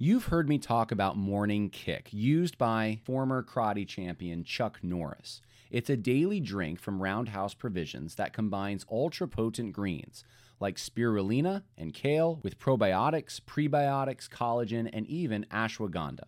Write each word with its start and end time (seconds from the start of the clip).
You've 0.00 0.26
heard 0.26 0.48
me 0.48 0.58
talk 0.58 0.92
about 0.92 1.16
Morning 1.16 1.70
Kick, 1.70 2.10
used 2.12 2.56
by 2.56 3.00
former 3.02 3.42
karate 3.42 3.84
champion 3.84 4.44
Chuck 4.44 4.78
Norris. 4.80 5.42
It's 5.72 5.90
a 5.90 5.96
daily 5.96 6.38
drink 6.38 6.78
from 6.78 7.02
Roundhouse 7.02 7.52
Provisions 7.52 8.14
that 8.14 8.32
combines 8.32 8.86
ultra 8.88 9.26
potent 9.26 9.72
greens 9.72 10.22
like 10.60 10.76
spirulina 10.76 11.64
and 11.76 11.92
kale 11.92 12.38
with 12.44 12.60
probiotics, 12.60 13.40
prebiotics, 13.40 14.28
collagen, 14.28 14.88
and 14.92 15.04
even 15.08 15.44
ashwagandha. 15.50 16.26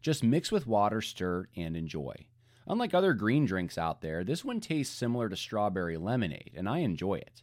Just 0.00 0.22
mix 0.22 0.52
with 0.52 0.68
water, 0.68 1.00
stir, 1.00 1.48
and 1.56 1.76
enjoy. 1.76 2.14
Unlike 2.68 2.94
other 2.94 3.14
green 3.14 3.44
drinks 3.44 3.76
out 3.76 4.02
there, 4.02 4.22
this 4.22 4.44
one 4.44 4.60
tastes 4.60 4.96
similar 4.96 5.28
to 5.28 5.34
strawberry 5.34 5.96
lemonade, 5.96 6.52
and 6.56 6.68
I 6.68 6.78
enjoy 6.78 7.14
it. 7.14 7.42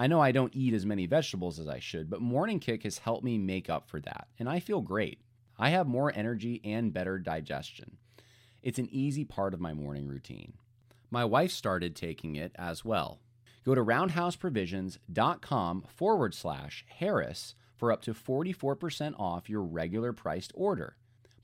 I 0.00 0.06
know 0.06 0.20
I 0.20 0.30
don't 0.30 0.54
eat 0.54 0.74
as 0.74 0.86
many 0.86 1.06
vegetables 1.06 1.58
as 1.58 1.66
I 1.66 1.80
should, 1.80 2.08
but 2.08 2.20
Morning 2.20 2.60
Kick 2.60 2.84
has 2.84 2.98
helped 2.98 3.24
me 3.24 3.36
make 3.36 3.68
up 3.68 3.88
for 3.88 3.98
that, 4.02 4.28
and 4.38 4.48
I 4.48 4.60
feel 4.60 4.80
great. 4.80 5.18
I 5.58 5.70
have 5.70 5.88
more 5.88 6.12
energy 6.14 6.60
and 6.62 6.92
better 6.92 7.18
digestion. 7.18 7.96
It's 8.62 8.78
an 8.78 8.88
easy 8.92 9.24
part 9.24 9.54
of 9.54 9.60
my 9.60 9.74
morning 9.74 10.06
routine. 10.06 10.52
My 11.10 11.24
wife 11.24 11.50
started 11.50 11.96
taking 11.96 12.36
it 12.36 12.52
as 12.54 12.84
well. 12.84 13.18
Go 13.64 13.74
to 13.74 13.82
roundhouseprovisions.com 13.82 15.84
forward 15.88 16.32
slash 16.32 16.84
Harris 16.88 17.56
for 17.74 17.90
up 17.90 18.00
to 18.02 18.14
44% 18.14 19.18
off 19.18 19.50
your 19.50 19.62
regular 19.62 20.12
priced 20.12 20.52
order. 20.54 20.97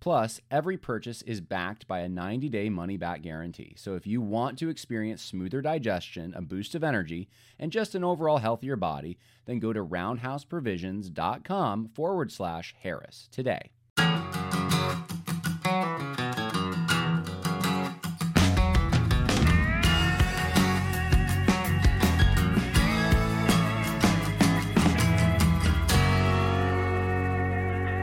Plus, 0.04 0.40
every 0.50 0.76
purchase 0.76 1.22
is 1.22 1.40
backed 1.40 1.86
by 1.86 2.00
a 2.00 2.08
90 2.10 2.50
day 2.50 2.68
money 2.68 2.98
back 2.98 3.22
guarantee. 3.22 3.72
So 3.78 3.94
if 3.94 4.06
you 4.06 4.20
want 4.20 4.58
to 4.58 4.68
experience 4.68 5.22
smoother 5.22 5.62
digestion, 5.62 6.34
a 6.36 6.42
boost 6.42 6.74
of 6.74 6.84
energy, 6.84 7.30
and 7.58 7.72
just 7.72 7.94
an 7.94 8.04
overall 8.04 8.36
healthier 8.36 8.76
body, 8.76 9.16
then 9.46 9.60
go 9.60 9.72
to 9.72 9.82
roundhouseprovisions.com 9.82 11.88
forward 11.94 12.30
slash 12.30 12.74
Harris 12.82 13.30
today. 13.32 13.70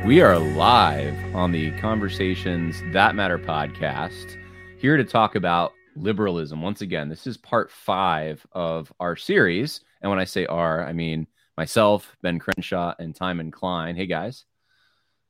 We 0.04 0.20
are 0.20 0.40
live 0.40 1.21
on 1.34 1.52
the 1.52 1.72
Conversations 1.80 2.84
That 2.92 3.16
Matter 3.16 3.38
podcast, 3.38 4.38
here 4.78 4.98
to 4.98 5.04
talk 5.04 5.36
about 5.36 5.74
liberalism. 5.96 6.62
Once 6.62 6.82
again, 6.82 7.08
this 7.08 7.26
is 7.26 7.38
part 7.38 7.72
five 7.72 8.46
of 8.52 8.92
our 9.00 9.16
series. 9.16 9.82
And 10.02 10.10
when 10.10 10.20
I 10.20 10.26
say 10.26 10.46
our, 10.46 10.86
I 10.86 10.92
mean 10.92 11.28
myself, 11.58 12.18
Ben 12.22 12.38
Crenshaw, 12.38 12.94
and 13.00 13.16
Timon 13.16 13.50
Cline. 13.50 13.96
Hey, 13.96 14.08
guys. 14.08 14.46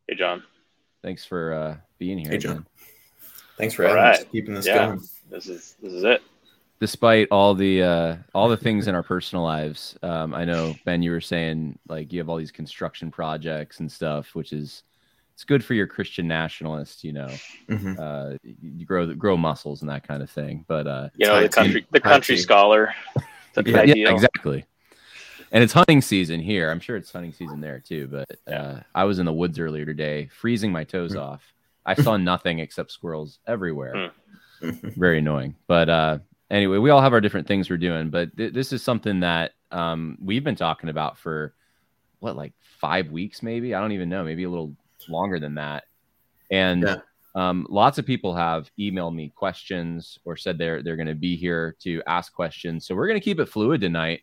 Hey, 0.08 0.16
Jon. 0.16 0.44
Thanks 1.04 1.24
for 1.24 1.54
uh, 1.54 1.78
being 2.00 2.18
here. 2.18 2.32
Hey, 2.32 2.38
Jon. 2.40 2.66
Thanks 3.58 3.76
for 3.76 3.84
having 3.84 4.04
us, 4.04 4.24
keeping 4.32 4.56
this 4.56 4.66
yeah, 4.66 4.88
going. 4.88 5.02
This 5.30 5.48
is 5.48 5.76
this 5.82 5.94
is 5.94 6.04
it 6.04 6.24
despite 6.80 7.28
all 7.30 7.54
the 7.54 7.84
uh, 7.84 8.16
all 8.34 8.50
the 8.50 8.58
things 8.58 8.88
in 8.88 8.96
our 8.96 9.04
personal 9.04 9.44
lives. 9.44 9.96
Um, 10.02 10.34
I 10.34 10.46
know 10.46 10.76
Ben, 10.84 11.04
you 11.04 11.12
were 11.12 11.22
saying 11.22 11.78
like 11.88 12.12
you 12.12 12.20
have 12.20 12.28
all 12.28 12.38
these 12.38 12.52
construction 12.52 13.12
projects 13.12 13.80
and 13.80 13.92
stuff, 13.92 14.34
which 14.34 14.52
is 14.52 14.84
it's 15.34 15.44
good 15.44 15.64
for 15.64 15.74
your 15.74 15.88
Christian 15.88 16.28
nationalist, 16.28 17.04
you 17.04 17.14
know, 17.14 17.30
mm-hmm. 17.70 17.96
uh, 18.00 18.38
you 18.44 18.86
grow 18.86 19.14
grow 19.14 19.38
muscles 19.38 19.82
and 19.82 19.90
that 19.90 20.08
kind 20.08 20.22
of 20.22 20.30
thing. 20.30 20.66
But 20.68 20.88
uh, 20.88 21.10
you 21.16 21.28
know, 21.28 21.42
the 21.42 21.50
country 21.50 21.86
the 21.92 22.00
country 22.00 22.38
scholar. 22.38 22.94
yeah, 23.66 23.84
yeah, 23.84 24.12
exactly. 24.12 24.66
And 25.52 25.64
it's 25.64 25.74
hunting 25.74 26.02
season 26.02 26.40
here. 26.40 26.72
I'm 26.72 26.80
sure 26.80 26.96
it's 26.96 27.12
hunting 27.12 27.34
season 27.34 27.60
there 27.60 27.80
too. 27.80 28.08
But 28.08 28.54
uh, 28.54 28.82
I 28.96 29.04
was 29.04 29.20
in 29.20 29.26
the 29.26 29.34
woods 29.34 29.60
earlier 29.60 29.86
today, 29.86 30.28
freezing 30.28 30.72
my 30.72 30.84
toes 30.84 31.12
mm-hmm. 31.12 31.22
off. 31.22 31.42
I 31.86 31.96
saw 31.96 32.18
nothing 32.18 32.60
except 32.60 32.92
squirrels 32.92 33.40
everywhere. 33.48 34.12
Mm. 34.62 34.96
Very 34.96 35.18
annoying. 35.20 35.56
But 35.68 35.90
uh, 35.90 36.20
anyway, 36.50 36.78
we 36.78 36.90
all 36.90 37.02
have 37.02 37.14
our 37.14 37.22
different 37.22 37.48
things 37.48 37.70
we're 37.70 37.78
doing, 37.78 38.10
but 38.10 38.36
th- 38.38 38.54
this 38.54 38.72
is 38.72 38.84
something 38.84 39.22
that 39.22 39.54
um, 39.72 40.18
we've 40.22 40.44
been 40.44 40.56
talking 40.56 40.90
about 40.90 41.18
for 41.18 41.54
what, 42.20 42.36
like 42.36 42.54
five 42.80 43.10
weeks, 43.10 43.42
maybe? 43.42 43.74
I 43.74 43.82
don't 43.82 43.94
even 43.94 44.10
know, 44.10 44.24
maybe 44.24 44.44
a 44.44 44.50
little 44.50 44.76
longer 45.10 45.40
than 45.40 45.56
that. 45.56 45.86
And 46.50 46.84
yeah. 46.84 46.98
um, 47.36 47.66
lots 47.70 47.98
of 47.98 48.06
people 48.06 48.36
have 48.36 48.70
emailed 48.80 49.16
me 49.16 49.32
questions 49.36 50.20
or 50.26 50.36
said 50.36 50.58
they're 50.58 50.84
they're 50.84 50.98
going 50.98 51.08
to 51.08 51.16
be 51.16 51.36
here 51.36 51.76
to 51.82 52.02
ask 52.08 52.34
questions. 52.34 52.86
So 52.86 52.96
we're 52.96 53.08
going 53.08 53.20
to 53.20 53.24
keep 53.24 53.40
it 53.40 53.48
fluid 53.48 53.82
tonight. 53.82 54.22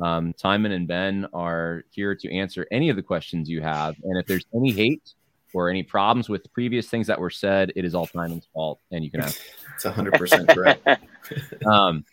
Um, 0.00 0.32
Timon 0.32 0.72
and 0.72 0.88
Ben 0.88 1.26
are 1.32 1.84
here 1.90 2.14
to 2.14 2.34
answer 2.34 2.66
any 2.70 2.88
of 2.88 2.96
the 2.96 3.02
questions 3.02 3.50
you 3.50 3.60
have, 3.60 3.96
and 4.02 4.18
if 4.18 4.26
there's 4.26 4.46
any 4.54 4.70
hate 4.70 5.14
or 5.52 5.68
any 5.68 5.82
problems 5.82 6.28
with 6.28 6.50
previous 6.52 6.88
things 6.88 7.06
that 7.06 7.20
were 7.20 7.30
said, 7.30 7.72
it 7.76 7.84
is 7.84 7.94
all 7.94 8.06
Timon's 8.06 8.48
fault, 8.54 8.80
and 8.90 9.04
you 9.04 9.10
can 9.10 9.20
ask. 9.20 9.40
it's 9.74 9.84
100% 9.84 10.54
correct. 10.54 10.86
um, 11.66 12.04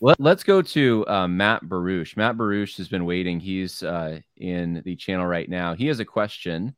let, 0.00 0.20
us 0.20 0.42
go 0.42 0.60
to 0.60 1.04
uh, 1.08 1.28
Matt 1.28 1.68
Baruch. 1.68 2.16
Matt 2.16 2.36
Baruch 2.36 2.76
has 2.76 2.88
been 2.88 3.04
waiting. 3.04 3.40
He's 3.40 3.82
uh, 3.82 4.20
in 4.36 4.82
the 4.84 4.96
channel 4.96 5.26
right 5.26 5.48
now. 5.48 5.74
He 5.74 5.86
has 5.86 6.00
a 6.00 6.04
question. 6.04 6.74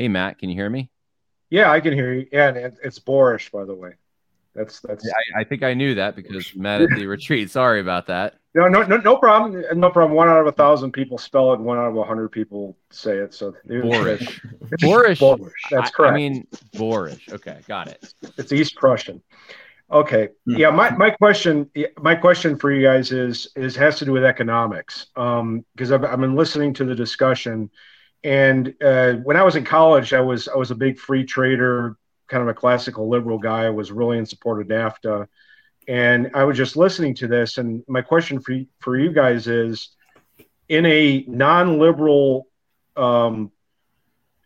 Hey, 0.00 0.08
Matt, 0.08 0.38
can 0.38 0.48
you 0.48 0.54
hear 0.54 0.70
me? 0.70 0.88
Yeah, 1.50 1.70
I 1.70 1.78
can 1.80 1.92
hear 1.92 2.14
you. 2.14 2.26
Yeah, 2.32 2.48
and 2.48 2.74
it's 2.82 2.98
Borish, 2.98 3.50
by 3.50 3.66
the 3.66 3.74
way. 3.74 3.96
That's 4.54 4.80
that's. 4.80 5.04
Yeah, 5.04 5.12
I, 5.36 5.42
I, 5.42 5.44
think 5.44 5.62
I 5.62 5.74
knew 5.74 5.94
that 5.96 6.16
because 6.16 6.56
Matt 6.56 6.80
at 6.80 6.88
the 6.96 7.06
retreat. 7.06 7.50
Sorry 7.50 7.82
about 7.82 8.06
that. 8.06 8.36
No, 8.54 8.66
no, 8.66 8.82
no, 8.82 8.96
no 8.96 9.18
problem. 9.18 9.62
No 9.78 9.90
problem. 9.90 10.16
One 10.16 10.30
out 10.30 10.40
of 10.40 10.46
a 10.46 10.52
thousand 10.52 10.92
people 10.92 11.18
spell 11.18 11.52
it. 11.52 11.60
One 11.60 11.76
out 11.76 11.90
of 11.90 11.98
a 11.98 12.04
hundred 12.04 12.30
people 12.30 12.78
say 12.88 13.18
it. 13.18 13.34
So 13.34 13.54
Borish. 13.68 14.40
Borish. 14.80 15.18
Borish. 15.18 15.50
That's 15.70 15.90
correct. 15.90 16.12
I, 16.12 16.14
I 16.14 16.16
mean 16.16 16.46
Borish. 16.76 17.30
Okay, 17.30 17.58
got 17.68 17.88
it. 17.88 18.14
It's 18.38 18.52
East 18.52 18.76
Prussian. 18.76 19.20
Okay. 19.92 20.30
Hmm. 20.46 20.56
Yeah. 20.56 20.70
My, 20.70 20.96
my 20.96 21.10
question 21.10 21.70
my 22.00 22.14
question 22.14 22.56
for 22.56 22.72
you 22.72 22.82
guys 22.86 23.12
is 23.12 23.48
is 23.54 23.76
has 23.76 23.98
to 23.98 24.06
do 24.06 24.12
with 24.12 24.24
economics. 24.24 25.08
Um, 25.14 25.66
because 25.74 25.92
I've, 25.92 26.04
I've 26.04 26.20
been 26.20 26.36
listening 26.36 26.72
to 26.72 26.86
the 26.86 26.94
discussion, 26.94 27.68
and 28.22 28.74
uh, 28.82 29.14
when 29.14 29.36
I 29.36 29.42
was 29.42 29.56
in 29.56 29.64
college, 29.64 30.12
I 30.12 30.20
was 30.20 30.48
I 30.48 30.56
was 30.56 30.70
a 30.70 30.74
big 30.74 30.98
free 30.98 31.24
trader, 31.24 31.96
kind 32.28 32.42
of 32.42 32.48
a 32.48 32.54
classical 32.54 33.08
liberal 33.08 33.38
guy. 33.38 33.64
I 33.64 33.70
was 33.70 33.90
really 33.90 34.18
in 34.18 34.26
support 34.26 34.60
of 34.60 34.68
NAFTA 34.68 35.26
and 35.90 36.30
I 36.34 36.44
was 36.44 36.56
just 36.56 36.76
listening 36.76 37.14
to 37.16 37.26
this, 37.26 37.58
and 37.58 37.82
my 37.88 38.00
question 38.00 38.40
for 38.40 38.54
for 38.78 38.96
you 38.96 39.12
guys 39.12 39.48
is: 39.48 39.88
in 40.68 40.86
a 40.86 41.24
non-liberal, 41.26 42.46
um, 42.96 43.50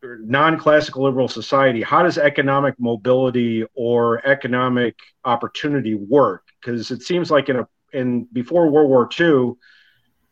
non-classical 0.03 1.03
liberal 1.03 1.29
society, 1.29 1.83
how 1.83 2.03
does 2.03 2.17
economic 2.17 2.77
mobility 2.79 3.65
or 3.75 4.27
economic 4.27 4.99
opportunity 5.25 5.95
work? 5.95 6.45
Because 6.61 6.91
it 6.91 7.03
seems 7.03 7.31
like 7.31 7.51
in 7.51 7.56
a 7.56 7.69
in 7.93 8.25
before 8.25 8.71
World 8.71 8.89
War 8.89 9.09
II, 9.21 9.53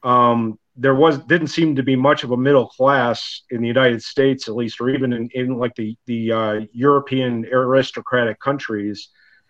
um, 0.02 0.58
there 0.76 0.94
was 0.94 1.18
didn't 1.18 1.48
seem 1.48 1.76
to 1.76 1.82
be 1.82 1.96
much 1.96 2.24
of 2.24 2.30
a 2.30 2.36
middle 2.36 2.66
class 2.66 3.42
in 3.50 3.60
the 3.60 3.68
United 3.68 4.02
States, 4.02 4.48
at 4.48 4.56
least, 4.56 4.80
or 4.80 4.88
even 4.88 5.12
in, 5.12 5.28
in 5.34 5.58
like 5.58 5.74
the 5.74 5.96
the 6.06 6.32
uh, 6.32 6.60
European 6.72 7.46
aristocratic 7.46 8.40
countries. 8.40 9.08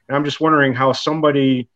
And 0.09 0.17
I'm 0.17 0.25
just 0.25 0.41
wondering 0.41 0.75
how 0.75 0.93
somebody 0.93 1.69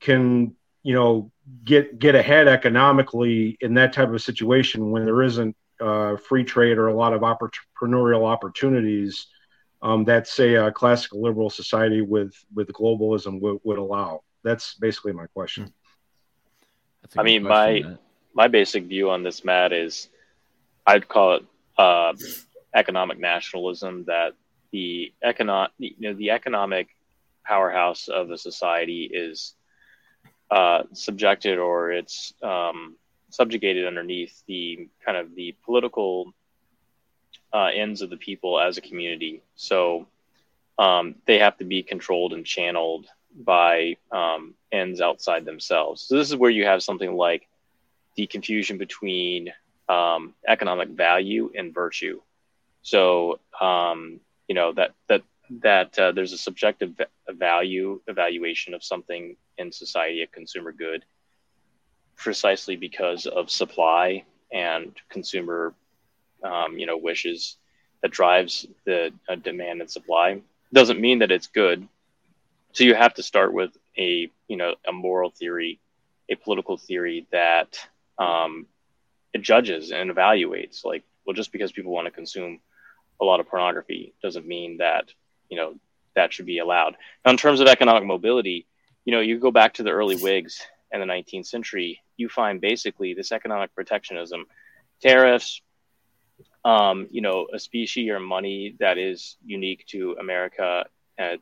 can, 0.00 0.54
you 0.82 0.94
know, 0.94 1.30
get 1.64 1.98
get 1.98 2.14
ahead 2.14 2.48
economically 2.48 3.58
in 3.60 3.74
that 3.74 3.92
type 3.92 4.08
of 4.08 4.22
situation 4.22 4.90
when 4.90 5.04
there 5.04 5.22
isn't 5.22 5.54
uh, 5.80 6.16
free 6.16 6.44
trade 6.44 6.78
or 6.78 6.88
a 6.88 6.94
lot 6.94 7.12
of 7.12 7.20
entrepreneurial 7.20 8.26
opportunities 8.26 9.26
um, 9.82 10.04
that 10.04 10.26
say 10.26 10.54
a 10.54 10.72
classical 10.72 11.20
liberal 11.20 11.50
society 11.50 12.00
with 12.00 12.34
with 12.54 12.68
globalism 12.68 13.38
would, 13.40 13.58
would 13.64 13.78
allow. 13.78 14.22
That's 14.42 14.74
basically 14.74 15.12
my 15.12 15.26
question. 15.26 15.72
I 17.16 17.22
mean, 17.22 17.44
question, 17.44 17.84
my 17.84 17.88
Matt. 17.90 18.00
My 18.34 18.48
basic 18.48 18.84
view 18.84 19.10
on 19.10 19.22
this, 19.22 19.44
Matt, 19.44 19.72
is 19.72 20.08
I'd 20.86 21.08
call 21.08 21.36
it 21.36 21.44
uh, 21.78 22.12
economic 22.74 23.18
nationalism. 23.18 24.04
That 24.04 24.34
the 24.72 25.12
economic, 25.22 25.70
you 25.78 25.94
know, 26.00 26.14
the 26.14 26.30
economic 26.30 26.88
powerhouse 27.44 28.08
of 28.08 28.30
a 28.30 28.38
society 28.38 29.10
is 29.12 29.54
uh, 30.50 30.82
subjected 30.92 31.58
or 31.58 31.92
it's 31.92 32.34
um, 32.42 32.96
subjugated 33.30 33.86
underneath 33.86 34.42
the 34.46 34.88
kind 35.04 35.16
of 35.16 35.34
the 35.34 35.54
political 35.64 36.32
uh, 37.52 37.70
ends 37.74 38.02
of 38.02 38.10
the 38.10 38.16
people 38.16 38.60
as 38.60 38.76
a 38.76 38.80
community. 38.80 39.42
So 39.54 40.06
um, 40.78 41.14
they 41.26 41.38
have 41.38 41.56
to 41.58 41.64
be 41.64 41.82
controlled 41.82 42.32
and 42.32 42.44
channeled 42.44 43.06
by 43.36 43.96
um, 44.10 44.54
ends 44.72 45.00
outside 45.00 45.44
themselves. 45.44 46.02
So 46.02 46.16
this 46.16 46.30
is 46.30 46.36
where 46.36 46.50
you 46.50 46.64
have 46.66 46.82
something 46.82 47.14
like 47.14 47.48
the 48.16 48.26
confusion 48.26 48.78
between 48.78 49.52
um, 49.88 50.34
economic 50.46 50.88
value 50.90 51.50
and 51.56 51.74
virtue. 51.74 52.20
So 52.82 53.40
um, 53.60 54.20
you 54.48 54.54
know 54.54 54.72
that 54.72 54.92
that 55.08 55.22
that 55.62 55.98
uh, 55.98 56.12
there's 56.12 56.32
a 56.32 56.38
subjective 56.38 56.92
value 57.28 58.00
evaluation 58.06 58.74
of 58.74 58.82
something 58.82 59.36
in 59.58 59.72
society, 59.72 60.22
a 60.22 60.26
consumer 60.26 60.72
good, 60.72 61.04
precisely 62.16 62.76
because 62.76 63.26
of 63.26 63.50
supply 63.50 64.24
and 64.52 64.94
consumer, 65.10 65.74
um, 66.44 66.78
you 66.78 66.86
know, 66.86 66.96
wishes. 66.96 67.56
that 68.02 68.10
drives 68.10 68.66
the 68.84 69.12
uh, 69.28 69.36
demand 69.36 69.80
and 69.80 69.90
supply. 69.90 70.40
Doesn't 70.72 71.00
mean 71.00 71.20
that 71.20 71.30
it's 71.32 71.46
good. 71.48 71.88
So 72.72 72.84
you 72.84 72.94
have 72.94 73.14
to 73.14 73.22
start 73.22 73.52
with 73.52 73.76
a 73.98 74.30
you 74.48 74.56
know 74.56 74.74
a 74.86 74.92
moral 74.92 75.30
theory, 75.30 75.80
a 76.28 76.34
political 76.36 76.76
theory 76.76 77.26
that 77.32 77.78
um, 78.18 78.66
it 79.32 79.42
judges 79.42 79.90
and 79.90 80.10
evaluates. 80.10 80.84
Like, 80.84 81.04
well, 81.26 81.34
just 81.34 81.52
because 81.52 81.72
people 81.72 81.92
want 81.92 82.06
to 82.06 82.10
consume 82.10 82.60
a 83.20 83.24
lot 83.24 83.40
of 83.40 83.48
pornography 83.48 84.14
doesn't 84.22 84.46
mean 84.46 84.78
that 84.78 85.12
you 85.48 85.56
know 85.56 85.74
that 86.14 86.32
should 86.32 86.46
be 86.46 86.58
allowed. 86.58 86.96
Now, 87.24 87.32
in 87.32 87.36
terms 87.36 87.60
of 87.60 87.66
economic 87.66 88.04
mobility, 88.04 88.66
you 89.04 89.12
know, 89.12 89.20
you 89.20 89.38
go 89.38 89.50
back 89.50 89.74
to 89.74 89.82
the 89.82 89.90
early 89.90 90.16
Whigs 90.16 90.60
and 90.92 91.02
the 91.02 91.06
19th 91.06 91.46
century, 91.46 92.00
you 92.16 92.28
find 92.28 92.60
basically 92.60 93.14
this 93.14 93.32
economic 93.32 93.74
protectionism, 93.74 94.46
tariffs, 95.02 95.60
um, 96.64 97.08
you 97.10 97.20
know, 97.20 97.48
a 97.52 97.58
specie 97.58 98.10
or 98.10 98.20
money 98.20 98.76
that 98.80 98.96
is 98.96 99.36
unique 99.44 99.84
to 99.88 100.16
America, 100.18 100.86
and, 101.18 101.40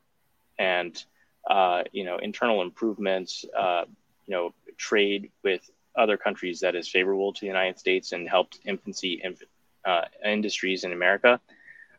and 0.58 1.04
uh, 1.48 1.82
you 1.92 2.04
know, 2.04 2.18
internal 2.18 2.62
improvements, 2.62 3.44
uh, 3.56 3.84
you 4.26 4.34
know, 4.34 4.54
trade 4.76 5.30
with 5.44 5.68
other 5.96 6.16
countries 6.16 6.60
that 6.60 6.74
is 6.74 6.88
favorable 6.88 7.32
to 7.32 7.40
the 7.40 7.46
United 7.46 7.78
States 7.78 8.12
and 8.12 8.28
helped 8.28 8.58
infancy 8.64 9.20
in, 9.22 9.36
uh, 9.84 10.04
industries 10.24 10.84
in 10.84 10.92
America. 10.92 11.40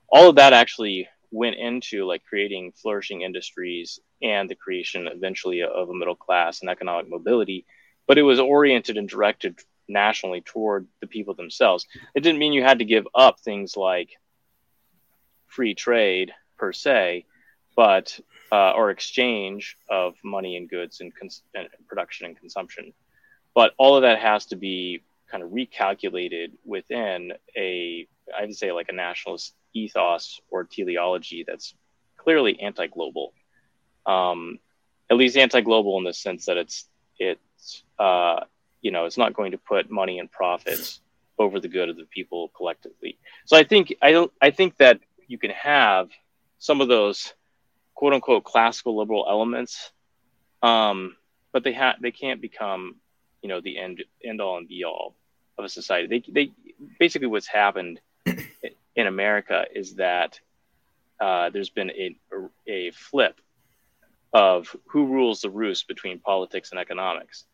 All 0.10 0.30
of 0.30 0.36
that 0.36 0.54
actually 0.54 1.08
went 1.34 1.56
into 1.56 2.06
like 2.06 2.24
creating 2.24 2.72
flourishing 2.72 3.22
industries 3.22 4.00
and 4.22 4.48
the 4.50 4.56
creation 4.56 5.08
eventually 5.08 5.64
of 5.64 5.90
a 5.90 5.94
middle 5.94 6.16
class 6.16 6.62
and 6.62 6.70
economic 6.70 7.10
mobility 7.10 7.66
but 8.08 8.18
it 8.18 8.22
was 8.22 8.40
oriented 8.40 8.98
and 8.98 9.10
directed 9.10 9.60
nationally 9.88 10.42
toward 10.42 10.88
the 11.02 11.08
people 11.08 11.34
themselves 11.34 11.88
it 12.14 12.22
didn't 12.22 12.40
mean 12.40 12.54
you 12.54 12.64
had 12.64 12.80
to 12.80 12.86
give 12.86 13.08
up 13.16 13.40
things 13.40 13.76
like 13.76 14.12
free 15.48 15.74
trade 15.74 16.32
per 16.58 16.72
se 16.72 17.26
but 17.76 18.20
uh, 18.52 18.72
or 18.74 18.92
exchange 18.92 19.76
of 19.90 20.14
money 20.24 20.56
and 20.56 20.70
goods 20.70 21.02
and, 21.02 21.12
cons- 21.16 21.42
and 21.56 21.68
production 21.88 22.28
and 22.28 22.38
consumption 22.38 22.94
but 23.56 23.74
all 23.78 23.96
of 23.96 24.02
that 24.02 24.20
has 24.20 24.48
to 24.48 24.56
be 24.56 25.04
kind 25.30 25.44
of 25.44 25.50
recalculated 25.50 26.52
within 26.66 27.34
a 27.58 28.08
i 28.38 28.46
would 28.46 28.56
say 28.56 28.72
like 28.72 28.90
a 28.90 28.94
nationalist 28.94 29.54
ethos 29.74 30.40
or 30.50 30.64
teleology 30.64 31.44
that's 31.46 31.74
clearly 32.24 32.60
anti-global. 32.60 33.34
Um, 34.06 34.60
at 35.10 35.18
least 35.18 35.38
anti-global 35.38 35.98
in 35.98 36.04
the 36.06 36.14
sense 36.14 36.46
that 36.46 36.58
it's 36.58 36.88
it's 37.20 37.84
uh, 38.00 38.42
you 38.82 38.92
know 38.92 39.06
it's 39.06 39.18
not 39.18 39.34
going 39.34 39.52
to 39.52 39.58
put 39.58 39.92
money 39.92 40.20
and 40.20 40.32
profits 40.32 41.02
over 41.38 41.60
the 41.60 41.68
good 41.68 41.90
of 41.90 41.98
the 41.98 42.06
people 42.06 42.50
collectively. 42.56 43.18
So 43.46 43.58
I 43.58 43.64
think 43.64 43.96
I 44.02 44.12
don't 44.12 44.32
I 44.42 44.52
think 44.52 44.78
that 44.78 45.00
you 45.28 45.38
can 45.38 45.52
have 45.52 46.10
some 46.60 46.82
of 46.82 46.88
those 46.88 47.34
quote 47.94 48.14
unquote 48.14 48.44
classical 48.44 48.98
liberal 48.98 49.26
elements, 49.30 49.92
um, 50.62 51.16
but 51.52 51.64
they 51.64 51.74
have 51.74 51.96
they 52.02 52.12
can't 52.12 52.42
become 52.42 52.96
you 53.44 53.50
know 53.50 53.62
the 53.62 53.78
end 53.78 54.04
end 54.24 54.42
all 54.42 54.58
and 54.58 54.68
be 54.68 54.84
all 54.84 55.16
of 55.60 55.66
a 55.66 55.70
society. 55.70 56.08
They 56.08 56.32
they 56.32 56.52
basically 56.98 57.28
what's 57.28 57.48
happened 57.48 58.00
in 58.96 59.08
America 59.08 59.66
is 59.76 59.96
that 59.96 60.40
uh, 61.20 61.50
there's 61.52 61.70
been 61.70 61.92
a, 61.92 62.16
a 62.68 62.92
flip 62.92 63.40
of 64.34 64.76
who 64.88 65.06
rules 65.06 65.42
the 65.42 65.50
roost 65.50 65.88
between 65.88 66.20
politics 66.20 66.72
and 66.72 66.80
economics. 66.80 67.46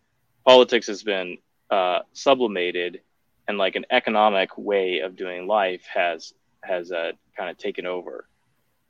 Politics 0.45 0.87
has 0.87 1.03
been 1.03 1.37
uh, 1.69 1.99
sublimated, 2.13 3.01
and 3.47 3.57
like 3.57 3.75
an 3.75 3.85
economic 3.89 4.57
way 4.57 4.99
of 4.99 5.17
doing 5.17 5.47
life 5.47 5.85
has 5.93 6.33
has 6.63 6.91
uh, 6.91 7.11
kind 7.35 7.49
of 7.49 7.57
taken 7.57 7.85
over, 7.85 8.29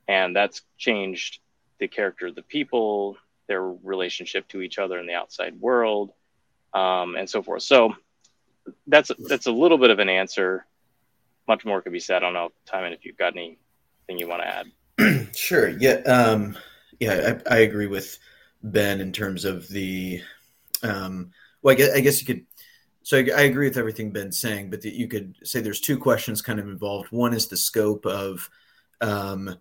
and 0.08 0.36
that's 0.36 0.62
changed 0.78 1.40
the 1.80 1.88
character 1.88 2.28
of 2.28 2.36
the 2.36 2.42
people, 2.44 3.16
their 3.48 3.64
relationship 3.64 4.48
to 4.50 4.62
each 4.62 4.78
other 4.78 5.00
in 5.00 5.08
the 5.08 5.14
outside 5.14 5.60
world, 5.60 6.12
um, 6.74 7.16
and 7.16 7.30
so 7.30 7.42
forth. 7.42 7.64
So 7.64 7.96
that's 8.88 9.12
that's 9.28 9.48
a 9.48 9.52
little 9.52 9.78
bit 9.78 9.90
of 9.90 10.00
an 10.00 10.10
answer 10.10 10.66
much 11.50 11.66
more 11.66 11.82
could 11.82 11.92
be 11.92 12.00
said. 12.00 12.18
I 12.18 12.20
don't 12.20 12.34
know, 12.34 12.52
Timon, 12.66 12.94
if 12.94 13.04
you've 13.04 13.18
got 13.18 13.36
anything 13.36 13.58
you 14.08 14.28
want 14.28 14.44
to 14.44 14.48
add. 14.48 15.30
sure. 15.36 15.70
Yeah. 15.70 15.96
Um, 16.06 16.58
yeah, 17.00 17.40
I, 17.50 17.56
I, 17.56 17.58
agree 17.60 17.88
with 17.88 18.20
Ben 18.62 19.02
in 19.02 19.12
terms 19.12 19.46
of 19.46 19.68
the. 19.68 20.22
Um, 20.84 21.32
well, 21.62 21.74
I 21.74 21.78
guess, 21.78 21.96
I 21.96 22.00
guess 22.02 22.22
you 22.22 22.28
could. 22.28 22.46
So 23.04 23.18
I, 23.18 23.22
I, 23.36 23.42
agree 23.42 23.68
with 23.68 23.78
everything 23.78 24.12
Ben's 24.12 24.38
saying, 24.38 24.70
but 24.70 24.82
the, 24.82 24.92
you 24.92 25.08
could 25.08 25.36
say 25.44 25.62
there's 25.62 25.82
two 25.82 25.98
questions 25.98 26.42
kind 26.42 26.60
of 26.60 26.68
involved. 26.68 27.12
One 27.12 27.34
is 27.34 27.48
the 27.48 27.58
scope 27.58 28.06
of 28.06 28.50
um, 29.02 29.56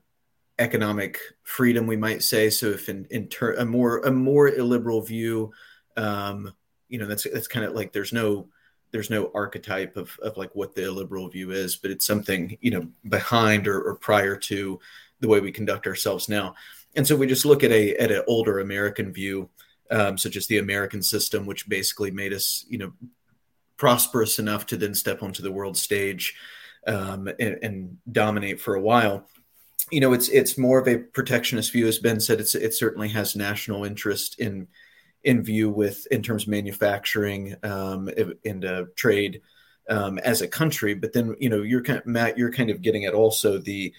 economic 0.59 1.19
freedom, 1.45 1.87
we 1.87 1.97
might 1.97 2.23
say. 2.23 2.51
So 2.51 2.67
if 2.67 2.89
in, 2.89 3.07
in 3.11 3.29
ter- 3.29 3.55
a 3.55 3.65
more 3.65 4.01
a 4.01 4.11
more 4.11 4.49
illiberal 4.49 5.01
view, 5.01 5.53
um, 5.97 6.53
you 6.89 6.99
know, 6.99 7.07
that's 7.07 7.27
that's 7.33 7.49
kind 7.49 7.65
of 7.65 7.75
like 7.75 7.93
there's 7.93 8.13
no 8.13 8.49
there's 8.91 9.11
no 9.11 9.31
archetype 9.35 9.97
of, 9.97 10.19
of 10.23 10.37
like 10.37 10.55
what 10.55 10.75
the 10.75 10.91
liberal 10.91 11.29
view 11.29 11.51
is, 11.51 11.77
but 11.77 11.91
it's 11.91 12.07
something, 12.07 12.57
you 12.61 12.71
know, 12.71 12.89
behind 13.09 13.69
or, 13.69 13.83
or 13.83 13.97
prior 13.97 14.35
to 14.35 14.81
the 15.21 15.29
way 15.29 15.41
we 15.41 15.53
conduct 15.53 15.87
ourselves 15.87 16.29
now. 16.29 16.55
And 16.97 17.07
so 17.07 17.17
we 17.17 17.27
just 17.27 17.45
look 17.45 17.63
at 17.63 17.71
a 17.71 17.95
at 17.97 18.11
an 18.11 18.23
older 18.27 18.61
American 18.61 19.13
view, 19.13 19.51
um, 19.91 20.17
such 20.17 20.37
as 20.37 20.47
the 20.47 20.59
American 20.59 21.03
system, 21.03 21.47
which 21.47 21.69
basically 21.69 22.11
made 22.11 22.33
us, 22.33 22.65
you 22.69 22.79
know, 22.79 22.93
prosperous 23.77 24.39
enough 24.39 24.67
to 24.67 24.77
then 24.77 24.95
step 24.95 25.23
onto 25.23 25.43
the 25.43 25.53
world 25.53 25.77
stage 25.77 26.35
um, 26.87 27.29
and, 27.39 27.59
and, 27.63 27.99
dominate 28.11 28.61
for 28.61 28.75
a 28.75 28.81
while. 28.81 29.29
You 29.91 30.01
know, 30.01 30.13
it's 30.13 30.29
it's 30.29 30.59
more 30.59 30.79
of 30.79 30.89
a 30.89 30.99
protectionist 30.99 31.73
view, 31.73 31.87
as 31.87 31.99
Ben 31.99 32.21
said. 32.21 32.41
It's 32.41 32.55
it 32.55 32.75
certainly 32.75 33.09
has 33.11 33.37
national 33.37 33.85
interest 33.85 34.41
in 34.41 34.67
in 35.25 35.43
view 35.43 35.71
with 35.71 36.07
in 36.11 36.23
terms 36.23 36.45
of 36.45 36.49
manufacturing 36.49 37.57
um, 37.63 38.09
and 38.45 38.65
uh, 38.65 38.85
trade 38.97 39.41
um, 39.89 40.19
as 40.19 40.43
a 40.43 40.49
country. 40.49 40.95
But 40.95 41.13
then 41.13 41.35
you 41.39 41.49
know 41.49 41.63
you're 41.63 41.83
kind 41.83 41.99
of, 41.99 42.07
Matt, 42.07 42.39
you're 42.39 42.53
kind 42.53 42.71
of 42.71 42.83
getting 42.83 43.05
at 43.05 43.15
also 43.15 43.59
the 43.59 43.93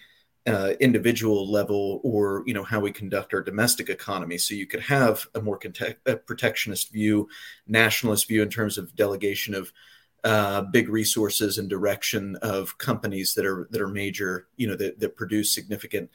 uh, 0.48 0.74
individual 0.80 1.52
level 1.52 2.00
or 2.04 2.44
you 2.46 2.54
know 2.54 2.64
how 2.64 2.80
we 2.80 2.92
conduct 2.92 3.34
our 3.34 3.42
domestic 3.42 3.90
economy. 3.90 4.38
So 4.38 4.56
you 4.56 4.66
could 4.66 4.82
have 4.82 5.28
a 5.36 5.42
more 5.42 5.60
a 6.06 6.16
protectionist 6.16 6.92
view, 6.92 7.28
nationalist 7.68 8.28
view 8.28 8.42
in 8.42 8.50
terms 8.50 8.78
of 8.78 8.96
delegation 8.96 9.54
of 9.54 9.72
uh, 10.24 10.62
big 10.62 10.90
resources 10.90 11.58
and 11.58 11.70
direction 11.70 12.36
of 12.42 12.78
companies 12.78 13.34
that 13.36 13.46
are 13.46 13.68
that 13.72 13.82
are 13.82 13.88
major, 13.88 14.48
you 14.58 14.68
know, 14.68 14.76
that, 14.76 15.00
that 15.00 15.16
produce 15.16 15.52
significant 15.52 16.10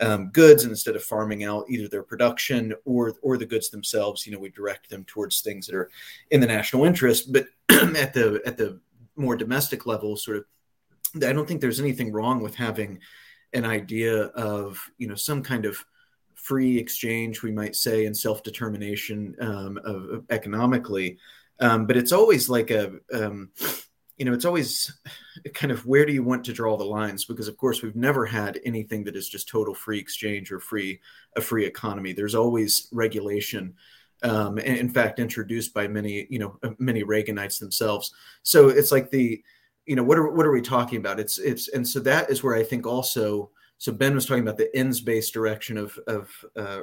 um, 0.00 0.28
goods 0.28 0.62
and 0.62 0.70
instead 0.70 0.96
of 0.96 1.02
farming 1.02 1.44
out 1.44 1.64
either 1.68 1.88
their 1.88 2.02
production 2.02 2.74
or 2.84 3.14
or 3.22 3.36
the 3.36 3.46
goods 3.46 3.70
themselves 3.70 4.26
you 4.26 4.32
know 4.32 4.38
we 4.38 4.48
direct 4.50 4.88
them 4.90 5.04
towards 5.04 5.40
things 5.40 5.66
that 5.66 5.74
are 5.74 5.90
in 6.30 6.40
the 6.40 6.46
national 6.46 6.84
interest. 6.84 7.32
But 7.32 7.46
at 7.70 8.14
the 8.14 8.40
at 8.46 8.56
the 8.56 8.80
more 9.16 9.36
domestic 9.36 9.84
level 9.84 10.16
sort 10.16 10.36
of 10.36 10.44
i 11.16 11.32
don't 11.32 11.48
think 11.48 11.60
there's 11.60 11.80
anything 11.80 12.12
wrong 12.12 12.40
with 12.40 12.54
having 12.54 13.00
an 13.52 13.64
idea 13.64 14.24
of 14.26 14.78
you 14.98 15.08
know 15.08 15.14
some 15.14 15.42
kind 15.42 15.64
of 15.64 15.84
free 16.38 16.78
exchange 16.78 17.42
we 17.42 17.50
might 17.50 17.76
say 17.76 18.06
and 18.06 18.16
self-determination 18.16 19.36
um, 19.40 19.78
of, 19.84 20.04
of 20.08 20.24
economically. 20.30 21.18
Um, 21.60 21.86
but 21.86 21.96
it's 21.96 22.12
always 22.12 22.48
like 22.48 22.70
a 22.70 22.92
um, 23.12 23.50
you 24.18 24.24
know, 24.24 24.32
it's 24.32 24.44
always 24.44 24.92
kind 25.54 25.70
of 25.70 25.86
where 25.86 26.04
do 26.04 26.12
you 26.12 26.24
want 26.24 26.44
to 26.44 26.52
draw 26.52 26.76
the 26.76 26.84
lines? 26.84 27.24
Because 27.24 27.48
of 27.48 27.56
course 27.56 27.82
we've 27.82 27.96
never 27.96 28.26
had 28.26 28.60
anything 28.64 29.04
that 29.04 29.16
is 29.16 29.28
just 29.28 29.48
total 29.48 29.74
free 29.74 29.98
exchange 29.98 30.50
or 30.50 30.60
free 30.60 31.00
a 31.36 31.40
free 31.40 31.64
economy. 31.64 32.12
There's 32.12 32.34
always 32.34 32.88
regulation. 32.92 33.74
Um, 34.24 34.58
in 34.58 34.90
fact, 34.90 35.20
introduced 35.20 35.72
by 35.72 35.86
many, 35.86 36.26
you 36.28 36.40
know, 36.40 36.58
many 36.78 37.04
Reaganites 37.04 37.60
themselves. 37.60 38.12
So 38.42 38.68
it's 38.68 38.90
like 38.90 39.10
the, 39.10 39.40
you 39.86 39.94
know, 39.94 40.02
what 40.02 40.18
are 40.18 40.28
what 40.30 40.44
are 40.44 40.50
we 40.50 40.60
talking 40.60 40.98
about? 40.98 41.20
It's 41.20 41.38
it's 41.38 41.68
and 41.68 41.86
so 41.86 42.00
that 42.00 42.28
is 42.28 42.42
where 42.42 42.56
I 42.56 42.64
think 42.64 42.86
also. 42.86 43.50
So 43.80 43.92
Ben 43.92 44.16
was 44.16 44.26
talking 44.26 44.42
about 44.42 44.56
the 44.56 44.74
ends 44.76 45.00
based 45.00 45.32
direction 45.32 45.78
of 45.78 45.96
of 46.08 46.28
uh, 46.56 46.80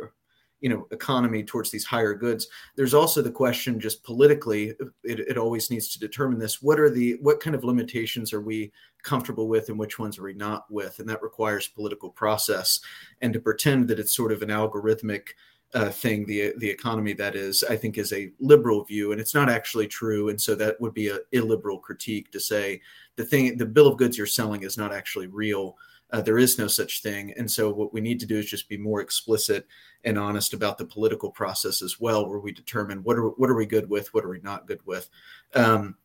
you 0.65 0.69
know 0.69 0.87
economy 0.89 1.43
towards 1.43 1.69
these 1.69 1.85
higher 1.85 2.15
goods. 2.15 2.47
There's 2.75 2.95
also 2.95 3.21
the 3.21 3.29
question 3.29 3.79
just 3.79 4.03
politically 4.03 4.73
it, 5.03 5.19
it 5.19 5.37
always 5.37 5.69
needs 5.69 5.89
to 5.89 5.99
determine 5.99 6.39
this 6.39 6.59
what 6.59 6.79
are 6.79 6.89
the 6.89 7.19
what 7.21 7.39
kind 7.39 7.55
of 7.55 7.63
limitations 7.63 8.33
are 8.33 8.41
we 8.41 8.71
comfortable 9.03 9.47
with 9.47 9.69
and 9.69 9.77
which 9.77 9.99
ones 9.99 10.17
are 10.17 10.23
we 10.23 10.33
not 10.33 10.65
with? 10.71 10.97
And 10.97 11.07
that 11.07 11.21
requires 11.21 11.67
political 11.67 12.09
process. 12.09 12.79
And 13.21 13.31
to 13.33 13.39
pretend 13.39 13.87
that 13.89 13.99
it's 13.99 14.15
sort 14.15 14.31
of 14.31 14.41
an 14.41 14.49
algorithmic 14.49 15.27
uh, 15.75 15.91
thing 15.91 16.25
the 16.25 16.53
the 16.57 16.69
economy 16.69 17.13
that 17.13 17.35
is 17.35 17.63
i 17.69 17.75
think 17.75 17.97
is 17.97 18.13
a 18.13 18.31
liberal 18.39 18.83
view 18.85 19.11
and 19.11 19.21
it's 19.21 19.35
not 19.35 19.49
actually 19.49 19.87
true. 19.87 20.29
And 20.29 20.41
so 20.41 20.55
that 20.55 20.81
would 20.81 20.95
be 20.95 21.09
a 21.09 21.19
illiberal 21.31 21.77
critique 21.77 22.31
to 22.31 22.39
say 22.39 22.81
the 23.17 23.23
thing 23.23 23.55
the 23.55 23.67
bill 23.67 23.85
of 23.85 23.99
goods 23.99 24.17
you're 24.17 24.25
selling 24.25 24.63
is 24.63 24.79
not 24.79 24.91
actually 24.91 25.27
real 25.27 25.77
uh, 26.11 26.21
there 26.21 26.37
is 26.37 26.57
no 26.57 26.67
such 26.67 27.01
thing. 27.01 27.33
And 27.37 27.49
so, 27.49 27.71
what 27.71 27.93
we 27.93 28.01
need 28.01 28.19
to 28.19 28.25
do 28.25 28.37
is 28.37 28.49
just 28.49 28.69
be 28.69 28.77
more 28.77 29.01
explicit 29.01 29.67
and 30.03 30.17
honest 30.17 30.53
about 30.53 30.77
the 30.77 30.85
political 30.85 31.31
process 31.31 31.81
as 31.81 31.99
well, 31.99 32.27
where 32.27 32.39
we 32.39 32.51
determine 32.51 33.03
what 33.03 33.17
are 33.17 33.29
what 33.29 33.49
are 33.49 33.55
we 33.55 33.65
good 33.65 33.89
with, 33.89 34.13
what 34.13 34.23
are 34.23 34.29
we 34.29 34.39
not 34.41 34.67
good 34.67 34.81
with. 34.85 35.09
Um, 35.53 35.95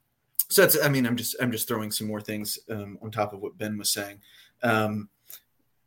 so 0.48 0.62
that's, 0.62 0.82
I 0.82 0.88
mean, 0.88 1.06
I'm 1.06 1.16
just 1.16 1.36
I'm 1.40 1.52
just 1.52 1.68
throwing 1.68 1.90
some 1.90 2.08
more 2.08 2.20
things 2.20 2.58
um, 2.68 2.98
on 3.02 3.10
top 3.10 3.32
of 3.32 3.40
what 3.40 3.56
Ben 3.56 3.78
was 3.78 3.90
saying. 3.90 4.20
Um, 4.62 5.08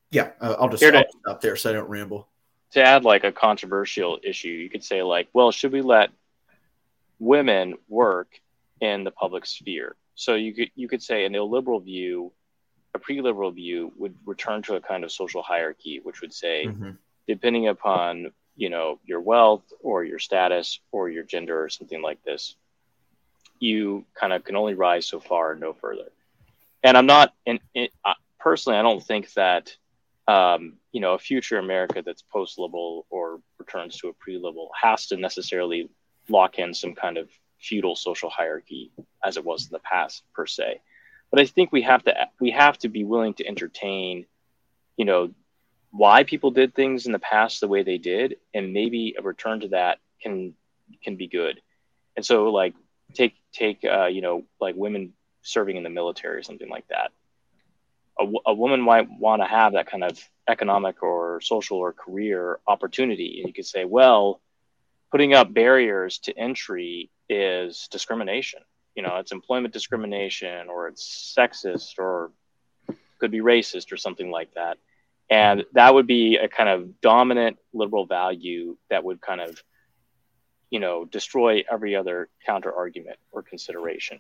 yeah, 0.10 0.32
uh, 0.40 0.56
I'll 0.60 0.70
just, 0.70 0.84
I'll 0.84 1.04
stop 1.22 1.42
there 1.42 1.56
so 1.56 1.72
I 1.72 1.74
don't 1.74 1.90
ramble. 1.90 2.30
To 2.72 2.84
add 2.84 3.04
like 3.04 3.24
a 3.24 3.32
controversial 3.32 4.20
issue, 4.24 4.48
you 4.48 4.70
could 4.70 4.84
say 4.84 5.04
like, 5.04 5.28
well, 5.34 5.52
should 5.52 5.74
we 5.74 5.82
let 5.82 6.12
women 7.20 7.76
work 7.90 8.40
in 8.80 9.04
the 9.04 9.12
public 9.12 9.46
sphere? 9.46 9.96
So 10.16 10.36
you 10.36 10.54
could 10.54 10.72
you 10.76 10.88
could 10.88 11.02
say 11.02 11.26
an 11.26 11.36
illiberal 11.36 11.80
view, 11.80 12.32
a 12.94 13.00
pre-liberal 13.00 13.52
view 13.52 13.92
would 13.98 14.16
return 14.26 14.62
to 14.64 14.76
a 14.76 14.82
kind 14.82 15.04
of 15.04 15.12
social 15.12 15.42
hierarchy, 15.42 16.00
which 16.04 16.22
would 16.22 16.34
say, 16.34 16.66
mm-hmm. 16.68 16.92
depending 17.28 17.68
upon 17.68 18.32
you 18.56 18.70
know 18.70 19.00
your 19.06 19.20
wealth 19.20 19.64
or 19.82 20.04
your 20.04 20.20
status 20.20 20.80
or 20.92 21.10
your 21.10 21.24
gender 21.24 21.64
or 21.64 21.70
something 21.70 22.02
like 22.02 22.24
this, 22.24 22.56
you 23.60 24.06
kind 24.14 24.34
of 24.34 24.44
can 24.44 24.56
only 24.56 24.74
rise 24.74 25.06
so 25.06 25.20
far 25.20 25.52
and 25.52 25.62
no 25.62 25.74
further. 25.74 26.12
And 26.84 26.98
I'm 26.98 27.06
not, 27.06 27.34
and 27.46 27.60
uh, 27.76 28.14
personally, 28.40 28.78
I 28.78 28.82
don't 28.82 29.04
think 29.04 29.34
that 29.34 29.76
um, 30.28 30.74
you 30.92 31.02
know 31.02 31.14
a 31.14 31.20
future 31.20 31.58
America 31.58 32.04
that's 32.06 32.22
post-liberal 32.22 33.06
or 33.10 33.40
returns 33.58 33.98
to 33.98 34.10
a 34.10 34.14
pre-liberal 34.14 34.70
has 34.80 35.08
to 35.08 35.18
necessarily 35.18 35.90
lock 36.30 36.60
in 36.60 36.74
some 36.74 36.94
kind 36.94 37.18
of 37.18 37.30
feudal 37.60 37.96
social 37.96 38.30
hierarchy 38.30 38.92
as 39.24 39.38
it 39.38 39.46
was 39.46 39.66
in 39.66 39.70
the 39.72 39.80
past 39.80 40.24
per 40.34 40.46
se. 40.46 40.82
But 41.34 41.42
I 41.42 41.48
think 41.48 41.72
we 41.72 41.82
have 41.82 42.04
to 42.04 42.14
we 42.40 42.52
have 42.52 42.78
to 42.80 42.90
be 42.90 43.04
willing 43.04 43.34
to 43.36 43.48
entertain, 43.48 44.28
you 44.98 45.06
know, 45.06 45.32
why 45.90 46.26
people 46.26 46.52
did 46.52 46.76
things 46.76 47.08
in 47.08 47.12
the 47.12 47.18
past 47.18 47.60
the 47.60 47.68
way 47.68 47.82
they 47.82 47.98
did, 47.98 48.36
and 48.54 48.72
maybe 48.72 49.16
a 49.18 49.24
return 49.24 49.62
to 49.62 49.70
that 49.70 49.98
can 50.22 50.54
can 51.04 51.16
be 51.16 51.26
good. 51.26 51.60
And 52.16 52.24
so, 52.24 52.52
like, 52.52 52.76
take 53.16 53.34
take 53.52 53.84
uh, 53.84 54.06
you 54.06 54.22
know, 54.22 54.44
like 54.62 54.76
women 54.76 55.14
serving 55.42 55.76
in 55.76 55.82
the 55.82 55.90
military 55.90 56.38
or 56.38 56.44
something 56.44 56.70
like 56.70 56.88
that. 56.90 57.10
A, 58.20 58.32
a 58.46 58.54
woman 58.54 58.80
might 58.80 59.10
want 59.10 59.42
to 59.42 59.48
have 59.48 59.74
that 59.74 59.88
kind 59.88 60.04
of 60.04 60.20
economic 60.48 61.02
or 61.02 61.42
social 61.42 61.80
or 61.80 61.94
career 61.94 62.60
opportunity, 62.68 63.40
and 63.40 63.48
you 63.48 63.56
could 63.56 63.66
say, 63.66 63.86
well, 63.86 64.40
putting 65.10 65.34
up 65.34 65.52
barriers 65.52 66.20
to 66.20 66.38
entry 66.38 67.10
is 67.28 67.88
discrimination. 67.90 68.60
You 68.96 69.04
know, 69.04 69.18
it's 69.18 69.32
employment 69.32 69.74
discrimination 69.74 70.70
or 70.70 70.88
it's 70.88 71.36
sexist 71.38 71.98
or 71.98 72.32
could 73.20 73.32
be 73.32 73.40
racist 73.40 73.92
or 73.92 73.98
something 73.98 74.30
like 74.30 74.54
that. 74.54 74.78
And 75.30 75.66
that 75.74 75.94
would 75.94 76.08
be 76.08 76.38
a 76.38 76.48
kind 76.48 76.70
of 76.70 77.02
dominant 77.02 77.58
liberal 77.74 78.06
value 78.06 78.78
that 78.90 79.04
would 79.04 79.22
kind 79.22 79.42
of, 79.42 79.62
you 80.70 80.80
know, 80.80 81.06
destroy 81.06 81.64
every 81.72 81.96
other 81.96 82.30
counter 82.46 82.72
argument 82.72 83.18
or 83.32 83.42
consideration. 83.42 84.20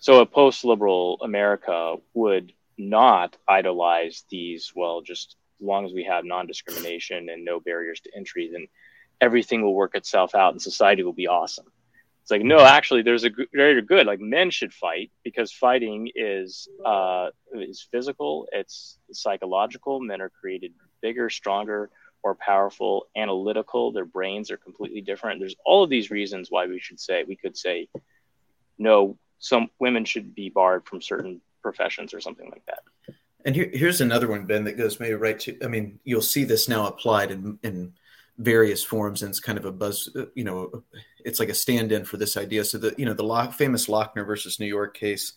So 0.00 0.20
a 0.20 0.26
post 0.26 0.64
liberal 0.64 1.18
America 1.22 1.96
would 2.14 2.52
not 2.76 3.36
idolize 3.46 4.24
these, 4.30 4.72
well, 4.74 5.02
just 5.02 5.36
as 5.60 5.66
long 5.66 5.84
as 5.84 5.92
we 5.92 6.04
have 6.04 6.24
non 6.24 6.46
discrimination 6.46 7.28
and 7.28 7.44
no 7.44 7.60
barriers 7.60 8.00
to 8.00 8.10
entry, 8.16 8.48
then 8.50 8.66
everything 9.20 9.62
will 9.62 9.74
work 9.74 9.94
itself 9.94 10.34
out 10.34 10.52
and 10.52 10.62
society 10.62 11.02
will 11.02 11.12
be 11.12 11.28
awesome. 11.28 11.66
It's 12.30 12.38
like, 12.38 12.46
no, 12.46 12.60
actually, 12.60 13.02
there's 13.02 13.24
a 13.24 13.30
greater 13.30 13.80
good. 13.80 14.06
Like 14.06 14.20
men 14.20 14.50
should 14.50 14.72
fight 14.72 15.10
because 15.24 15.50
fighting 15.50 16.12
is 16.14 16.68
uh, 16.84 17.30
is 17.52 17.88
physical, 17.90 18.46
it's 18.52 18.98
psychological. 19.10 19.98
Men 19.98 20.20
are 20.20 20.28
created 20.28 20.72
bigger, 21.02 21.28
stronger, 21.28 21.90
more 22.22 22.36
powerful, 22.36 23.08
analytical. 23.16 23.90
Their 23.90 24.04
brains 24.04 24.52
are 24.52 24.56
completely 24.56 25.00
different. 25.00 25.40
There's 25.40 25.56
all 25.64 25.82
of 25.82 25.90
these 25.90 26.12
reasons 26.12 26.52
why 26.52 26.68
we 26.68 26.78
should 26.78 27.00
say 27.00 27.24
we 27.24 27.34
could 27.34 27.56
say, 27.56 27.88
no, 28.78 29.18
some 29.40 29.68
women 29.80 30.04
should 30.04 30.32
be 30.32 30.50
barred 30.50 30.86
from 30.86 31.02
certain 31.02 31.40
professions 31.62 32.14
or 32.14 32.20
something 32.20 32.48
like 32.48 32.64
that. 32.66 33.14
And 33.44 33.56
here, 33.56 33.70
here's 33.72 34.00
another 34.00 34.28
one, 34.28 34.46
Ben, 34.46 34.62
that 34.64 34.78
goes 34.78 35.00
maybe 35.00 35.14
right 35.14 35.40
to. 35.40 35.58
I 35.64 35.66
mean, 35.66 35.98
you'll 36.04 36.22
see 36.22 36.44
this 36.44 36.68
now 36.68 36.86
applied 36.86 37.32
in 37.32 37.58
in 37.64 37.94
various 38.40 38.82
forms 38.82 39.22
and 39.22 39.30
it's 39.30 39.40
kind 39.40 39.58
of 39.58 39.66
a 39.66 39.72
buzz 39.72 40.08
you 40.34 40.44
know 40.44 40.82
it's 41.24 41.38
like 41.38 41.50
a 41.50 41.54
stand-in 41.54 42.04
for 42.04 42.16
this 42.16 42.36
idea. 42.36 42.64
So 42.64 42.78
the 42.78 42.94
you 42.96 43.04
know 43.04 43.14
the 43.14 43.52
famous 43.52 43.86
lochner 43.86 44.26
versus 44.26 44.58
new 44.58 44.66
york 44.66 44.96
case 44.96 45.34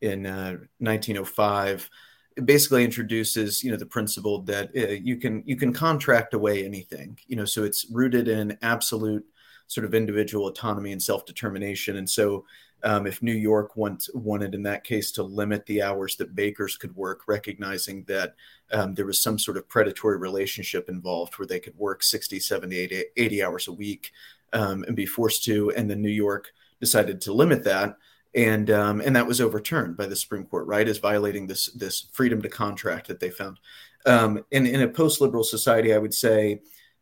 in 0.00 0.26
uh, 0.26 0.56
1905 0.78 1.90
it 2.36 2.46
basically 2.46 2.84
introduces 2.84 3.62
you 3.62 3.70
know 3.70 3.76
the 3.76 3.84
principle 3.84 4.42
that 4.42 4.70
uh, 4.76 4.92
you 4.92 5.16
can 5.16 5.42
you 5.46 5.56
can 5.56 5.72
contract 5.72 6.32
away 6.32 6.64
anything 6.64 7.18
you 7.26 7.36
know 7.36 7.44
so 7.44 7.64
it's 7.64 7.86
rooted 7.90 8.28
in 8.28 8.56
absolute 8.62 9.24
sort 9.70 9.84
of 9.84 9.94
individual 9.94 10.48
autonomy 10.48 10.90
and 10.90 11.00
self-determination. 11.00 11.96
And 11.96 12.10
so 12.10 12.44
um, 12.82 13.06
if 13.06 13.22
New 13.22 13.34
York 13.34 13.76
want, 13.76 14.08
wanted, 14.14 14.54
in 14.54 14.62
that 14.64 14.84
case, 14.84 15.10
to 15.12 15.22
limit 15.22 15.66
the 15.66 15.82
hours 15.82 16.16
that 16.16 16.34
bakers 16.34 16.76
could 16.76 16.94
work, 16.96 17.22
recognizing 17.26 18.04
that 18.04 18.34
um, 18.72 18.94
there 18.94 19.06
was 19.06 19.20
some 19.20 19.38
sort 19.38 19.56
of 19.56 19.68
predatory 19.68 20.16
relationship 20.16 20.88
involved 20.88 21.38
where 21.38 21.46
they 21.46 21.60
could 21.60 21.76
work 21.76 22.02
60, 22.02 22.40
70, 22.40 22.76
80, 22.76 23.04
80 23.16 23.42
hours 23.42 23.68
a 23.68 23.72
week 23.72 24.12
um, 24.52 24.84
and 24.84 24.96
be 24.96 25.06
forced 25.06 25.44
to. 25.44 25.70
And 25.72 25.90
then 25.90 26.02
New 26.02 26.08
York 26.08 26.52
decided 26.80 27.20
to 27.22 27.32
limit 27.32 27.64
that. 27.64 27.96
And 28.32 28.70
um, 28.70 29.00
and 29.00 29.16
that 29.16 29.26
was 29.26 29.40
overturned 29.40 29.96
by 29.96 30.06
the 30.06 30.14
Supreme 30.14 30.44
Court, 30.44 30.66
right, 30.66 30.86
as 30.86 30.98
violating 30.98 31.48
this 31.48 31.66
this 31.72 32.06
freedom 32.12 32.40
to 32.42 32.48
contract 32.48 33.08
that 33.08 33.18
they 33.18 33.30
found. 33.30 33.58
Um, 34.06 34.44
in 34.52 34.80
a 34.80 34.88
post 34.88 35.20
liberal 35.20 35.42
society, 35.42 35.92
I 35.92 35.98
would 35.98 36.14
say, 36.14 36.60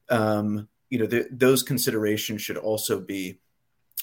um, 0.09 0.69
you 0.89 0.99
know, 0.99 1.23
those 1.31 1.63
considerations 1.63 2.41
should 2.41 2.57
also 2.57 2.99
be 2.99 3.39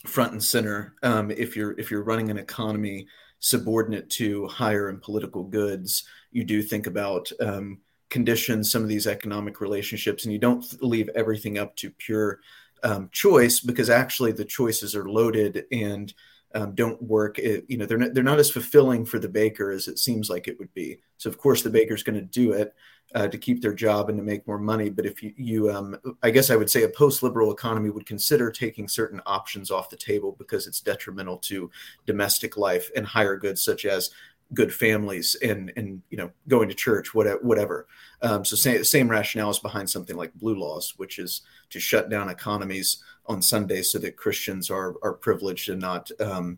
front 0.06 0.32
and 0.32 0.44
center 0.44 0.96
um, 1.04 1.32
if 1.32 1.56
you're 1.56 1.78
if 1.80 1.90
you're 1.90 2.04
running 2.04 2.30
an 2.30 2.38
economy 2.38 3.08
subordinate 3.40 4.10
to 4.10 4.48
higher 4.48 4.90
and 4.90 5.02
political 5.02 5.44
goods 5.44 6.04
you 6.32 6.44
do 6.44 6.62
think 6.62 6.88
about 6.88 7.32
um, 7.40 7.80
conditions 8.10 8.72
some 8.72 8.84
of 8.84 8.90
these 8.90 9.08
economic 9.08 9.62
relationships 9.62 10.26
and 10.26 10.34
you 10.34 10.40
don't 10.40 10.82
leave 10.84 11.10
everything 11.16 11.58
up 11.58 11.76
to 11.76 11.90
pure 11.90 12.40
um, 12.84 13.10
choice 13.12 13.60
because 13.60 13.90
actually 13.90 14.32
the 14.32 14.46
choices 14.46 14.96
are 14.96 15.10
loaded 15.10 15.66
and 15.72 16.14
um, 16.56 16.74
don't 16.74 17.02
work 17.02 17.38
it, 17.38 17.66
you 17.68 17.78
know 17.78 17.86
they're 17.86 17.98
not, 17.98 18.14
they're 18.14 18.24
not 18.24 18.40
as 18.40 18.50
fulfilling 18.50 19.06
for 19.06 19.20
the 19.20 19.30
baker 19.30 19.72
as 19.72 19.88
it 19.88 20.00
seems 20.00 20.30
like 20.30 20.48
it 20.48 20.58
would 20.58 20.74
be 20.74 21.00
so 21.18 21.30
of 21.30 21.38
course 21.38 21.62
the 21.62 21.70
baker's 21.70 22.04
going 22.04 22.20
to 22.20 22.22
do 22.22 22.54
it 22.54 22.74
uh, 23.14 23.28
to 23.28 23.38
keep 23.38 23.62
their 23.62 23.74
job 23.74 24.10
and 24.10 24.18
to 24.18 24.24
make 24.24 24.48
more 24.48 24.58
money. 24.58 24.90
But 24.90 25.06
if 25.06 25.22
you, 25.22 25.34
you 25.38 25.72
um, 25.72 25.98
I 26.24 26.32
guess 26.32 26.50
I 26.50 26.56
would 26.56 26.70
say 26.70 26.84
a 26.84 26.90
post 26.90 27.22
liberal 27.22 27.52
economy 27.52 27.90
would 27.90 28.06
consider 28.06 28.52
taking 28.52 28.88
certain 28.88 29.22
options 29.26 29.70
off 29.70 29.90
the 29.90 29.98
table 29.98 30.36
because 30.38 30.68
it's 30.68 30.82
detrimental 30.82 31.38
to 31.40 31.70
domestic 32.06 32.58
life 32.58 32.90
and 32.96 33.06
higher 33.06 33.38
goods 33.38 33.62
such 33.62 33.86
as 33.86 34.10
good 34.54 34.74
families 34.74 35.36
and 35.42 35.74
and 35.76 36.04
you 36.12 36.18
know 36.18 36.30
going 36.48 36.70
to 36.70 36.76
church 36.76 37.16
whatever 37.16 37.40
whatever 37.42 37.88
um, 38.22 38.46
so 38.46 38.56
same, 38.56 38.84
same 38.84 39.10
rationale 39.10 39.50
is 39.50 39.58
behind 39.58 39.90
something 39.90 40.16
like 40.16 40.32
blue 40.36 40.54
laws 40.54 40.94
which 40.98 41.18
is 41.18 41.42
to 41.72 41.80
shut 41.80 42.12
down 42.12 42.30
economies 42.30 43.04
on 43.28 43.42
sundays 43.42 43.92
so 43.92 44.00
that 44.00 44.18
christians 44.18 44.70
are 44.70 44.96
are 45.02 45.14
privileged 45.14 45.70
and 45.70 45.82
not 45.82 46.10
um, 46.20 46.58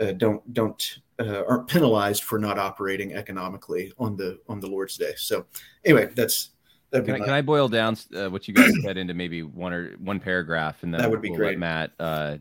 uh, 0.00 0.12
don't 0.12 0.52
don't 0.54 1.00
uh, 1.18 1.42
aren't 1.48 1.68
penalized 1.68 2.22
for 2.22 2.38
not 2.38 2.58
operating 2.58 3.14
economically 3.14 3.92
on 3.98 4.16
the 4.16 4.38
on 4.48 4.60
the 4.60 4.66
Lord's 4.66 4.96
day. 4.96 5.12
So 5.16 5.46
anyway, 5.84 6.10
that's 6.14 6.50
can 6.92 7.10
I, 7.10 7.18
can 7.18 7.30
I, 7.30 7.42
boil 7.42 7.68
down 7.68 7.96
uh, 8.16 8.30
what 8.30 8.48
you 8.48 8.54
guys 8.54 8.72
said 8.82 8.96
into 8.96 9.14
maybe 9.14 9.42
one 9.42 9.72
or 9.72 9.90
one 9.98 10.20
paragraph, 10.20 10.82
and 10.82 10.92
then 10.92 11.00
that 11.00 11.10
would 11.10 11.20
be 11.20 11.30
we'll 11.30 11.38
great. 11.38 11.58
Matt 11.58 11.90
uh, 11.98 12.36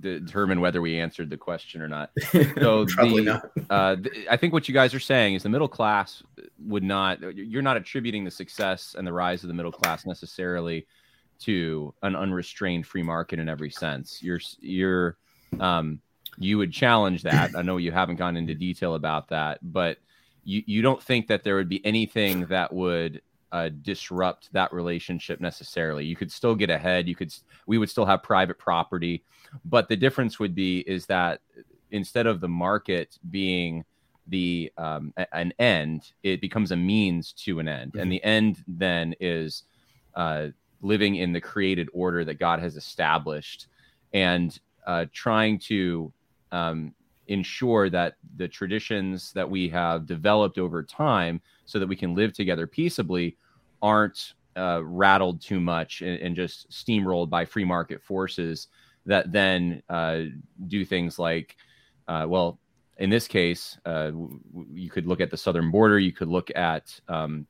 determine 0.00 0.60
whether 0.60 0.82
we 0.82 0.98
answered 0.98 1.30
the 1.30 1.36
question 1.36 1.80
or 1.80 1.88
not. 1.88 2.10
So 2.60 2.84
Probably 2.86 3.24
the, 3.24 3.32
not. 3.32 3.50
Uh, 3.70 3.94
the, 3.96 4.26
I 4.30 4.36
think 4.36 4.52
what 4.52 4.68
you 4.68 4.74
guys 4.74 4.92
are 4.92 5.00
saying 5.00 5.34
is 5.34 5.42
the 5.42 5.48
middle 5.48 5.68
class 5.68 6.22
would 6.58 6.82
not. 6.82 7.20
You're 7.36 7.62
not 7.62 7.76
attributing 7.76 8.24
the 8.24 8.30
success 8.30 8.94
and 8.98 9.06
the 9.06 9.12
rise 9.12 9.42
of 9.42 9.48
the 9.48 9.54
middle 9.54 9.72
class 9.72 10.04
necessarily 10.04 10.86
to 11.40 11.94
an 12.02 12.16
unrestrained 12.16 12.86
free 12.86 13.02
market 13.02 13.38
in 13.38 13.48
every 13.48 13.70
sense. 13.70 14.22
You're 14.22 14.40
you're 14.60 15.16
um, 15.60 16.00
you 16.38 16.58
would 16.58 16.72
challenge 16.72 17.22
that. 17.22 17.54
I 17.56 17.62
know 17.62 17.76
you 17.76 17.92
haven't 17.92 18.16
gone 18.16 18.36
into 18.36 18.54
detail 18.54 18.94
about 18.94 19.28
that, 19.28 19.58
but 19.62 19.98
you, 20.44 20.62
you 20.66 20.82
don't 20.82 21.02
think 21.02 21.26
that 21.28 21.42
there 21.42 21.56
would 21.56 21.68
be 21.68 21.84
anything 21.84 22.46
that 22.46 22.72
would 22.72 23.22
uh, 23.52 23.70
disrupt 23.82 24.52
that 24.52 24.72
relationship 24.72 25.40
necessarily. 25.40 26.04
You 26.04 26.16
could 26.16 26.32
still 26.32 26.54
get 26.54 26.70
ahead. 26.70 27.08
You 27.08 27.14
could 27.14 27.32
we 27.66 27.78
would 27.78 27.88
still 27.88 28.04
have 28.04 28.22
private 28.22 28.58
property, 28.58 29.22
but 29.64 29.88
the 29.88 29.96
difference 29.96 30.38
would 30.38 30.54
be 30.54 30.80
is 30.80 31.06
that 31.06 31.40
instead 31.90 32.26
of 32.26 32.40
the 32.40 32.48
market 32.48 33.18
being 33.30 33.84
the 34.26 34.72
um, 34.76 35.12
an 35.32 35.52
end, 35.58 36.12
it 36.22 36.40
becomes 36.40 36.72
a 36.72 36.76
means 36.76 37.32
to 37.32 37.60
an 37.60 37.68
end, 37.68 37.92
mm-hmm. 37.92 38.00
and 38.00 38.12
the 38.12 38.24
end 38.24 38.64
then 38.66 39.14
is 39.20 39.64
uh, 40.14 40.48
living 40.84 41.16
in 41.16 41.32
the 41.32 41.40
created 41.40 41.88
order 41.92 42.24
that 42.24 42.38
God 42.38 42.60
has 42.60 42.76
established, 42.76 43.68
and 44.12 44.58
uh, 44.86 45.06
trying 45.12 45.58
to 45.58 46.12
um, 46.52 46.94
ensure 47.26 47.88
that 47.90 48.16
the 48.36 48.46
traditions 48.46 49.32
that 49.32 49.48
we 49.48 49.68
have 49.68 50.06
developed 50.06 50.58
over 50.58 50.82
time 50.82 51.40
so 51.64 51.78
that 51.78 51.88
we 51.88 51.96
can 51.96 52.14
live 52.14 52.32
together 52.32 52.66
peaceably 52.66 53.36
aren't 53.82 54.34
uh, 54.56 54.80
rattled 54.84 55.40
too 55.40 55.58
much 55.58 56.02
and, 56.02 56.20
and, 56.20 56.36
just 56.36 56.70
steamrolled 56.70 57.28
by 57.28 57.44
free 57.44 57.64
market 57.64 58.00
forces 58.00 58.68
that 59.04 59.32
then 59.32 59.82
uh, 59.88 60.20
do 60.68 60.84
things 60.84 61.18
like, 61.18 61.56
uh, 62.06 62.24
well, 62.28 62.60
in 62.98 63.10
this 63.10 63.26
case, 63.26 63.76
uh, 63.84 64.06
w- 64.06 64.40
you 64.72 64.90
could 64.90 65.06
look 65.06 65.20
at 65.20 65.30
the 65.30 65.36
southern 65.36 65.72
border. 65.72 65.98
You 65.98 66.12
could 66.12 66.28
look 66.28 66.50
at 66.54 67.00
um, 67.08 67.46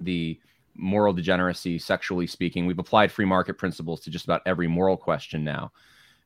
the 0.00 0.40
moral 0.78 1.12
degeneracy, 1.12 1.78
sexually 1.78 2.26
speaking. 2.26 2.66
We've 2.66 2.78
applied 2.78 3.12
free 3.12 3.24
market 3.24 3.54
principles 3.54 4.00
to 4.00 4.10
just 4.10 4.24
about 4.24 4.42
every 4.46 4.68
moral 4.68 4.96
question 4.96 5.44
now. 5.44 5.72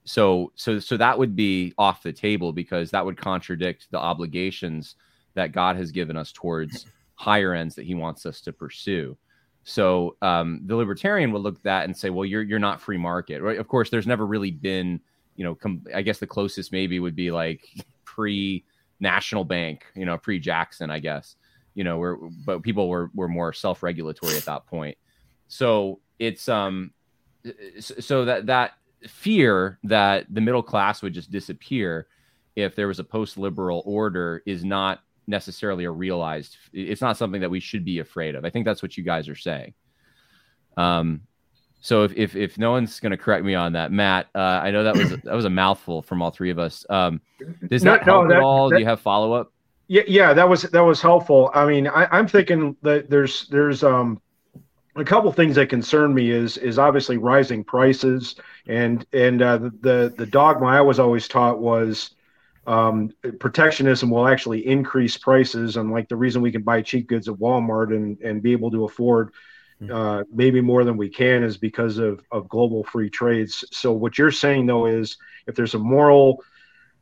So, 0.04 0.52
so, 0.56 0.78
so 0.78 0.96
that 0.96 1.18
would 1.18 1.36
be 1.36 1.72
off 1.78 2.02
the 2.02 2.12
table 2.12 2.52
because 2.52 2.90
that 2.90 3.04
would 3.04 3.16
contradict 3.16 3.88
the 3.90 3.98
obligations 3.98 4.96
that 5.34 5.52
God 5.52 5.76
has 5.76 5.90
given 5.90 6.16
us 6.16 6.32
towards 6.32 6.86
higher 7.14 7.54
ends 7.54 7.74
that 7.76 7.86
He 7.86 7.94
wants 7.94 8.26
us 8.26 8.40
to 8.42 8.52
pursue. 8.52 9.16
So, 9.64 10.16
um, 10.22 10.60
the 10.66 10.74
libertarian 10.74 11.32
would 11.32 11.42
look 11.42 11.56
at 11.56 11.62
that 11.62 11.84
and 11.84 11.96
say, 11.96 12.10
"Well, 12.10 12.24
you're 12.24 12.42
you're 12.42 12.58
not 12.58 12.80
free 12.80 12.98
market, 12.98 13.42
right?" 13.42 13.58
Of 13.58 13.68
course, 13.68 13.90
there's 13.90 14.08
never 14.08 14.26
really 14.26 14.50
been, 14.50 15.00
you 15.36 15.44
know, 15.44 15.54
com- 15.54 15.84
I 15.94 16.02
guess 16.02 16.18
the 16.18 16.26
closest 16.26 16.72
maybe 16.72 16.98
would 16.98 17.14
be 17.14 17.30
like 17.30 17.68
pre 18.04 18.64
National 18.98 19.44
Bank, 19.44 19.86
you 19.94 20.04
know, 20.04 20.18
pre 20.18 20.40
Jackson, 20.40 20.90
I 20.90 20.98
guess 20.98 21.36
you 21.74 21.84
know, 21.84 21.98
where 21.98 22.16
but 22.16 22.62
people 22.62 22.88
were 22.88 23.10
were 23.14 23.28
more 23.28 23.52
self 23.52 23.82
regulatory 23.82 24.36
at 24.36 24.44
that 24.44 24.66
point. 24.66 24.96
So 25.48 26.00
it's 26.18 26.48
um, 26.48 26.92
so 27.80 28.24
that 28.24 28.46
that 28.46 28.72
fear 29.08 29.78
that 29.84 30.26
the 30.30 30.40
middle 30.40 30.62
class 30.62 31.02
would 31.02 31.12
just 31.12 31.30
disappear 31.30 32.06
if 32.56 32.74
there 32.74 32.88
was 32.88 32.98
a 32.98 33.04
post 33.04 33.38
liberal 33.38 33.82
order 33.86 34.42
is 34.46 34.64
not 34.64 35.00
necessarily 35.26 35.84
a 35.84 35.90
realized. 35.90 36.56
It's 36.72 37.00
not 37.00 37.16
something 37.16 37.40
that 37.40 37.50
we 37.50 37.60
should 37.60 37.84
be 37.84 37.98
afraid 37.98 38.34
of. 38.34 38.44
I 38.44 38.50
think 38.50 38.64
that's 38.64 38.82
what 38.82 38.96
you 38.96 39.04
guys 39.04 39.28
are 39.28 39.36
saying. 39.36 39.74
Um, 40.76 41.22
so 41.80 42.04
if 42.04 42.12
if, 42.16 42.36
if 42.36 42.58
no 42.58 42.70
one's 42.70 43.00
going 43.00 43.10
to 43.10 43.16
correct 43.16 43.44
me 43.44 43.54
on 43.54 43.72
that, 43.72 43.90
Matt, 43.90 44.28
uh, 44.34 44.38
I 44.38 44.70
know 44.70 44.84
that 44.84 44.96
was 44.96 45.10
that 45.10 45.34
was 45.34 45.44
a 45.44 45.50
mouthful 45.50 46.02
from 46.02 46.22
all 46.22 46.30
three 46.30 46.50
of 46.50 46.58
us. 46.58 46.86
Um, 46.88 47.20
does 47.68 47.82
that 47.82 48.06
no, 48.06 48.12
help 48.12 48.24
no, 48.24 48.28
that, 48.28 48.36
at 48.36 48.42
all? 48.42 48.68
That, 48.68 48.76
Do 48.76 48.80
you 48.80 48.88
have 48.88 49.00
follow 49.00 49.32
up? 49.32 49.52
Yeah, 49.88 50.02
yeah, 50.06 50.32
that 50.32 50.48
was 50.48 50.62
that 50.62 50.80
was 50.80 51.02
helpful. 51.02 51.50
I 51.54 51.66
mean, 51.66 51.86
I, 51.86 52.18
am 52.18 52.26
thinking 52.26 52.76
that 52.82 53.10
there's 53.10 53.48
there's 53.48 53.82
um 53.82 54.20
a 54.96 55.04
couple 55.04 55.32
things 55.32 55.56
that 55.56 55.68
concern 55.68 56.14
me 56.14 56.30
is 56.30 56.56
is 56.58 56.78
obviously 56.78 57.16
rising 57.16 57.64
prices 57.64 58.36
and 58.66 59.06
and 59.12 59.42
uh, 59.42 59.58
the 59.58 60.12
the 60.16 60.26
dogma 60.26 60.66
I 60.66 60.80
was 60.80 60.98
always 60.98 61.28
taught 61.28 61.58
was 61.58 62.10
um, 62.66 63.10
protectionism 63.40 64.10
will 64.10 64.28
actually 64.28 64.66
increase 64.66 65.16
prices 65.16 65.76
and 65.76 65.90
like 65.90 66.08
the 66.08 66.16
reason 66.16 66.42
we 66.42 66.52
can 66.52 66.62
buy 66.62 66.82
cheap 66.82 67.08
goods 67.08 67.28
at 67.28 67.34
Walmart 67.34 67.94
and 67.94 68.20
and 68.20 68.42
be 68.42 68.52
able 68.52 68.70
to 68.70 68.84
afford 68.84 69.32
hmm. 69.78 69.90
uh, 69.90 70.22
maybe 70.32 70.60
more 70.60 70.84
than 70.84 70.96
we 70.96 71.08
can 71.08 71.42
is 71.42 71.56
because 71.56 71.98
of 71.98 72.22
of 72.30 72.48
global 72.48 72.84
free 72.84 73.10
trades. 73.10 73.64
So 73.72 73.92
what 73.92 74.18
you're 74.18 74.30
saying 74.30 74.66
though 74.66 74.86
is 74.86 75.16
if 75.46 75.54
there's 75.54 75.74
a 75.74 75.78
moral 75.78 76.44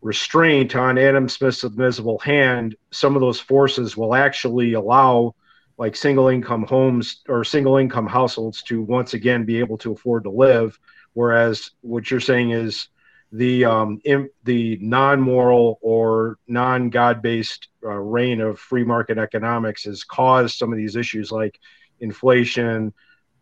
restraint 0.03 0.75
on 0.77 0.99
Adam 0.99 1.29
Smith's 1.29 1.65
invisible 1.65 2.19
hand, 2.19 2.75
some 2.91 3.15
of 3.15 3.21
those 3.21 3.41
forces 3.41 3.97
will 3.97 4.15
actually 4.15 4.73
allow 4.73 5.35
like 5.77 5.97
single 5.97 6.29
income 6.29 6.65
homes 6.65 7.23
or 7.29 7.43
single 7.45 7.77
income 7.77 8.07
households 8.07 8.63
to 8.63 8.83
once 8.83 9.15
again 9.15 9.45
be 9.45 9.59
able 9.59 9.79
to 9.79 9.93
afford 9.93 10.25
to 10.25 10.31
live. 10.31 10.79
Whereas 11.15 11.71
what 11.81 12.11
you're 12.11 12.21
saying 12.21 12.51
is 12.51 12.89
the 13.33 13.65
um, 13.65 14.01
the 14.45 14.79
non-moral 14.81 15.79
or 15.81 16.39
non-God-based 16.49 17.69
uh, 17.85 17.89
reign 17.89 18.41
of 18.41 18.59
free 18.59 18.85
market 18.85 19.19
economics 19.19 19.85
has 19.85 20.05
caused 20.05 20.57
some 20.57 20.73
of 20.73 20.77
these 20.77 20.97
issues 20.97 21.31
like 21.31 21.59
inflation, 22.01 22.93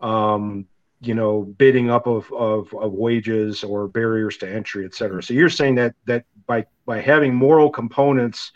um, 0.00 0.67
you 1.00 1.14
know 1.14 1.43
bidding 1.43 1.90
up 1.90 2.07
of, 2.07 2.31
of, 2.33 2.73
of 2.75 2.93
wages 2.93 3.62
or 3.62 3.88
barriers 3.88 4.37
to 4.38 4.50
entry 4.50 4.85
et 4.85 4.95
cetera. 4.95 5.23
So 5.23 5.35
you're 5.35 5.49
saying 5.49 5.76
that 5.76 5.95
that 6.07 6.25
by 6.47 6.67
by 6.87 7.00
having 7.00 7.35
moral 7.35 7.71
components 7.71 8.52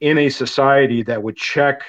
in 0.00 0.18
a 0.18 0.28
society 0.28 1.02
that 1.04 1.22
would 1.22 1.36
check 1.36 1.82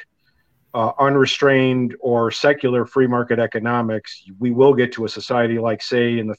uh, 0.73 0.91
unrestrained 0.99 1.95
or 1.99 2.31
secular 2.31 2.85
free 2.85 3.07
market 3.07 3.39
economics 3.39 4.23
we 4.39 4.51
will 4.51 4.73
get 4.73 4.93
to 4.93 5.03
a 5.03 5.09
society 5.09 5.59
like 5.59 5.81
say 5.81 6.17
in 6.17 6.27
the 6.27 6.35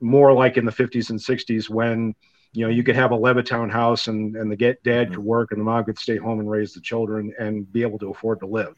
more 0.00 0.32
like 0.32 0.56
in 0.56 0.64
the 0.64 0.72
50s 0.72 1.10
and 1.10 1.18
60s 1.18 1.68
when 1.68 2.14
you 2.52 2.64
know 2.64 2.70
you 2.70 2.82
could 2.82 2.96
have 2.96 3.12
a 3.12 3.16
levittown 3.16 3.70
house 3.70 4.08
and 4.08 4.36
and 4.36 4.50
the 4.50 4.56
get 4.56 4.82
dad 4.84 5.10
could 5.10 5.18
work 5.18 5.52
and 5.52 5.60
the 5.60 5.64
mom 5.64 5.84
could 5.84 5.98
stay 5.98 6.16
home 6.16 6.40
and 6.40 6.50
raise 6.50 6.72
the 6.72 6.80
children 6.80 7.34
and 7.38 7.70
be 7.70 7.82
able 7.82 7.98
to 7.98 8.10
afford 8.10 8.40
to 8.40 8.46
live 8.46 8.74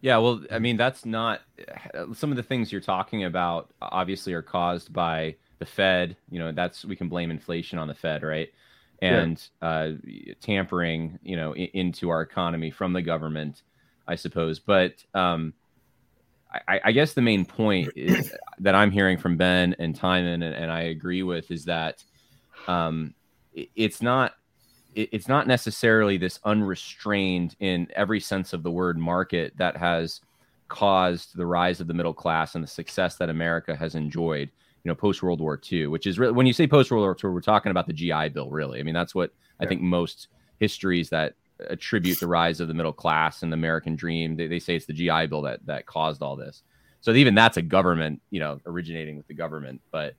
yeah, 0.00 0.18
well, 0.18 0.42
I 0.50 0.58
mean, 0.58 0.76
that's 0.76 1.04
not 1.04 1.40
some 2.14 2.30
of 2.30 2.36
the 2.36 2.42
things 2.42 2.70
you're 2.70 2.80
talking 2.80 3.24
about. 3.24 3.70
Obviously, 3.80 4.34
are 4.34 4.42
caused 4.42 4.92
by 4.92 5.36
the 5.58 5.66
Fed. 5.66 6.16
You 6.30 6.38
know, 6.38 6.52
that's 6.52 6.84
we 6.84 6.96
can 6.96 7.08
blame 7.08 7.30
inflation 7.30 7.78
on 7.78 7.88
the 7.88 7.94
Fed, 7.94 8.22
right? 8.22 8.48
And 9.00 9.42
yeah. 9.62 9.68
uh, 9.68 9.92
tampering, 10.40 11.18
you 11.22 11.36
know, 11.36 11.54
in, 11.54 11.68
into 11.74 12.10
our 12.10 12.22
economy 12.22 12.70
from 12.70 12.92
the 12.92 13.02
government, 13.02 13.62
I 14.06 14.16
suppose. 14.16 14.58
But 14.58 15.04
um, 15.14 15.54
I, 16.68 16.80
I, 16.84 16.92
guess 16.92 17.12
the 17.12 17.20
main 17.22 17.44
point 17.44 17.90
is, 17.94 18.32
that 18.58 18.74
I'm 18.74 18.90
hearing 18.90 19.18
from 19.18 19.36
Ben 19.36 19.76
and 19.78 19.94
Timon, 19.94 20.42
and, 20.42 20.54
and 20.54 20.70
I 20.70 20.82
agree 20.82 21.22
with, 21.22 21.50
is 21.50 21.66
that 21.66 22.02
um, 22.66 23.14
it's 23.54 24.00
not 24.00 24.32
it's 24.96 25.28
not 25.28 25.46
necessarily 25.46 26.16
this 26.16 26.40
unrestrained 26.44 27.54
in 27.60 27.86
every 27.94 28.18
sense 28.18 28.54
of 28.54 28.62
the 28.62 28.70
word 28.70 28.98
market 28.98 29.52
that 29.58 29.76
has 29.76 30.22
caused 30.68 31.36
the 31.36 31.44
rise 31.44 31.80
of 31.80 31.86
the 31.86 31.94
middle 31.94 32.14
class 32.14 32.54
and 32.54 32.64
the 32.64 32.68
success 32.68 33.16
that 33.16 33.28
America 33.28 33.76
has 33.76 33.94
enjoyed, 33.94 34.50
you 34.82 34.88
know, 34.88 34.94
post 34.94 35.22
World 35.22 35.40
War 35.40 35.60
II, 35.70 35.88
which 35.88 36.06
is 36.06 36.18
really, 36.18 36.32
when 36.32 36.46
you 36.46 36.54
say 36.54 36.66
post 36.66 36.90
World 36.90 37.02
War 37.02 37.16
II, 37.22 37.34
we're 37.34 37.40
talking 37.42 37.70
about 37.70 37.86
the 37.86 37.92
GI 37.92 38.30
Bill, 38.30 38.50
really. 38.50 38.80
I 38.80 38.82
mean, 38.82 38.94
that's 38.94 39.14
what 39.14 39.32
yeah. 39.60 39.66
I 39.66 39.68
think 39.68 39.82
most 39.82 40.28
histories 40.58 41.10
that 41.10 41.34
attribute 41.68 42.18
the 42.18 42.26
rise 42.26 42.60
of 42.60 42.68
the 42.68 42.74
middle 42.74 42.92
class 42.92 43.42
and 43.42 43.52
the 43.52 43.56
American 43.56 43.96
dream, 43.96 44.34
they, 44.34 44.46
they 44.46 44.58
say 44.58 44.76
it's 44.76 44.86
the 44.86 44.94
GI 44.94 45.26
Bill 45.26 45.42
that, 45.42 45.64
that 45.66 45.84
caused 45.84 46.22
all 46.22 46.36
this. 46.36 46.62
So 47.02 47.12
even 47.12 47.34
that's 47.34 47.58
a 47.58 47.62
government, 47.62 48.22
you 48.30 48.40
know, 48.40 48.60
originating 48.64 49.18
with 49.18 49.26
the 49.26 49.34
government. 49.34 49.82
But 49.90 50.14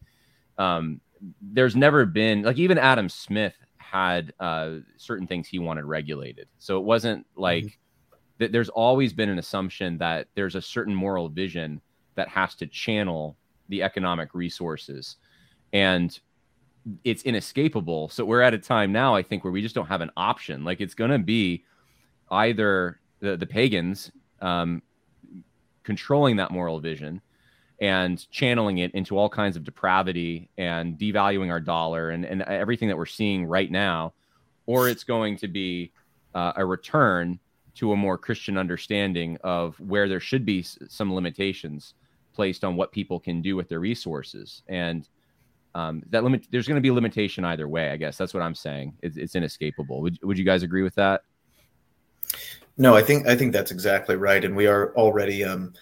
um, 0.60 1.02
there's 1.42 1.76
never 1.76 2.06
been, 2.06 2.44
like, 2.44 2.58
even 2.58 2.78
Adam 2.78 3.10
Smith 3.10 3.56
had 3.90 4.34
uh, 4.40 4.76
certain 4.98 5.28
things 5.28 5.48
he 5.48 5.60
wanted 5.60 5.86
regulated. 5.86 6.48
So 6.58 6.78
it 6.78 6.84
wasn't 6.84 7.26
like 7.36 7.64
mm-hmm. 7.64 8.18
th- 8.40 8.52
there's 8.52 8.70
always 8.70 9.14
been 9.14 9.30
an 9.30 9.40
assumption 9.40 9.98
that 10.00 10.28
there's 10.36 10.56
a 10.56 10.62
certain 10.62 10.94
moral 10.94 11.30
vision 11.30 11.82
that 12.16 12.28
has 12.28 12.56
to 12.56 12.68
channel 12.68 13.38
the 13.70 13.84
economic 13.84 14.34
resources. 14.34 15.18
And 15.74 16.18
it's 17.04 17.24
inescapable. 17.24 18.10
So 18.10 18.26
we're 18.26 18.42
at 18.42 18.54
a 18.54 18.58
time 18.58 18.92
now, 18.92 19.16
I 19.16 19.24
think, 19.24 19.44
where 19.44 19.54
we 19.54 19.62
just 19.62 19.76
don't 19.76 19.88
have 19.88 20.02
an 20.02 20.12
option. 20.18 20.64
Like 20.64 20.82
it's 20.82 20.94
going 20.94 21.12
to 21.12 21.20
be 21.20 21.64
either 22.32 23.00
the, 23.20 23.38
the 23.38 23.46
pagans 23.46 24.12
um, 24.42 24.82
controlling 25.84 26.36
that 26.38 26.52
moral 26.52 26.80
vision 26.80 27.22
and 27.80 28.30
channeling 28.32 28.80
it 28.80 28.92
into 28.94 29.18
all 29.18 29.30
kinds 29.30 29.56
of 29.56 29.64
depravity 29.64 30.50
and 30.58 30.98
devaluing 30.98 31.50
our 31.50 31.60
dollar 31.60 32.10
and, 32.10 32.26
and 32.26 32.42
everything 32.44 32.88
that 32.88 32.98
we're 32.98 33.06
seeing 33.06 33.46
right 33.46 33.72
now, 33.72 34.14
or 34.66 34.90
it's 34.90 35.04
going 35.04 35.38
to 35.38 35.48
be 35.48 35.92
uh, 36.34 36.54
a 36.56 36.66
return 36.66 37.40
to 37.76 37.92
a 37.92 37.96
more 37.96 38.18
Christian 38.18 38.58
understanding 38.58 39.38
of 39.44 39.80
where 39.80 40.10
there 40.10 40.20
should 40.20 40.46
be 40.46 40.64
some 40.64 41.14
limitations 41.14 41.94
placed 42.34 42.64
on 42.64 42.76
what 42.76 42.92
people 42.92 43.20
can 43.20 43.42
do 43.42 43.56
with 43.56 43.70
their 43.70 43.80
resources. 43.80 44.64
And 44.68 45.08
um, 45.76 46.02
that 46.10 46.24
limit, 46.24 46.48
there's 46.50 46.68
going 46.68 46.76
to 46.78 46.82
be 46.82 46.90
a 46.90 46.94
limitation 46.94 47.46
either 47.46 47.68
way. 47.68 47.92
I 47.92 47.98
guess 47.98 48.18
that's 48.18 48.34
what 48.34 48.42
I'm 48.42 48.56
saying. 48.56 48.98
It's, 49.04 49.18
it's 49.18 49.36
inescapable. 49.36 50.02
Would, 50.02 50.18
would 50.24 50.38
you 50.38 50.44
guys 50.44 50.64
agree 50.64 50.82
with 50.82 50.96
that? 50.96 51.22
No, 52.78 52.96
I 52.96 53.02
think 53.02 53.28
I 53.28 53.36
think 53.36 53.54
that's 53.54 53.72
exactly 53.72 54.16
right, 54.18 54.44
and 54.46 54.56
we 54.56 54.68
are 54.68 54.94
already 54.96 55.44
um, 55.44 55.74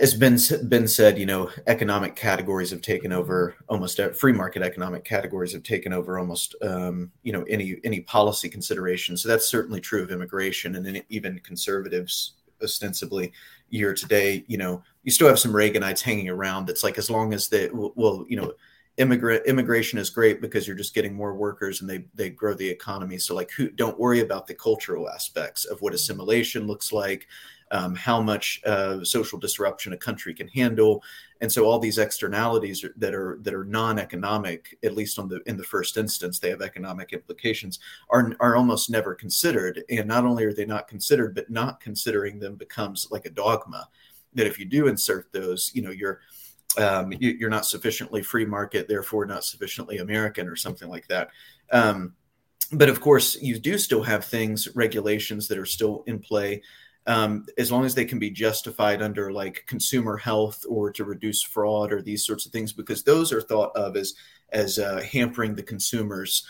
as 0.00 0.14
been 0.14 0.38
been 0.68 0.88
said, 0.88 1.18
you 1.18 1.26
know, 1.26 1.50
economic 1.66 2.16
categories 2.16 2.70
have 2.70 2.80
taken 2.80 3.12
over 3.12 3.54
almost 3.68 4.00
uh, 4.00 4.10
free 4.10 4.32
market 4.32 4.62
economic 4.62 5.04
categories 5.04 5.52
have 5.52 5.62
taken 5.62 5.92
over 5.92 6.18
almost 6.18 6.54
um, 6.62 7.12
you 7.22 7.32
know 7.32 7.42
any 7.44 7.76
any 7.84 8.00
policy 8.00 8.48
consideration. 8.48 9.16
So 9.16 9.28
that's 9.28 9.46
certainly 9.46 9.80
true 9.80 10.02
of 10.02 10.10
immigration 10.10 10.74
and 10.74 11.02
even 11.10 11.38
conservatives 11.40 12.32
ostensibly 12.62 13.32
year 13.68 13.92
to 13.92 14.06
day. 14.06 14.42
You 14.48 14.56
know, 14.56 14.82
you 15.02 15.12
still 15.12 15.28
have 15.28 15.38
some 15.38 15.52
Reaganites 15.52 16.00
hanging 16.00 16.30
around. 16.30 16.66
That's 16.66 16.82
like 16.82 16.96
as 16.96 17.10
long 17.10 17.34
as 17.34 17.48
they 17.48 17.68
well, 17.70 18.24
you 18.26 18.36
know, 18.36 18.54
immigrant 18.96 19.46
immigration 19.46 19.98
is 19.98 20.08
great 20.08 20.40
because 20.40 20.66
you're 20.66 20.76
just 20.76 20.94
getting 20.94 21.14
more 21.14 21.34
workers 21.34 21.82
and 21.82 21.90
they 21.90 22.06
they 22.14 22.30
grow 22.30 22.54
the 22.54 22.68
economy. 22.68 23.18
So 23.18 23.34
like, 23.34 23.50
who 23.50 23.68
don't 23.68 23.98
worry 23.98 24.20
about 24.20 24.46
the 24.46 24.54
cultural 24.54 25.10
aspects 25.10 25.66
of 25.66 25.82
what 25.82 25.92
assimilation 25.92 26.66
looks 26.66 26.90
like 26.90 27.26
um, 27.70 27.94
how 27.94 28.20
much 28.20 28.60
uh, 28.66 29.02
social 29.04 29.38
disruption 29.38 29.92
a 29.92 29.96
country 29.96 30.34
can 30.34 30.48
handle, 30.48 31.02
and 31.40 31.50
so 31.50 31.64
all 31.64 31.78
these 31.78 31.98
externalities 31.98 32.84
that 32.96 33.14
are 33.14 33.38
that 33.42 33.54
are 33.54 33.64
non-economic, 33.64 34.78
at 34.82 34.94
least 34.94 35.18
on 35.18 35.28
the 35.28 35.40
in 35.46 35.56
the 35.56 35.64
first 35.64 35.96
instance, 35.96 36.38
they 36.38 36.50
have 36.50 36.62
economic 36.62 37.12
implications, 37.12 37.78
are 38.10 38.32
are 38.40 38.56
almost 38.56 38.90
never 38.90 39.14
considered. 39.14 39.82
And 39.88 40.06
not 40.06 40.24
only 40.24 40.44
are 40.44 40.52
they 40.52 40.66
not 40.66 40.88
considered, 40.88 41.34
but 41.34 41.50
not 41.50 41.80
considering 41.80 42.38
them 42.38 42.56
becomes 42.56 43.08
like 43.10 43.26
a 43.26 43.30
dogma. 43.30 43.88
That 44.34 44.46
if 44.46 44.58
you 44.58 44.64
do 44.64 44.86
insert 44.86 45.32
those, 45.32 45.70
you 45.74 45.82
know, 45.82 45.90
you're 45.90 46.20
um, 46.78 47.12
you, 47.18 47.46
are 47.46 47.50
not 47.50 47.66
sufficiently 47.66 48.22
free 48.22 48.44
market, 48.44 48.88
therefore 48.88 49.26
not 49.26 49.44
sufficiently 49.44 49.98
American, 49.98 50.46
or 50.48 50.56
something 50.56 50.88
like 50.88 51.06
that. 51.08 51.30
Um, 51.72 52.14
but 52.72 52.88
of 52.88 53.00
course, 53.00 53.40
you 53.40 53.58
do 53.58 53.78
still 53.78 54.02
have 54.02 54.24
things, 54.24 54.68
regulations 54.74 55.48
that 55.48 55.58
are 55.58 55.66
still 55.66 56.04
in 56.06 56.20
play. 56.20 56.62
Um, 57.06 57.46
as 57.56 57.72
long 57.72 57.84
as 57.84 57.94
they 57.94 58.04
can 58.04 58.18
be 58.18 58.30
justified 58.30 59.00
under 59.02 59.32
like 59.32 59.64
consumer 59.66 60.16
health 60.16 60.64
or 60.68 60.92
to 60.92 61.04
reduce 61.04 61.42
fraud 61.42 61.92
or 61.92 62.02
these 62.02 62.26
sorts 62.26 62.46
of 62.46 62.52
things, 62.52 62.72
because 62.72 63.02
those 63.02 63.32
are 63.32 63.40
thought 63.40 63.74
of 63.74 63.96
as 63.96 64.14
as 64.52 64.78
uh, 64.78 65.00
hampering 65.00 65.54
the 65.54 65.62
consumers' 65.62 66.44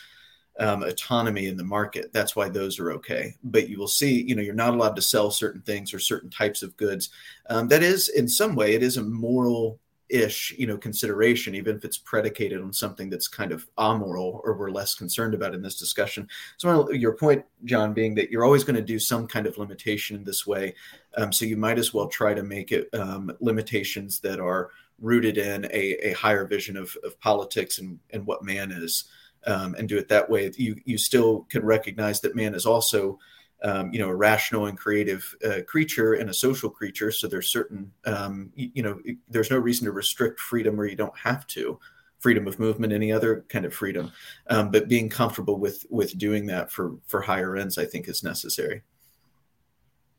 um, 0.59 0.83
autonomy 0.83 1.47
in 1.47 1.57
the 1.57 1.65
market. 1.65 2.13
That's 2.13 2.35
why 2.35 2.49
those 2.49 2.79
are 2.81 2.93
okay. 2.93 3.37
But 3.45 3.69
you 3.69 3.79
will 3.79 3.89
see, 3.89 4.23
you 4.23 4.35
know, 4.35 4.43
you're 4.43 4.55
not 4.55 4.75
allowed 4.75 4.97
to 4.97 5.03
sell 5.03 5.31
certain 5.31 5.63
things 5.63 5.95
or 5.95 5.99
certain 5.99 6.31
types 6.31 6.63
of 6.63 6.77
goods. 6.77 7.11
Um, 7.49 7.69
that 7.69 7.83
is, 7.83 8.09
in 8.09 8.29
some 8.29 8.55
way, 8.55 8.75
it 8.75 8.83
is 8.83 8.97
a 8.97 9.03
moral 9.03 9.79
ish 10.11 10.55
you 10.59 10.67
know 10.67 10.77
consideration 10.77 11.55
even 11.55 11.77
if 11.77 11.85
it's 11.85 11.99
predicated 11.99 12.61
on 12.61 12.73
something 12.73 13.09
that's 13.09 13.29
kind 13.29 13.53
of 13.53 13.67
amoral 13.79 14.41
or 14.45 14.55
we're 14.55 14.71
less 14.71 14.95
concerned 14.95 15.35
about 15.35 15.55
in 15.55 15.63
this 15.63 15.79
discussion. 15.79 16.29
So 16.57 16.91
your 16.93 17.15
point 17.15 17.45
Jon 17.65 17.93
being 17.93 18.15
that 18.17 18.31
you're 18.31 18.45
always 18.45 18.65
going 18.65 18.77
to 18.77 18.83
do 18.83 18.99
some 18.99 19.27
kind 19.27 19.47
of 19.47 19.59
limitation 19.59 20.17
in 20.17 20.25
this 20.25 20.47
way 20.47 20.75
um, 21.17 21.33
so 21.33 21.45
you 21.45 21.57
might 21.57 21.79
as 21.79 21.93
well 21.93 22.09
try 22.09 22.35
to 22.35 22.43
make 22.43 22.73
it 22.73 22.89
um, 22.95 23.33
limitations 23.41 24.21
that 24.21 24.39
are 24.39 24.71
rooted 25.01 25.39
in 25.39 25.65
a, 25.67 26.09
a 26.09 26.13
higher 26.13 26.47
vision 26.47 26.77
of, 26.77 26.97
of 27.05 27.19
politics 27.21 27.79
and, 27.79 27.99
and 28.11 28.27
what 28.27 28.45
man 28.45 28.71
is 28.71 29.05
um, 29.47 29.75
and 29.79 29.89
do 29.89 29.99
it 29.99 30.09
that 30.09 30.29
way. 30.29 30.51
You 30.57 30.77
you 30.85 30.99
still 30.99 31.47
can 31.49 31.65
recognize 31.65 32.21
that 32.21 32.37
man 32.37 32.55
is 32.55 32.67
also 32.67 33.19
um, 33.63 33.93
you 33.93 33.99
know, 33.99 34.09
a 34.09 34.15
rational 34.15 34.67
and 34.67 34.79
creative 34.79 35.37
uh, 35.45 35.61
creature 35.67 36.15
and 36.15 36.31
a 36.31 36.35
social 36.35 36.71
creature. 36.71 37.11
So 37.13 37.29
there's 37.29 37.51
certain, 37.51 37.93
um, 38.07 38.51
you, 38.55 38.71
you, 38.75 38.83
know, 38.83 39.01
there's 39.29 39.51
no 39.51 39.59
reason 39.59 39.85
to 39.85 39.93
restrict 39.93 40.41
freedom 40.41 40.77
where 40.77 40.87
you 40.87 40.97
don't 40.97 41.17
have 41.19 41.47
to. 41.49 41.79
Freedom 42.21 42.47
of 42.47 42.59
movement, 42.59 42.93
any 42.93 43.11
other 43.11 43.47
kind 43.49 43.65
of 43.65 43.73
freedom, 43.73 44.13
um, 44.49 44.71
but 44.71 44.89
being 44.89 45.09
comfortable 45.09 45.57
with 45.57 45.87
with 45.89 46.19
doing 46.19 46.45
that 46.49 46.71
for 46.71 46.97
for 47.07 47.23
higher 47.23 47.57
ends, 47.57 47.79
I 47.79 47.87
think, 47.87 48.09
is 48.09 48.23
necessary. 48.23 48.83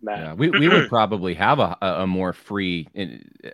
Yeah, 0.04 0.34
we, 0.34 0.50
we 0.50 0.68
would 0.68 0.90
probably 0.90 1.36
have 1.36 1.60
a, 1.60 1.78
a 1.82 2.08
more 2.08 2.34
free 2.34 2.88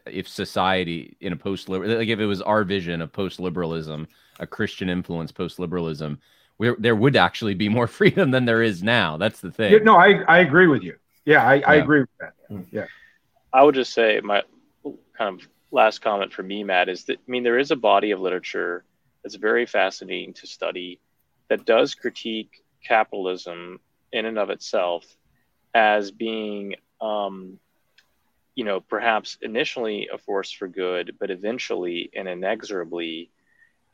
if 0.06 0.28
society 0.30 1.18
in 1.20 1.34
a 1.34 1.36
post 1.36 1.68
like 1.68 2.08
if 2.08 2.20
it 2.20 2.26
was 2.26 2.42
our 2.42 2.64
vision 2.64 3.02
of 3.02 3.12
post 3.12 3.40
liberalism, 3.40 4.08
a 4.40 4.48
Christian 4.48 4.90
influence 4.90 5.32
post 5.32 5.60
liberalism, 5.60 6.20
there 6.60 6.96
would 6.96 7.16
actually 7.16 7.54
be 7.54 7.70
more 7.70 7.88
freedom 8.00 8.32
than 8.32 8.46
there 8.46 8.62
is 8.62 8.84
now. 8.84 9.18
That's 9.18 9.42
the 9.42 9.52
thing. 9.52 9.74
Yeah, 9.74 9.80
no, 9.80 9.96
I, 9.96 10.22
I 10.28 10.40
agree 10.40 10.68
with 10.68 10.84
you. 10.84 10.96
Yeah, 11.26 11.46
I, 11.46 11.56
yeah. 11.56 11.70
I 11.70 11.76
agree 11.76 12.02
with 12.02 12.10
that. 12.20 12.34
Hmm. 12.48 12.62
Yeah. 12.72 12.86
I 13.54 13.64
would 13.64 13.76
just 13.76 13.94
say 13.94 14.22
my 14.24 14.44
kind 15.18 15.40
of 15.40 15.48
last 15.72 16.02
comment 16.02 16.34
for 16.34 16.44
me, 16.44 16.64
Matt, 16.64 16.90
is 16.90 17.06
that 17.06 17.18
I 17.18 17.32
mean 17.32 17.44
there 17.44 17.60
is 17.60 17.72
a 17.72 17.76
body 17.76 18.12
of 18.12 18.20
literature 18.20 18.84
that's 19.24 19.36
very 19.36 19.66
fascinating 19.66 20.34
to 20.36 20.48
study 20.48 21.00
that 21.50 21.66
does 21.66 21.96
critique 21.96 22.64
capitalism 22.84 23.80
in 24.12 24.26
and 24.26 24.38
of 24.38 24.50
itself 24.50 25.06
as 25.74 26.12
being 26.12 26.76
um, 27.02 27.60
you 28.56 28.64
know 28.64 28.80
perhaps 28.80 29.38
initially 29.42 30.10
a 30.12 30.18
force 30.18 30.52
for 30.52 30.68
good 30.68 31.16
but 31.20 31.30
eventually 31.30 32.10
and 32.16 32.28
inexorably 32.28 33.30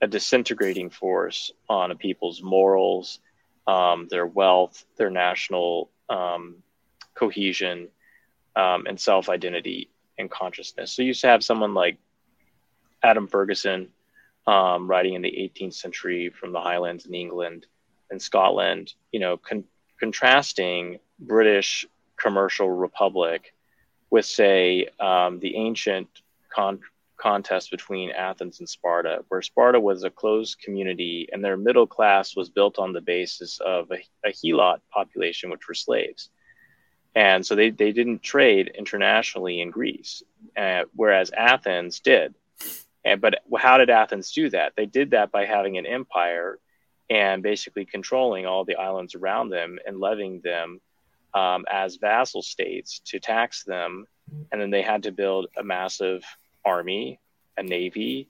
a 0.04 0.08
disintegrating 0.08 0.90
force 0.90 1.50
on 1.70 1.90
a 1.90 1.96
people's 1.96 2.44
morals, 2.44 3.20
um, 3.68 4.06
their 4.10 4.28
wealth, 4.28 4.84
their 4.98 5.10
national 5.10 5.90
um, 6.10 6.58
cohesion, 7.16 7.88
um, 8.58 8.86
and 8.86 9.00
self 9.00 9.30
identity 9.30 9.90
and 10.20 10.30
consciousness. 10.30 10.92
So 10.92 11.04
you 11.04 11.08
used 11.08 11.22
to 11.22 11.28
have 11.28 11.42
someone 11.42 11.74
like 11.74 11.98
Adam 13.02 13.28
Ferguson 13.28 13.88
um, 14.46 14.90
writing 14.90 15.14
in 15.14 15.22
the 15.22 15.32
18th 15.32 15.76
century 15.76 16.30
from 16.30 16.52
the 16.52 16.60
Highlands 16.60 17.06
in 17.06 17.14
England 17.14 17.66
and 18.12 18.22
Scotland, 18.22 18.94
you 19.14 19.22
know, 19.22 19.38
con- 19.38 19.64
contrasting 20.02 21.00
British 21.18 21.86
commercial 22.18 22.70
republic 22.70 23.54
with, 24.10 24.26
say, 24.26 24.90
um, 25.00 25.40
the 25.40 25.56
ancient 25.56 26.10
con- 26.54 26.82
contest 27.24 27.72
between 27.72 28.12
Athens 28.12 28.60
and 28.60 28.68
Sparta, 28.68 29.24
where 29.30 29.42
Sparta 29.42 29.80
was 29.80 30.04
a 30.04 30.10
closed 30.10 30.60
community 30.60 31.30
and 31.32 31.42
their 31.42 31.56
middle 31.56 31.88
class 31.88 32.36
was 32.36 32.50
built 32.50 32.78
on 32.78 32.92
the 32.92 33.00
basis 33.00 33.62
of 33.62 33.90
a, 33.92 34.00
a 34.28 34.32
helot 34.34 34.82
population, 34.92 35.50
which 35.50 35.68
were 35.70 35.74
slaves. 35.74 36.30
And 37.16 37.46
so 37.46 37.56
they, 37.56 37.70
they 37.70 37.94
didn't 37.94 38.24
trade 38.24 38.74
internationally 38.78 39.62
in 39.62 39.72
Greece, 39.72 40.22
uh, 40.58 40.84
whereas 40.94 41.32
Athens 41.32 42.02
did. 42.02 42.36
And, 43.06 43.22
but 43.22 43.36
how 43.58 43.78
did 43.78 43.90
Athens 43.90 44.34
do 44.34 44.50
that? 44.50 44.74
They 44.76 44.86
did 44.86 45.12
that 45.12 45.32
by 45.32 45.46
having 45.46 45.78
an 45.78 45.86
empire 45.86 46.60
and 47.10 47.42
basically 47.42 47.86
controlling 47.86 48.46
all 48.46 48.66
the 48.66 48.76
islands 48.76 49.16
around 49.16 49.50
them 49.50 49.80
and 49.86 50.00
levying 50.00 50.42
them 50.44 50.82
um, 51.34 51.64
as 51.72 51.96
vassal 51.96 52.42
states 52.42 53.00
to 53.06 53.20
tax 53.20 53.64
them. 53.64 54.06
And 54.52 54.60
then 54.60 54.72
they 54.72 54.82
had 54.82 55.04
to 55.04 55.12
build 55.12 55.48
a 55.58 55.64
massive 55.64 56.24
army, 56.66 57.20
a 57.58 57.64
navy, 57.64 58.30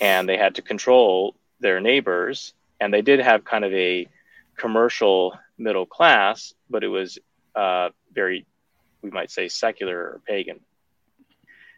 and 0.00 0.28
they 0.28 0.36
had 0.36 0.56
to 0.56 0.62
control 0.62 1.36
their 1.60 1.80
neighbors. 1.80 2.54
And 2.80 2.92
they 2.92 3.02
did 3.02 3.20
have 3.20 3.44
kind 3.44 3.64
of 3.64 3.72
a 3.72 4.08
commercial 4.56 5.38
middle 5.58 5.86
class, 5.86 6.54
but 6.68 6.84
it 6.84 6.88
was 6.88 7.18
uh, 7.54 7.90
very, 8.12 8.46
we 9.02 9.10
might 9.10 9.30
say, 9.30 9.48
secular 9.48 9.98
or 9.98 10.20
pagan. 10.26 10.60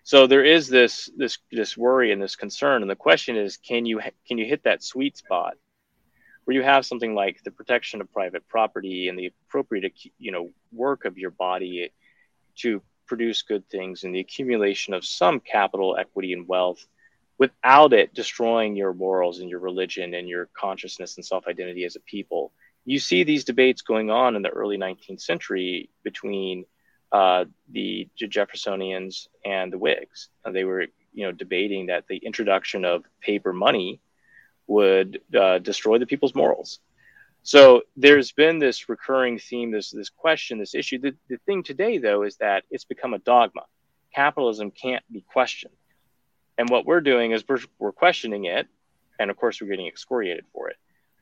So 0.02 0.26
there 0.26 0.44
is 0.44 0.68
this 0.68 1.10
this 1.16 1.36
this 1.52 1.76
worry 1.76 2.12
and 2.12 2.22
this 2.22 2.34
concern, 2.34 2.80
and 2.80 2.90
the 2.90 2.96
question 2.96 3.36
is, 3.36 3.58
can 3.58 3.84
you 3.84 4.00
can 4.26 4.38
you 4.38 4.46
hit 4.46 4.64
that 4.64 4.82
sweet 4.82 5.18
spot 5.18 5.54
where 6.44 6.56
you 6.56 6.62
have 6.62 6.86
something 6.86 7.14
like 7.14 7.42
the 7.44 7.50
protection 7.50 8.00
of 8.00 8.10
private 8.10 8.48
property 8.48 9.08
and 9.08 9.18
the 9.18 9.30
appropriate 9.46 9.92
you 10.18 10.32
know 10.32 10.48
work 10.72 11.04
of 11.04 11.18
your 11.18 11.30
body 11.30 11.92
to 12.56 12.80
produce 13.08 13.42
good 13.42 13.68
things 13.68 14.04
and 14.04 14.14
the 14.14 14.20
accumulation 14.20 14.94
of 14.94 15.04
some 15.04 15.40
capital, 15.40 15.96
equity, 15.98 16.32
and 16.32 16.46
wealth 16.46 16.86
without 17.38 17.92
it 17.92 18.12
destroying 18.14 18.76
your 18.76 18.92
morals 18.92 19.40
and 19.40 19.48
your 19.48 19.60
religion 19.60 20.14
and 20.14 20.28
your 20.28 20.48
consciousness 20.54 21.16
and 21.16 21.24
self 21.24 21.46
identity 21.46 21.84
as 21.84 21.96
a 21.96 22.00
people. 22.00 22.52
You 22.84 22.98
see 22.98 23.24
these 23.24 23.44
debates 23.44 23.82
going 23.82 24.10
on 24.10 24.36
in 24.36 24.42
the 24.42 24.48
early 24.50 24.78
19th 24.78 25.20
century 25.20 25.90
between 26.02 26.64
uh, 27.12 27.44
the 27.70 28.08
Jeffersonians 28.20 29.28
and 29.44 29.72
the 29.72 29.78
Whigs. 29.78 30.28
And 30.44 30.54
they 30.54 30.64
were, 30.64 30.86
you 31.12 31.24
know, 31.24 31.32
debating 31.32 31.86
that 31.86 32.06
the 32.08 32.16
introduction 32.16 32.84
of 32.84 33.04
paper 33.20 33.52
money 33.52 34.00
would 34.66 35.20
uh, 35.38 35.58
destroy 35.58 35.98
the 35.98 36.06
people's 36.06 36.34
morals. 36.34 36.80
So 37.48 37.80
there's 37.96 38.30
been 38.30 38.58
this 38.58 38.90
recurring 38.90 39.38
theme, 39.38 39.70
this 39.70 39.90
this 39.90 40.10
question, 40.10 40.58
this 40.58 40.74
issue. 40.74 40.98
The, 40.98 41.14
the 41.30 41.38
thing 41.46 41.62
today, 41.62 41.96
though, 41.96 42.22
is 42.24 42.36
that 42.36 42.64
it's 42.70 42.84
become 42.84 43.14
a 43.14 43.18
dogma. 43.18 43.62
Capitalism 44.14 44.70
can't 44.70 45.02
be 45.10 45.22
questioned, 45.22 45.72
and 46.58 46.68
what 46.68 46.84
we're 46.84 47.00
doing 47.00 47.32
is 47.32 47.42
we're, 47.48 47.60
we're 47.78 47.92
questioning 47.92 48.44
it, 48.44 48.68
and 49.18 49.30
of 49.30 49.38
course 49.38 49.62
we're 49.62 49.68
getting 49.70 49.86
excoriated 49.86 50.44
for 50.52 50.68
it. 50.68 50.76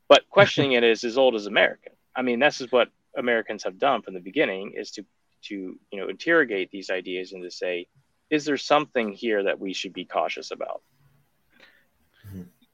But 0.08 0.28
questioning 0.30 0.72
it 0.72 0.82
is 0.82 1.04
as 1.04 1.16
old 1.16 1.36
as 1.36 1.46
America. 1.46 1.90
I 2.16 2.22
mean, 2.22 2.40
this 2.40 2.60
is 2.60 2.72
what 2.72 2.88
Americans 3.16 3.62
have 3.62 3.78
done 3.78 4.02
from 4.02 4.14
the 4.14 4.20
beginning: 4.20 4.72
is 4.76 4.90
to 4.92 5.04
to 5.42 5.54
you 5.92 6.00
know 6.00 6.08
interrogate 6.08 6.72
these 6.72 6.90
ideas 6.90 7.34
and 7.34 7.44
to 7.44 7.52
say, 7.52 7.86
is 8.30 8.44
there 8.44 8.56
something 8.56 9.12
here 9.12 9.44
that 9.44 9.60
we 9.60 9.72
should 9.72 9.92
be 9.92 10.04
cautious 10.04 10.50
about? 10.50 10.82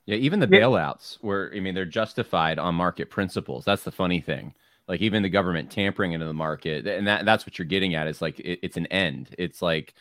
Yeah, 0.06 0.16
even 0.16 0.40
the 0.40 0.48
bailouts 0.48 1.22
were, 1.22 1.52
I 1.54 1.60
mean, 1.60 1.74
they're 1.74 1.84
justified 1.84 2.58
on 2.58 2.74
market 2.74 3.08
principles. 3.08 3.64
That's 3.64 3.84
the 3.84 3.92
funny 3.92 4.20
thing. 4.20 4.54
Like 4.88 5.00
even 5.00 5.22
the 5.22 5.28
government 5.28 5.70
tampering 5.70 6.12
into 6.12 6.26
the 6.26 6.32
market, 6.32 6.86
and 6.86 7.06
that 7.06 7.24
that's 7.24 7.46
what 7.46 7.58
you're 7.58 7.66
getting 7.66 7.94
at 7.94 8.08
is 8.08 8.20
like 8.20 8.40
it, 8.40 8.58
it's 8.62 8.76
an 8.76 8.86
end. 8.86 9.28
It's 9.38 9.62
like 9.62 9.94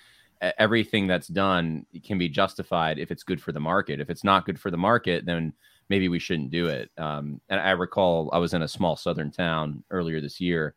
everything 0.57 1.07
that's 1.07 1.27
done 1.27 1.85
can 2.03 2.17
be 2.17 2.27
justified 2.27 2.97
if 2.97 3.11
it's 3.11 3.23
good 3.23 3.41
for 3.41 3.51
the 3.51 3.59
market. 3.59 3.99
If 3.99 4.09
it's 4.09 4.23
not 4.23 4.45
good 4.45 4.59
for 4.59 4.71
the 4.71 4.77
market, 4.77 5.25
then 5.25 5.53
maybe 5.89 6.09
we 6.09 6.19
shouldn't 6.19 6.51
do 6.51 6.67
it. 6.67 6.89
Um, 6.97 7.39
and 7.49 7.59
I 7.59 7.71
recall 7.71 8.29
I 8.33 8.39
was 8.39 8.53
in 8.53 8.63
a 8.63 8.67
small 8.67 8.95
southern 8.95 9.31
town 9.31 9.83
earlier 9.91 10.19
this 10.19 10.41
year, 10.41 10.73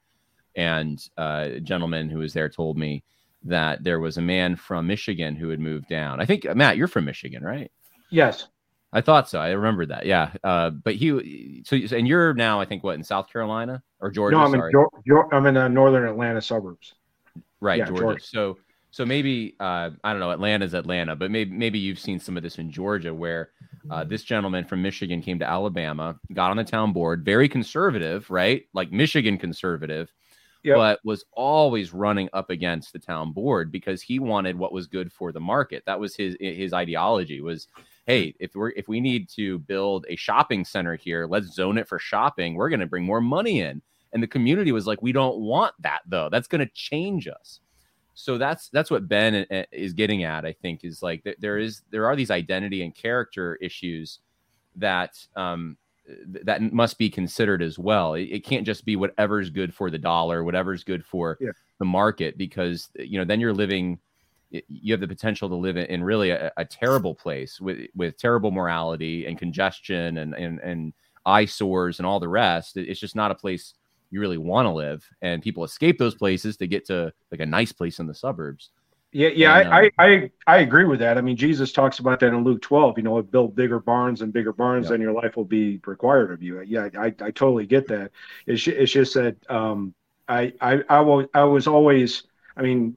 and 0.54 1.02
uh, 1.16 1.48
a 1.52 1.60
gentleman 1.60 2.10
who 2.10 2.18
was 2.18 2.34
there 2.34 2.50
told 2.50 2.76
me 2.76 3.02
that 3.44 3.84
there 3.84 4.00
was 4.00 4.18
a 4.18 4.22
man 4.22 4.56
from 4.56 4.86
Michigan 4.86 5.34
who 5.34 5.48
had 5.48 5.60
moved 5.60 5.88
down. 5.88 6.20
I 6.20 6.26
think 6.26 6.44
Matt, 6.54 6.76
you're 6.76 6.88
from 6.88 7.06
Michigan, 7.06 7.42
right? 7.42 7.70
Yes. 8.10 8.48
I 8.94 9.00
thought 9.00 9.28
so. 9.28 9.40
I 9.40 9.50
remember 9.50 9.84
that. 9.86 10.06
Yeah. 10.06 10.30
Uh, 10.44 10.70
but 10.70 10.94
he, 10.94 11.62
so, 11.66 11.76
and 11.76 12.06
you're 12.06 12.32
now, 12.32 12.60
I 12.60 12.64
think, 12.64 12.84
what 12.84 12.94
in 12.94 13.02
South 13.02 13.28
Carolina 13.28 13.82
or 14.00 14.10
Georgia? 14.10 14.36
No, 14.36 14.44
I'm 14.44 14.52
sorry. 14.52 14.72
in, 14.72 15.16
I'm 15.32 15.46
in 15.46 15.54
the 15.54 15.68
northern 15.68 16.08
Atlanta 16.08 16.40
suburbs. 16.40 16.94
Right, 17.60 17.78
yeah, 17.78 17.86
Georgia. 17.86 18.02
Georgia. 18.02 18.24
So, 18.24 18.58
so 18.92 19.04
maybe 19.04 19.56
uh, 19.58 19.90
I 20.04 20.12
don't 20.12 20.20
know. 20.20 20.30
Atlanta's 20.30 20.72
Atlanta, 20.72 21.16
but 21.16 21.32
maybe 21.32 21.50
maybe 21.50 21.80
you've 21.80 21.98
seen 21.98 22.20
some 22.20 22.36
of 22.36 22.44
this 22.44 22.58
in 22.58 22.70
Georgia, 22.70 23.12
where 23.12 23.50
uh, 23.90 24.04
this 24.04 24.22
gentleman 24.22 24.64
from 24.64 24.82
Michigan 24.82 25.20
came 25.20 25.40
to 25.40 25.48
Alabama, 25.48 26.16
got 26.32 26.52
on 26.52 26.56
the 26.56 26.62
town 26.62 26.92
board, 26.92 27.24
very 27.24 27.48
conservative, 27.48 28.30
right, 28.30 28.66
like 28.72 28.92
Michigan 28.92 29.36
conservative, 29.36 30.12
yep. 30.62 30.76
but 30.76 31.00
was 31.04 31.24
always 31.32 31.92
running 31.92 32.28
up 32.32 32.50
against 32.50 32.92
the 32.92 33.00
town 33.00 33.32
board 33.32 33.72
because 33.72 34.00
he 34.00 34.20
wanted 34.20 34.56
what 34.56 34.72
was 34.72 34.86
good 34.86 35.12
for 35.12 35.32
the 35.32 35.40
market. 35.40 35.82
That 35.86 35.98
was 35.98 36.14
his 36.14 36.36
his 36.38 36.72
ideology 36.72 37.40
was 37.40 37.66
hey, 38.06 38.34
if 38.38 38.54
we're 38.54 38.70
if 38.70 38.88
we 38.88 39.00
need 39.00 39.28
to 39.30 39.58
build 39.60 40.06
a 40.08 40.16
shopping 40.16 40.64
center 40.64 40.96
here, 40.96 41.26
let's 41.26 41.54
zone 41.54 41.78
it 41.78 41.88
for 41.88 41.98
shopping. 41.98 42.54
We're 42.54 42.68
going 42.68 42.80
to 42.80 42.86
bring 42.86 43.04
more 43.04 43.20
money 43.20 43.60
in. 43.60 43.82
And 44.12 44.22
the 44.22 44.28
community 44.28 44.70
was 44.70 44.86
like, 44.86 45.02
we 45.02 45.12
don't 45.12 45.38
want 45.38 45.74
that 45.80 46.00
though. 46.06 46.28
That's 46.30 46.46
going 46.46 46.66
to 46.66 46.72
change 46.72 47.26
us. 47.26 47.60
So 48.14 48.38
that's 48.38 48.68
that's 48.68 48.90
what 48.90 49.08
Ben 49.08 49.46
uh, 49.50 49.54
uh, 49.54 49.64
is 49.72 49.92
getting 49.92 50.22
at. 50.22 50.44
I 50.44 50.52
think 50.52 50.84
is 50.84 51.02
like 51.02 51.26
there 51.40 51.58
is 51.58 51.82
there 51.90 52.06
are 52.06 52.16
these 52.16 52.30
identity 52.30 52.82
and 52.82 52.94
character 52.94 53.56
issues 53.56 54.20
that 54.76 55.18
um, 55.34 55.76
that 56.28 56.62
must 56.72 56.96
be 56.96 57.10
considered 57.10 57.60
as 57.60 57.78
well. 57.78 58.14
It, 58.14 58.24
it, 58.24 58.44
can't 58.44 58.66
just 58.66 58.84
be 58.84 58.94
whatever's 58.94 59.50
good 59.50 59.74
for 59.74 59.90
the 59.90 59.98
dollar, 59.98 60.44
whatever's 60.44 60.84
good 60.84 61.04
for 61.04 61.38
yeah. 61.40 61.50
the 61.78 61.84
market, 61.84 62.38
because 62.38 62.88
you 62.94 63.18
know 63.18 63.24
then 63.24 63.40
you're 63.40 63.52
living. 63.52 63.98
You 64.68 64.92
have 64.92 65.00
the 65.00 65.08
potential 65.08 65.48
to 65.48 65.54
live 65.54 65.76
in 65.76 66.02
really 66.02 66.30
a, 66.30 66.52
a 66.56 66.64
terrible 66.64 67.14
place 67.14 67.60
with 67.60 67.88
with 67.94 68.16
terrible 68.16 68.50
morality 68.50 69.26
and 69.26 69.38
congestion 69.38 70.18
and 70.18 70.34
and 70.34 70.60
and 70.60 70.92
eyesores 71.26 71.98
and 71.98 72.06
all 72.06 72.20
the 72.20 72.28
rest. 72.28 72.76
It's 72.76 73.00
just 73.00 73.16
not 73.16 73.30
a 73.30 73.34
place 73.34 73.74
you 74.10 74.20
really 74.20 74.38
want 74.38 74.66
to 74.66 74.70
live, 74.70 75.06
and 75.22 75.42
people 75.42 75.64
escape 75.64 75.98
those 75.98 76.14
places 76.14 76.56
to 76.58 76.66
get 76.66 76.86
to 76.86 77.12
like 77.30 77.40
a 77.40 77.46
nice 77.46 77.72
place 77.72 77.98
in 77.98 78.06
the 78.06 78.14
suburbs. 78.14 78.70
Yeah, 79.14 79.28
yeah, 79.28 79.58
and, 79.60 79.68
I, 79.68 79.84
um, 79.84 79.90
I, 79.96 80.06
I, 80.06 80.30
I 80.48 80.56
agree 80.58 80.84
with 80.84 80.98
that. 80.98 81.16
I 81.18 81.20
mean, 81.20 81.36
Jesus 81.36 81.72
talks 81.72 82.00
about 82.00 82.18
that 82.18 82.34
in 82.34 82.42
Luke 82.42 82.60
12. 82.62 82.98
You 82.98 83.04
know, 83.04 83.22
build 83.22 83.54
bigger 83.54 83.78
barns 83.78 84.22
and 84.22 84.32
bigger 84.32 84.52
barns, 84.52 84.88
yeah. 84.88 84.94
and 84.94 85.02
your 85.02 85.12
life 85.12 85.36
will 85.36 85.44
be 85.44 85.80
required 85.86 86.32
of 86.32 86.42
you. 86.42 86.60
Yeah, 86.62 86.88
I, 86.98 87.06
I 87.06 87.30
totally 87.30 87.64
get 87.64 87.86
that. 87.88 88.10
It's, 88.46 88.66
it's 88.66 88.90
just 88.90 89.14
that 89.14 89.36
um, 89.48 89.94
I, 90.26 90.52
I, 90.60 90.82
I, 90.88 91.00
will, 91.00 91.28
I 91.32 91.44
was 91.44 91.68
always, 91.68 92.24
I 92.56 92.62
mean, 92.62 92.96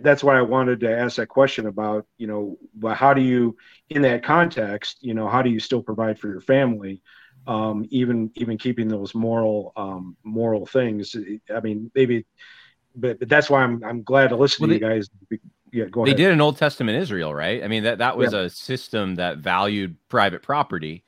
that's 0.00 0.24
why 0.24 0.36
I 0.36 0.42
wanted 0.42 0.80
to 0.80 0.98
ask 0.98 1.16
that 1.16 1.28
question 1.28 1.66
about, 1.66 2.06
you 2.18 2.26
know, 2.26 2.58
well, 2.80 2.94
how 2.94 3.14
do 3.14 3.20
you, 3.20 3.56
in 3.90 4.02
that 4.02 4.24
context, 4.24 4.98
you 5.00 5.14
know, 5.14 5.28
how 5.28 5.42
do 5.42 5.50
you 5.50 5.60
still 5.60 5.82
provide 5.82 6.18
for 6.18 6.28
your 6.28 6.40
family? 6.40 7.00
um, 7.46 7.86
even 7.90 8.30
even 8.34 8.58
keeping 8.58 8.88
those 8.88 9.14
moral 9.14 9.72
um, 9.76 10.16
moral 10.22 10.66
things. 10.66 11.16
I 11.54 11.60
mean, 11.60 11.90
maybe, 11.94 12.24
but, 12.94 13.18
but 13.18 13.28
that's 13.28 13.50
why 13.50 13.62
I'm 13.62 13.82
I'm 13.84 14.02
glad 14.02 14.28
to 14.28 14.36
listen 14.36 14.62
well, 14.62 14.74
to 14.74 14.78
they, 14.78 14.86
you 14.86 14.94
guys. 14.94 15.10
Yeah, 15.72 15.86
go 15.86 16.04
ahead. 16.04 16.16
They 16.16 16.22
did 16.22 16.32
an 16.32 16.40
Old 16.40 16.58
Testament 16.58 16.98
Israel, 16.98 17.34
right? 17.34 17.64
I 17.64 17.68
mean 17.68 17.84
that 17.84 17.98
that 17.98 18.16
was 18.16 18.32
yeah. 18.32 18.40
a 18.40 18.50
system 18.50 19.16
that 19.16 19.38
valued 19.38 19.96
private 20.08 20.42
property, 20.42 21.04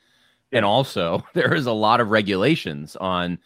yeah. 0.50 0.58
and 0.58 0.66
also 0.66 1.24
there 1.34 1.54
is 1.54 1.66
a 1.66 1.72
lot 1.72 2.00
of 2.00 2.10
regulations 2.10 2.96
on 2.96 3.38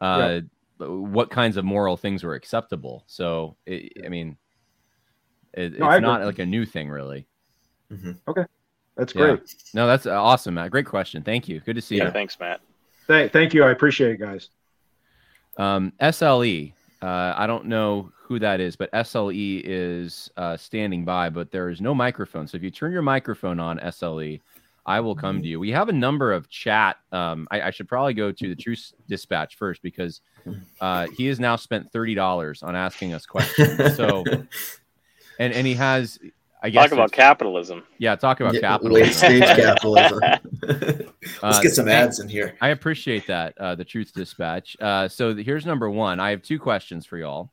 uh, 0.00 0.40
yeah. 0.78 0.86
what 0.86 1.30
kinds 1.30 1.56
of 1.56 1.64
moral 1.64 1.96
things 1.96 2.24
were 2.24 2.34
acceptable. 2.34 3.04
So, 3.06 3.56
it, 3.66 4.04
I 4.04 4.08
mean, 4.08 4.38
it, 5.54 5.78
no, 5.78 5.90
it's 5.90 6.02
not 6.02 6.24
like 6.24 6.38
a 6.38 6.46
new 6.46 6.64
thing, 6.64 6.90
really. 6.90 7.26
Mm-hmm. 7.92 8.12
Okay. 8.28 8.44
That's 8.96 9.12
great. 9.12 9.40
Yeah. 9.40 9.54
No, 9.74 9.86
that's 9.86 10.06
awesome, 10.06 10.54
Matt. 10.54 10.70
Great 10.70 10.86
question. 10.86 11.22
Thank 11.22 11.48
you. 11.48 11.60
Good 11.60 11.76
to 11.76 11.82
see 11.82 11.96
yeah, 11.96 12.06
you. 12.06 12.10
Thanks, 12.10 12.38
Matt. 12.38 12.60
Thank, 13.06 13.32
thank 13.32 13.54
you. 13.54 13.64
I 13.64 13.70
appreciate 13.70 14.12
it, 14.12 14.20
guys. 14.20 14.50
Um, 15.56 15.92
SLE. 16.00 16.72
Uh, 17.02 17.34
I 17.36 17.46
don't 17.46 17.66
know 17.66 18.12
who 18.22 18.38
that 18.38 18.60
is, 18.60 18.76
but 18.76 18.92
SLE 18.92 19.62
is 19.64 20.30
uh, 20.36 20.56
standing 20.56 21.04
by, 21.04 21.30
but 21.30 21.50
there 21.50 21.70
is 21.70 21.80
no 21.80 21.94
microphone. 21.94 22.46
So 22.46 22.56
if 22.56 22.62
you 22.62 22.70
turn 22.70 22.92
your 22.92 23.02
microphone 23.02 23.58
on, 23.58 23.78
SLE, 23.78 24.40
I 24.86 25.00
will 25.00 25.14
come 25.14 25.40
to 25.42 25.48
you. 25.48 25.60
We 25.60 25.70
have 25.70 25.88
a 25.88 25.92
number 25.92 26.32
of 26.32 26.48
chat. 26.48 26.96
Um, 27.12 27.46
I, 27.50 27.62
I, 27.62 27.70
should 27.70 27.88
probably 27.88 28.14
go 28.14 28.32
to 28.32 28.48
the 28.48 28.56
Truth 28.56 28.92
Dispatch 29.08 29.56
first 29.56 29.82
because 29.82 30.20
uh, 30.80 31.06
he 31.16 31.26
has 31.26 31.38
now 31.38 31.56
spent 31.56 31.92
thirty 31.92 32.14
dollars 32.14 32.62
on 32.62 32.74
asking 32.74 33.12
us 33.12 33.26
questions. 33.26 33.96
So, 33.96 34.24
and 35.40 35.52
and 35.54 35.66
he 35.66 35.74
has 35.74 36.18
I 36.62 36.68
guess 36.68 36.84
talk 36.84 36.92
about 36.92 37.12
capitalism. 37.12 37.84
Yeah, 37.98 38.14
talk 38.16 38.40
about 38.40 38.54
yeah, 38.54 38.60
capitalism. 38.60 39.06
Late 39.06 39.14
stage 39.14 39.42
capitalism. 39.56 40.20
Let's 40.62 41.58
uh, 41.58 41.62
get 41.62 41.74
some 41.74 41.88
ads 41.88 42.20
in 42.20 42.28
here. 42.28 42.54
I 42.60 42.68
appreciate 42.68 43.26
that. 43.26 43.56
Uh, 43.58 43.74
the 43.74 43.84
Truth 43.84 44.12
Dispatch. 44.14 44.76
Uh, 44.78 45.08
so 45.08 45.34
here's 45.34 45.64
number 45.64 45.88
one. 45.88 46.20
I 46.20 46.30
have 46.30 46.42
two 46.42 46.58
questions 46.58 47.06
for 47.06 47.16
y'all. 47.16 47.50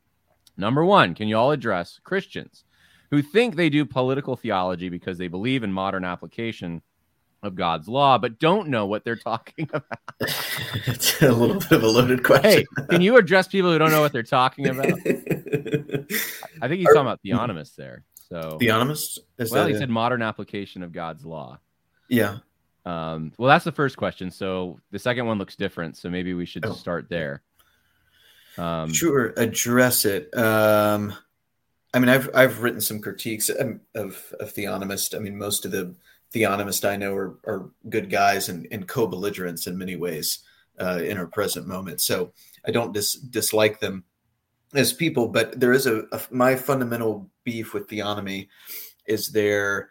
Number 0.57 0.83
one, 0.83 1.15
can 1.15 1.29
you 1.29 1.37
all 1.37 1.51
address 1.51 1.99
Christians 2.03 2.65
who 3.09 3.21
think 3.21 3.55
they 3.55 3.69
do 3.69 3.85
political 3.85 4.35
theology 4.35 4.89
because 4.89 5.17
they 5.17 5.29
believe 5.29 5.63
in 5.63 5.71
modern 5.71 6.03
application 6.03 6.81
of 7.43 7.55
God's 7.55 7.87
law, 7.87 8.17
but 8.17 8.39
don't 8.39 8.67
know 8.67 8.85
what 8.87 9.05
they're 9.05 9.15
talking 9.15 9.69
about? 9.73 9.99
it's 10.19 11.21
a 11.21 11.31
little 11.31 11.59
bit 11.59 11.71
of 11.71 11.83
a 11.83 11.87
loaded 11.87 12.23
question. 12.23 12.51
Hey, 12.51 12.65
can 12.89 13.01
you 13.01 13.17
address 13.17 13.47
people 13.47 13.71
who 13.71 13.77
don't 13.77 13.91
know 13.91 14.01
what 14.01 14.11
they're 14.11 14.23
talking 14.23 14.67
about? 14.69 14.89
I 16.61 16.67
think 16.67 16.79
he's 16.79 16.87
Are, 16.89 16.93
talking 16.93 17.07
about 17.07 17.19
theonomists 17.25 17.75
there. 17.75 18.03
So 18.29 18.57
theonomist. 18.61 19.19
Is 19.37 19.51
well, 19.51 19.67
he 19.67 19.73
it? 19.73 19.79
said 19.79 19.89
modern 19.89 20.21
application 20.21 20.83
of 20.83 20.91
God's 20.91 21.25
law. 21.25 21.59
Yeah. 22.09 22.37
Um, 22.85 23.33
well, 23.37 23.49
that's 23.49 23.65
the 23.65 23.71
first 23.71 23.97
question. 23.97 24.31
So 24.31 24.79
the 24.91 24.99
second 24.99 25.25
one 25.25 25.37
looks 25.37 25.55
different. 25.55 25.97
So 25.97 26.09
maybe 26.09 26.33
we 26.33 26.45
should 26.45 26.65
oh. 26.65 26.73
start 26.73 27.09
there. 27.09 27.41
Um, 28.57 28.91
sure, 28.91 29.33
address 29.37 30.05
it. 30.05 30.35
Um, 30.35 31.13
I 31.93 31.99
mean, 31.99 32.09
I've 32.09 32.29
I've 32.33 32.61
written 32.61 32.81
some 32.81 32.99
critiques 32.99 33.49
of, 33.49 33.79
of, 33.95 34.33
of 34.39 34.53
theonomist. 34.53 35.15
I 35.15 35.19
mean, 35.19 35.37
most 35.37 35.65
of 35.65 35.71
the 35.71 35.95
theonomists 36.33 36.87
I 36.87 36.95
know 36.97 37.13
are, 37.15 37.37
are 37.45 37.69
good 37.89 38.09
guys 38.09 38.49
and, 38.49 38.67
and 38.71 38.87
co-belligerents 38.87 39.67
in 39.67 39.77
many 39.77 39.95
ways 39.95 40.39
uh, 40.79 40.99
in 41.03 41.17
our 41.17 41.27
present 41.27 41.67
moment. 41.67 42.01
So 42.01 42.33
I 42.65 42.71
don't 42.71 42.93
dis- 42.93 43.13
dislike 43.13 43.79
them 43.79 44.03
as 44.73 44.93
people, 44.93 45.27
but 45.27 45.59
there 45.59 45.73
is 45.73 45.85
a, 45.85 46.03
a 46.11 46.21
my 46.29 46.55
fundamental 46.55 47.29
beef 47.43 47.73
with 47.73 47.87
theonomy 47.87 48.47
is 49.05 49.29
there, 49.29 49.89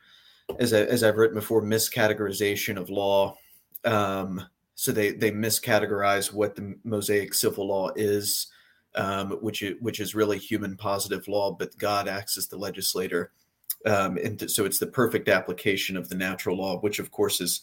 as 0.59 0.73
I, 0.73 0.81
as 0.81 1.03
I've 1.03 1.17
written 1.17 1.37
before, 1.37 1.63
miscategorization 1.63 2.79
of 2.79 2.91
law. 2.91 3.37
Um, 3.85 4.45
so 4.75 4.93
they 4.93 5.13
they 5.13 5.31
miscategorize 5.31 6.33
what 6.33 6.55
the 6.55 6.77
Mosaic 6.85 7.33
civil 7.33 7.69
law 7.69 7.91
is, 7.97 8.49
um, 8.95 9.33
which 9.41 9.63
is, 9.63 9.77
which 9.81 10.01
is 10.01 10.15
really 10.15 10.39
human 10.39 10.77
positive 10.77 11.27
law, 11.29 11.53
but 11.53 11.77
God 11.79 12.09
acts 12.09 12.37
as 12.37 12.47
the 12.47 12.59
legislator, 12.59 13.33
um, 13.87 14.19
and 14.19 14.51
so 14.51 14.65
it's 14.67 14.79
the 14.79 14.87
perfect 14.87 15.29
application 15.29 15.97
of 15.97 16.09
the 16.09 16.15
natural 16.17 16.59
law, 16.59 16.79
which 16.81 16.99
of 16.99 17.11
course 17.11 17.41
is 17.41 17.63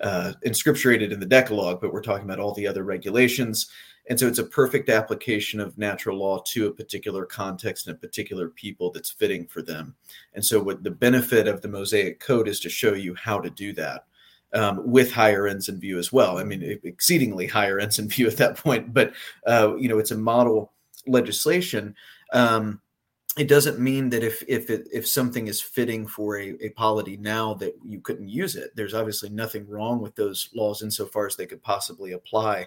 uh, 0.00 0.32
inscripturated 0.44 1.12
in 1.12 1.20
the 1.20 1.26
Decalogue, 1.26 1.80
but 1.80 1.92
we're 1.92 2.02
talking 2.02 2.24
about 2.24 2.40
all 2.40 2.54
the 2.54 2.66
other 2.66 2.84
regulations. 2.84 3.68
And 4.08 4.18
so 4.18 4.26
it's 4.26 4.38
a 4.38 4.44
perfect 4.44 4.88
application 4.88 5.60
of 5.60 5.76
natural 5.76 6.18
law 6.18 6.42
to 6.46 6.66
a 6.66 6.72
particular 6.72 7.26
context 7.26 7.86
and 7.86 7.94
a 7.94 7.98
particular 7.98 8.48
people 8.48 8.90
that's 8.90 9.10
fitting 9.10 9.46
for 9.46 9.60
them. 9.60 9.94
And 10.34 10.44
so, 10.44 10.62
what 10.62 10.82
the 10.82 10.90
benefit 10.90 11.46
of 11.46 11.60
the 11.60 11.68
Mosaic 11.68 12.20
Code 12.20 12.48
is 12.48 12.58
to 12.60 12.70
show 12.70 12.94
you 12.94 13.14
how 13.14 13.38
to 13.38 13.50
do 13.50 13.74
that 13.74 14.06
um, 14.54 14.90
with 14.90 15.12
higher 15.12 15.46
ends 15.46 15.68
in 15.68 15.78
view 15.78 15.98
as 15.98 16.12
well. 16.12 16.38
I 16.38 16.44
mean, 16.44 16.80
exceedingly 16.84 17.46
higher 17.46 17.78
ends 17.78 17.98
in 17.98 18.08
view 18.08 18.26
at 18.26 18.38
that 18.38 18.56
point, 18.56 18.94
but 18.94 19.12
uh, 19.46 19.76
you 19.76 19.88
know, 19.88 19.98
it's 19.98 20.10
a 20.10 20.18
model 20.18 20.72
legislation. 21.06 21.94
Um, 22.32 22.80
it 23.38 23.48
doesn't 23.48 23.78
mean 23.78 24.10
that 24.10 24.24
if 24.24 24.42
if 24.48 24.68
it, 24.68 24.88
if 24.92 25.06
something 25.06 25.46
is 25.46 25.60
fitting 25.60 26.06
for 26.06 26.38
a, 26.38 26.56
a 26.60 26.70
polity 26.70 27.16
now 27.16 27.54
that 27.54 27.74
you 27.84 28.00
couldn't 28.00 28.28
use 28.28 28.56
it. 28.56 28.72
There's 28.74 28.94
obviously 28.94 29.30
nothing 29.30 29.66
wrong 29.68 30.00
with 30.00 30.16
those 30.16 30.50
laws 30.54 30.82
insofar 30.82 31.26
as 31.26 31.36
they 31.36 31.46
could 31.46 31.62
possibly 31.62 32.12
apply 32.12 32.66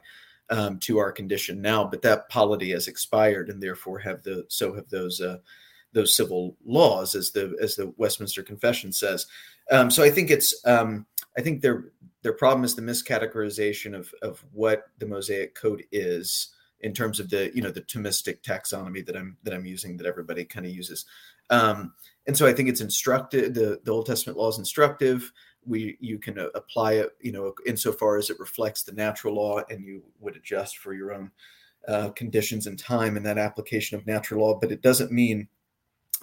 um, 0.49 0.79
to 0.79 0.97
our 0.97 1.12
condition 1.12 1.62
now, 1.62 1.84
but 1.84 2.01
that 2.03 2.29
polity 2.29 2.71
has 2.71 2.88
expired, 2.88 3.49
and 3.49 3.62
therefore 3.62 3.99
have 3.99 4.23
the 4.23 4.45
so 4.47 4.73
have 4.73 4.89
those 4.89 5.19
uh, 5.19 5.38
those 5.93 6.15
civil 6.15 6.55
laws, 6.65 7.15
as 7.15 7.31
the 7.31 7.55
as 7.62 7.75
the 7.75 7.93
Westminster 7.97 8.41
Confession 8.41 8.93
says. 8.93 9.27
Um, 9.71 9.91
so 9.91 10.03
I 10.03 10.10
think 10.10 10.31
it's 10.31 10.65
um, 10.65 11.05
I 11.38 11.41
think 11.41 11.62
their 11.62 11.91
their 12.21 12.34
problem 12.34 12.63
is 12.63 12.75
the 12.75 12.81
miscategorization 12.81 13.93
of 13.93 14.13
of 14.21 14.43
what 14.53 14.86
the 14.99 15.05
Mosaic 15.05 15.53
Code 15.53 15.84
is 15.91 16.53
in 16.81 16.93
terms 16.93 17.19
of 17.19 17.29
the 17.29 17.51
you 17.53 17.61
know 17.61 17.71
the 17.71 17.81
Thomistic 17.81 18.41
taxonomy 18.41 19.05
that 19.05 19.15
I'm 19.15 19.37
that 19.43 19.53
I'm 19.53 19.65
using 19.65 19.97
that 19.97 20.07
everybody 20.07 20.45
kind 20.45 20.65
of 20.65 20.71
uses. 20.71 21.05
Um, 21.49 21.93
and 22.27 22.37
so 22.37 22.47
I 22.47 22.53
think 22.53 22.69
it's 22.69 22.81
instructive. 22.81 23.53
The, 23.53 23.81
the 23.83 23.91
Old 23.91 24.05
Testament 24.05 24.37
law 24.37 24.49
is 24.49 24.57
instructive 24.57 25.31
we 25.65 25.97
you 25.99 26.17
can 26.17 26.39
uh, 26.39 26.47
apply 26.55 26.93
it 26.93 27.09
you 27.21 27.31
know 27.31 27.53
insofar 27.65 28.17
as 28.17 28.29
it 28.29 28.39
reflects 28.39 28.83
the 28.83 28.91
natural 28.93 29.35
law 29.35 29.61
and 29.69 29.83
you 29.83 30.03
would 30.19 30.35
adjust 30.35 30.77
for 30.77 30.93
your 30.93 31.13
own 31.13 31.31
uh, 31.87 32.09
conditions 32.09 32.67
and 32.67 32.77
time 32.77 33.17
in 33.17 33.23
that 33.23 33.37
application 33.37 33.97
of 33.97 34.05
natural 34.05 34.41
law 34.41 34.57
but 34.59 34.71
it 34.71 34.81
doesn't 34.81 35.11
mean 35.11 35.47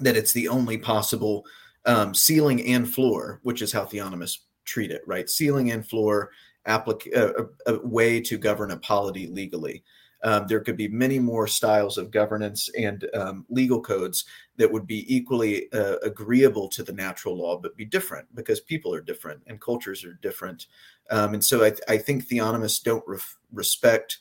that 0.00 0.16
it's 0.16 0.32
the 0.32 0.48
only 0.48 0.78
possible 0.78 1.44
um, 1.86 2.14
ceiling 2.14 2.64
and 2.66 2.92
floor 2.92 3.40
which 3.42 3.62
is 3.62 3.72
how 3.72 3.84
theonomists 3.84 4.38
treat 4.64 4.90
it 4.90 5.02
right 5.06 5.30
ceiling 5.30 5.70
and 5.70 5.88
floor 5.88 6.30
applic- 6.66 7.16
uh, 7.16 7.44
a, 7.66 7.74
a 7.74 7.86
way 7.86 8.20
to 8.20 8.38
govern 8.38 8.72
a 8.72 8.76
polity 8.78 9.26
legally 9.26 9.82
um, 10.22 10.46
there 10.46 10.60
could 10.60 10.76
be 10.76 10.88
many 10.88 11.18
more 11.18 11.46
styles 11.46 11.98
of 11.98 12.10
governance 12.10 12.68
and 12.78 13.08
um, 13.14 13.46
legal 13.48 13.80
codes 13.80 14.24
that 14.56 14.70
would 14.70 14.86
be 14.86 15.12
equally 15.14 15.70
uh, 15.72 15.96
agreeable 16.02 16.68
to 16.68 16.82
the 16.82 16.92
natural 16.92 17.36
law, 17.36 17.56
but 17.56 17.76
be 17.76 17.84
different 17.84 18.26
because 18.34 18.60
people 18.60 18.92
are 18.92 19.00
different 19.00 19.40
and 19.46 19.60
cultures 19.60 20.04
are 20.04 20.18
different. 20.20 20.66
Um, 21.10 21.34
and 21.34 21.44
so 21.44 21.64
I, 21.64 21.72
I, 21.88 21.98
think 21.98 22.26
theonomists 22.26 22.82
don't 22.82 23.04
respect 23.52 24.18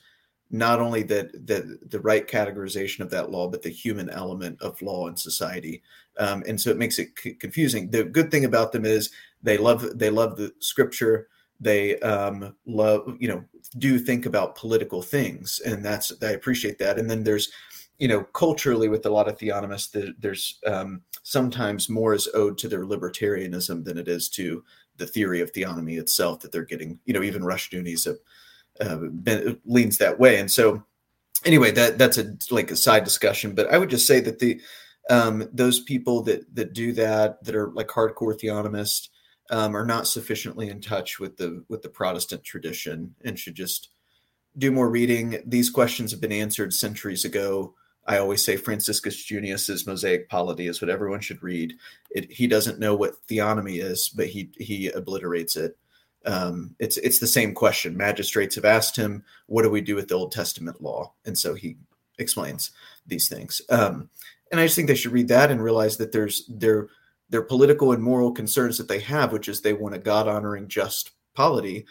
not 0.50 0.80
only 0.80 1.02
that 1.02 1.46
the 1.46 1.78
the 1.88 2.00
right 2.00 2.26
categorization 2.26 3.00
of 3.00 3.10
that 3.10 3.30
law, 3.30 3.48
but 3.48 3.62
the 3.62 3.68
human 3.68 4.08
element 4.08 4.60
of 4.62 4.80
law 4.80 5.08
and 5.08 5.18
society, 5.18 5.82
um, 6.18 6.42
and 6.46 6.58
so 6.58 6.70
it 6.70 6.78
makes 6.78 6.98
it 6.98 7.08
c- 7.18 7.34
confusing. 7.34 7.90
The 7.90 8.04
good 8.04 8.30
thing 8.30 8.46
about 8.46 8.72
them 8.72 8.86
is 8.86 9.10
they 9.42 9.58
love 9.58 9.98
they 9.98 10.10
love 10.10 10.36
the 10.36 10.52
scripture. 10.60 11.28
They 11.60 11.98
um, 12.00 12.54
love 12.66 13.16
you 13.18 13.28
know 13.28 13.44
do 13.78 13.98
think 13.98 14.26
about 14.26 14.56
political 14.56 15.02
things, 15.02 15.60
and 15.64 15.84
that's 15.84 16.12
I 16.22 16.30
appreciate 16.30 16.78
that. 16.78 16.98
And 16.98 17.10
then 17.10 17.24
there's 17.24 17.50
you 17.98 18.08
know 18.08 18.22
culturally 18.22 18.88
with 18.88 19.06
a 19.06 19.10
lot 19.10 19.28
of 19.28 19.36
theonomists, 19.36 20.14
there's 20.18 20.58
um, 20.66 21.02
sometimes 21.22 21.88
more 21.88 22.14
is 22.14 22.28
owed 22.34 22.58
to 22.58 22.68
their 22.68 22.84
libertarianism 22.84 23.84
than 23.84 23.98
it 23.98 24.08
is 24.08 24.28
to 24.30 24.64
the 24.96 25.06
theory 25.06 25.40
of 25.40 25.52
theonomy 25.52 25.98
itself 25.98 26.40
that 26.40 26.52
they're 26.52 26.64
getting. 26.64 26.98
You 27.06 27.14
know, 27.14 27.22
even 27.22 27.42
Rushdoony's 27.42 28.06
a 28.06 28.16
uh, 28.80 28.96
been, 28.96 29.58
leans 29.64 29.98
that 29.98 30.18
way. 30.18 30.38
And 30.38 30.50
so, 30.50 30.82
anyway, 31.44 31.72
that 31.72 31.98
that's 31.98 32.18
a 32.18 32.36
like 32.50 32.70
a 32.70 32.76
side 32.76 33.04
discussion. 33.04 33.54
But 33.54 33.72
I 33.72 33.78
would 33.78 33.90
just 33.90 34.06
say 34.06 34.20
that 34.20 34.38
the 34.38 34.60
um, 35.10 35.48
those 35.52 35.80
people 35.80 36.22
that 36.22 36.54
that 36.54 36.72
do 36.72 36.92
that 36.92 37.42
that 37.44 37.54
are 37.54 37.70
like 37.70 37.88
hardcore 37.88 38.38
theonomists 38.38 39.08
um, 39.50 39.76
are 39.76 39.86
not 39.86 40.06
sufficiently 40.06 40.68
in 40.68 40.80
touch 40.80 41.18
with 41.18 41.36
the 41.36 41.64
with 41.68 41.82
the 41.82 41.88
Protestant 41.88 42.44
tradition 42.44 43.14
and 43.24 43.38
should 43.38 43.54
just 43.54 43.90
do 44.56 44.70
more 44.70 44.90
reading. 44.90 45.40
These 45.46 45.70
questions 45.70 46.10
have 46.10 46.20
been 46.20 46.32
answered 46.32 46.72
centuries 46.72 47.24
ago. 47.24 47.74
I 48.06 48.18
always 48.18 48.42
say 48.42 48.56
Franciscus 48.56 49.22
Junius's 49.22 49.86
Mosaic 49.86 50.28
Polity 50.28 50.66
is 50.66 50.80
what 50.80 50.90
everyone 50.90 51.20
should 51.20 51.42
read. 51.42 51.74
It, 52.10 52.32
he 52.32 52.46
doesn't 52.46 52.78
know 52.78 52.94
what 52.94 53.26
theonomy 53.26 53.82
is, 53.82 54.08
but 54.08 54.28
he 54.28 54.50
he 54.58 54.88
obliterates 54.88 55.56
it 55.56 55.76
um, 56.26 56.74
it's 56.78 56.96
it's 56.98 57.18
the 57.18 57.26
same 57.26 57.54
question. 57.54 57.96
Magistrates 57.96 58.56
have 58.56 58.64
asked 58.64 58.96
him, 58.96 59.24
"What 59.46 59.62
do 59.62 59.70
we 59.70 59.80
do 59.80 59.94
with 59.94 60.08
the 60.08 60.14
Old 60.14 60.32
Testament 60.32 60.82
law?" 60.82 61.14
And 61.24 61.38
so 61.38 61.54
he 61.54 61.76
explains 62.18 62.70
these 63.06 63.28
things. 63.28 63.62
Um, 63.70 64.10
and 64.50 64.60
I 64.60 64.64
just 64.64 64.76
think 64.76 64.88
they 64.88 64.94
should 64.94 65.12
read 65.12 65.28
that 65.28 65.50
and 65.50 65.62
realize 65.62 65.96
that 65.98 66.12
there's 66.12 66.44
their 66.46 66.88
their 67.30 67.42
political 67.42 67.92
and 67.92 68.02
moral 68.02 68.32
concerns 68.32 68.78
that 68.78 68.88
they 68.88 69.00
have, 69.00 69.32
which 69.32 69.48
is 69.48 69.60
they 69.60 69.72
want 69.72 69.94
a 69.94 69.98
God 69.98 70.28
honoring, 70.28 70.68
just 70.68 71.12
polity, 71.34 71.86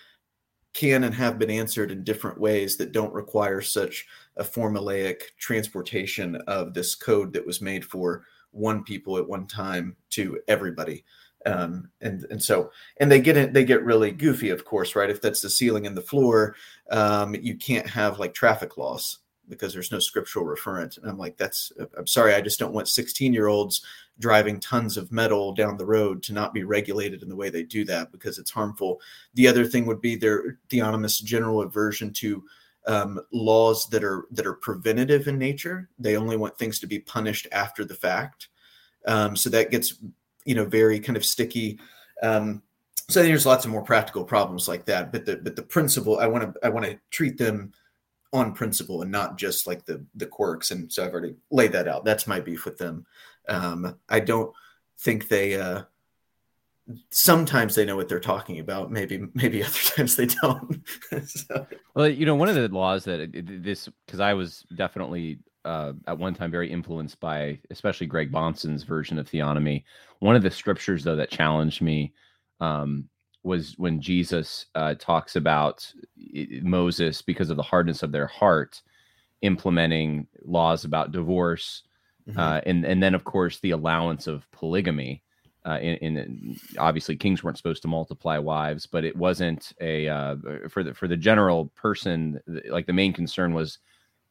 can 0.74 1.04
and 1.04 1.16
have 1.16 1.40
been 1.40 1.50
answered 1.50 1.92
in 1.92 2.04
different 2.04 2.40
ways 2.40 2.78
that 2.78 2.92
don't 2.92 3.14
require 3.14 3.62
such 3.62 4.06
a 4.36 4.44
formulaic 4.44 5.22
transportation 5.40 6.36
of 6.48 6.74
this 6.74 6.94
code 6.94 7.34
that 7.34 7.46
was 7.46 7.62
made 7.62 7.84
for 7.84 8.24
one 8.52 8.84
people 8.84 9.18
at 9.18 9.28
one 9.28 9.48
time 9.48 9.96
to 10.12 10.40
everybody. 10.48 11.04
Um, 11.46 11.90
and 12.02 12.26
and 12.30 12.44
so 12.44 12.72
and 13.00 13.12
they 13.12 13.22
get 13.22 13.38
it 13.38 13.54
they 13.54 13.64
get 13.64 13.84
really 13.84 14.12
goofy 14.12 14.50
of 14.50 14.66
course 14.66 14.96
right? 14.96 15.10
If 15.10 15.22
that's 15.22 15.42
the 15.42 15.50
ceiling 15.50 15.88
and 15.88 15.96
the 15.96 16.02
floor 16.02 16.56
um, 16.92 17.36
you 17.36 17.56
can't 17.56 17.88
have 17.88 18.20
like 18.20 18.34
traffic 18.34 18.76
laws 18.76 19.20
because 19.50 19.74
there's 19.74 19.92
no 19.92 20.00
scriptural 20.00 20.46
referent 20.46 20.98
and 20.98 21.10
i'm 21.10 21.18
like 21.18 21.38
that's 21.38 21.72
i'm 21.98 22.08
sorry 22.08 22.34
i 22.34 22.42
just 22.42 22.60
don't 22.60 22.74
want 22.74 22.88
16 22.88 23.34
year 23.34 23.48
olds 23.48 23.82
driving 24.20 24.60
tons 24.60 24.98
of 24.98 25.12
metal 25.12 25.54
down 25.54 25.78
the 25.78 25.86
road 25.86 26.24
to 26.24 26.34
not 26.34 26.54
be 26.54 26.64
regulated 26.64 27.22
in 27.22 27.30
the 27.30 27.36
way 27.36 27.50
they 27.50 27.64
do 27.64 27.86
that 27.86 28.12
because 28.12 28.38
it's 28.40 28.52
harmful 28.52 29.00
the 29.36 29.48
other 29.48 29.66
thing 29.66 29.86
would 29.86 30.02
be 30.02 30.16
their 30.16 30.58
theonomist 30.70 31.24
general 31.24 31.62
aversion 31.62 32.12
to 32.12 32.44
um, 32.88 33.20
laws 33.34 33.88
that 33.90 34.04
are 34.04 34.26
that 34.32 34.48
are 34.48 34.54
preventative 34.54 35.28
in 35.28 35.38
nature 35.38 35.90
they 36.00 36.16
only 36.16 36.38
want 36.38 36.58
things 36.58 36.80
to 36.80 36.88
be 36.88 37.00
punished 37.00 37.46
after 37.52 37.84
the 37.84 37.94
fact 37.94 38.48
um, 39.08 39.36
so 39.36 39.50
that 39.50 39.72
gets 39.72 39.96
you 40.48 40.56
know 40.56 40.66
very 40.66 41.00
kind 41.00 41.18
of 41.18 41.26
sticky. 41.26 41.80
Um, 42.24 42.64
so 43.10 43.22
there's 43.22 43.46
lots 43.46 43.66
of 43.66 43.72
more 43.72 43.84
practical 43.84 44.24
problems 44.24 44.68
like 44.68 44.86
that. 44.86 45.12
But 45.12 45.26
the 45.26 45.38
but 45.38 45.56
the 45.56 45.62
principle 45.62 46.20
I 46.20 46.26
want 46.26 46.54
to 46.54 46.66
I 46.66 46.70
want 46.70 46.86
to 46.86 46.98
treat 47.12 47.38
them 47.38 47.74
on 48.34 48.54
principle 48.54 49.02
and 49.02 49.12
not 49.12 49.38
just 49.38 49.68
like 49.68 49.86
the 49.86 50.06
the 50.16 50.26
quirks. 50.26 50.72
And 50.72 50.92
so 50.92 51.06
I've 51.06 51.12
already 51.12 51.36
laid 51.52 51.72
that 51.74 51.88
out. 51.88 52.06
That's 52.06 52.28
my 52.28 52.40
beef 52.40 52.66
with 52.66 52.78
them. 52.78 53.06
Um, 53.48 53.98
I 54.10 54.20
don't 54.20 54.54
think 55.00 55.28
they. 55.28 55.56
Uh, 55.56 55.84
sometimes 57.10 57.76
they 57.76 57.84
know 57.84 57.98
what 57.98 58.08
they're 58.08 58.18
talking 58.18 58.60
about 58.60 58.90
maybe 58.90 59.28
maybe 59.34 59.62
other 59.64 59.74
times 59.74 60.16
they 60.16 60.26
don't 60.26 60.82
so. 61.26 61.68
well 61.96 62.08
you 62.08 62.26
know 62.26 62.34
one 62.34 62.48
of 62.48 62.56
the 62.56 62.66
laws 62.70 63.04
that 63.04 63.30
this 63.46 63.90
because 64.06 64.22
i 64.22 64.34
was 64.34 64.66
definitely 64.74 65.38
uh, 65.68 65.92
at 66.08 66.18
one 66.18 66.34
time 66.34 66.50
very 66.50 66.72
influenced 66.72 67.20
by 67.20 67.60
especially 67.72 68.08
Greg 68.08 68.32
Bahnsen's 68.32 68.84
version 68.84 69.20
of 69.20 69.30
theonomy. 69.30 69.84
One 70.20 70.38
of 70.38 70.42
the 70.42 70.50
scriptures 70.50 71.04
though 71.04 71.18
that 71.18 71.30
challenged 71.30 71.82
me 71.82 72.14
um, 72.62 73.10
was 73.48 73.74
when 73.78 74.00
Jesus 74.02 74.68
uh, 74.76 74.94
talks 74.96 75.36
about 75.36 75.92
Moses 76.62 77.22
because 77.22 77.50
of 77.50 77.58
the 77.58 77.64
hardness 77.64 78.04
of 78.04 78.12
their 78.12 78.28
heart 78.28 78.82
implementing 79.42 80.28
laws 80.44 80.84
about 80.84 81.12
divorce, 81.12 81.84
mm-hmm. 82.30 82.40
uh, 82.40 82.62
and 82.66 82.86
and 82.86 83.02
then 83.02 83.16
of 83.16 83.24
course 83.24 83.60
the 83.60 83.72
allowance 83.72 84.28
of 84.28 84.50
polygamy. 84.52 85.24
Uh, 85.66 85.80
in, 85.80 86.18
in, 86.18 86.58
obviously 86.78 87.14
kings 87.14 87.44
weren't 87.44 87.58
supposed 87.58 87.82
to 87.82 87.90
multiply 87.90 88.38
wives, 88.38 88.86
but 88.86 89.04
it 89.04 89.16
wasn't 89.16 89.74
a 89.82 90.08
uh, 90.08 90.36
for 90.70 90.84
the 90.84 90.94
for 90.94 91.08
the 91.08 91.18
general 91.18 91.68
person. 91.76 92.40
Like 92.70 92.86
the 92.86 92.94
main 92.94 93.12
concern 93.12 93.54
was 93.54 93.80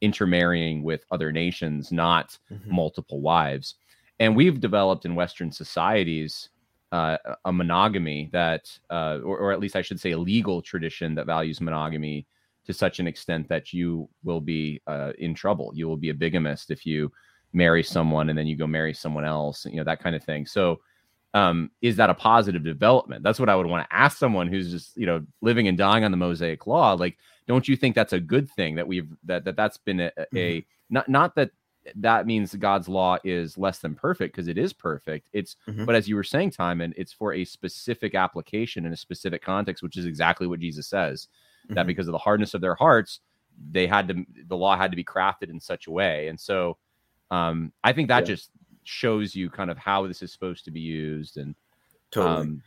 intermarrying 0.01 0.83
with 0.83 1.05
other 1.11 1.31
nations, 1.31 1.91
not 1.91 2.37
mm-hmm. 2.51 2.73
multiple 2.73 3.21
wives. 3.21 3.75
And 4.19 4.35
we've 4.35 4.59
developed 4.59 5.05
in 5.05 5.15
Western 5.15 5.51
societies 5.51 6.49
uh, 6.91 7.17
a 7.45 7.51
monogamy 7.51 8.29
that, 8.31 8.77
uh, 8.89 9.19
or, 9.23 9.37
or, 9.37 9.51
at 9.51 9.59
least 9.59 9.75
I 9.75 9.81
should 9.81 9.99
say, 9.99 10.11
a 10.11 10.17
legal 10.17 10.61
tradition 10.61 11.15
that 11.15 11.25
values 11.25 11.59
monogamy 11.59 12.25
to 12.65 12.73
such 12.73 12.99
an 12.99 13.07
extent 13.07 13.49
that 13.49 13.73
you 13.73 14.09
will 14.23 14.41
be 14.41 14.81
uh, 14.87 15.11
in 15.19 15.33
trouble. 15.33 15.71
You 15.73 15.87
will 15.87 15.97
be 15.97 16.09
a 16.09 16.13
bigamist 16.13 16.71
if 16.71 16.85
you 16.85 17.11
marry 17.53 17.83
someone 17.83 18.29
and 18.29 18.37
then 18.37 18.47
you 18.47 18.55
go 18.55 18.67
marry 18.67 18.93
someone 18.93 19.25
else, 19.25 19.65
you 19.65 19.77
know, 19.77 19.83
that 19.83 20.01
kind 20.01 20.15
of 20.15 20.23
thing. 20.23 20.45
So, 20.45 20.79
um, 21.33 21.71
is 21.81 21.97
that 21.97 22.09
a 22.09 22.13
positive 22.13 22.63
development? 22.63 23.23
That's 23.23 23.39
what 23.39 23.49
I 23.49 23.55
would 23.55 23.67
want 23.67 23.87
to 23.87 23.95
ask 23.95 24.17
someone 24.17 24.47
who's 24.47 24.71
just, 24.71 24.95
you 24.97 25.05
know, 25.05 25.25
living 25.41 25.67
and 25.67 25.77
dying 25.77 26.03
on 26.03 26.11
the 26.11 26.17
Mosaic 26.17 26.65
law. 26.67 26.93
Like, 26.93 27.17
don't 27.47 27.67
you 27.67 27.75
think 27.75 27.95
that's 27.95 28.13
a 28.13 28.19
good 28.19 28.49
thing 28.51 28.75
that 28.75 28.87
we've 28.87 29.09
that 29.25 29.43
that 29.45 29.55
that's 29.55 29.77
been 29.77 29.99
a, 29.99 30.11
mm-hmm. 30.17 30.37
a 30.37 30.65
not 30.89 31.09
not 31.09 31.35
that 31.35 31.51
that 31.95 32.25
means 32.25 32.53
God's 32.55 32.87
law 32.87 33.17
is 33.23 33.57
less 33.57 33.79
than 33.79 33.95
perfect 33.95 34.35
because 34.35 34.47
it 34.47 34.57
is 34.57 34.73
perfect. 34.73 35.29
It's 35.33 35.55
mm-hmm. 35.67 35.85
but 35.85 35.95
as 35.95 36.07
you 36.07 36.15
were 36.15 36.23
saying, 36.23 36.51
Timon, 36.51 36.93
it's 36.97 37.13
for 37.13 37.33
a 37.33 37.45
specific 37.45 38.15
application 38.15 38.85
in 38.85 38.93
a 38.93 38.97
specific 38.97 39.41
context, 39.41 39.83
which 39.83 39.97
is 39.97 40.05
exactly 40.05 40.47
what 40.47 40.59
Jesus 40.59 40.87
says. 40.87 41.27
Mm-hmm. 41.65 41.75
That 41.75 41.87
because 41.87 42.07
of 42.07 42.11
the 42.13 42.17
hardness 42.17 42.53
of 42.53 42.61
their 42.61 42.75
hearts, 42.75 43.19
they 43.71 43.87
had 43.87 44.07
to 44.09 44.25
the 44.47 44.57
law 44.57 44.77
had 44.77 44.91
to 44.91 44.97
be 44.97 45.03
crafted 45.03 45.49
in 45.49 45.59
such 45.59 45.87
a 45.87 45.91
way. 45.91 46.27
And 46.27 46.39
so 46.39 46.77
um, 47.31 47.71
I 47.83 47.93
think 47.93 48.07
that 48.07 48.23
yeah. 48.23 48.35
just 48.35 48.51
shows 48.83 49.35
you 49.35 49.49
kind 49.49 49.69
of 49.69 49.77
how 49.77 50.07
this 50.07 50.21
is 50.21 50.31
supposed 50.31 50.65
to 50.65 50.71
be 50.71 50.79
used 50.79 51.37
and 51.37 51.55
totally. 52.11 52.41
Um, 52.41 52.63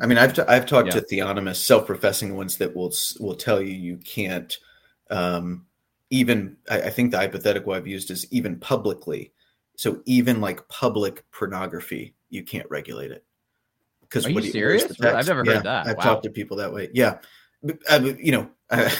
I 0.00 0.06
mean, 0.06 0.18
I've 0.18 0.32
t- 0.32 0.42
I've 0.48 0.66
talked 0.66 0.94
yeah. 0.94 1.00
to 1.00 1.02
theonomists, 1.02 1.64
self-professing 1.64 2.34
ones 2.34 2.56
that 2.56 2.74
will 2.74 2.92
will 3.20 3.34
tell 3.34 3.60
you 3.60 3.74
you 3.74 3.98
can't 3.98 4.56
um, 5.10 5.66
even. 6.10 6.56
I, 6.70 6.82
I, 6.82 6.90
think 6.90 7.10
the 7.10 7.18
hypothetical 7.18 7.72
I've 7.72 7.86
used 7.86 8.10
is 8.10 8.26
even 8.30 8.58
publicly. 8.58 9.32
So 9.76 10.02
even 10.06 10.40
like 10.40 10.66
public 10.68 11.24
pornography, 11.30 12.14
you 12.30 12.42
can't 12.42 12.68
regulate 12.70 13.10
it. 13.10 13.24
Because 14.00 14.26
are 14.26 14.30
you, 14.30 14.42
serious? 14.42 14.84
I've 15.00 15.26
never 15.26 15.44
yeah, 15.44 15.54
heard 15.54 15.64
that. 15.64 15.86
I've 15.86 15.96
wow. 15.98 16.04
talked 16.04 16.22
to 16.24 16.30
people 16.30 16.56
that 16.56 16.72
way. 16.72 16.88
Yeah, 16.94 17.18
I, 17.90 17.98
you 17.98 18.32
know, 18.32 18.50
I 18.70 18.92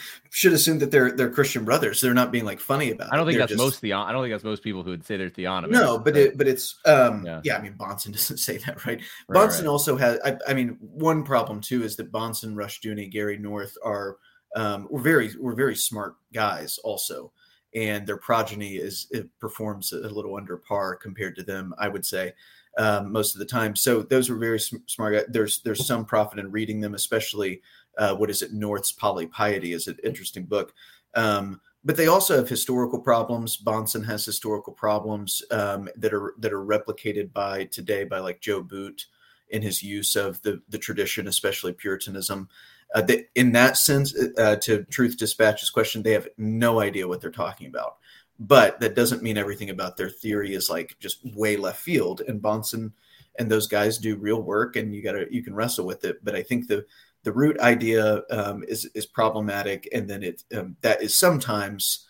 should 0.30 0.52
assume 0.52 0.78
that 0.78 0.90
they're 0.90 1.12
they're 1.12 1.30
Christian 1.30 1.64
brothers. 1.64 2.00
They're 2.00 2.14
not 2.14 2.32
being 2.32 2.44
like 2.44 2.60
funny 2.60 2.90
about. 2.90 3.08
It. 3.08 3.12
I 3.12 3.16
don't 3.16 3.26
think 3.26 3.38
that's 3.38 3.50
just... 3.50 3.62
most 3.62 3.80
the. 3.80 3.92
I 3.92 4.10
don't 4.12 4.22
think 4.22 4.32
that's 4.32 4.44
most 4.44 4.62
people 4.62 4.82
who 4.82 4.90
would 4.90 5.04
say 5.04 5.16
they're 5.16 5.30
theonomists. 5.30 5.70
No, 5.70 5.98
but 5.98 6.16
it, 6.16 6.38
but 6.38 6.48
it's 6.48 6.78
um 6.86 7.24
yeah. 7.26 7.40
yeah. 7.44 7.56
I 7.56 7.60
mean, 7.60 7.74
Bahnsen 7.74 8.12
doesn't 8.12 8.38
say 8.38 8.56
that, 8.58 8.86
right? 8.86 9.00
right 9.28 9.48
Bahnsen 9.48 9.60
right. 9.60 9.66
also 9.66 9.96
has. 9.96 10.18
I, 10.24 10.38
I, 10.48 10.54
mean, 10.54 10.78
one 10.80 11.24
problem 11.24 11.60
too 11.60 11.82
is 11.82 11.96
that 11.96 12.10
Bahnsen, 12.10 12.54
Rushdoony, 12.54 13.10
Gary 13.10 13.38
North 13.38 13.76
are 13.84 14.16
um 14.56 14.88
we're 14.90 15.00
very 15.00 15.30
we're 15.38 15.54
very 15.54 15.76
smart 15.76 16.16
guys 16.32 16.78
also, 16.78 17.32
and 17.74 18.06
their 18.06 18.16
progeny 18.16 18.76
is 18.76 19.06
it 19.10 19.28
performs 19.38 19.92
a 19.92 20.08
little 20.08 20.36
under 20.36 20.56
par 20.56 20.96
compared 20.96 21.36
to 21.36 21.42
them. 21.42 21.74
I 21.78 21.88
would 21.88 22.06
say. 22.06 22.34
Um, 22.78 23.10
most 23.10 23.34
of 23.34 23.40
the 23.40 23.46
time, 23.46 23.74
so 23.74 24.00
those 24.00 24.30
were 24.30 24.36
very 24.36 24.60
smart. 24.60 25.32
There's 25.32 25.60
there's 25.62 25.84
some 25.84 26.04
profit 26.04 26.38
in 26.38 26.52
reading 26.52 26.80
them, 26.80 26.94
especially 26.94 27.62
uh, 27.98 28.14
what 28.14 28.30
is 28.30 28.42
it? 28.42 28.52
North's 28.52 28.92
Polypiety 28.92 29.74
is 29.74 29.88
an 29.88 29.98
interesting 30.04 30.44
book. 30.44 30.72
Um, 31.14 31.60
but 31.84 31.96
they 31.96 32.08
also 32.08 32.36
have 32.36 32.48
historical 32.48 33.00
problems. 33.00 33.56
Bahnsen 33.56 34.04
has 34.04 34.24
historical 34.24 34.72
problems 34.72 35.42
um, 35.50 35.88
that 35.96 36.12
are 36.12 36.34
that 36.38 36.52
are 36.52 36.64
replicated 36.64 37.32
by 37.32 37.64
today 37.64 38.04
by 38.04 38.18
like 38.18 38.40
Joe 38.40 38.62
Boot 38.62 39.06
in 39.48 39.62
his 39.62 39.82
use 39.82 40.14
of 40.14 40.40
the 40.42 40.60
the 40.68 40.78
tradition, 40.78 41.26
especially 41.26 41.72
Puritanism. 41.72 42.48
Uh, 42.94 43.02
in 43.36 43.52
that 43.52 43.76
sense, 43.76 44.14
uh, 44.38 44.56
to 44.56 44.84
Truth 44.84 45.16
Dispatch's 45.16 45.70
question, 45.70 46.02
they 46.02 46.12
have 46.12 46.28
no 46.36 46.80
idea 46.80 47.06
what 47.06 47.20
they're 47.20 47.30
talking 47.30 47.68
about. 47.68 47.98
But 48.38 48.80
that 48.80 48.96
doesn't 48.96 49.22
mean 49.22 49.36
everything 49.36 49.70
about 49.70 49.96
their 49.96 50.08
theory 50.08 50.54
is 50.54 50.70
like 50.70 50.96
just 50.98 51.20
way 51.36 51.56
left 51.56 51.80
field. 51.80 52.22
And 52.26 52.40
Bahnsen 52.40 52.92
and 53.38 53.50
those 53.50 53.66
guys 53.66 53.98
do 53.98 54.16
real 54.16 54.42
work, 54.42 54.76
and 54.76 54.94
you 54.94 55.02
got 55.02 55.12
to 55.12 55.26
you 55.30 55.42
can 55.42 55.54
wrestle 55.54 55.86
with 55.86 56.04
it. 56.04 56.24
But 56.24 56.34
I 56.34 56.42
think 56.42 56.66
the 56.66 56.86
the 57.22 57.32
root 57.32 57.60
idea 57.60 58.22
um, 58.30 58.64
is 58.66 58.86
is 58.94 59.06
problematic, 59.06 59.88
and 59.92 60.08
then 60.08 60.22
it 60.22 60.42
um, 60.56 60.76
that 60.80 61.02
is 61.02 61.14
sometimes 61.14 62.06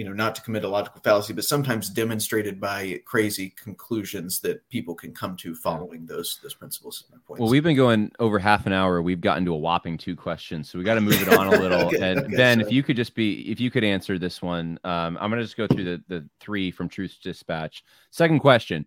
you 0.00 0.06
know 0.06 0.14
not 0.14 0.34
to 0.34 0.40
commit 0.40 0.64
a 0.64 0.68
logical 0.68 0.98
fallacy, 1.02 1.34
but 1.34 1.44
sometimes 1.44 1.90
demonstrated 1.90 2.58
by 2.58 3.02
crazy 3.04 3.50
conclusions 3.50 4.40
that 4.40 4.66
people 4.70 4.94
can 4.94 5.12
come 5.12 5.36
to 5.36 5.54
following 5.54 6.06
those 6.06 6.40
those 6.42 6.54
principles. 6.54 7.04
Well, 7.28 7.50
we've 7.50 7.62
been 7.62 7.76
going 7.76 8.10
over 8.18 8.38
half 8.38 8.64
an 8.64 8.72
hour. 8.72 9.02
We've 9.02 9.20
gotten 9.20 9.44
to 9.44 9.52
a 9.52 9.58
whopping 9.58 9.98
two 9.98 10.16
questions, 10.16 10.70
so 10.70 10.78
we 10.78 10.84
got 10.86 10.94
to 10.94 11.02
move 11.02 11.20
it 11.20 11.28
on 11.28 11.48
a 11.48 11.50
little. 11.60 11.88
okay, 11.88 12.12
and 12.12 12.20
okay, 12.20 12.34
Ben, 12.34 12.62
if 12.62 12.72
you 12.72 12.82
could 12.82 12.96
just 12.96 13.14
be 13.14 13.42
if 13.50 13.60
you 13.60 13.70
could 13.70 13.84
answer 13.84 14.18
this 14.18 14.40
one, 14.40 14.78
um, 14.84 15.18
I'm 15.20 15.28
going 15.28 15.40
to 15.40 15.44
just 15.44 15.58
go 15.58 15.66
through 15.66 15.84
the 15.84 16.02
the 16.08 16.26
three 16.40 16.70
from 16.70 16.88
Truth 16.88 17.18
Dispatch. 17.22 17.84
Second 18.10 18.38
question. 18.38 18.86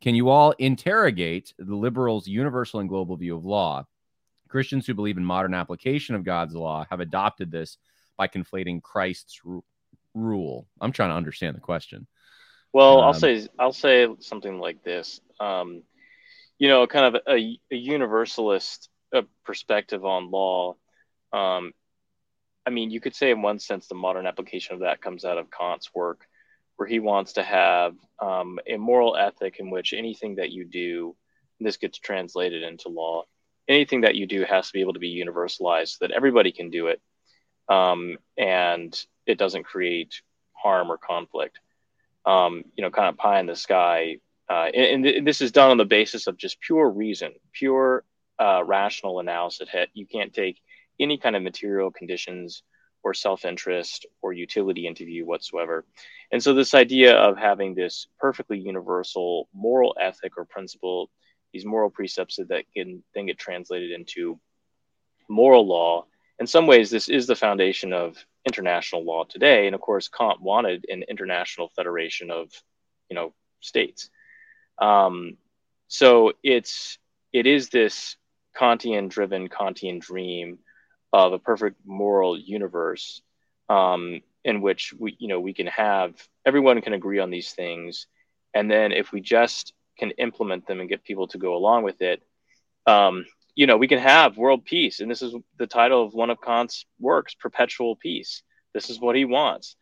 Can 0.00 0.14
you 0.14 0.30
all 0.30 0.52
interrogate 0.52 1.52
the 1.58 1.76
liberals' 1.76 2.26
universal 2.26 2.80
and 2.80 2.88
global 2.88 3.18
view 3.18 3.36
of 3.36 3.44
law? 3.44 3.84
Christians 4.48 4.86
who 4.86 4.94
believe 4.94 5.18
in 5.18 5.24
modern 5.26 5.52
application 5.52 6.14
of 6.14 6.24
God's 6.24 6.54
law 6.54 6.86
have 6.88 7.00
adopted 7.00 7.50
this 7.50 7.76
by 8.16 8.28
conflating 8.28 8.80
Christ's 8.80 9.44
ru- 9.44 9.62
rule. 10.14 10.66
I'm 10.80 10.92
trying 10.92 11.10
to 11.10 11.16
understand 11.16 11.56
the 11.56 11.60
question. 11.60 12.06
Well, 12.72 12.98
um, 12.98 13.04
I'll 13.04 13.14
say 13.14 13.46
I'll 13.58 13.72
say 13.72 14.08
something 14.20 14.58
like 14.58 14.82
this. 14.82 15.20
Um, 15.40 15.82
you 16.58 16.68
know, 16.68 16.86
kind 16.86 17.14
of 17.14 17.22
a, 17.28 17.58
a 17.70 17.76
universalist 17.76 18.88
uh, 19.14 19.22
perspective 19.44 20.04
on 20.04 20.30
law. 20.30 20.76
Um, 21.32 21.72
I 22.66 22.70
mean, 22.70 22.90
you 22.90 23.00
could 23.00 23.14
say 23.14 23.30
in 23.30 23.42
one 23.42 23.58
sense 23.58 23.86
the 23.86 23.94
modern 23.94 24.26
application 24.26 24.74
of 24.74 24.80
that 24.80 25.02
comes 25.02 25.24
out 25.24 25.38
of 25.38 25.50
Kant's 25.50 25.94
work, 25.94 26.26
where 26.76 26.88
he 26.88 27.00
wants 27.00 27.34
to 27.34 27.42
have 27.42 27.94
um, 28.20 28.58
a 28.66 28.76
moral 28.76 29.16
ethic 29.16 29.56
in 29.58 29.70
which 29.70 29.92
anything 29.92 30.36
that 30.36 30.50
you 30.50 30.64
do, 30.64 31.16
this 31.60 31.76
gets 31.76 31.98
translated 31.98 32.62
into 32.62 32.88
law, 32.88 33.24
anything 33.68 34.02
that 34.02 34.14
you 34.14 34.26
do 34.26 34.44
has 34.44 34.68
to 34.68 34.72
be 34.72 34.80
able 34.80 34.94
to 34.94 34.98
be 34.98 35.22
universalized 35.24 35.88
so 35.88 35.96
that 36.06 36.12
everybody 36.12 36.52
can 36.52 36.70
do 36.70 36.86
it 36.86 37.00
um, 37.68 38.18
and 38.36 38.94
it 39.26 39.38
doesn't 39.38 39.64
create 39.64 40.22
harm 40.52 40.90
or 40.90 40.98
conflict 40.98 41.60
um, 42.26 42.64
you 42.76 42.82
know 42.82 42.90
kind 42.90 43.08
of 43.08 43.16
pie 43.16 43.40
in 43.40 43.46
the 43.46 43.56
sky 43.56 44.18
uh, 44.48 44.68
and, 44.74 45.06
and, 45.06 45.26
this 45.26 45.40
is 45.40 45.52
done 45.52 45.70
on 45.70 45.78
the 45.78 45.84
basis 45.84 46.26
of 46.26 46.36
just 46.36 46.60
pure 46.60 46.88
reason 46.88 47.32
pure 47.52 48.04
uh, 48.38 48.62
rational 48.64 49.20
analysis 49.20 49.68
you 49.94 50.06
can't 50.06 50.32
take 50.32 50.60
any 51.00 51.18
kind 51.18 51.36
of 51.36 51.42
material 51.42 51.90
conditions 51.90 52.62
or 53.02 53.12
self-interest 53.12 54.06
or 54.22 54.32
utility 54.32 54.86
into 54.86 55.04
view 55.04 55.26
whatsoever 55.26 55.84
and 56.32 56.42
so 56.42 56.54
this 56.54 56.74
idea 56.74 57.14
of 57.16 57.36
having 57.36 57.74
this 57.74 58.06
perfectly 58.18 58.58
universal 58.58 59.48
moral 59.52 59.94
ethic 60.00 60.32
or 60.36 60.44
principle 60.44 61.10
these 61.54 61.64
moral 61.64 61.88
precepts 61.88 62.38
that 62.48 62.64
can 62.74 63.02
then 63.14 63.26
get 63.26 63.38
translated 63.38 63.92
into 63.92 64.38
moral 65.28 65.66
law. 65.66 66.04
In 66.40 66.46
some 66.46 66.66
ways, 66.66 66.90
this 66.90 67.08
is 67.08 67.26
the 67.26 67.36
foundation 67.36 67.92
of 67.92 68.16
international 68.46 69.04
law 69.04 69.24
today. 69.24 69.66
And 69.66 69.74
of 69.74 69.80
course, 69.80 70.08
Kant 70.08 70.40
wanted 70.40 70.84
an 70.88 71.04
international 71.08 71.70
federation 71.76 72.30
of, 72.30 72.50
you 73.08 73.14
know, 73.14 73.32
states. 73.60 74.10
Um, 74.78 75.36
so 75.88 76.32
it's 76.42 76.98
it 77.32 77.46
is 77.46 77.68
this 77.68 78.16
Kantian-driven 78.56 79.48
Kantian 79.48 80.00
dream 80.00 80.58
of 81.12 81.32
a 81.32 81.38
perfect 81.38 81.76
moral 81.84 82.38
universe 82.38 83.22
um, 83.68 84.20
in 84.44 84.60
which 84.60 84.92
we, 84.98 85.16
you 85.18 85.28
know, 85.28 85.40
we 85.40 85.54
can 85.54 85.66
have 85.68 86.14
everyone 86.44 86.80
can 86.80 86.92
agree 86.92 87.20
on 87.20 87.30
these 87.30 87.52
things, 87.52 88.06
and 88.52 88.70
then 88.70 88.92
if 88.92 89.12
we 89.12 89.20
just 89.20 89.72
can 89.98 90.10
implement 90.12 90.66
them 90.66 90.80
and 90.80 90.88
get 90.88 91.04
people 91.04 91.28
to 91.28 91.38
go 91.38 91.54
along 91.54 91.84
with 91.84 92.02
it, 92.02 92.22
um, 92.86 93.24
you 93.54 93.66
know, 93.66 93.76
we 93.76 93.88
can 93.88 93.98
have 93.98 94.36
world 94.36 94.64
peace. 94.64 95.00
And 95.00 95.10
this 95.10 95.22
is 95.22 95.34
the 95.58 95.66
title 95.66 96.04
of 96.04 96.14
one 96.14 96.30
of 96.30 96.40
Kant's 96.40 96.86
works, 96.98 97.34
Perpetual 97.34 97.96
Peace. 97.96 98.42
This 98.72 98.90
is 98.90 99.00
what 99.00 99.16
he 99.16 99.24
wants 99.24 99.76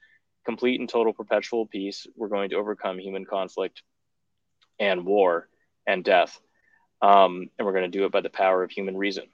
complete 0.45 0.81
and 0.81 0.89
total 0.89 1.13
perpetual 1.13 1.67
peace. 1.67 2.07
We're 2.17 2.29
going 2.29 2.51
to 2.51 2.57
overcome 2.57 2.99
human 2.99 3.25
conflict 3.25 3.83
and 4.81 5.05
war 5.07 5.49
and 5.87 6.05
death. 6.05 6.39
Um, 7.01 7.49
and 7.59 7.67
we're 7.67 7.73
going 7.73 7.91
to 7.91 7.99
do 7.99 8.05
it 8.05 8.13
by 8.13 8.21
the 8.21 8.31
power 8.31 8.63
of 8.63 8.71
human 8.71 8.97
reason. 8.97 9.25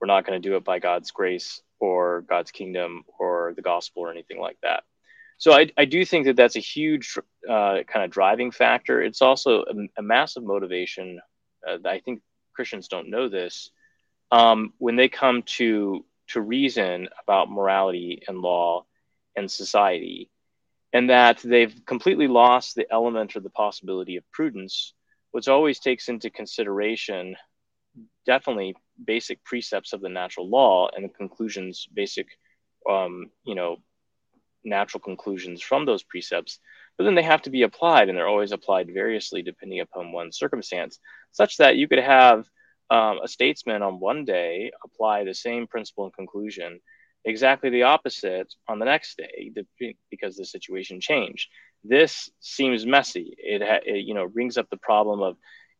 We're 0.00 0.06
not 0.06 0.26
going 0.26 0.40
to 0.40 0.48
do 0.48 0.56
it 0.56 0.64
by 0.64 0.78
God's 0.78 1.10
grace 1.10 1.62
or 1.78 2.22
God's 2.22 2.50
kingdom 2.50 3.04
or 3.18 3.52
the 3.54 3.62
gospel 3.62 4.02
or 4.02 4.10
anything 4.10 4.40
like 4.40 4.58
that. 4.62 4.84
So 5.38 5.52
I, 5.52 5.70
I 5.76 5.84
do 5.84 6.04
think 6.04 6.26
that 6.26 6.36
that's 6.36 6.56
a 6.56 6.60
huge 6.60 7.18
uh, 7.48 7.78
kind 7.86 8.04
of 8.04 8.10
driving 8.10 8.50
factor. 8.50 9.02
It's 9.02 9.20
also 9.20 9.64
a, 9.64 9.74
a 9.98 10.02
massive 10.02 10.42
motivation. 10.42 11.20
Uh, 11.66 11.76
I 11.86 12.00
think 12.00 12.22
Christians 12.54 12.88
don't 12.88 13.10
know 13.10 13.28
this 13.28 13.70
um, 14.30 14.72
when 14.78 14.96
they 14.96 15.08
come 15.08 15.42
to 15.42 16.04
to 16.28 16.40
reason 16.40 17.08
about 17.22 17.50
morality 17.50 18.22
and 18.26 18.38
law 18.38 18.84
and 19.36 19.50
society, 19.50 20.28
and 20.92 21.10
that 21.10 21.38
they've 21.44 21.84
completely 21.86 22.26
lost 22.26 22.74
the 22.74 22.86
element 22.90 23.36
or 23.36 23.40
the 23.40 23.50
possibility 23.50 24.16
of 24.16 24.30
prudence, 24.32 24.92
which 25.30 25.46
always 25.46 25.78
takes 25.78 26.08
into 26.08 26.30
consideration 26.30 27.36
definitely 28.24 28.74
basic 29.04 29.42
precepts 29.44 29.92
of 29.92 30.00
the 30.00 30.08
natural 30.08 30.48
law 30.48 30.88
and 30.94 31.04
the 31.04 31.08
conclusions, 31.08 31.86
basic, 31.94 32.26
um, 32.90 33.30
you 33.44 33.54
know, 33.54 33.76
natural 34.64 35.00
conclusions 35.00 35.62
from 35.62 35.84
those 35.84 36.02
precepts, 36.02 36.58
but 36.98 37.04
then 37.04 37.14
they 37.14 37.22
have 37.22 37.42
to 37.42 37.50
be 37.50 37.62
applied, 37.62 38.08
and 38.08 38.18
they're 38.18 38.26
always 38.26 38.52
applied 38.52 38.92
variously 38.92 39.42
depending 39.42 39.80
upon 39.80 40.12
one's 40.12 40.38
circumstance, 40.38 40.98
such 41.30 41.58
that 41.58 41.76
you 41.76 41.86
could 41.86 42.00
have 42.00 42.48
um, 42.90 43.20
a 43.22 43.28
statesman 43.28 43.82
on 43.82 44.00
one 44.00 44.24
day 44.24 44.70
apply 44.84 45.24
the 45.24 45.34
same 45.34 45.66
principle 45.66 46.04
and 46.04 46.14
conclusion 46.14 46.80
exactly 47.24 47.70
the 47.70 47.82
opposite 47.82 48.54
on 48.68 48.78
the 48.78 48.84
next 48.84 49.18
day 49.18 49.52
because 50.10 50.36
the 50.36 50.44
situation 50.44 51.00
changed. 51.00 51.48
This 51.82 52.30
seems 52.40 52.86
messy. 52.86 53.34
It, 53.38 53.62
it 53.62 54.04
you 54.06 54.14
know 54.14 54.28
brings 54.28 54.56
up 54.58 54.68
the 54.70 54.76
problem 54.76 55.22
of 55.22 55.36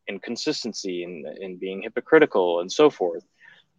inconsistency 0.09 1.03
and, 1.05 1.27
and 1.27 1.59
being 1.61 1.83
hypocritical 1.83 2.61
and 2.61 2.71
so 2.71 2.91
forth. 2.91 3.25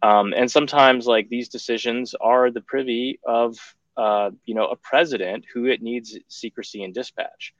Um, 0.02 0.32
and 0.36 0.50
sometimes 0.50 1.06
like 1.06 1.28
these 1.28 1.48
decisions 1.48 2.14
are 2.20 2.50
the 2.50 2.60
privy 2.60 3.18
of 3.24 3.58
uh, 3.98 4.30
you 4.46 4.54
know, 4.54 4.68
a 4.68 4.76
president 4.76 5.44
who 5.52 5.66
it 5.66 5.82
needs 5.82 6.16
secrecy 6.28 6.84
and 6.84 6.94
dispatch. 6.94 7.52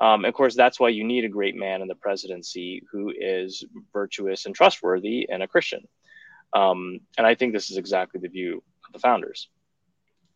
Um, 0.00 0.24
of 0.24 0.34
course, 0.34 0.54
that's 0.54 0.80
why 0.80 0.88
you 0.88 1.04
need 1.04 1.24
a 1.24 1.28
great 1.28 1.54
man 1.54 1.82
in 1.82 1.88
the 1.88 1.94
presidency 1.94 2.82
who 2.90 3.12
is 3.16 3.64
virtuous 3.92 4.46
and 4.46 4.54
trustworthy 4.54 5.28
and 5.30 5.42
a 5.42 5.48
Christian. 5.48 5.86
Um, 6.52 7.00
and 7.16 7.26
I 7.26 7.34
think 7.34 7.52
this 7.52 7.70
is 7.70 7.76
exactly 7.76 8.20
the 8.20 8.28
view 8.28 8.62
of 8.86 8.92
the 8.92 8.98
founders. 8.98 9.48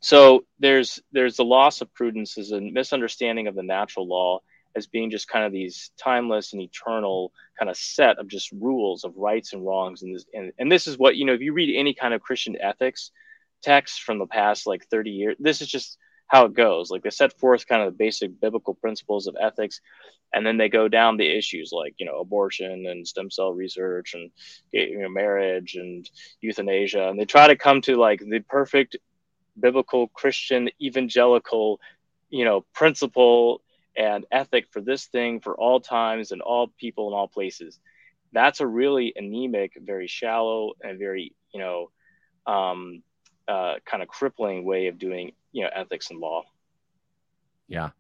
So 0.01 0.45
there's 0.61 1.01
there's 1.13 1.37
the 1.37 1.45
loss 1.45 1.81
of 1.81 1.93
prudence 1.93 2.39
is 2.39 2.53
a 2.53 2.61
misunderstanding 2.61 3.49
of 3.49 3.57
the 3.57 3.65
natural 3.65 4.07
law 4.07 4.41
as 4.77 4.87
being 4.87 5.11
just 5.11 5.29
kind 5.29 5.45
of 5.45 5.53
these 5.53 5.91
timeless 5.99 6.53
and 6.53 6.63
eternal 6.63 7.33
kind 7.59 7.69
of 7.69 7.77
set 7.77 8.19
of 8.19 8.29
just 8.29 8.53
rules 8.53 9.05
of 9.05 9.17
rights 9.17 9.53
and 9.53 9.67
wrongs. 9.67 10.03
And 10.03 10.15
this, 10.15 10.25
and, 10.33 10.53
and 10.59 10.71
this 10.71 10.87
is 10.87 10.99
what, 10.99 11.17
you 11.17 11.25
know, 11.25 11.33
if 11.33 11.41
you 11.41 11.53
read 11.53 11.75
any 11.77 11.95
kind 11.95 12.15
of 12.15 12.21
Christian 12.21 12.57
ethics, 12.61 13.11
texts 13.63 13.99
from 13.99 14.19
the 14.19 14.27
past 14.27 14.67
like 14.67 14.87
30 14.87 15.11
years. 15.11 15.37
This 15.39 15.61
is 15.61 15.69
just 15.69 15.99
how 16.29 16.45
it 16.45 16.55
goes. 16.55 16.91
Like 16.91 17.03
they 17.03 17.11
set 17.11 17.39
forth 17.39 17.67
kind 17.67 17.83
of 17.83 17.93
the 17.93 17.99
basic 17.99 18.41
biblical 18.41 18.75
principles 18.75 19.27
of 19.27 19.37
ethics, 19.41 19.81
and 20.33 20.47
then 20.47 20.59
they 20.59 20.69
go 20.69 20.89
down 20.89 21.17
the 21.17 21.27
issues 21.29 21.71
like 21.73 21.95
you 21.99 22.07
know 22.07 22.21
abortion 22.21 22.87
and 22.87 23.07
stem 23.07 23.31
cell 23.31 23.53
research 23.53 24.15
and 24.15 24.31
you 24.73 25.01
know 25.01 25.09
marriage 25.09 25.75
and 25.75 26.09
euthanasia, 26.41 27.09
and 27.09 27.19
they 27.19 27.25
try 27.25 27.49
to 27.49 27.57
come 27.57 27.81
to 27.83 27.97
like 27.97 28.21
the 28.21 28.41
perfect 28.41 28.97
biblical 29.59 30.09
Christian 30.09 30.69
evangelical 30.81 31.81
you 32.31 32.45
know 32.45 32.65
principle 32.75 33.63
and 33.97 34.27
ethic 34.31 34.67
for 34.71 34.81
this 34.81 35.07
thing 35.07 35.41
for 35.41 35.59
all 35.59 35.81
times 35.81 36.31
and 36.31 36.41
all 36.41 36.69
people 36.79 37.09
in 37.09 37.15
all 37.15 37.27
places. 37.27 37.81
That's 38.33 38.61
a 38.61 38.67
really 38.67 39.15
anemic, 39.17 39.73
very 39.81 40.07
shallow, 40.07 40.73
and 40.83 40.99
very 40.99 41.35
you 41.53 41.61
know 41.61 41.91
um, 42.47 43.03
uh, 43.49 43.77
kind 43.85 44.03
of 44.03 44.09
crippling 44.09 44.65
way 44.65 44.87
of 44.89 44.99
doing 44.99 45.33
you 45.53 45.63
know 45.63 45.71
ethics 45.75 46.11
and 46.11 46.21
law. 46.21 46.45
Yeah, 47.69 47.91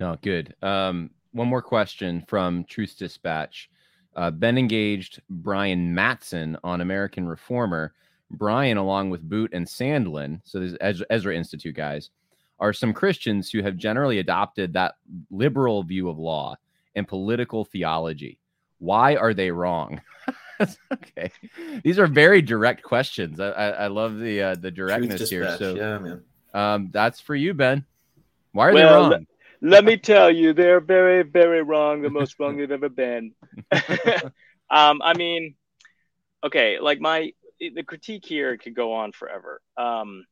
no, 0.00 0.16
good. 0.20 0.54
Um, 0.62 1.10
one 1.32 1.48
more 1.48 1.62
question 1.62 2.24
from 2.28 2.64
Truth 2.64 2.96
Dispatch. 2.98 3.70
Uh, 4.16 4.30
ben 4.30 4.56
engaged 4.56 5.20
Brian 5.28 5.94
Mattson 5.94 6.56
on 6.62 6.80
American 6.80 7.26
Reformer. 7.26 7.94
Brian, 8.30 8.76
along 8.76 9.10
with 9.10 9.28
Boot 9.28 9.52
and 9.52 9.66
Sandlin, 9.66 10.40
so 10.44 10.58
there's 10.58 11.02
Ezra 11.10 11.36
Institute 11.36 11.74
guys, 11.74 12.10
are 12.58 12.72
some 12.72 12.92
Christians 12.92 13.50
who 13.50 13.62
have 13.62 13.76
generally 13.76 14.18
adopted 14.18 14.72
that 14.72 14.94
liberal 15.30 15.82
view 15.82 16.08
of 16.08 16.18
law 16.18 16.56
and 16.94 17.06
political 17.06 17.64
theology. 17.64 18.38
Why 18.78 19.16
are 19.16 19.34
they 19.34 19.50
wrong? 19.50 20.00
okay. 20.92 21.30
These 21.82 21.98
are 21.98 22.06
very 22.06 22.42
direct 22.42 22.82
questions. 22.82 23.40
I, 23.40 23.48
I, 23.48 23.68
I 23.68 23.86
love 23.88 24.18
the 24.18 24.42
uh, 24.42 24.54
the 24.54 24.70
directness 24.70 25.28
here. 25.28 25.56
So 25.58 25.74
yeah, 25.74 25.98
man. 25.98 26.22
Um, 26.54 26.90
that's 26.92 27.20
for 27.20 27.34
you, 27.34 27.52
Ben. 27.52 27.84
Why 28.52 28.68
are 28.68 28.72
well, 28.72 28.88
they 28.88 28.94
wrong? 28.94 29.10
Let, 29.10 29.70
let 29.72 29.84
me 29.84 29.96
tell 29.96 30.30
you, 30.30 30.52
they're 30.52 30.80
very, 30.80 31.22
very 31.22 31.62
wrong. 31.62 32.00
The 32.00 32.10
most 32.10 32.38
wrong 32.38 32.56
they've 32.56 32.70
ever 32.70 32.88
been. 32.88 33.32
um, 34.70 35.02
I 35.02 35.14
mean, 35.16 35.56
okay, 36.44 36.78
like 36.78 37.00
my 37.00 37.32
the 37.60 37.82
critique 37.82 38.24
here 38.24 38.56
could 38.56 38.74
go 38.74 38.92
on 38.92 39.12
forever. 39.12 39.60
Um, 39.76 40.24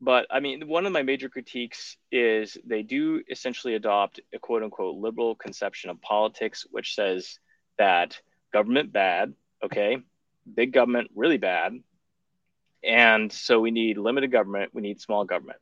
but 0.00 0.26
I 0.30 0.40
mean, 0.40 0.68
one 0.68 0.86
of 0.86 0.92
my 0.92 1.02
major 1.02 1.28
critiques 1.28 1.96
is 2.12 2.56
they 2.64 2.82
do 2.82 3.22
essentially 3.28 3.74
adopt 3.74 4.20
a 4.34 4.38
quote 4.38 4.62
unquote 4.62 4.96
liberal 4.96 5.34
conception 5.34 5.90
of 5.90 6.00
politics, 6.00 6.66
which 6.70 6.94
says 6.94 7.38
that 7.78 8.18
government 8.52 8.92
bad, 8.92 9.34
okay, 9.64 9.98
big 10.54 10.72
government 10.72 11.10
really 11.14 11.36
bad, 11.36 11.78
and 12.84 13.32
so 13.32 13.60
we 13.60 13.70
need 13.70 13.98
limited 13.98 14.32
government, 14.32 14.74
we 14.74 14.82
need 14.82 15.00
small 15.00 15.24
government. 15.24 15.58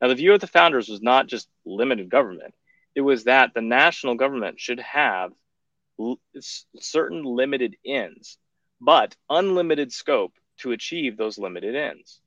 Now, 0.00 0.08
the 0.08 0.14
view 0.14 0.32
of 0.34 0.40
the 0.40 0.46
founders 0.46 0.88
was 0.88 1.00
not 1.00 1.28
just 1.28 1.48
limited 1.64 2.10
government, 2.10 2.54
it 2.94 3.00
was 3.00 3.24
that 3.24 3.54
the 3.54 3.62
national 3.62 4.16
government 4.16 4.60
should 4.60 4.80
have 4.80 5.32
l- 5.98 6.20
certain 6.78 7.24
limited 7.24 7.76
ends, 7.86 8.38
but 8.80 9.16
unlimited 9.30 9.92
scope 9.92 10.32
to 10.58 10.72
achieve 10.72 11.16
those 11.16 11.38
limited 11.38 11.74
ends. 11.74 12.20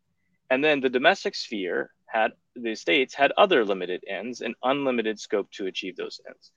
And 0.49 0.63
then 0.63 0.79
the 0.79 0.89
domestic 0.89 1.35
sphere 1.35 1.91
had 2.05 2.31
the 2.55 2.75
states 2.75 3.13
had 3.13 3.33
other 3.37 3.65
limited 3.65 4.03
ends 4.07 4.41
and 4.41 4.55
unlimited 4.63 5.19
scope 5.19 5.51
to 5.51 5.67
achieve 5.67 5.95
those 5.95 6.21
ends. 6.27 6.51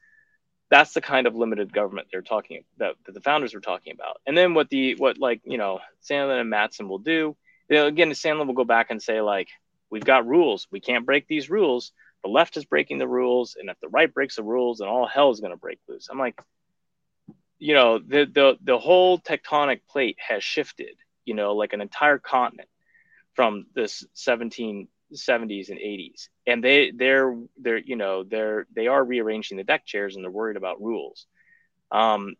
That's 0.70 0.92
the 0.92 1.00
kind 1.00 1.26
of 1.26 1.34
limited 1.34 1.72
government 1.72 2.08
they're 2.12 2.22
talking 2.22 2.64
that, 2.76 2.94
that 3.06 3.12
the 3.12 3.20
founders 3.20 3.54
were 3.54 3.60
talking 3.60 3.92
about. 3.92 4.20
And 4.26 4.36
then 4.36 4.54
what 4.54 4.68
the 4.68 4.94
what 4.96 5.18
like 5.18 5.40
you 5.44 5.58
know 5.58 5.80
Sandlin 6.08 6.40
and 6.40 6.52
Mattson 6.52 6.88
will 6.88 6.98
do, 6.98 7.36
you 7.68 7.76
know, 7.76 7.86
again 7.86 8.10
Sandlin 8.10 8.46
will 8.46 8.54
go 8.54 8.64
back 8.64 8.90
and 8.90 9.02
say 9.02 9.20
like 9.20 9.48
we've 9.90 10.04
got 10.04 10.26
rules, 10.26 10.66
we 10.70 10.80
can't 10.80 11.06
break 11.06 11.26
these 11.26 11.50
rules. 11.50 11.92
The 12.24 12.30
left 12.30 12.56
is 12.56 12.64
breaking 12.64 12.98
the 12.98 13.08
rules, 13.08 13.56
and 13.58 13.70
if 13.70 13.78
the 13.80 13.88
right 13.88 14.12
breaks 14.12 14.36
the 14.36 14.42
rules, 14.42 14.78
then 14.78 14.88
all 14.88 15.06
hell 15.06 15.30
is 15.30 15.40
going 15.40 15.52
to 15.52 15.56
break 15.56 15.78
loose. 15.88 16.08
I'm 16.10 16.18
like, 16.18 16.40
you 17.58 17.74
know, 17.74 17.98
the 17.98 18.26
the 18.26 18.56
the 18.62 18.78
whole 18.78 19.18
tectonic 19.18 19.80
plate 19.88 20.16
has 20.26 20.42
shifted. 20.42 20.96
You 21.24 21.34
know, 21.34 21.54
like 21.54 21.74
an 21.74 21.82
entire 21.82 22.18
continent 22.18 22.68
from 23.34 23.66
this 23.74 24.04
1770s 24.16 24.88
and 25.70 25.78
80s 25.78 26.28
and 26.44 26.64
they 26.64 26.90
they're 26.90 27.36
they're 27.56 27.78
you 27.78 27.94
know 27.94 28.24
they're 28.24 28.66
they 28.74 28.88
are 28.88 29.04
rearranging 29.04 29.56
the 29.56 29.62
deck 29.62 29.86
chairs 29.86 30.16
and 30.16 30.24
they're 30.24 30.30
worried 30.30 30.56
about 30.56 30.82
rules 30.82 31.26
um 31.92 32.34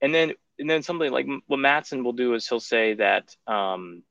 and 0.00 0.14
then 0.14 0.34
and 0.58 0.70
then 0.70 0.84
something 0.84 1.10
like 1.10 1.26
what 1.48 1.58
Mattson 1.58 2.04
will 2.04 2.12
do 2.12 2.34
is 2.34 2.46
he'll 2.46 2.60
say 2.60 2.94
that 2.94 3.34
um 3.48 4.04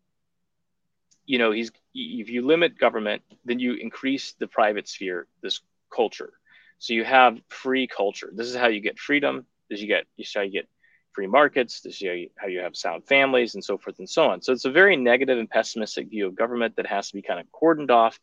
you 1.30 1.38
know 1.38 1.51
he's 1.51 1.71
if 1.93 2.30
you 2.30 2.45
limit 2.45 2.77
government 2.77 3.21
then 3.45 3.59
you 3.59 3.73
increase 3.73 4.34
the 4.39 4.47
private 4.47 4.88
sphere 4.88 5.27
this 5.43 5.61
culture 5.93 6.34
so 6.80 6.93
you 6.93 7.03
have 7.03 7.39
free 7.49 7.88
culture 7.88 8.30
this 8.34 8.47
is 8.47 8.55
how 8.55 8.67
you 8.67 8.82
get 8.82 8.97
freedom 8.97 9.45
this 9.69 9.77
is 9.77 9.84
you 9.84 9.88
get 9.88 10.05
you 10.17 10.25
how 10.34 10.41
you 10.41 10.51
get 10.51 10.67
free 11.13 11.27
markets, 11.27 11.82
this 11.82 12.01
is 12.01 12.30
how 12.38 12.47
you 12.47 12.59
have 12.59 12.75
sound 12.75 13.05
families, 13.05 13.55
and 13.55 13.63
so 13.63 13.77
forth 13.77 13.99
and 13.99 14.09
so 14.09 14.30
on. 14.30 14.41
So 14.41 14.53
it's 14.53 14.63
a 14.63 14.71
very 14.71 14.95
negative 14.95 15.38
and 15.38 15.49
pessimistic 15.49 16.09
view 16.09 16.27
of 16.27 16.36
government 16.36 16.77
that 16.77 16.86
has 16.86 17.09
to 17.09 17.15
be 17.15 17.21
kind 17.21 17.41
of 17.41 17.47
cordoned 17.51 17.91
off 17.91 18.19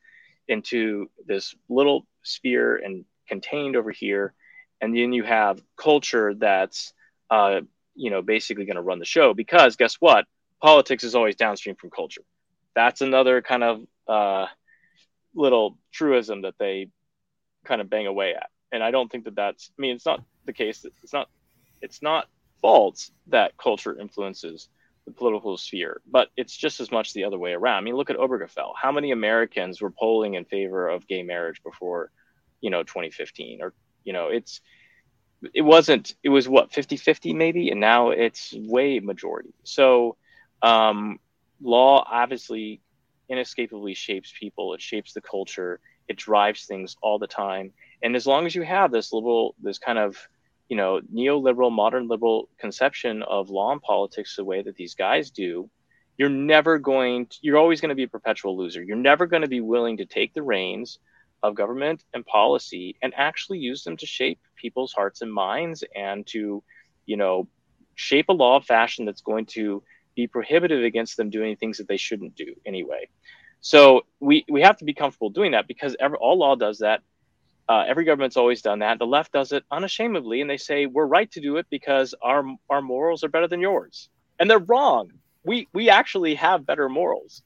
into 0.48 1.10
this 1.26 1.54
little 1.68 2.06
sphere 2.22 2.76
and 2.76 3.04
contained 3.28 3.76
over 3.76 3.90
here. 3.90 4.32
And 4.80 4.96
then 4.96 5.12
you 5.12 5.24
have 5.24 5.60
culture 5.76 6.34
that's, 6.34 6.94
uh, 7.30 7.60
you 7.94 8.10
know, 8.10 8.22
basically 8.22 8.64
going 8.64 8.76
to 8.76 8.82
run 8.82 8.98
the 8.98 9.04
show 9.04 9.34
because 9.34 9.76
guess 9.76 9.96
what? 9.96 10.24
Politics 10.62 11.04
is 11.04 11.14
always 11.14 11.36
downstream 11.36 11.76
from 11.76 11.90
culture. 11.90 12.22
That's 12.76 13.00
another 13.00 13.42
kind 13.42 13.64
of 13.64 13.80
uh, 14.06 14.46
little 15.34 15.78
truism 15.92 16.42
that 16.42 16.54
they 16.58 16.90
kind 17.64 17.80
of 17.80 17.90
bang 17.90 18.06
away 18.06 18.34
at. 18.34 18.50
And 18.70 18.84
I 18.84 18.92
don't 18.92 19.10
think 19.10 19.24
that 19.24 19.34
that's, 19.34 19.70
I 19.76 19.80
mean, 19.80 19.96
it's 19.96 20.06
not 20.06 20.22
the 20.44 20.52
case. 20.52 20.86
It's 21.02 21.12
not, 21.12 21.28
it's 21.82 22.02
not 22.02 22.28
false 22.60 23.10
that 23.28 23.56
culture 23.56 23.98
influences 23.98 24.68
the 25.06 25.12
political 25.12 25.56
sphere, 25.56 26.00
but 26.10 26.28
it's 26.36 26.56
just 26.56 26.80
as 26.80 26.90
much 26.90 27.12
the 27.12 27.24
other 27.24 27.38
way 27.38 27.52
around. 27.52 27.78
I 27.78 27.80
mean, 27.80 27.94
look 27.94 28.10
at 28.10 28.16
Obergefell. 28.16 28.72
How 28.80 28.92
many 28.92 29.12
Americans 29.12 29.80
were 29.80 29.90
polling 29.90 30.34
in 30.34 30.44
favor 30.44 30.88
of 30.88 31.06
gay 31.06 31.22
marriage 31.22 31.62
before, 31.62 32.10
you 32.60 32.70
know, 32.70 32.82
2015? 32.82 33.62
Or, 33.62 33.72
you 34.04 34.12
know, 34.12 34.28
it's, 34.28 34.60
it 35.54 35.62
wasn't, 35.62 36.14
it 36.22 36.28
was 36.28 36.48
what, 36.48 36.72
50 36.72 36.96
50 36.96 37.34
maybe? 37.34 37.70
And 37.70 37.80
now 37.80 38.10
it's 38.10 38.52
way 38.54 38.98
majority. 38.98 39.54
So, 39.62 40.16
um, 40.60 41.20
law 41.60 42.06
obviously 42.10 42.80
inescapably 43.28 43.94
shapes 43.94 44.32
people, 44.38 44.74
it 44.74 44.80
shapes 44.80 45.12
the 45.12 45.20
culture, 45.20 45.80
it 46.08 46.16
drives 46.16 46.64
things 46.64 46.96
all 47.02 47.18
the 47.18 47.26
time. 47.26 47.72
And 48.02 48.14
as 48.14 48.26
long 48.26 48.46
as 48.46 48.54
you 48.54 48.62
have 48.62 48.92
this 48.92 49.12
liberal 49.12 49.54
this 49.62 49.78
kind 49.78 49.98
of, 49.98 50.16
you 50.68 50.76
know 50.76 51.00
neoliberal 51.14 51.70
modern 51.70 52.08
liberal 52.08 52.48
conception 52.58 53.22
of 53.22 53.50
law 53.50 53.70
and 53.70 53.80
politics 53.80 54.34
the 54.34 54.44
way 54.44 54.62
that 54.62 54.74
these 54.74 54.96
guys 54.96 55.30
do 55.30 55.70
you're 56.16 56.28
never 56.28 56.78
going 56.78 57.26
to, 57.26 57.38
you're 57.42 57.58
always 57.58 57.80
going 57.80 57.90
to 57.90 57.94
be 57.94 58.04
a 58.04 58.08
perpetual 58.08 58.56
loser. 58.56 58.82
You're 58.82 58.96
never 58.96 59.26
going 59.26 59.42
to 59.42 59.48
be 59.48 59.60
willing 59.60 59.98
to 59.98 60.06
take 60.06 60.32
the 60.34 60.42
reins 60.42 60.98
of 61.42 61.54
government 61.54 62.02
and 62.14 62.24
policy 62.24 62.96
and 63.02 63.12
actually 63.14 63.58
use 63.58 63.84
them 63.84 63.96
to 63.98 64.06
shape 64.06 64.40
people's 64.56 64.92
hearts 64.92 65.20
and 65.20 65.32
minds 65.32 65.84
and 65.94 66.26
to 66.28 66.62
you 67.04 67.16
know 67.16 67.46
shape 67.94 68.28
a 68.28 68.32
law 68.32 68.56
of 68.56 68.64
fashion 68.64 69.04
that's 69.04 69.20
going 69.20 69.46
to 69.46 69.82
be 70.16 70.26
prohibitive 70.26 70.82
against 70.82 71.16
them 71.16 71.30
doing 71.30 71.54
things 71.56 71.78
that 71.78 71.86
they 71.86 71.96
shouldn't 71.96 72.34
do 72.34 72.54
anyway 72.64 73.06
so 73.60 74.02
we 74.20 74.44
we 74.48 74.62
have 74.62 74.78
to 74.78 74.84
be 74.84 74.94
comfortable 74.94 75.30
doing 75.30 75.52
that 75.52 75.68
because 75.68 75.94
every, 76.00 76.18
all 76.18 76.38
law 76.38 76.56
does 76.56 76.78
that 76.78 77.02
uh, 77.68 77.84
every 77.86 78.04
government's 78.04 78.36
always 78.36 78.62
done 78.62 78.80
that. 78.80 78.98
The 78.98 79.06
left 79.06 79.32
does 79.32 79.52
it 79.52 79.64
unashamedly, 79.70 80.40
and 80.40 80.48
they 80.48 80.56
say 80.56 80.86
we're 80.86 81.06
right 81.06 81.30
to 81.32 81.40
do 81.40 81.56
it 81.56 81.66
because 81.68 82.14
our 82.22 82.44
our 82.70 82.80
morals 82.80 83.24
are 83.24 83.28
better 83.28 83.48
than 83.48 83.60
yours, 83.60 84.08
and 84.38 84.48
they're 84.48 84.58
wrong. 84.58 85.10
We 85.44 85.68
we 85.72 85.90
actually 85.90 86.36
have 86.36 86.64
better 86.64 86.88
morals, 86.88 87.42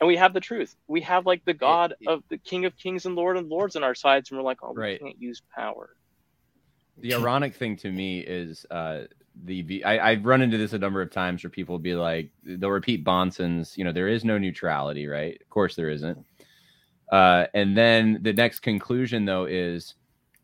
and 0.00 0.06
we 0.06 0.16
have 0.16 0.34
the 0.34 0.40
truth. 0.40 0.76
We 0.86 1.00
have 1.00 1.26
like 1.26 1.44
the 1.44 1.54
God 1.54 1.92
it, 1.92 1.98
it, 2.02 2.08
of 2.08 2.22
the 2.28 2.38
King 2.38 2.64
of 2.64 2.76
Kings 2.76 3.06
and 3.06 3.16
Lord 3.16 3.36
of 3.36 3.46
Lords 3.46 3.74
on 3.74 3.82
our 3.82 3.94
sides, 3.94 4.30
and 4.30 4.38
we're 4.38 4.44
like, 4.44 4.58
oh, 4.62 4.72
right. 4.72 5.02
we 5.02 5.08
can't 5.08 5.20
use 5.20 5.42
power. 5.54 5.96
The 6.98 7.14
ironic 7.14 7.54
thing 7.54 7.76
to 7.78 7.90
me 7.90 8.20
is 8.20 8.66
uh, 8.70 9.02
the 9.44 9.84
I, 9.84 10.10
I've 10.10 10.24
run 10.24 10.42
into 10.42 10.58
this 10.58 10.72
a 10.72 10.78
number 10.78 11.02
of 11.02 11.10
times 11.10 11.44
where 11.44 11.50
people 11.50 11.78
be 11.78 11.94
like, 11.94 12.30
they'll 12.44 12.70
repeat 12.70 13.04
Bahnsen's, 13.04 13.76
you 13.76 13.84
know, 13.84 13.92
there 13.92 14.08
is 14.08 14.24
no 14.24 14.38
neutrality, 14.38 15.06
right? 15.06 15.38
Of 15.40 15.48
course 15.50 15.76
there 15.76 15.90
isn't 15.90 16.24
uh, 17.10 17.46
and 17.54 17.76
then 17.76 18.18
the 18.22 18.32
next 18.32 18.60
conclusion, 18.60 19.24
though, 19.24 19.44
is 19.44 19.94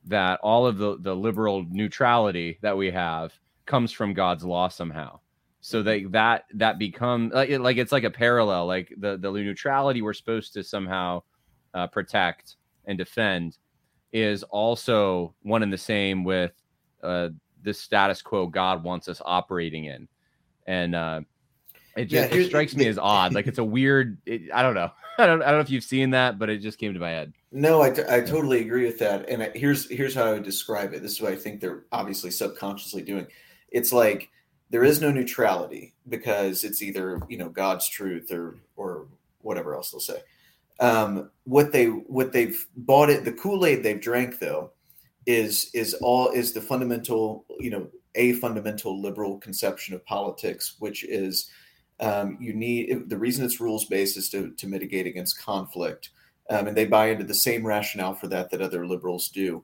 that 0.05 0.41
all 0.43 0.67
of 0.67 0.79
the, 0.79 0.99
the 1.01 1.15
liberal 1.15 1.65
neutrality 1.69 2.59
that 2.63 2.77
we 2.77 2.91
have 2.91 3.33
comes 3.67 3.93
from 3.93 4.15
God's 4.15 4.45
law 4.45 4.69
somehow. 4.69 5.19
So 5.61 5.83
that 5.85 6.11
that 6.11 6.45
that 6.55 6.79
become 6.79 7.31
like, 7.33 7.51
like 7.51 7.77
it's 7.77 7.93
like 7.93 8.03
a 8.03 8.11
parallel. 8.11 8.67
Like 8.67 8.93
the 8.97 9.17
the 9.17 9.31
neutrality 9.31 10.03
we're 10.03 10.13
supposed 10.13 10.53
to 10.55 10.65
somehow 10.65 11.23
uh, 11.73 11.87
protect 11.87 12.57
and 12.87 12.99
defend 12.99 13.59
is 14.13 14.43
also 14.43 15.35
one 15.43 15.63
and 15.63 15.73
the 15.73 15.79
same 15.79 16.25
with 16.25 16.53
uh, 17.05 17.29
the 17.63 17.75
status 17.75 18.23
quo 18.23 18.47
God 18.47 18.83
wants 18.83 19.09
us 19.09 19.21
operating 19.25 19.85
in, 19.85 20.09
and 20.67 20.95
uh, 20.95 21.21
it 21.97 22.07
just 22.07 22.33
yeah, 22.33 22.39
it 22.39 22.47
strikes 22.47 22.75
me 22.75 22.87
as 22.87 22.99
odd. 22.99 23.35
Like 23.35 23.47
it's 23.47 23.59
a 23.59 23.65
weird. 23.65 24.19
It, 24.27 24.43
I 24.53 24.63
don't 24.63 24.75
know. 24.75 24.91
I 25.19 25.27
don't. 25.27 25.43
I 25.43 25.47
don't 25.47 25.57
know 25.57 25.61
if 25.61 25.71
you've 25.71 25.85
seen 25.85 26.11
that, 26.11 26.39
but 26.39 26.49
it 26.49 26.59
just 26.59 26.79
came 26.79 26.95
to 26.95 27.01
my 27.01 27.11
head. 27.11 27.33
No, 27.51 27.83
I, 27.83 27.91
t- 27.91 28.03
I 28.09 28.23
totally 28.23 28.61
agree 28.61 28.87
with 28.87 28.99
that. 29.01 29.29
And 29.29 29.43
I, 29.43 29.51
here's 29.55 29.91
here's 29.91 30.15
how 30.15 30.25
I 30.25 30.33
would 30.33 30.43
describe 30.43 30.95
it. 30.95 31.03
This 31.03 31.13
is 31.13 31.21
what 31.21 31.33
I 31.33 31.37
think 31.37 31.61
they're 31.61 31.85
obviously 31.93 32.31
subconsciously 32.31 33.03
doing. 33.03 33.27
It's 33.71 33.93
like 33.93 34.31
there 34.71 34.85
is 34.85 35.03
no 35.03 35.13
neutrality 35.13 35.95
because 36.09 36.65
it's 36.65 36.83
either 36.83 37.21
you 37.29 37.37
know 37.37 37.51
God's 37.51 37.89
truth 37.89 38.33
or 38.33 38.57
or 38.77 39.07
whatever 39.43 39.75
else 39.75 39.91
they'll 39.91 40.01
say. 40.01 40.23
Um, 40.81 41.31
what 41.45 41.73
they 41.73 41.87
what 41.87 42.33
they've 42.33 42.67
bought 42.75 43.11
it 43.11 43.25
the 43.25 43.33
Kool 43.33 43.67
Aid 43.67 43.83
they've 43.83 44.01
drank 44.01 44.39
though 44.39 44.73
is 45.27 45.71
is 45.75 45.95
all 45.95 46.31
is 46.31 46.53
the 46.53 46.61
fundamental 46.61 47.45
you 47.61 47.71
know 47.71 47.89
a 48.15 48.35
fundamental 48.35 49.01
liberal 49.01 49.39
conception 49.39 49.95
of 49.95 50.05
politics, 50.05 50.77
which 50.79 51.05
is 51.05 51.51
um, 52.01 52.37
you 52.41 52.53
need 52.53 53.09
the 53.09 53.19
reason 53.19 53.45
it's 53.45 53.61
rules 53.61 53.85
based 53.85 54.17
is 54.17 54.29
to, 54.31 54.51
to 54.53 54.67
mitigate 54.67 55.07
against 55.07 55.41
conflict. 55.41 56.11
Um, 56.51 56.67
and 56.67 56.77
they 56.77 56.85
buy 56.85 57.07
into 57.07 57.25
the 57.25 57.35
same 57.35 57.67
rationale 57.67 58.15
for 58.15 58.27
that 58.29 58.51
that 58.51 58.61
other 58.61 58.87
liberals 58.87 59.29
do. 59.29 59.63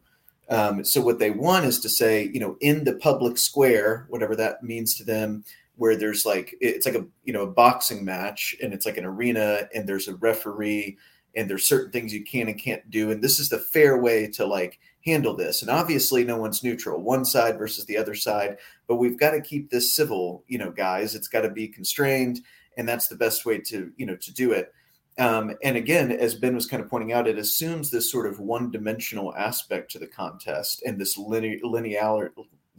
Um, 0.48 0.84
so 0.84 1.00
what 1.00 1.18
they 1.18 1.30
want 1.30 1.66
is 1.66 1.80
to 1.80 1.88
say, 1.88 2.30
you 2.32 2.40
know, 2.40 2.56
in 2.60 2.84
the 2.84 2.94
public 2.94 3.36
square, 3.36 4.06
whatever 4.08 4.34
that 4.36 4.62
means 4.62 4.94
to 4.94 5.04
them, 5.04 5.44
where 5.76 5.96
there's 5.96 6.24
like 6.24 6.56
it's 6.60 6.86
like 6.86 6.94
a 6.94 7.06
you 7.24 7.32
know 7.32 7.42
a 7.42 7.50
boxing 7.50 8.04
match 8.04 8.56
and 8.62 8.72
it's 8.72 8.86
like 8.86 8.96
an 8.96 9.04
arena 9.04 9.68
and 9.74 9.88
there's 9.88 10.08
a 10.08 10.16
referee 10.16 10.96
and 11.36 11.48
there's 11.48 11.66
certain 11.66 11.92
things 11.92 12.12
you 12.12 12.24
can 12.24 12.48
and 12.48 12.60
can't 12.60 12.90
do 12.90 13.10
and 13.10 13.22
this 13.22 13.38
is 13.38 13.48
the 13.48 13.58
fair 13.58 13.98
way 13.98 14.26
to 14.26 14.44
like 14.44 14.80
handle 15.08 15.34
this 15.34 15.62
and 15.62 15.70
obviously 15.70 16.24
no 16.24 16.36
one's 16.36 16.62
neutral 16.62 17.00
one 17.00 17.24
side 17.24 17.58
versus 17.58 17.84
the 17.86 17.96
other 17.96 18.14
side 18.14 18.56
but 18.86 18.96
we've 18.96 19.18
got 19.18 19.32
to 19.32 19.40
keep 19.40 19.70
this 19.70 19.94
civil 19.94 20.44
you 20.48 20.58
know 20.58 20.70
guys 20.70 21.14
it's 21.14 21.28
got 21.28 21.42
to 21.42 21.50
be 21.50 21.68
constrained 21.68 22.40
and 22.76 22.88
that's 22.88 23.08
the 23.08 23.16
best 23.16 23.44
way 23.44 23.58
to 23.58 23.92
you 23.96 24.06
know 24.06 24.16
to 24.16 24.32
do 24.32 24.52
it 24.52 24.72
um, 25.18 25.52
and 25.62 25.76
again 25.76 26.12
as 26.12 26.34
ben 26.34 26.54
was 26.54 26.66
kind 26.66 26.82
of 26.82 26.88
pointing 26.88 27.12
out 27.12 27.28
it 27.28 27.38
assumes 27.38 27.90
this 27.90 28.10
sort 28.10 28.26
of 28.26 28.40
one 28.40 28.70
dimensional 28.70 29.34
aspect 29.34 29.90
to 29.90 29.98
the 29.98 30.06
contest 30.06 30.82
and 30.86 30.98
this 30.98 31.16
linear 31.18 31.58
linear 31.62 32.32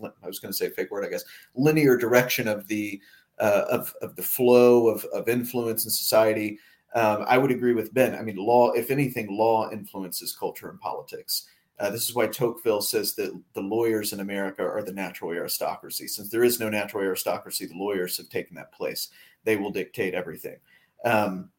i 0.04 0.28
was 0.28 0.40
going 0.40 0.52
to 0.52 0.58
say 0.58 0.70
fake 0.70 0.92
word 0.92 1.06
i 1.06 1.10
guess 1.10 1.24
linear 1.56 1.98
direction 1.98 2.48
of 2.48 2.68
the 2.68 3.02
uh, 3.40 3.66
of 3.70 3.94
of 4.02 4.16
the 4.16 4.22
flow 4.22 4.88
of 4.88 5.06
of 5.06 5.28
influence 5.28 5.86
in 5.86 5.92
society. 5.92 6.60
Um, 6.96 7.24
I 7.28 7.38
would 7.38 7.52
agree 7.52 7.74
with 7.74 7.94
Ben. 7.94 8.16
I 8.16 8.22
mean, 8.22 8.38
law, 8.38 8.72
if 8.72 8.90
anything, 8.90 9.28
law 9.36 9.70
influences 9.72 10.36
culture 10.36 10.70
and 10.70 10.80
politics. 10.80 11.46
Uh, 11.80 11.90
this 11.90 12.10
is 12.10 12.16
why 12.16 12.28
Tocqueville 12.28 12.82
says 12.82 13.16
that 13.16 13.40
the 13.54 13.62
lawyers 13.62 14.12
in 14.12 14.20
America 14.20 14.64
are 14.64 14.84
the 14.84 14.92
natural 14.92 15.32
aristocracy. 15.32 16.08
Since 16.08 16.30
there 16.30 16.44
is 16.44 16.60
no 16.60 16.70
natural 16.70 17.04
aristocracy, 17.04 17.66
the 17.66 17.78
lawyers 17.78 18.18
have 18.18 18.30
taken 18.30 18.56
that 18.56 18.74
place. 18.74 19.10
They 19.46 19.56
will 19.56 19.72
dictate 19.72 20.14
everything. 20.14 20.58
Um, 21.06 21.50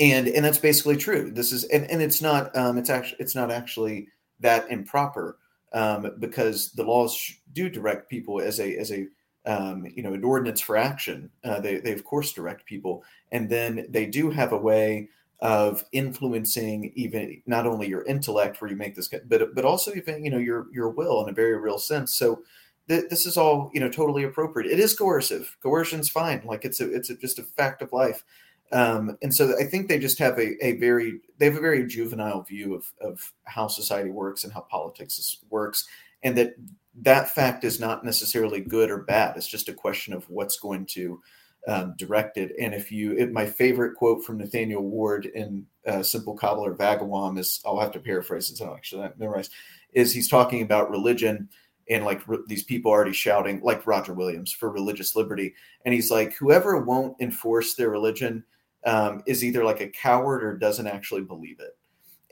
and 0.00 0.28
and 0.28 0.44
that's 0.44 0.58
basically 0.58 0.96
true. 0.96 1.30
This 1.30 1.52
is 1.52 1.64
and, 1.64 1.84
and 1.90 2.00
it's 2.00 2.22
not 2.22 2.54
um, 2.56 2.78
it's 2.78 2.90
actually 2.90 3.18
it's 3.20 3.34
not 3.34 3.50
actually 3.50 4.08
that 4.40 4.70
improper 4.70 5.38
um, 5.72 6.12
because 6.18 6.72
the 6.72 6.84
laws 6.84 7.34
do 7.52 7.68
direct 7.68 8.08
people 8.08 8.40
as 8.40 8.58
a 8.58 8.76
as 8.76 8.90
a 8.90 9.06
um, 9.44 9.86
you 9.94 10.02
know 10.02 10.14
an 10.14 10.24
ordinance 10.24 10.60
for 10.60 10.76
action. 10.76 11.30
Uh, 11.44 11.60
they 11.60 11.76
they 11.76 11.92
of 11.92 12.04
course 12.04 12.32
direct 12.32 12.64
people, 12.64 13.04
and 13.32 13.50
then 13.50 13.86
they 13.90 14.06
do 14.06 14.30
have 14.30 14.52
a 14.52 14.58
way 14.58 15.08
of 15.42 15.84
influencing 15.90 16.92
even 16.94 17.42
not 17.46 17.66
only 17.66 17.88
your 17.88 18.04
intellect 18.04 18.60
where 18.60 18.70
you 18.70 18.76
make 18.76 18.94
this 18.94 19.08
but 19.08 19.54
but 19.54 19.64
also 19.64 19.92
even 19.92 20.24
you 20.24 20.30
know 20.30 20.38
your 20.38 20.68
your 20.72 20.88
will 20.88 21.20
in 21.22 21.28
a 21.28 21.34
very 21.34 21.58
real 21.58 21.78
sense. 21.78 22.14
So 22.16 22.44
th- 22.88 23.10
this 23.10 23.26
is 23.26 23.36
all 23.36 23.68
you 23.74 23.80
know 23.80 23.90
totally 23.90 24.22
appropriate. 24.22 24.70
It 24.70 24.78
is 24.78 24.94
coercive. 24.94 25.56
Coercion's 25.60 26.08
fine. 26.08 26.42
Like 26.44 26.64
it's 26.64 26.80
a 26.80 26.94
it's 26.94 27.10
a, 27.10 27.16
just 27.16 27.40
a 27.40 27.42
fact 27.42 27.82
of 27.82 27.92
life. 27.92 28.24
Um, 28.70 29.18
and 29.20 29.34
so 29.34 29.54
I 29.60 29.64
think 29.64 29.88
they 29.88 29.98
just 29.98 30.20
have 30.20 30.38
a, 30.38 30.64
a 30.64 30.78
very 30.78 31.18
they 31.38 31.46
have 31.46 31.56
a 31.56 31.60
very 31.60 31.88
juvenile 31.88 32.42
view 32.42 32.74
of, 32.74 32.92
of 33.00 33.32
how 33.44 33.66
society 33.66 34.10
works 34.10 34.44
and 34.44 34.52
how 34.52 34.60
politics 34.60 35.38
works, 35.50 35.88
and 36.22 36.38
that 36.38 36.54
that 37.02 37.30
fact 37.30 37.64
is 37.64 37.80
not 37.80 38.04
necessarily 38.04 38.60
good 38.60 38.92
or 38.92 38.98
bad. 38.98 39.36
It's 39.36 39.48
just 39.48 39.68
a 39.68 39.74
question 39.74 40.14
of 40.14 40.30
what's 40.30 40.58
going 40.60 40.86
to 40.90 41.20
um, 41.68 41.94
direct 41.96 42.36
it. 42.36 42.52
And 42.60 42.74
if 42.74 42.90
you, 42.90 43.12
it, 43.12 43.32
my 43.32 43.46
favorite 43.46 43.94
quote 43.94 44.24
from 44.24 44.38
Nathaniel 44.38 44.82
Ward 44.82 45.26
in 45.26 45.66
uh, 45.86 46.02
Simple 46.02 46.34
Cobbler 46.34 46.72
of 46.72 46.78
Aggawam 46.78 47.38
is 47.38 47.60
I'll 47.64 47.80
have 47.80 47.92
to 47.92 48.00
paraphrase 48.00 48.48
since 48.48 48.60
I 48.60 48.66
don't 48.66 48.76
actually 48.76 49.08
memorize. 49.18 49.50
Is 49.92 50.12
he's 50.12 50.28
talking 50.28 50.62
about 50.62 50.90
religion 50.90 51.48
and 51.88 52.04
like 52.04 52.26
re- 52.26 52.38
these 52.46 52.64
people 52.64 52.90
already 52.90 53.12
shouting 53.12 53.60
like 53.62 53.86
Roger 53.86 54.14
Williams 54.14 54.52
for 54.52 54.70
religious 54.70 55.14
liberty, 55.14 55.54
and 55.84 55.94
he's 55.94 56.10
like 56.10 56.34
whoever 56.34 56.78
won't 56.78 57.20
enforce 57.20 57.74
their 57.74 57.90
religion 57.90 58.44
um, 58.84 59.22
is 59.26 59.44
either 59.44 59.64
like 59.64 59.80
a 59.80 59.88
coward 59.88 60.42
or 60.42 60.56
doesn't 60.56 60.86
actually 60.86 61.22
believe 61.22 61.60
it. 61.60 61.76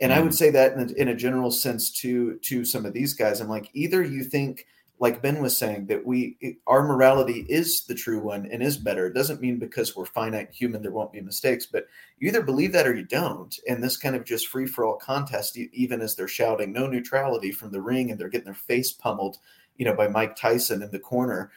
And 0.01 0.11
mm 0.11 0.17
I 0.17 0.21
would 0.21 0.33
mm. 0.33 0.37
say 0.37 0.51
that 0.51 0.73
in 0.73 0.81
a, 0.81 0.93
in 0.95 1.09
a 1.09 1.15
general 1.15 1.51
sense 1.51 1.91
to 2.01 2.39
to 2.39 2.65
some 2.65 2.87
of 2.87 2.95
these 2.95 3.15
guys, 3.15 3.41
I'm 3.41 3.49
like 3.49 3.69
either 3.75 4.03
you 4.03 4.25
think 4.25 4.67
like 5.01 5.23
Ben 5.23 5.41
was 5.41 5.57
saying 5.57 5.87
that 5.87 6.07
we 6.07 6.59
our 6.67 6.87
morality 6.87 7.47
is 7.49 7.85
the 7.85 7.95
true 7.95 8.21
one 8.21 8.47
and 8.53 8.63
is 8.63 8.77
better. 8.77 9.07
It 9.07 9.15
doesn't 9.15 9.41
mean 9.41 9.59
because 9.59 9.97
we're 9.97 10.05
finite 10.05 10.51
human 10.53 10.83
there 10.83 10.93
won't 10.93 11.13
be 11.13 11.23
mistakes, 11.23 11.65
but 11.65 11.87
you 12.19 12.29
either 12.29 12.43
believe 12.43 12.73
that 12.75 12.87
or 12.87 12.95
you 12.95 13.07
don't. 13.07 13.59
And 13.67 13.83
this 13.83 13.97
kind 13.97 14.15
of 14.15 14.27
just 14.27 14.49
free 14.49 14.67
for 14.67 14.85
all 14.85 14.97
contest, 14.97 15.57
even 15.57 16.03
as 16.03 16.15
they're 16.15 16.29
shouting 16.29 16.73
no 16.73 16.87
neutrality 16.87 17.51
from 17.51 17.73
the 17.73 17.81
ring 17.81 18.11
and 18.11 18.21
they're 18.21 18.29
getting 18.29 18.45
their 18.45 18.55
face 18.55 18.93
pummeled, 18.93 19.39
you 19.79 19.87
know, 19.87 19.95
by 19.95 20.07
Mike 20.07 20.37
Tyson 20.37 20.83
in 20.83 20.91
the 20.91 20.99
corner. 20.99 21.51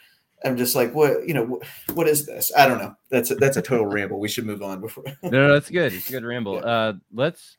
I'm 0.46 0.58
just 0.58 0.76
like, 0.76 0.94
what, 0.94 1.28
you 1.28 1.34
know, 1.34 1.44
what, 1.44 1.64
what 1.94 2.08
is 2.08 2.26
this? 2.26 2.52
I 2.58 2.66
don't 2.66 2.78
know. 2.78 2.96
That's 3.10 3.32
a, 3.32 3.36
that's 3.36 3.58
a 3.58 3.62
total 3.62 3.86
ramble. 3.88 4.20
We 4.20 4.30
should 4.30 4.46
move 4.46 4.62
on 4.62 4.80
before. 4.80 5.04
no, 5.22 5.30
no, 5.30 5.54
that's 5.54 5.70
good. 5.70 5.94
It's 5.94 6.10
a 6.10 6.12
good 6.12 6.24
ramble. 6.24 6.56
Yeah. 6.64 6.66
Uh, 6.66 6.94
let's 7.14 7.58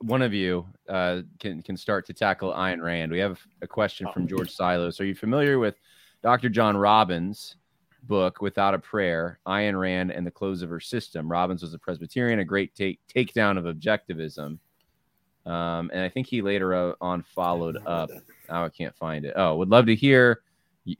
one 0.00 0.22
of 0.22 0.32
you 0.32 0.66
uh, 0.88 1.22
can 1.38 1.62
can 1.62 1.76
start 1.76 2.06
to 2.06 2.12
tackle 2.12 2.52
Ayn 2.52 2.82
Rand. 2.82 3.12
We 3.12 3.18
have 3.18 3.38
a 3.62 3.66
question 3.66 4.08
from 4.12 4.26
George 4.26 4.50
Silos. 4.50 5.00
Are 5.00 5.04
you 5.04 5.14
familiar 5.14 5.58
with 5.58 5.76
Dr. 6.22 6.48
John 6.48 6.76
Robbins' 6.76 7.56
book 8.04 8.40
"Without 8.40 8.74
a 8.74 8.78
Prayer"? 8.78 9.38
Ayn 9.46 9.78
Rand 9.78 10.10
and 10.10 10.26
the 10.26 10.30
Close 10.30 10.62
of 10.62 10.70
Her 10.70 10.80
System. 10.80 11.30
Robbins 11.30 11.62
was 11.62 11.74
a 11.74 11.78
Presbyterian, 11.78 12.38
a 12.38 12.44
great 12.44 12.74
take 12.74 13.00
takedown 13.14 13.58
of 13.58 13.64
objectivism, 13.64 14.58
um, 15.46 15.90
and 15.92 16.00
I 16.00 16.08
think 16.08 16.26
he 16.26 16.42
later 16.42 16.94
on 17.00 17.22
followed 17.22 17.76
up. 17.86 18.10
Oh, 18.48 18.64
I 18.64 18.68
can't 18.70 18.96
find 18.96 19.24
it. 19.24 19.34
Oh, 19.36 19.56
would 19.56 19.68
love 19.68 19.86
to 19.86 19.94
hear 19.94 20.42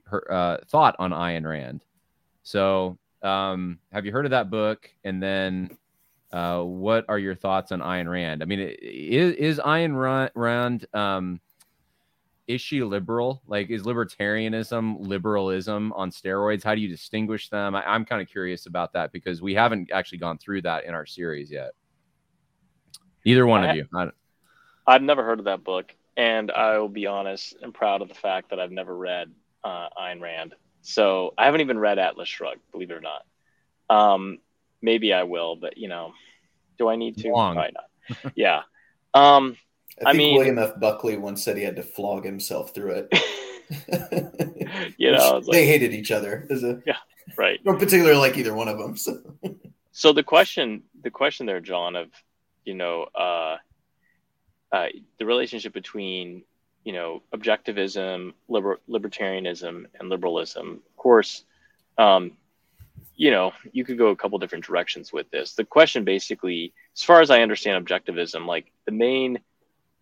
her 0.05 0.31
uh, 0.31 0.57
thought 0.67 0.95
on 0.99 1.11
Ayn 1.11 1.45
Rand. 1.45 1.81
So, 2.43 2.97
um, 3.23 3.79
have 3.91 4.05
you 4.05 4.11
heard 4.11 4.25
of 4.25 4.31
that 4.31 4.49
book? 4.49 4.89
And 5.03 5.21
then, 5.21 5.75
uh, 6.31 6.61
what 6.61 7.05
are 7.07 7.19
your 7.19 7.35
thoughts 7.35 7.71
on 7.71 7.79
Ayn 7.79 8.09
Rand? 8.09 8.41
I 8.41 8.45
mean, 8.45 8.59
is 8.59 9.35
is 9.35 9.59
Ayn 9.59 10.31
Rand 10.35 10.85
um, 10.93 11.39
is 12.47 12.61
she 12.61 12.83
liberal? 12.83 13.41
Like, 13.47 13.69
is 13.69 13.83
libertarianism 13.83 15.07
liberalism 15.07 15.91
on 15.93 16.11
steroids? 16.11 16.63
How 16.63 16.75
do 16.75 16.81
you 16.81 16.87
distinguish 16.87 17.49
them? 17.49 17.75
I, 17.75 17.95
am 17.95 18.05
kind 18.05 18.21
of 18.21 18.29
curious 18.29 18.67
about 18.67 18.93
that 18.93 19.11
because 19.11 19.41
we 19.41 19.55
haven't 19.55 19.91
actually 19.91 20.19
gone 20.19 20.37
through 20.37 20.61
that 20.63 20.85
in 20.85 20.93
our 20.93 21.05
series 21.05 21.49
yet. 21.49 21.71
Either 23.25 23.47
one 23.47 23.63
I, 23.63 23.69
of 23.71 23.75
you. 23.75 23.85
I, 23.93 24.09
I've 24.85 25.01
never 25.01 25.23
heard 25.23 25.39
of 25.39 25.45
that 25.45 25.63
book, 25.63 25.95
and 26.15 26.51
I 26.51 26.77
will 26.77 26.89
be 26.89 27.07
honest 27.07 27.55
and 27.61 27.73
proud 27.73 28.01
of 28.01 28.09
the 28.09 28.15
fact 28.15 28.51
that 28.51 28.59
I've 28.59 28.71
never 28.71 28.95
read 28.95 29.31
uh, 29.63 29.89
Ayn 29.99 30.21
Rand. 30.21 30.53
So 30.81 31.33
I 31.37 31.45
haven't 31.45 31.61
even 31.61 31.79
read 31.79 31.97
Atlas 31.97 32.29
Shrugged, 32.29 32.61
believe 32.71 32.91
it 32.91 32.93
or 32.93 33.01
not. 33.01 33.25
Um, 33.89 34.37
maybe 34.85 35.11
I 35.11 35.23
will, 35.23 35.55
but 35.55 35.77
you 35.77 35.89
know, 35.89 36.13
do 36.77 36.87
I 36.87 36.95
need 36.95 37.17
to? 37.17 37.31
Long. 37.31 37.55
Probably 37.55 37.73
not. 37.73 38.33
yeah. 38.35 38.61
Um, 39.13 39.57
I, 40.05 40.11
I 40.11 40.13
mean, 40.13 40.37
William 40.37 40.59
F. 40.59 40.79
Buckley 40.79 41.17
once 41.17 41.43
said 41.43 41.57
he 41.57 41.63
had 41.63 41.75
to 41.75 41.83
flog 41.83 42.23
himself 42.23 42.73
through 42.73 43.07
it. 43.09 43.19
you 44.97 45.11
know, 45.11 45.41
like, 45.43 45.51
they 45.51 45.65
hated 45.65 45.91
each 45.91 46.11
other. 46.11 46.47
A, 46.51 46.77
yeah, 46.85 46.97
right. 47.35 47.63
Don't 47.63 47.79
particularly 47.79 48.17
like 48.17 48.37
either 48.37 48.53
one 48.53 48.67
of 48.67 48.77
them. 48.77 48.95
So. 48.95 49.19
so 49.91 50.13
the 50.13 50.21
question, 50.21 50.83
the 51.03 51.09
question 51.09 51.47
there, 51.47 51.59
Jon, 51.59 51.95
of 51.95 52.09
you 52.63 52.75
know, 52.75 53.07
uh, 53.15 53.57
uh, 54.71 54.87
the 55.17 55.25
relationship 55.25 55.73
between 55.73 56.43
you 56.85 56.93
know, 56.93 57.23
objectivism, 57.33 58.33
liber- 58.47 58.79
libertarianism, 58.87 59.87
and 59.99 60.09
liberalism. 60.09 60.81
Of 60.87 60.95
course, 60.95 61.43
um, 61.97 62.33
you 63.15 63.31
know, 63.31 63.53
you 63.71 63.85
could 63.85 63.97
go 63.97 64.09
a 64.09 64.15
couple 64.15 64.37
different 64.39 64.65
directions 64.65 65.13
with 65.13 65.29
this. 65.31 65.53
The 65.53 65.63
question 65.63 66.03
basically, 66.03 66.73
as 66.95 67.03
far 67.03 67.21
as 67.21 67.29
I 67.29 67.41
understand 67.41 67.85
objectivism, 67.85 68.45
like 68.45 68.71
the 68.85 68.91
main 68.91 69.39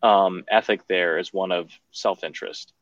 um, 0.02 0.44
ethic 0.50 0.88
there 0.88 1.18
is 1.18 1.34
one 1.34 1.52
of 1.52 1.70
self 1.92 2.24
interest. 2.24 2.74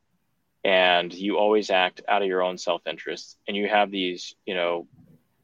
And 0.64 1.12
you 1.14 1.38
always 1.38 1.70
act 1.70 2.02
out 2.08 2.22
of 2.22 2.28
your 2.28 2.44
own 2.44 2.58
self 2.58 2.86
interest. 2.88 3.38
And 3.48 3.58
you 3.58 3.68
have 3.68 3.92
these, 3.92 4.36
you 4.46 4.56
know, 4.56 4.88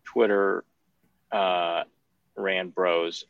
Twitter 0.04 0.64
uh, 1.32 1.84
Rand 2.36 2.74
bros 2.74 3.26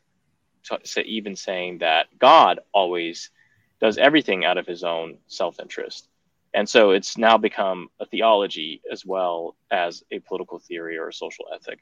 t- 0.63 1.01
even 1.01 1.35
saying 1.35 1.79
that 1.79 2.07
God 2.19 2.59
always 2.73 3.31
does 3.79 3.97
everything 3.97 4.43
out 4.45 4.57
of 4.57 4.67
his 4.67 4.83
own 4.83 5.17
self 5.27 5.59
interest. 5.59 6.07
And 6.57 6.67
so 6.67 6.89
it's 6.89 7.19
now 7.19 7.37
become 7.37 7.89
a 7.99 8.07
theology 8.07 8.81
as 8.91 9.05
well 9.05 9.55
as 9.69 10.03
a 10.09 10.17
political 10.17 10.57
theory 10.57 10.97
or 10.97 11.07
a 11.07 11.13
social 11.13 11.45
ethic. 11.53 11.77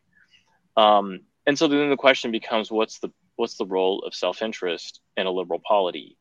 Um, 0.75 1.21
and 1.47 1.57
so 1.57 1.69
then 1.69 1.89
the 1.89 1.95
question 1.95 2.29
becomes 2.29 2.69
what's 2.69 2.99
the 2.99 3.09
what's 3.37 3.55
the 3.55 3.65
role 3.65 4.03
of 4.05 4.13
self 4.13 4.41
interest 4.41 4.99
in 5.15 5.27
a 5.27 5.31
liberal 5.31 5.61
polity? 5.65 6.17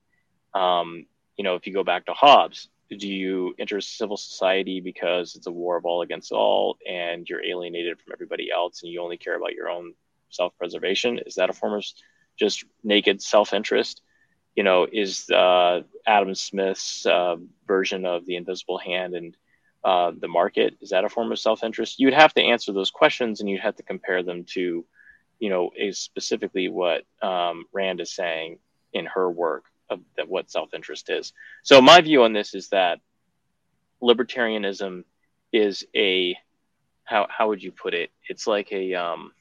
Um, 0.55 1.07
you 1.36 1.42
know, 1.42 1.57
if 1.57 1.66
you 1.66 1.74
go 1.74 1.82
back 1.82 2.07
to 2.07 2.12
Hobbes, 2.12 2.68
do 2.96 3.09
you 3.09 3.57
enter 3.59 3.80
civil 3.80 4.16
society 4.16 4.80
because 4.80 5.34
it's 5.34 5.48
a 5.48 5.50
war 5.50 5.76
of 5.76 5.84
all 5.84 6.02
against 6.02 6.30
all 6.30 6.78
and 6.88 7.28
you're 7.28 7.44
alienated 7.44 7.98
from 7.98 8.12
everybody 8.12 8.52
else 8.52 8.84
and 8.84 8.92
you 8.92 9.02
only 9.02 9.16
care 9.16 9.34
about 9.34 9.55
your 9.55 9.68
own 9.68 9.94
self 10.30 10.57
preservation? 10.59 11.18
Is 11.26 11.34
that 11.34 11.50
a 11.50 11.55
form 11.55 11.72
of 11.72 11.84
just 12.38 12.64
naked 12.84 13.20
self 13.20 13.52
interest? 13.52 14.00
You 14.55 14.62
know, 14.62 14.86
is 14.90 15.28
uh, 15.30 15.82
Adam 16.07 16.34
Smith's 16.34 17.07
uh, 17.07 17.36
version 17.66 18.07
of 18.07 18.24
the 18.26 18.36
invisible 18.36 18.78
hand 18.78 19.14
and 19.14 19.36
uh, 19.84 20.12
the 20.18 20.28
market 20.28 20.76
is 20.80 20.90
that 20.90 21.05
a 21.05 21.09
form 21.09 21.30
of 21.30 21.38
self-interest? 21.38 22.00
You'd 22.00 22.14
have 22.14 22.32
to 22.34 22.42
answer 22.42 22.72
those 22.72 22.90
questions, 22.90 23.40
and 23.40 23.50
you'd 23.50 23.61
have 23.61 23.76
to 23.76 23.82
compare 23.82 24.22
them 24.22 24.44
to, 24.55 24.84
you 25.38 25.50
know, 25.50 25.70
is 25.76 25.98
specifically 25.98 26.68
what 26.68 27.02
um, 27.20 27.66
Rand 27.72 28.00
is 28.00 28.14
saying 28.14 28.59
in 28.94 29.05
her 29.07 29.30
work 29.30 29.64
of 29.90 30.00
what 30.26 30.50
self-interest 30.50 31.11
is. 31.11 31.34
So 31.62 31.82
my 31.82 32.00
view 32.00 32.22
on 32.22 32.32
this 32.32 32.55
is 32.55 32.70
that 32.70 33.00
libertarianism 34.02 35.05
is 35.52 35.84
a 35.94 36.34
how 37.05 37.26
how 37.28 37.48
would 37.48 37.62
you 37.62 37.70
put 37.70 37.92
it? 37.92 38.11
It's 38.26 38.46
like 38.46 38.72
a 38.72 38.94
um, 38.94 39.32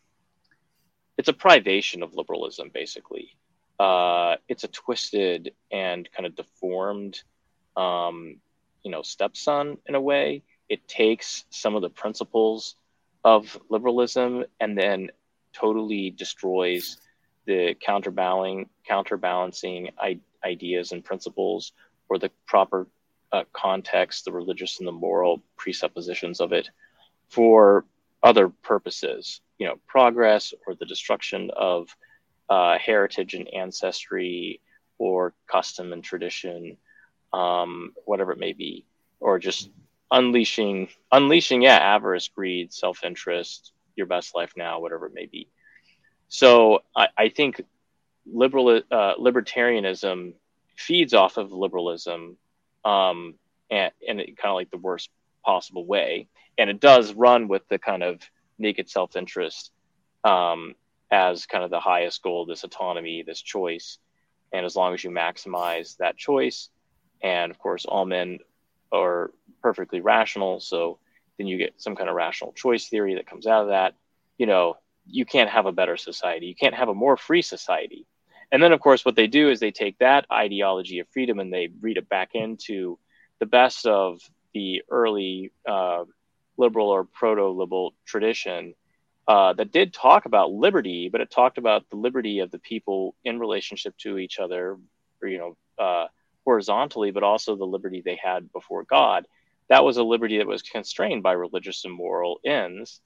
it's 1.18 1.30
a 1.30 1.34
privation 1.34 2.04
of 2.04 2.14
liberalism, 2.14 2.70
basically 2.74 3.38
uh, 3.84 4.38
it's 4.48 4.64
a 4.64 4.70
twisted 4.70 5.52
and 5.70 6.10
kind 6.14 6.26
of 6.26 6.36
deformed, 6.38 7.22
um, 7.76 8.38
you 8.82 8.90
know, 8.90 9.02
stepson 9.02 9.78
in 9.86 9.96
a 9.96 10.00
way. 10.00 10.42
It 10.70 10.88
takes 10.88 11.44
some 11.50 11.76
of 11.76 11.82
the 11.82 11.90
principles 11.90 12.76
of 13.26 13.60
liberalism 13.70 14.46
and 14.62 14.78
then 14.78 15.10
totally 15.52 16.12
destroys 16.12 16.96
the 17.46 17.76
counterbalancing 17.86 18.70
counterbalancing 18.88 19.90
ideas 20.46 20.94
and 20.94 21.04
principles 21.04 21.74
or 22.08 22.18
the 22.20 22.32
proper 22.48 22.88
uh, 23.34 23.44
context, 23.52 24.24
the 24.24 24.32
religious 24.32 24.80
and 24.80 24.88
the 24.88 24.94
moral 24.94 25.44
presuppositions 25.58 26.40
of 26.40 26.54
it 26.54 26.70
for 27.28 27.86
other 28.22 28.48
purposes, 28.48 29.42
you 29.58 29.68
know, 29.68 29.76
progress 29.88 30.54
or 30.66 30.74
the 30.74 30.86
destruction 30.86 31.52
of 31.58 31.90
uh, 32.50 32.78
heritage 32.78 33.34
and 33.34 33.54
ancestry 33.54 34.62
or 34.98 35.34
custom 35.48 35.94
and 35.94 36.04
tradition, 36.04 36.78
um, 37.34 37.94
whatever 38.06 38.32
it 38.32 38.40
may 38.40 38.54
be, 38.54 38.86
or 39.20 39.40
just 39.40 39.70
unleashing, 40.12 40.90
unleashing, 41.12 41.62
yeah, 41.62 41.78
avarice, 41.78 42.28
greed, 42.28 42.72
self 42.72 43.04
interest, 43.04 43.74
your 43.96 44.08
best 44.08 44.36
life 44.36 44.54
now, 44.56 44.80
whatever 44.80 45.08
it 45.08 45.14
may 45.14 45.26
be. 45.26 45.48
So 46.28 46.84
I, 46.96 47.08
I 47.18 47.30
think 47.30 47.62
liberal 48.26 48.82
uh, 48.92 49.16
libertarianism 49.20 50.34
feeds 50.78 51.14
off 51.14 51.38
of 51.38 51.52
liberalism, 51.52 52.38
um, 52.86 53.36
and, 53.70 53.92
and 54.08 54.20
kind 54.20 54.52
of 54.52 54.56
like 54.56 54.72
the 54.72 54.78
worst 54.78 55.10
possible 55.46 55.86
way, 55.86 56.28
and 56.58 56.70
it 56.70 56.80
does 56.80 57.14
run 57.14 57.48
with 57.48 57.68
the 57.70 57.78
kind 57.78 58.04
of 58.04 58.22
naked 58.58 58.90
self 58.90 59.16
interest 59.16 59.72
um, 60.24 60.76
as 61.14 61.46
kind 61.46 61.64
of 61.64 61.70
the 61.70 61.80
highest 61.80 62.24
goal, 62.24 62.48
this 62.48 62.64
autonomy, 62.64 63.22
this 63.22 63.40
choice, 63.40 64.00
and 64.52 64.66
as 64.66 64.76
long 64.76 64.96
as 64.96 65.04
you 65.04 65.12
maximize 65.12 65.96
that 65.98 66.18
choice, 66.18 66.70
and 67.22 67.52
of 67.52 67.60
course 67.60 67.86
all 67.86 68.06
men 68.06 68.40
are 68.92 69.32
perfectly 69.62 70.02
rational, 70.02 70.60
so 70.60 70.98
then 71.38 71.46
you 71.46 71.58
get 71.58 71.80
some 71.80 71.96
kind 71.96 72.10
of 72.10 72.16
rational 72.16 72.52
choice 72.54 72.88
theory 72.88 73.16
that 73.16 73.28
comes 73.28 73.46
out 73.46 73.62
of 73.62 73.68
that. 73.70 73.94
You 74.40 74.48
know, 74.48 74.78
you 75.06 75.24
can't 75.24 75.50
have 75.52 75.68
a 75.68 75.72
better 75.72 75.98
society. 75.98 76.48
You 76.48 76.56
can't 76.56 76.76
have 76.76 76.90
a 76.90 76.96
more 76.96 77.16
free 77.16 77.44
society. 77.44 78.08
And 78.52 78.62
then, 78.62 78.72
of 78.72 78.80
course, 78.80 79.06
what 79.06 79.16
they 79.16 79.28
do 79.28 79.50
is 79.50 79.60
they 79.60 79.72
take 79.72 80.00
that 80.00 80.26
ideology 80.32 81.00
of 81.00 81.08
freedom 81.10 81.40
and 81.40 81.54
they 81.54 81.70
read 81.82 81.98
it 81.98 82.10
back 82.10 82.32
into 82.34 82.98
the 83.40 83.46
best 83.46 83.86
of 83.86 84.20
the 84.54 84.84
early 84.90 85.52
uh, 85.68 86.06
liberal 86.58 86.90
or 86.90 87.04
proto 87.04 87.50
liberal 87.50 87.94
tradition 88.06 88.74
uh, 89.28 89.54
that 89.54 89.72
did 89.72 89.94
talk 89.94 90.26
about 90.26 90.52
liberty, 90.52 91.10
but 91.10 91.22
it 91.22 91.32
talked 91.32 91.58
about 91.58 91.90
the 91.90 91.96
liberty 91.96 92.40
of 92.40 92.52
the 92.52 92.60
people 92.60 93.16
in 93.24 93.40
relationship 93.40 93.98
to 94.00 94.18
each 94.18 94.40
other, 94.40 94.78
or, 95.22 95.28
you 95.28 95.38
know, 95.38 95.58
uh, 95.84 96.08
horizontally, 96.46 97.12
but 97.12 97.24
also 97.24 97.56
the 97.56 97.66
liberty 97.66 98.02
they 98.04 98.20
had 98.22 98.52
before 98.52 98.84
God. 98.84 99.26
That 99.70 99.84
was 99.86 99.98
a 99.98 100.04
liberty 100.04 100.40
that 100.40 100.48
was 100.48 100.62
constrained 100.62 101.24
by 101.24 101.34
religious 101.34 101.86
and 101.86 101.94
moral 101.94 102.40
ends 102.46 103.02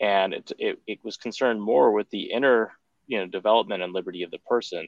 and 0.00 0.32
it, 0.32 0.52
it, 0.58 0.78
it 0.86 0.98
was 1.02 1.16
concerned 1.16 1.60
more 1.60 1.92
with 1.92 2.08
the 2.10 2.30
inner 2.32 2.72
you 3.06 3.18
know 3.18 3.26
development 3.26 3.82
and 3.82 3.92
liberty 3.92 4.22
of 4.22 4.30
the 4.30 4.38
person 4.38 4.86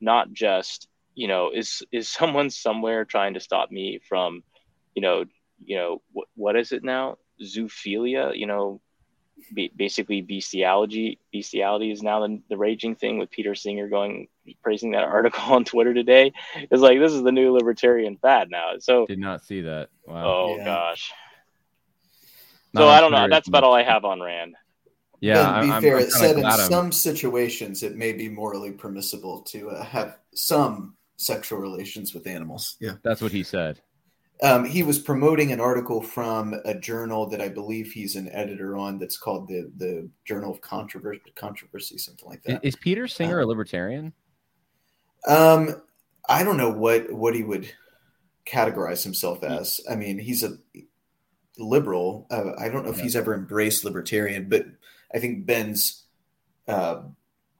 not 0.00 0.32
just 0.32 0.88
you 1.14 1.28
know 1.28 1.50
is 1.52 1.82
is 1.92 2.08
someone 2.20 2.50
somewhere 2.50 3.04
trying 3.04 3.34
to 3.34 3.40
stop 3.40 3.70
me 3.70 4.00
from 4.08 4.42
you 4.94 5.02
know 5.02 5.24
you 5.64 5.76
know 5.76 6.02
what, 6.12 6.28
what 6.34 6.56
is 6.56 6.72
it 6.72 6.84
now 6.84 7.16
zoophilia 7.42 8.36
you 8.36 8.46
know 8.46 8.80
basically 9.76 10.22
bestiality 10.22 11.18
bestiality 11.32 11.90
is 11.90 12.02
now 12.02 12.26
the, 12.26 12.40
the 12.48 12.56
raging 12.56 12.94
thing 12.94 13.18
with 13.18 13.30
peter 13.30 13.54
singer 13.54 13.88
going 13.88 14.28
praising 14.62 14.92
that 14.92 15.04
article 15.04 15.42
on 15.52 15.64
twitter 15.64 15.94
today 15.94 16.32
it's 16.54 16.82
like 16.82 16.98
this 16.98 17.12
is 17.12 17.22
the 17.22 17.32
new 17.32 17.52
libertarian 17.52 18.16
fad 18.16 18.48
now 18.50 18.72
so 18.78 19.06
did 19.06 19.18
not 19.18 19.44
see 19.44 19.62
that 19.62 19.88
wow 20.06 20.24
oh 20.24 20.56
yeah. 20.56 20.64
gosh 20.64 21.12
so 22.74 22.88
I 22.88 23.00
don't 23.00 23.12
know. 23.12 23.28
That's 23.28 23.48
about 23.48 23.64
all 23.64 23.74
I 23.74 23.82
have 23.82 24.04
on 24.04 24.20
Rand. 24.20 24.56
Yeah, 25.20 25.60
be 25.60 25.70
I'm, 25.70 25.82
fair, 25.82 25.98
I'm 25.98 26.02
it 26.02 26.10
said 26.10 26.36
in 26.36 26.50
some 26.50 26.90
situations 26.90 27.82
it 27.82 27.96
may 27.96 28.12
be 28.12 28.28
morally 28.28 28.72
permissible 28.72 29.42
to 29.42 29.70
uh, 29.70 29.84
have 29.84 30.18
some 30.34 30.96
sexual 31.16 31.60
relations 31.60 32.12
with 32.12 32.26
animals. 32.26 32.76
Yeah, 32.80 32.94
that's 33.04 33.20
what 33.20 33.30
he 33.30 33.44
said. 33.44 33.80
Um, 34.42 34.64
he 34.64 34.82
was 34.82 34.98
promoting 34.98 35.52
an 35.52 35.60
article 35.60 36.02
from 36.02 36.54
a 36.64 36.74
journal 36.74 37.26
that 37.28 37.40
I 37.40 37.48
believe 37.48 37.92
he's 37.92 38.16
an 38.16 38.28
editor 38.32 38.76
on. 38.76 38.98
That's 38.98 39.16
called 39.16 39.46
the 39.46 39.70
the 39.76 40.08
Journal 40.24 40.50
of 40.50 40.60
Controversy, 40.60 41.20
Controversy 41.36 41.96
something 41.96 42.28
like 42.28 42.42
that. 42.44 42.64
Is 42.64 42.74
Peter 42.74 43.06
Singer 43.06 43.40
um, 43.40 43.44
a 43.44 43.46
libertarian? 43.46 44.12
Um, 45.28 45.82
I 46.28 46.42
don't 46.42 46.56
know 46.56 46.70
what 46.70 47.12
what 47.12 47.36
he 47.36 47.44
would 47.44 47.72
categorize 48.44 49.04
himself 49.04 49.44
as. 49.44 49.80
I 49.88 49.94
mean, 49.94 50.18
he's 50.18 50.42
a 50.42 50.58
liberal. 51.56 52.26
Uh, 52.28 52.52
I 52.58 52.68
don't 52.68 52.84
know 52.84 52.90
if 52.90 52.96
yeah. 52.96 53.04
he's 53.04 53.16
ever 53.16 53.34
embraced 53.34 53.84
libertarian, 53.84 54.48
but 54.48 54.66
I 55.14 55.20
think 55.20 55.46
Ben's 55.46 56.04
uh, 56.66 57.02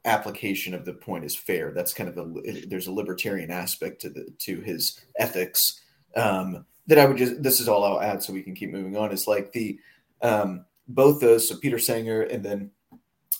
application 0.04 0.74
of 0.74 0.84
the 0.84 0.94
point 0.94 1.24
is 1.24 1.36
fair. 1.36 1.70
That's 1.70 1.94
kind 1.94 2.08
of 2.08 2.18
a 2.18 2.66
there's 2.66 2.88
a 2.88 2.92
libertarian 2.92 3.52
aspect 3.52 4.00
to 4.00 4.10
the 4.10 4.26
to 4.38 4.60
his 4.62 5.00
ethics 5.16 5.80
um, 6.16 6.66
that 6.86 6.98
I 6.98 7.06
would 7.06 7.16
just. 7.16 7.42
This 7.42 7.60
is 7.60 7.68
all 7.68 7.84
I'll 7.84 8.00
add, 8.00 8.22
so 8.22 8.32
we 8.32 8.42
can 8.42 8.54
keep 8.54 8.70
moving 8.70 8.96
on. 8.96 9.12
Is 9.12 9.26
like 9.26 9.52
the 9.52 9.78
um, 10.20 10.64
both 10.88 11.20
those. 11.20 11.48
So 11.48 11.56
Peter 11.56 11.78
Singer 11.78 12.22
and 12.22 12.44
then 12.44 12.70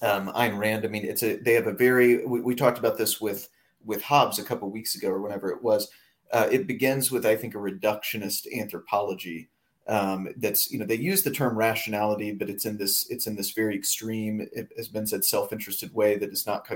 um, 0.00 0.32
Ayn 0.34 0.58
Rand. 0.58 0.84
I 0.84 0.88
mean, 0.88 1.04
it's 1.04 1.22
a 1.22 1.36
they 1.36 1.54
have 1.54 1.66
a 1.66 1.72
very. 1.72 2.24
We, 2.26 2.40
we 2.40 2.54
talked 2.54 2.78
about 2.78 2.98
this 2.98 3.20
with 3.20 3.48
with 3.84 4.02
Hobbes 4.02 4.38
a 4.38 4.44
couple 4.44 4.70
weeks 4.70 4.94
ago 4.94 5.08
or 5.08 5.20
whenever 5.20 5.50
it 5.50 5.62
was. 5.62 5.90
Uh, 6.32 6.48
it 6.50 6.66
begins 6.66 7.10
with 7.10 7.26
I 7.26 7.36
think 7.36 7.54
a 7.54 7.58
reductionist 7.58 8.46
anthropology 8.58 9.50
um, 9.88 10.28
that's 10.36 10.70
you 10.70 10.78
know 10.78 10.86
they 10.86 10.94
use 10.94 11.22
the 11.22 11.30
term 11.30 11.56
rationality, 11.56 12.32
but 12.32 12.48
it's 12.48 12.64
in 12.64 12.76
this 12.76 13.10
it's 13.10 13.26
in 13.26 13.36
this 13.36 13.50
very 13.50 13.74
extreme, 13.74 14.46
it 14.52 14.70
has 14.76 14.88
been 14.88 15.06
said, 15.06 15.24
self-interested 15.24 15.92
way 15.94 16.16
that 16.16 16.30
is 16.30 16.46
not 16.46 16.68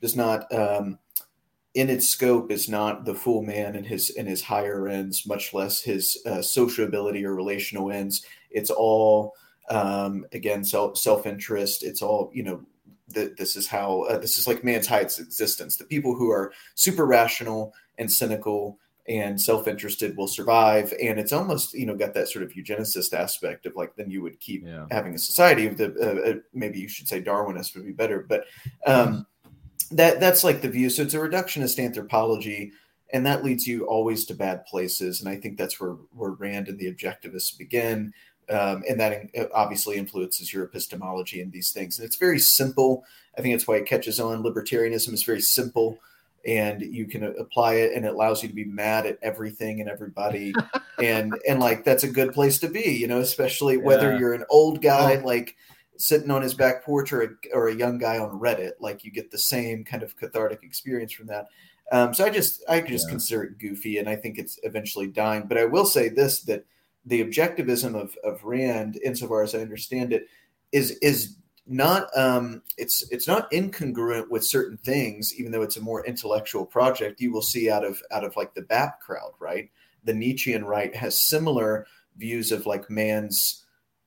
does 0.00 0.16
not 0.16 0.52
um, 0.52 0.98
in 1.74 1.88
its 1.88 2.08
scope 2.08 2.50
is 2.50 2.68
not 2.68 3.04
the 3.04 3.14
full 3.14 3.42
man 3.42 3.76
in 3.76 3.84
his 3.84 4.10
in 4.10 4.26
his 4.26 4.42
higher 4.42 4.88
ends, 4.88 5.26
much 5.26 5.54
less 5.54 5.80
his 5.80 6.18
uh, 6.26 6.42
sociability 6.42 7.24
or 7.24 7.34
relational 7.34 7.90
ends. 7.90 8.24
It's 8.50 8.70
all 8.70 9.34
um, 9.68 10.26
again 10.32 10.64
self 10.64 10.98
self 10.98 11.26
interest. 11.26 11.82
It's 11.82 12.02
all 12.02 12.30
you 12.34 12.42
know. 12.42 12.62
That 13.12 13.36
this 13.36 13.56
is 13.56 13.66
how 13.66 14.02
uh, 14.02 14.18
this 14.18 14.38
is 14.38 14.46
like 14.46 14.62
man's 14.62 14.86
highest 14.86 15.18
existence. 15.18 15.76
The 15.76 15.84
people 15.84 16.14
who 16.14 16.30
are 16.30 16.52
super 16.76 17.06
rational 17.06 17.74
and 17.98 18.10
cynical 18.10 18.78
and 19.08 19.40
self-interested 19.40 20.16
will 20.16 20.28
survive 20.28 20.94
and 21.02 21.18
it's 21.18 21.32
almost 21.32 21.74
you 21.74 21.86
know 21.86 21.96
got 21.96 22.14
that 22.14 22.28
sort 22.28 22.44
of 22.44 22.52
eugenicist 22.52 23.12
aspect 23.12 23.66
of 23.66 23.74
like 23.74 23.96
then 23.96 24.08
you 24.08 24.22
would 24.22 24.38
keep 24.38 24.64
yeah. 24.64 24.86
having 24.90 25.14
a 25.14 25.18
society 25.18 25.66
of 25.66 25.76
the 25.76 25.86
uh, 26.00 26.30
uh, 26.30 26.34
maybe 26.54 26.78
you 26.78 26.88
should 26.88 27.08
say 27.08 27.20
darwinist 27.20 27.74
would 27.74 27.84
be 27.84 27.92
better 27.92 28.24
but 28.28 28.44
um, 28.86 29.26
that 29.90 30.20
that's 30.20 30.44
like 30.44 30.62
the 30.62 30.68
view. 30.68 30.90
So 30.90 31.02
it's 31.02 31.14
a 31.14 31.18
reductionist 31.18 31.82
anthropology 31.82 32.72
and 33.12 33.26
that 33.26 33.44
leads 33.44 33.66
you 33.66 33.86
always 33.86 34.24
to 34.26 34.34
bad 34.34 34.64
places. 34.66 35.20
And 35.20 35.28
i 35.28 35.36
think 35.36 35.58
that's 35.58 35.80
where 35.80 35.96
where 36.14 36.30
rand 36.32 36.68
and 36.68 36.78
the 36.78 36.92
objectivists 36.92 37.56
begin. 37.56 38.12
Um, 38.48 38.82
and 38.88 38.98
that 38.98 39.30
obviously 39.54 39.96
influences 39.96 40.52
your 40.52 40.64
epistemology 40.64 41.40
and 41.40 41.52
these 41.52 41.70
things. 41.70 41.98
And 41.98 42.06
it's 42.06 42.16
very 42.16 42.40
simple. 42.40 43.04
I 43.38 43.42
think 43.42 43.54
that's 43.54 43.68
why 43.68 43.76
it 43.76 43.86
catches 43.86 44.18
on. 44.18 44.42
Libertarianism 44.42 45.12
is 45.12 45.22
very 45.22 45.40
simple 45.40 46.00
and 46.44 46.82
you 46.82 47.06
can 47.06 47.22
apply 47.22 47.74
it 47.74 47.92
and 47.94 48.04
it 48.04 48.12
allows 48.12 48.42
you 48.42 48.48
to 48.48 48.54
be 48.54 48.64
mad 48.64 49.06
at 49.06 49.18
everything 49.22 49.80
and 49.80 49.88
everybody. 49.88 50.52
And 51.02 51.32
and 51.48 51.60
like 51.60 51.82
that's 51.82 52.04
a 52.04 52.10
good 52.10 52.34
place 52.34 52.58
to 52.58 52.68
be 52.68 52.90
you 52.90 53.06
know 53.06 53.20
especially 53.20 53.78
whether 53.78 54.12
yeah. 54.12 54.18
you're 54.18 54.34
an 54.34 54.44
old 54.50 54.82
guy 54.82 55.14
like 55.14 55.56
sitting 56.00 56.30
on 56.30 56.42
his 56.42 56.54
back 56.54 56.84
porch 56.84 57.12
or 57.12 57.22
a, 57.22 57.28
or 57.52 57.68
a 57.68 57.74
young 57.74 57.98
guy 57.98 58.18
on 58.18 58.40
reddit 58.40 58.72
like 58.80 59.04
you 59.04 59.10
get 59.10 59.30
the 59.30 59.38
same 59.38 59.84
kind 59.84 60.02
of 60.02 60.16
cathartic 60.16 60.62
experience 60.62 61.12
from 61.12 61.26
that 61.26 61.46
um, 61.92 62.14
so 62.14 62.24
i 62.24 62.30
just 62.30 62.62
i 62.68 62.80
just 62.80 63.06
yeah. 63.06 63.10
consider 63.10 63.42
it 63.44 63.58
goofy 63.58 63.98
and 63.98 64.08
i 64.08 64.16
think 64.16 64.38
it's 64.38 64.58
eventually 64.62 65.06
dying 65.06 65.44
but 65.46 65.58
i 65.58 65.64
will 65.64 65.84
say 65.84 66.08
this 66.08 66.42
that 66.42 66.64
the 67.06 67.24
objectivism 67.24 67.94
of, 67.94 68.16
of 68.24 68.42
rand 68.44 68.98
insofar 69.04 69.42
as 69.42 69.54
i 69.54 69.58
understand 69.58 70.12
it 70.12 70.26
is 70.72 70.92
is 71.02 71.36
not 71.70 72.08
um, 72.18 72.62
it's 72.76 73.08
it's 73.12 73.28
not 73.28 73.50
incongruent 73.52 74.28
with 74.28 74.44
certain 74.44 74.76
things, 74.78 75.32
even 75.36 75.52
though 75.52 75.62
it's 75.62 75.76
a 75.76 75.80
more 75.80 76.04
intellectual 76.04 76.66
project. 76.66 77.20
You 77.20 77.32
will 77.32 77.42
see 77.42 77.70
out 77.70 77.84
of 77.84 78.02
out 78.10 78.24
of 78.24 78.36
like 78.36 78.54
the 78.54 78.62
BAP 78.62 79.00
crowd, 79.00 79.32
right? 79.38 79.70
The 80.04 80.12
Nietzschean 80.12 80.64
right 80.64 80.94
has 80.96 81.16
similar 81.16 81.86
views 82.16 82.50
of 82.50 82.66
like 82.66 82.90
man's 82.90 83.59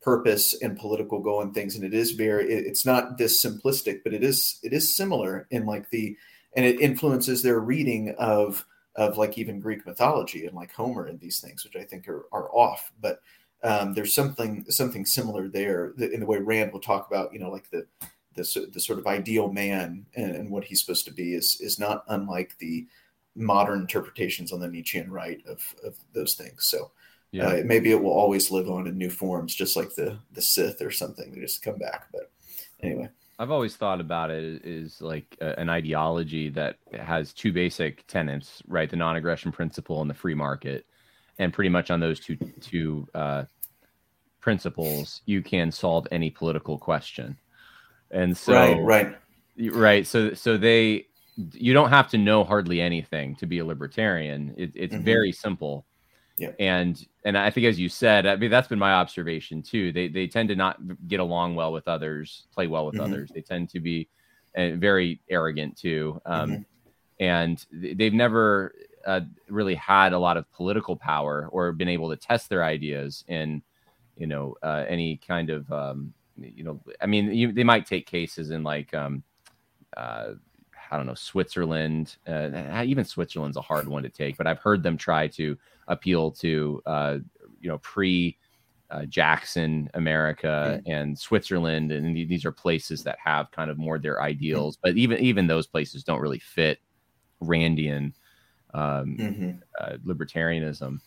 purpose 0.04 0.54
and 0.62 0.78
political 0.78 1.20
goal 1.20 1.41
and 1.41 1.54
things, 1.54 1.76
and 1.76 1.86
it 1.86 1.93
is 1.93 2.12
very 2.12 2.51
it, 2.51 2.66
it's 2.66 2.86
not 2.86 3.18
this 3.18 3.43
simplistic, 3.43 4.01
but 4.04 4.14
it 4.14 4.24
is 4.24 4.60
it 4.64 4.74
is 4.74 4.95
similar 4.95 5.47
in 5.49 5.66
like 5.66 5.89
the 5.89 6.18
and 6.56 6.66
it 6.66 6.80
influences 6.80 7.41
their 7.41 7.60
reading 7.60 8.14
of 8.18 8.66
of 8.95 9.18
like 9.18 9.38
even 9.38 9.60
Greek 9.60 9.86
mythology 9.86 10.45
and 10.45 10.56
like 10.56 10.72
Homer 10.72 11.08
and 11.08 11.20
these 11.20 11.39
things, 11.39 11.64
which 11.64 11.76
I 11.76 11.84
think 11.84 12.08
are 12.08 12.26
are 12.32 12.49
off, 12.54 12.91
but 13.01 13.22
um, 13.64 13.93
there's 13.93 14.14
something 14.14 14.66
something 14.70 15.06
similar 15.06 15.47
there 15.47 15.93
in 15.97 16.20
the 16.20 16.26
way 16.26 16.38
Rand 16.39 16.74
will 16.74 16.82
talk 16.82 17.08
about, 17.08 17.34
you 17.34 17.39
know, 17.39 17.49
like 17.49 17.70
the 17.70 17.88
the, 18.36 18.70
the 18.74 18.80
sort 18.80 18.99
of 18.99 19.06
ideal 19.08 19.51
man 19.51 20.06
and, 20.16 20.36
and, 20.36 20.49
what 20.49 20.64
he's 20.64 20.80
supposed 20.80 21.06
to 21.06 21.14
be 21.14 21.36
is 21.36 21.62
is 21.62 21.80
not 21.80 22.04
unlike 22.08 22.58
the 22.58 22.88
modern 23.36 23.82
interpretations 23.82 24.51
on 24.51 24.60
the 24.60 24.68
Nietzschean 24.68 25.12
right 25.12 25.41
of, 25.47 25.76
of 25.84 25.95
those 26.14 26.34
things. 26.34 26.66
So 26.66 26.91
yeah. 27.34 27.47
uh, 27.47 27.61
maybe 27.65 27.91
it 27.91 28.01
will 28.01 28.13
always 28.13 28.51
live 28.51 28.69
on 28.69 28.88
in 28.88 28.97
new 28.97 29.09
forms, 29.09 29.53
just 29.53 29.75
like 29.75 29.93
the 29.95 30.17
the 30.31 30.41
Sith 30.41 30.81
or 30.81 30.91
something. 30.91 31.31
They 31.31 31.41
just 31.41 31.63
come 31.63 31.77
back. 31.77 32.07
But 32.11 32.31
anyway. 32.81 33.09
I've 33.39 33.51
always 33.51 33.75
thought 33.75 33.99
about 33.99 34.29
it 34.29 34.63
is 34.63 35.01
like 35.01 35.36
a, 35.41 35.59
an 35.59 35.67
ideology 35.67 36.49
that 36.49 36.77
has 36.93 37.34
two 37.34 37.51
basic 37.51 38.05
tenets, 38.07 38.61
right? 38.67 38.89
The 38.89 38.95
non-aggression 38.95 39.51
principle 39.51 40.01
and 40.01 40.09
the 40.09 40.13
free 40.13 40.36
market, 40.36 40.86
and 41.39 41.51
pretty 41.51 41.69
much 41.69 41.89
on 41.89 41.99
those 41.99 42.19
two 42.19 42.38
two 42.61 43.07
uh, 43.15 43.45
principles, 44.39 45.21
you 45.25 45.41
can 45.41 45.71
solve 45.71 46.07
any 46.11 46.29
political 46.29 46.77
question. 46.77 47.38
And 48.11 48.38
so, 48.38 48.53
right, 48.53 49.15
right, 49.57 49.73
right. 49.73 50.07
So, 50.07 50.36
so 50.36 50.55
they, 50.55 51.07
you 51.53 51.73
don't 51.73 51.89
have 51.89 52.09
to 52.09 52.19
know 52.19 52.43
hardly 52.43 52.79
anything 52.79 53.36
to 53.38 53.47
be 53.47 53.57
a 53.57 53.65
libertarian. 53.65 54.53
It, 54.55 54.71
it's 54.75 54.93
mm-hmm. 54.93 55.03
very 55.03 55.31
simple. 55.31 55.86
Yeah. 56.38 56.51
And 56.59 57.05
and 57.25 57.38
I 57.38 57.49
think 57.49 57.67
as 57.67 57.79
you 57.79 57.89
said, 57.89 58.25
I 58.25 58.36
mean 58.36 58.49
that's 58.49 58.67
been 58.67 58.79
my 58.79 58.93
observation 58.93 59.61
too. 59.61 59.91
They 59.91 60.07
they 60.07 60.27
tend 60.27 60.49
to 60.49 60.55
not 60.55 60.79
get 61.07 61.19
along 61.19 61.55
well 61.55 61.71
with 61.71 61.88
others, 61.88 62.47
play 62.53 62.67
well 62.67 62.86
with 62.86 62.95
mm-hmm. 62.95 63.03
others. 63.03 63.31
They 63.34 63.41
tend 63.41 63.69
to 63.69 63.79
be 63.79 64.07
uh, 64.55 64.71
very 64.71 65.21
arrogant 65.29 65.77
too. 65.77 66.21
Um, 66.25 66.49
mm-hmm. 66.49 66.61
And 67.19 67.65
they've 67.71 68.13
never 68.13 68.73
uh, 69.05 69.21
really 69.47 69.75
had 69.75 70.13
a 70.13 70.19
lot 70.19 70.38
of 70.38 70.51
political 70.51 70.95
power 70.95 71.47
or 71.51 71.71
been 71.71 71.88
able 71.88 72.09
to 72.09 72.15
test 72.15 72.49
their 72.49 72.63
ideas 72.63 73.23
in, 73.27 73.61
you 74.17 74.27
know, 74.27 74.55
uh, 74.63 74.86
any 74.88 75.17
kind 75.17 75.49
of, 75.49 75.71
um, 75.71 76.13
you 76.38 76.63
know, 76.63 76.81
I 77.01 77.05
mean, 77.05 77.34
you, 77.34 77.51
they 77.51 77.63
might 77.63 77.86
take 77.86 78.07
cases 78.07 78.49
in 78.49 78.63
like, 78.63 78.93
um, 78.93 79.23
uh, 79.95 80.34
I 80.93 80.97
don't 80.97 81.07
know, 81.07 81.15
Switzerland. 81.15 82.17
Uh, 82.27 82.83
even 82.85 83.03
Switzerland's 83.03 83.57
a 83.57 83.61
hard 83.61 83.87
one 83.87 84.03
to 84.03 84.09
take, 84.09 84.37
but 84.37 84.45
I've 84.45 84.59
heard 84.59 84.83
them 84.83 84.95
try 84.95 85.27
to 85.29 85.57
appeal 85.87 86.29
to, 86.31 86.83
uh, 86.85 87.17
you 87.59 87.69
know, 87.69 87.79
pre 87.79 88.37
uh, 88.91 89.05
Jackson, 89.05 89.89
America, 89.95 90.79
mm-hmm. 90.79 90.91
and 90.91 91.17
Switzerland, 91.17 91.91
and 91.91 92.15
these 92.15 92.45
are 92.45 92.51
places 92.51 93.03
that 93.03 93.17
have 93.23 93.49
kind 93.49 93.71
of 93.71 93.79
more 93.79 93.97
their 93.97 94.21
ideals. 94.21 94.77
Mm-hmm. 94.77 94.89
But 94.89 94.97
even 94.97 95.19
even 95.19 95.47
those 95.47 95.65
places 95.65 96.03
don't 96.03 96.21
really 96.21 96.37
fit 96.37 96.79
Randian 97.41 98.13
um, 98.75 99.17
mm-hmm. 99.17 99.51
uh, 99.79 99.97
libertarianism. 100.05 100.99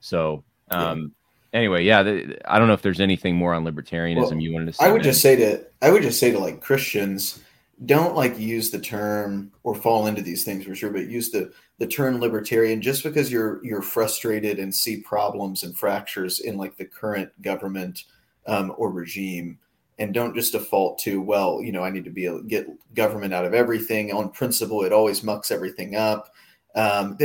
So 0.00 0.44
um, 0.70 1.12
yeah. 1.52 1.58
anyway, 1.58 1.84
yeah, 1.84 2.02
the, 2.02 2.38
I 2.50 2.58
don't 2.58 2.68
know 2.68 2.74
if 2.74 2.82
there's 2.82 3.00
anything 3.02 3.36
more 3.36 3.52
on 3.52 3.66
libertarianism 3.66 4.30
well, 4.30 4.40
you 4.40 4.54
wanted 4.54 4.66
to 4.66 4.72
say. 4.72 4.86
I 4.86 4.90
would 4.90 5.02
just 5.02 5.20
say 5.20 5.36
to 5.36 5.62
I 5.82 5.90
would 5.90 6.02
just 6.02 6.18
say 6.18 6.32
to 6.32 6.38
like 6.38 6.62
Christians, 6.62 7.44
don't 7.84 8.16
like 8.16 8.38
use 8.38 8.70
the 8.70 8.78
term 8.78 9.52
or 9.62 9.74
fall 9.74 10.06
into 10.06 10.22
these 10.22 10.44
things 10.44 10.64
for 10.64 10.74
sure, 10.74 10.90
but 10.90 11.08
use 11.08 11.30
the 11.30 11.52
the 11.78 11.86
term 11.86 12.20
libertarian 12.20 12.80
just 12.80 13.04
because 13.04 13.30
you're 13.30 13.62
you're 13.64 13.82
frustrated 13.82 14.58
and 14.58 14.74
see 14.74 15.02
problems 15.02 15.62
and 15.62 15.76
fractures 15.76 16.40
in 16.40 16.56
like 16.56 16.76
the 16.76 16.86
current 16.86 17.30
government 17.42 18.04
um, 18.46 18.72
or 18.78 18.90
regime. 18.90 19.58
And 19.98 20.12
don't 20.12 20.34
just 20.34 20.52
default 20.52 20.98
to 21.00 21.20
well 21.22 21.62
you 21.62 21.72
know 21.72 21.82
i 21.82 21.90
need 21.90 22.04
to 22.04 22.10
be 22.10 22.26
able 22.26 22.40
to 22.40 22.46
get 22.46 22.68
government 22.94 23.34
out 23.34 23.44
of 23.44 23.52
everything. 23.52 24.12
On 24.12 24.30
principle 24.30 24.82
it 24.82 24.92
always 24.92 25.22
mucks 25.22 25.50
everything 25.50 25.96
up. 25.96 26.32
Um, 26.74 27.16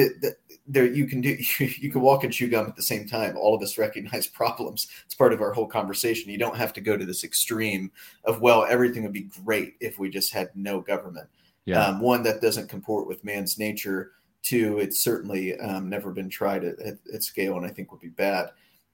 there 0.72 0.86
you 0.86 1.06
can 1.06 1.22
do 1.22 1.30
you, 1.60 1.92
can 1.92 2.02
walk 2.02 2.24
and 2.24 2.34
chew 2.34 2.48
gum 2.48 2.68
at 2.68 2.76
the 2.76 2.82
same 2.82 3.08
time. 3.08 3.38
All 3.38 3.56
of 3.56 3.62
us 3.62 3.78
recognize 3.78 4.28
problems. 4.42 4.88
It's 5.06 5.16
part 5.16 5.34
of 5.34 5.42
our 5.42 5.52
whole 5.52 5.68
conversation. 5.68 6.32
You 6.32 6.38
don't 6.38 6.58
have 6.58 6.74
to 6.74 6.82
go 6.82 6.98
to 6.98 7.06
this 7.06 7.24
extreme 7.24 7.92
of 8.24 8.42
well 8.42 8.66
everything 8.66 9.04
would 9.04 9.14
be 9.14 9.30
great 9.44 9.76
if 9.80 10.00
we 10.00 10.10
just 10.10 10.34
had 10.34 10.50
no 10.56 10.82
government. 10.82 11.28
Yeah. 11.66 11.86
um, 11.86 12.00
one 12.00 12.24
that 12.24 12.42
doesn't 12.42 12.70
comport 12.70 13.08
with 13.08 13.24
man's 13.24 13.60
nature. 13.60 14.12
Two 14.44 14.80
it's 14.80 15.00
certainly 15.00 15.60
um, 15.60 15.90
never 15.90 16.12
been 16.12 16.30
tried 16.30 16.64
at, 16.64 16.80
at, 16.80 16.98
at, 17.14 17.22
scale 17.22 17.58
and 17.58 17.66
i 17.66 17.70
think 17.70 17.92
would 17.92 18.02
be 18.02 18.08
bad. 18.10 18.50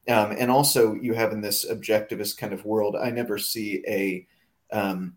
Um, 0.10 0.36
and 0.38 0.52
also 0.52 0.94
you 0.94 1.14
have 1.14 1.32
in 1.32 1.40
this 1.40 1.66
objectivist 1.70 2.38
kind 2.38 2.52
of 2.54 2.66
world 2.66 2.98
i 2.98 3.10
never 3.10 3.38
see 3.38 3.84
a 3.88 4.28
um, 4.76 5.16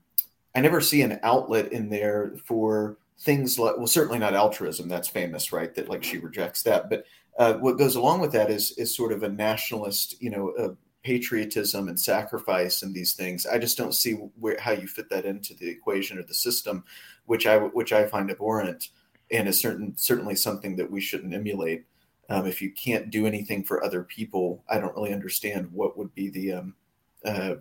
I 0.54 0.60
never 0.60 0.80
see 0.80 1.02
an 1.02 1.20
outlet 1.22 1.72
in 1.72 1.88
there 1.88 2.34
for 2.44 2.98
things 3.20 3.58
like 3.58 3.76
well 3.76 3.86
certainly 3.86 4.18
not 4.18 4.34
altruism 4.34 4.88
that's 4.88 5.08
famous 5.08 5.52
right 5.52 5.74
that 5.74 5.88
like 5.88 6.02
she 6.02 6.18
rejects 6.18 6.62
that. 6.62 6.88
But 6.88 7.04
uh, 7.38 7.54
what 7.54 7.78
goes 7.78 7.94
along 7.96 8.20
with 8.20 8.32
that 8.32 8.50
is 8.50 8.72
is 8.72 8.94
sort 8.94 9.12
of 9.12 9.22
a 9.22 9.28
nationalist 9.28 10.20
you 10.20 10.30
know 10.30 10.50
uh, 10.58 10.74
patriotism 11.02 11.88
and 11.88 11.98
sacrifice 11.98 12.82
and 12.82 12.94
these 12.94 13.14
things. 13.14 13.46
I 13.46 13.58
just 13.58 13.78
don't 13.78 13.94
see 13.94 14.12
where 14.12 14.58
how 14.58 14.72
you 14.72 14.86
fit 14.86 15.10
that 15.10 15.24
into 15.24 15.54
the 15.54 15.68
equation 15.68 16.18
or 16.18 16.22
the 16.22 16.34
system 16.34 16.84
which 17.26 17.46
i 17.46 17.58
which 17.58 17.92
i 17.92 18.06
find 18.06 18.30
abhorrent 18.30 18.88
and 19.30 19.48
is 19.48 19.60
certain 19.60 19.96
certainly 19.96 20.34
something 20.34 20.76
that 20.76 20.90
we 20.90 21.00
shouldn't 21.00 21.34
emulate. 21.34 21.84
Um, 22.28 22.46
if 22.46 22.62
you 22.62 22.70
can't 22.70 23.10
do 23.10 23.26
anything 23.26 23.64
for 23.64 23.82
other 23.82 24.04
people 24.04 24.62
i 24.68 24.78
don't 24.78 24.94
really 24.94 25.12
understand 25.12 25.68
what 25.72 25.98
would 25.98 26.14
be 26.14 26.30
the 26.30 26.52
um, 26.52 26.74
uh, 27.24 27.54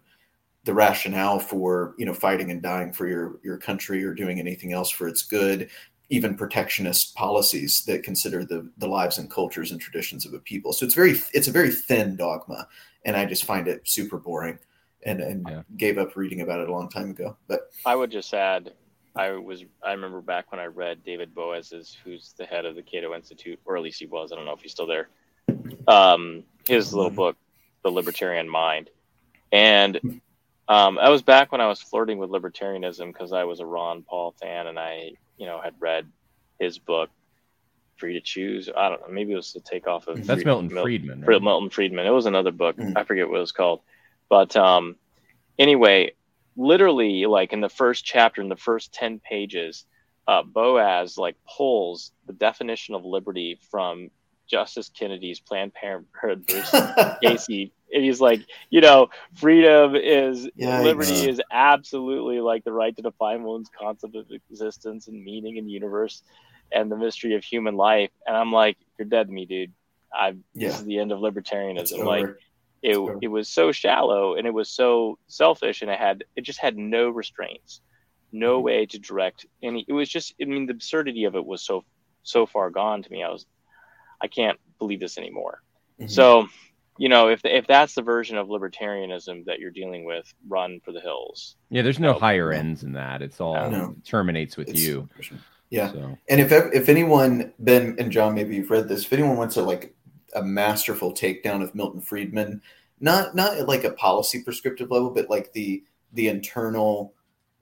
the 0.66 0.74
rationale 0.74 1.40
for 1.40 1.96
you 1.98 2.06
know 2.06 2.14
fighting 2.14 2.52
and 2.52 2.62
dying 2.62 2.92
for 2.92 3.08
your 3.08 3.40
your 3.44 3.58
country 3.58 4.04
or 4.04 4.14
doing 4.14 4.40
anything 4.40 4.74
else 4.74 4.90
for 4.90 5.08
its 5.08 5.24
good 5.24 5.70
even 6.10 6.36
protectionist 6.36 7.16
policies 7.16 7.86
that 7.86 8.04
consider 8.04 8.44
the 8.44 8.70
the 8.78 8.88
lives 8.88 9.18
and 9.18 9.30
cultures 9.32 9.72
and 9.72 9.80
traditions 9.80 10.26
of 10.26 10.34
a 10.34 10.40
people 10.40 10.74
so 10.74 10.86
it's 10.86 10.96
very 10.96 11.20
it's 11.34 11.48
a 11.48 11.52
very 11.52 11.72
thin 11.72 12.16
dogma 12.16 12.68
and 13.06 13.16
i 13.16 13.26
just 13.26 13.46
find 13.46 13.68
it 13.68 13.88
super 13.88 14.18
boring 14.18 14.60
and 15.04 15.22
and 15.22 15.46
yeah. 15.48 15.62
gave 15.78 15.98
up 15.98 16.16
reading 16.16 16.42
about 16.42 16.60
it 16.60 16.70
a 16.70 16.72
long 16.72 16.90
time 16.90 17.12
ago 17.12 17.38
but 17.48 17.72
i 17.86 17.96
would 17.96 18.12
just 18.12 18.34
add 18.34 18.74
i 19.16 19.32
was 19.32 19.64
i 19.84 19.92
remember 19.92 20.20
back 20.20 20.52
when 20.52 20.60
i 20.60 20.66
read 20.66 21.04
david 21.06 21.34
boaz's 21.34 21.98
who's 22.04 22.34
the 22.38 22.46
head 22.46 22.66
of 22.66 22.76
the 22.76 22.84
cato 22.84 23.16
institute 23.16 23.60
or 23.66 23.78
at 23.78 23.84
least 23.84 24.00
he 24.00 24.06
was 24.06 24.32
i 24.32 24.36
don't 24.36 24.46
know 24.46 24.54
if 24.54 24.62
he's 24.62 24.72
still 24.72 24.88
there 24.88 25.10
um 25.88 26.44
his 26.68 26.94
little 26.94 27.10
mm-hmm. 27.10 27.16
book 27.16 27.38
the 27.84 27.90
libertarian 27.90 28.50
mind 28.50 28.90
and 29.52 30.22
um, 30.70 30.96
that 30.96 31.10
was 31.10 31.24
back 31.24 31.52
when 31.52 31.62
I 31.62 31.68
was 31.68 31.82
flirting 31.82 32.20
with 32.20 32.30
libertarianism 32.30 33.08
because 33.08 33.34
I 33.34 33.44
was 33.44 33.60
a 33.60 33.66
Ron 33.66 34.04
Paul 34.04 34.36
fan 34.40 34.68
and 34.68 34.78
I, 34.78 35.14
you 35.36 35.48
know, 35.48 35.60
had 35.60 35.74
read 35.80 36.08
his 36.60 36.78
book, 36.78 37.10
Free 37.98 38.14
to 38.14 38.22
Choose. 38.22 38.70
I 38.78 38.90
don't 38.90 39.02
know. 39.02 39.08
Maybe 39.12 39.34
it 39.34 39.36
was 39.36 39.52
the 39.52 39.62
takeoff 39.62 40.08
of 40.08 40.26
that's 40.28 40.44
Free, 40.44 40.46
Milton 40.46 40.72
Mil- 40.72 40.84
Friedman. 40.84 41.22
Right? 41.22 41.42
Milton 41.42 41.72
Friedman. 41.72 42.06
It 42.06 42.12
was 42.12 42.28
another 42.28 42.52
book. 42.52 42.78
Mm-hmm. 42.78 42.96
I 42.96 43.04
forget 43.04 43.28
what 43.28 43.38
it 43.38 43.42
was 43.42 43.52
called. 43.52 43.82
But 44.30 44.56
um, 44.56 44.96
anyway, 45.58 46.14
literally, 46.56 47.26
like 47.26 47.52
in 47.52 47.62
the 47.62 47.70
first 47.70 48.06
chapter, 48.06 48.40
in 48.40 48.48
the 48.48 48.56
first 48.56 48.94
10 48.94 49.20
pages, 49.20 49.86
uh, 50.28 50.44
Boaz 50.44 51.18
like 51.18 51.36
pulls 51.58 52.12
the 52.28 52.34
definition 52.34 52.94
of 52.94 53.04
liberty 53.06 53.60
from 53.72 54.12
Justice 54.50 54.90
Kennedy's 54.90 55.40
Planned 55.40 55.74
Parenthood 55.74 56.46
versus 56.50 56.92
Casey 57.24 57.74
and 57.94 58.04
he's 58.04 58.22
like, 58.22 58.46
you 58.70 58.82
know, 58.82 59.10
freedom 59.36 59.96
is 59.96 60.48
Yikes. 60.60 60.84
liberty 60.84 61.30
is 61.30 61.42
absolutely 61.52 62.40
like 62.40 62.64
the 62.64 62.72
right 62.72 62.96
to 62.96 63.02
define 63.02 63.44
one's 63.44 63.70
concept 63.78 64.16
of 64.16 64.26
existence 64.32 65.08
and 65.08 65.24
meaning 65.24 65.58
in 65.58 65.66
the 65.66 65.72
universe 65.72 66.24
and 66.72 66.92
the 66.92 66.98
mystery 66.98 67.36
of 67.36 67.44
human 67.44 67.76
life. 67.76 68.12
And 68.26 68.36
I'm 68.36 68.52
like, 68.52 68.78
you're 68.98 69.08
dead 69.08 69.28
to 69.28 69.34
me, 69.34 69.46
dude. 69.46 69.74
I 70.14 70.36
yeah. 70.54 70.70
this 70.70 70.80
is 70.80 70.86
the 70.86 71.00
end 71.00 71.12
of 71.12 71.20
libertarianism. 71.20 72.04
Like 72.04 72.28
it 72.82 72.98
it 73.22 73.28
was 73.28 73.50
so 73.50 73.72
shallow 73.72 74.36
and 74.36 74.48
it 74.48 74.54
was 74.54 74.70
so 74.70 75.18
selfish 75.28 75.82
and 75.82 75.92
it 75.92 76.00
had 76.00 76.24
it 76.36 76.42
just 76.42 76.60
had 76.60 76.78
no 76.78 77.10
restraints, 77.10 77.82
no 78.32 78.56
mm-hmm. 78.56 78.66
way 78.66 78.86
to 78.88 79.00
direct 79.00 79.46
any. 79.62 79.86
It 79.88 79.94
was 79.94 80.10
just 80.10 80.34
I 80.42 80.46
mean 80.46 80.66
the 80.66 80.74
absurdity 80.74 81.26
of 81.26 81.36
it 81.36 81.46
was 81.46 81.64
so 81.64 81.86
so 82.24 82.46
far 82.46 82.70
gone 82.70 83.04
to 83.04 83.12
me. 83.12 83.24
I 83.24 83.30
was 83.30 83.46
I 84.22 84.28
can't 84.28 84.60
believe 84.78 85.00
this 85.00 85.18
anymore. 85.18 85.62
Mm-hmm. 86.00 86.10
So 86.10 86.48
you 87.00 87.08
know, 87.08 87.30
if 87.30 87.40
if 87.46 87.66
that's 87.66 87.96
the 87.96 88.02
version 88.02 88.38
of 88.38 88.48
libertarianism 88.50 89.46
that 89.46 89.60
you're 89.60 89.72
dealing 89.72 90.04
with, 90.04 90.32
run 90.50 90.82
for 90.84 90.92
the 90.92 91.00
hills. 91.00 91.56
Yeah, 91.70 91.82
there's 91.82 91.98
no 91.98 92.12
higher 92.14 92.52
ends 92.52 92.84
in 92.84 92.92
that. 92.94 93.22
It's 93.22 93.40
all 93.40 93.72
no. 93.72 93.96
terminates 94.04 94.58
with 94.58 94.68
it's, 94.68 94.82
you. 94.82 95.08
Yeah, 95.70 95.94
so. 95.94 96.18
and 96.28 96.42
if 96.42 96.52
if 96.52 96.90
anyone, 96.90 97.54
Ben 97.60 97.96
and 98.00 98.12
Jon, 98.12 98.36
maybe 98.36 98.58
you've 98.58 98.70
read 98.70 98.90
this. 98.90 99.06
If 99.06 99.14
anyone 99.14 99.38
wants 99.38 99.56
a 99.56 99.62
like 99.62 99.96
a 100.36 100.44
masterful 100.44 101.14
takedown 101.14 101.64
of 101.64 101.74
Milton 101.74 102.02
Friedman, 102.02 102.62
not 103.00 103.34
not 103.34 103.58
at 103.58 103.70
like 103.70 103.86
a 103.86 103.92
policy 103.92 104.44
prescriptive 104.44 104.92
level, 104.92 105.10
but 105.10 105.30
like 105.30 105.54
the 105.54 105.82
the 106.12 106.28
internal 106.28 107.14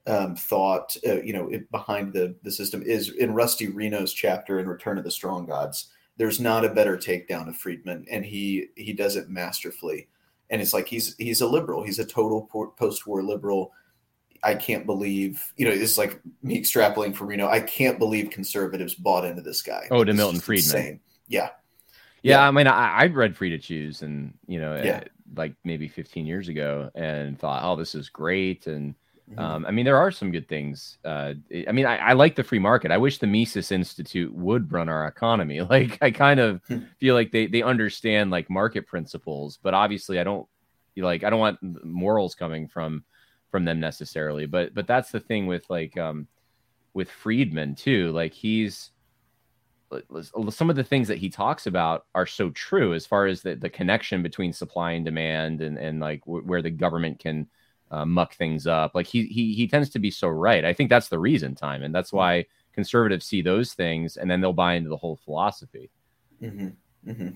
um, 0.07 0.35
thought, 0.35 0.97
uh, 1.05 1.21
you 1.21 1.33
know, 1.33 1.51
behind 1.69 2.11
the 2.11 2.35
the 2.41 2.51
system 2.51 2.81
is 2.81 3.09
in 3.09 3.35
Rusty 3.35 3.67
Reno's 3.67 4.13
chapter 4.13 4.59
in 4.59 4.67
Return 4.67 4.97
of 4.97 5.03
the 5.03 5.11
Strong 5.11 5.45
Gods 5.45 5.89
there's 6.17 6.39
not 6.39 6.65
a 6.65 6.69
better 6.69 6.97
takedown 6.97 7.47
of 7.47 7.55
Friedman, 7.55 8.05
and 8.11 8.25
he 8.25 8.67
he 8.75 8.93
does 8.93 9.15
it 9.15 9.29
masterfully. 9.29 10.07
And 10.49 10.61
it's 10.61 10.73
like 10.73 10.87
he's 10.87 11.15
he's 11.17 11.41
a 11.41 11.47
liberal. 11.47 11.83
He's 11.83 11.99
a 11.99 12.05
total 12.05 12.49
post-war 12.77 13.23
liberal. 13.23 13.71
I 14.43 14.55
can't 14.55 14.85
believe 14.85 15.53
you 15.57 15.65
know 15.65 15.71
it's 15.71 15.97
like 15.97 16.19
me 16.41 16.59
extrapolating 16.59 17.15
from 17.15 17.27
Reno. 17.27 17.47
I 17.47 17.59
can't 17.59 17.99
believe 17.99 18.29
conservatives 18.29 18.95
bought 18.95 19.25
into 19.25 19.41
this 19.41 19.61
guy. 19.61 19.87
Oh, 19.91 20.03
to 20.03 20.13
Milton 20.13 20.39
Friedman. 20.39 20.77
Insane. 20.77 20.99
Yeah. 21.27 21.49
yeah. 22.21 22.41
yeah. 22.41 22.47
I 22.47 22.51
mean, 22.51 22.67
I, 22.67 23.03
I 23.03 23.05
read 23.07 23.35
Free 23.35 23.49
to 23.49 23.57
Choose, 23.57 24.01
and 24.01 24.33
you 24.47 24.59
know, 24.59 24.75
yeah. 24.75 24.97
Uh, 24.97 25.09
like 25.35 25.53
maybe 25.65 25.89
15 25.89 26.25
years 26.25 26.47
ago, 26.47 26.89
and 26.95 27.37
thought, 27.37 27.61
oh, 27.63 27.75
this 27.75 27.93
is 27.93 28.09
great, 28.09 28.65
and 28.65 28.95
Mm-hmm. 29.29 29.39
Um, 29.39 29.65
I 29.65 29.71
mean, 29.71 29.83
there 29.83 29.97
are 29.97 30.11
some 30.11 30.31
good 30.31 30.47
things. 30.47 30.99
Uh, 31.03 31.33
I 31.67 31.71
mean, 31.73 31.85
I, 31.85 31.97
I, 31.97 32.13
like 32.13 32.35
the 32.35 32.43
free 32.43 32.59
market. 32.59 32.91
I 32.91 32.97
wish 32.97 33.17
the 33.17 33.27
Mises 33.27 33.73
Institute 33.73 34.33
would 34.33 34.71
run 34.71 34.87
our 34.87 35.05
economy. 35.05 35.61
Like, 35.69 35.97
I 36.01 36.11
kind 36.11 36.39
of 36.39 36.61
hmm. 36.67 36.79
feel 36.97 37.13
like 37.13 37.31
they 37.31 37.45
they 37.47 37.61
understand 37.61 38.31
like 38.31 38.49
market 38.49 38.87
principles, 38.87 39.59
but 39.61 39.73
obviously, 39.73 40.17
I 40.19 40.23
don't 40.23 40.47
like 40.95 41.23
I 41.23 41.29
don't 41.29 41.39
want 41.39 41.59
morals 41.83 42.35
coming 42.35 42.67
from 42.69 43.03
from 43.51 43.65
them 43.65 43.81
necessarily. 43.81 44.45
But 44.45 44.73
but 44.73 44.87
that's 44.87 45.11
the 45.11 45.19
thing 45.19 45.45
with 45.45 45.69
like 45.69 45.97
um 45.97 46.27
with 46.93 47.11
Friedman 47.11 47.75
too. 47.75 48.11
Like 48.11 48.33
he's 48.33 48.91
some 50.51 50.69
of 50.69 50.75
the 50.75 50.83
things 50.83 51.07
that 51.07 51.17
he 51.17 51.29
talks 51.29 51.67
about 51.67 52.05
are 52.13 52.25
so 52.25 52.49
true 52.49 52.93
as 52.93 53.05
far 53.05 53.25
as 53.25 53.41
the, 53.41 53.55
the 53.55 53.69
connection 53.69 54.21
between 54.21 54.51
supply 54.51 54.91
and 54.91 55.05
demand 55.05 55.61
and, 55.61 55.77
and 55.77 55.99
like 56.01 56.25
w- 56.25 56.45
where 56.45 56.61
the 56.61 56.69
government 56.69 57.19
can 57.19 57.47
uh, 57.91 58.05
muck 58.05 58.35
things 58.35 58.67
up. 58.67 58.95
Like 58.95 59.07
he, 59.07 59.25
he, 59.25 59.53
he 59.53 59.67
tends 59.67 59.89
to 59.91 59.99
be 59.99 60.11
so 60.11 60.27
right. 60.27 60.65
I 60.65 60.73
think 60.73 60.89
that's 60.89 61.09
the 61.09 61.19
reason 61.19 61.55
time. 61.55 61.83
And 61.83 61.93
that's 61.93 62.13
why 62.13 62.45
conservatives 62.73 63.25
see 63.25 63.41
those 63.41 63.73
things 63.73 64.17
and 64.17 64.29
then 64.29 64.41
they'll 64.41 64.53
buy 64.53 64.73
into 64.73 64.89
the 64.89 64.97
whole 64.97 65.15
philosophy. 65.15 65.89
Mm-hmm. 66.41 67.09
Mm-hmm. 67.09 67.29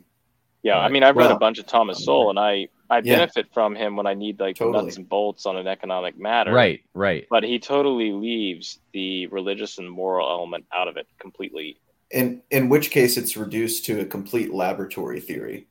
Yeah. 0.64 0.80
I 0.80 0.90
mean, 0.90 1.04
I've 1.04 1.16
read 1.16 1.28
well, 1.28 1.36
a 1.36 1.40
bunch 1.40 1.58
of 1.58 1.66
Thomas 1.66 2.06
Sowell 2.06 2.30
and 2.30 2.40
I, 2.40 2.68
I 2.90 2.98
yeah. 2.98 3.16
benefit 3.16 3.48
from 3.54 3.76
him 3.76 3.96
when 3.96 4.06
I 4.06 4.14
need 4.14 4.40
like 4.40 4.58
totally. 4.58 4.86
nuts 4.86 4.98
and 4.98 5.10
bolts 5.10 5.46
on 5.46 5.58
an 5.58 5.68
economic 5.68 6.20
matter. 6.20 6.54
Right. 6.54 6.82
Right. 6.94 7.26
But 7.30 7.44
he 7.44 7.58
totally 7.58 8.12
leaves 8.12 8.80
the 8.94 9.28
religious 9.28 9.78
and 9.78 9.90
moral 9.90 10.30
element 10.30 10.66
out 10.74 10.88
of 10.88 10.98
it 10.98 11.08
completely 11.20 11.78
in 12.12 12.42
in 12.52 12.70
which 12.70 12.92
case 12.92 13.18
it's 13.18 13.38
reduced 13.38 13.86
to 13.86 14.02
a 14.02 14.06
complete 14.06 14.54
laboratory 14.54 15.20
theory 15.20 15.68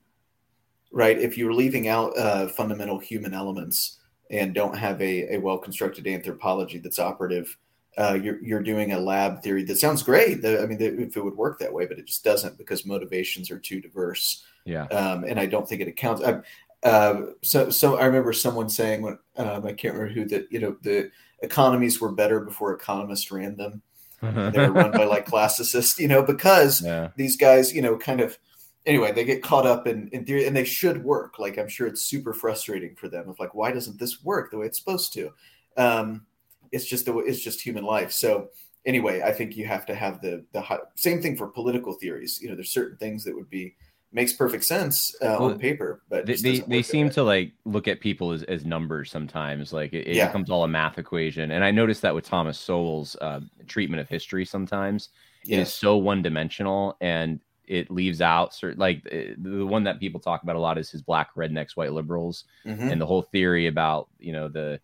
right 0.93 1.19
if 1.19 1.37
you're 1.39 1.53
leaving 1.53 1.89
out 1.89 2.17
uh, 2.19 2.49
fundamental 2.49 2.99
human 2.99 3.35
elements 3.35 3.99
and 4.31 4.55
don't 4.55 4.77
have 4.77 5.01
a, 5.01 5.35
a 5.35 5.39
well 5.39 5.59
constructed 5.59 6.07
anthropology 6.07 6.79
that's 6.79 6.99
operative 6.99 7.57
uh, 7.99 8.15
you're, 8.23 8.43
you're 8.43 8.63
doing 8.63 8.93
a 8.93 8.99
lab 8.99 9.43
theory 9.43 9.65
that 9.65 9.77
sounds 9.77 10.03
great. 10.03 10.45
I 10.47 10.65
mean 10.65 10.81
if 10.81 11.17
it 11.17 11.25
would 11.25 11.37
work 11.37 11.59
that 11.59 11.73
way 11.73 11.87
but 11.87 11.99
it 11.99 12.07
just 12.07 12.25
doesn't 12.25 12.57
because 12.57 12.87
motivations 12.87 13.51
are 13.51 13.59
too 13.59 13.81
diverse. 13.81 14.45
Yeah. 14.65 14.85
Um, 14.87 15.25
and 15.25 15.41
i 15.41 15.47
don't 15.47 15.69
think 15.69 15.81
it 15.81 15.89
accounts 15.89 16.23
I, 16.23 16.41
uh, 16.87 17.27
so 17.43 17.71
so 17.71 17.97
i 17.97 18.05
remember 18.05 18.33
someone 18.33 18.69
saying 18.69 19.03
when 19.03 19.19
um, 19.37 19.67
i 19.67 19.73
can't 19.73 19.95
remember 19.95 20.13
who 20.13 20.25
that 20.27 20.47
you 20.51 20.61
know 20.61 20.77
the 20.83 21.11
economies 21.43 22.01
were 22.01 22.13
better 22.13 22.41
before 22.41 22.73
economists 22.73 23.31
ran 23.31 23.57
them. 23.57 23.83
They 24.21 24.59
were 24.59 24.73
run 24.73 24.91
by 24.91 25.05
like 25.05 25.27
classicists, 25.27 25.99
you 25.99 26.09
know, 26.09 26.23
because 26.23 26.83
yeah. 26.83 27.09
these 27.17 27.37
guys, 27.37 27.75
you 27.75 27.83
know, 27.83 27.97
kind 27.97 28.21
of 28.21 28.39
anyway, 28.87 29.13
they 29.13 29.25
get 29.25 29.43
caught 29.43 29.67
up 29.67 29.87
in, 29.87 30.09
in 30.09 30.25
theory 30.25 30.47
and 30.47 30.57
they 30.57 30.65
should 30.65 31.05
work. 31.05 31.39
Like 31.39 31.59
I'm 31.59 31.69
sure 31.69 31.87
it's 31.87 32.03
super 32.03 32.33
frustrating 32.33 32.95
for 32.97 33.09
them 33.09 33.29
of 33.29 33.39
like, 33.39 33.55
why 33.55 33.73
doesn't 33.73 33.99
this 33.99 34.23
work 34.25 34.51
the 34.51 34.59
way 34.59 34.67
it's 34.67 34.79
supposed 34.79 35.13
to? 35.15 35.33
Um, 35.77 36.27
it's 36.73 36.87
just 36.87 37.07
the 37.07 37.17
it's 37.19 37.41
just 37.41 37.61
human 37.61 37.85
life. 37.85 38.13
So 38.13 38.49
anyway, 38.87 39.23
I 39.23 39.33
think 39.33 39.57
you 39.57 39.67
have 39.67 39.87
to 39.87 39.95
have 39.95 40.21
the 40.21 40.45
the 40.53 40.65
same 40.95 41.21
thing 41.21 41.37
for 41.37 41.49
political 41.49 41.95
theories. 41.95 42.41
You 42.41 42.49
know, 42.49 42.55
there's 42.55 42.73
certain 42.73 42.97
things 42.97 43.25
that 43.25 43.35
would 43.35 43.51
be 43.51 43.75
makes 44.13 44.33
perfect 44.33 44.65
sense 44.65 45.15
uh, 45.23 45.37
well, 45.39 45.53
on 45.53 45.59
paper 45.59 46.03
but 46.09 46.27
they 46.27 46.35
they, 46.35 46.59
they 46.61 46.83
seem 46.83 47.09
to 47.09 47.23
like 47.23 47.53
look 47.65 47.87
at 47.87 48.01
people 48.01 48.33
as, 48.33 48.43
as 48.45 48.65
numbers 48.65 49.09
sometimes 49.09 49.73
like 49.73 49.93
it, 49.93 50.07
it 50.09 50.17
yeah. 50.17 50.27
becomes 50.27 50.51
all 50.51 50.65
a 50.65 50.69
math 50.69 50.99
equation 50.99 51.53
and 51.53 51.63
i 51.63 51.71
noticed 51.71 52.03
that 52.03 52.13
with 52.13 52.25
thomas 52.25 52.59
sowell's 52.59 53.15
uh, 53.21 53.39
treatment 53.69 54.01
of 54.01 54.09
history 54.09 54.45
sometimes 54.45 55.11
it 55.47 55.59
is 55.59 55.73
so 55.73 55.97
one-dimensional 55.97 56.97
and 57.01 57.41
it 57.71 57.89
leaves 57.91 58.21
out 58.21 58.53
certain 58.53 58.81
like 58.81 59.07
eh, 59.13 59.33
the 59.39 59.65
one 59.65 59.85
that 59.85 60.01
people 60.01 60.19
talk 60.19 60.43
about 60.43 60.57
a 60.57 60.61
lot 60.61 60.77
is 60.77 60.91
his 60.91 61.03
black 61.03 61.33
rednecks 61.37 61.77
white 61.77 61.93
liberals 61.93 62.45
mm-hmm. 62.67 62.89
and 62.89 63.01
the 63.01 63.07
whole 63.07 63.23
theory 63.23 63.69
about 63.69 64.09
you 64.19 64.33
know 64.33 64.49
the 64.49 64.81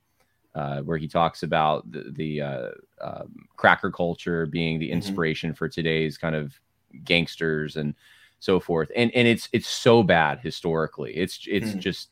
uh, 0.55 0.80
where 0.82 0.97
he 0.97 1.07
talks 1.07 1.43
about 1.43 1.91
the, 1.93 2.11
the 2.12 2.41
uh, 2.41 2.68
um, 3.03 3.47
cracker 3.57 3.91
culture 3.91 4.47
being 4.47 4.78
the 4.78 4.87
mm-hmm. 4.87 4.95
inspiration 4.95 5.51
mm-hmm. 5.51 5.57
for 5.57 5.68
today's 5.68 6.16
kind 6.16 6.34
of 6.34 6.59
gangsters 7.05 7.76
and 7.76 7.95
so 8.39 8.61
forth. 8.61 8.91
And 8.97 9.11
and 9.14 9.28
it's 9.28 9.49
it's 9.53 9.68
so 9.68 10.03
bad 10.03 10.39
historically. 10.41 11.14
It's 11.14 11.41
it's 11.47 11.72
mm. 11.72 11.78
just 11.78 12.11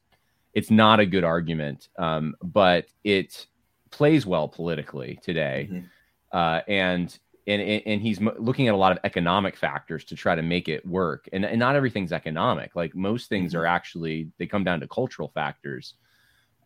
it's 0.52 0.70
not 0.70 1.00
a 1.00 1.06
good 1.06 1.24
argument, 1.24 1.88
um, 1.98 2.34
but 2.42 2.86
it 3.02 3.46
plays 3.90 4.26
well 4.26 4.48
politically 4.48 5.18
today. 5.22 5.68
Mm-hmm. 5.70 5.86
Uh, 6.36 6.60
and 6.68 7.18
and 7.47 7.61
and 7.61 8.01
he's 8.01 8.20
looking 8.20 8.68
at 8.68 8.74
a 8.74 8.76
lot 8.76 8.92
of 8.92 8.99
economic 9.05 9.57
factors 9.57 10.05
to 10.07 10.16
try 10.16 10.34
to 10.34 10.42
make 10.42 10.68
it 10.68 10.86
work. 10.86 11.28
And, 11.32 11.45
and 11.45 11.59
not 11.59 11.76
everything's 11.76 12.12
economic. 12.12 12.74
Like 12.74 12.95
most 12.95 13.28
things 13.28 13.53
mm-hmm. 13.53 13.61
are 13.61 13.66
actually 13.66 14.30
they 14.38 14.47
come 14.47 14.64
down 14.64 14.80
to 14.80 14.88
cultural 14.88 15.28
factors. 15.28 15.95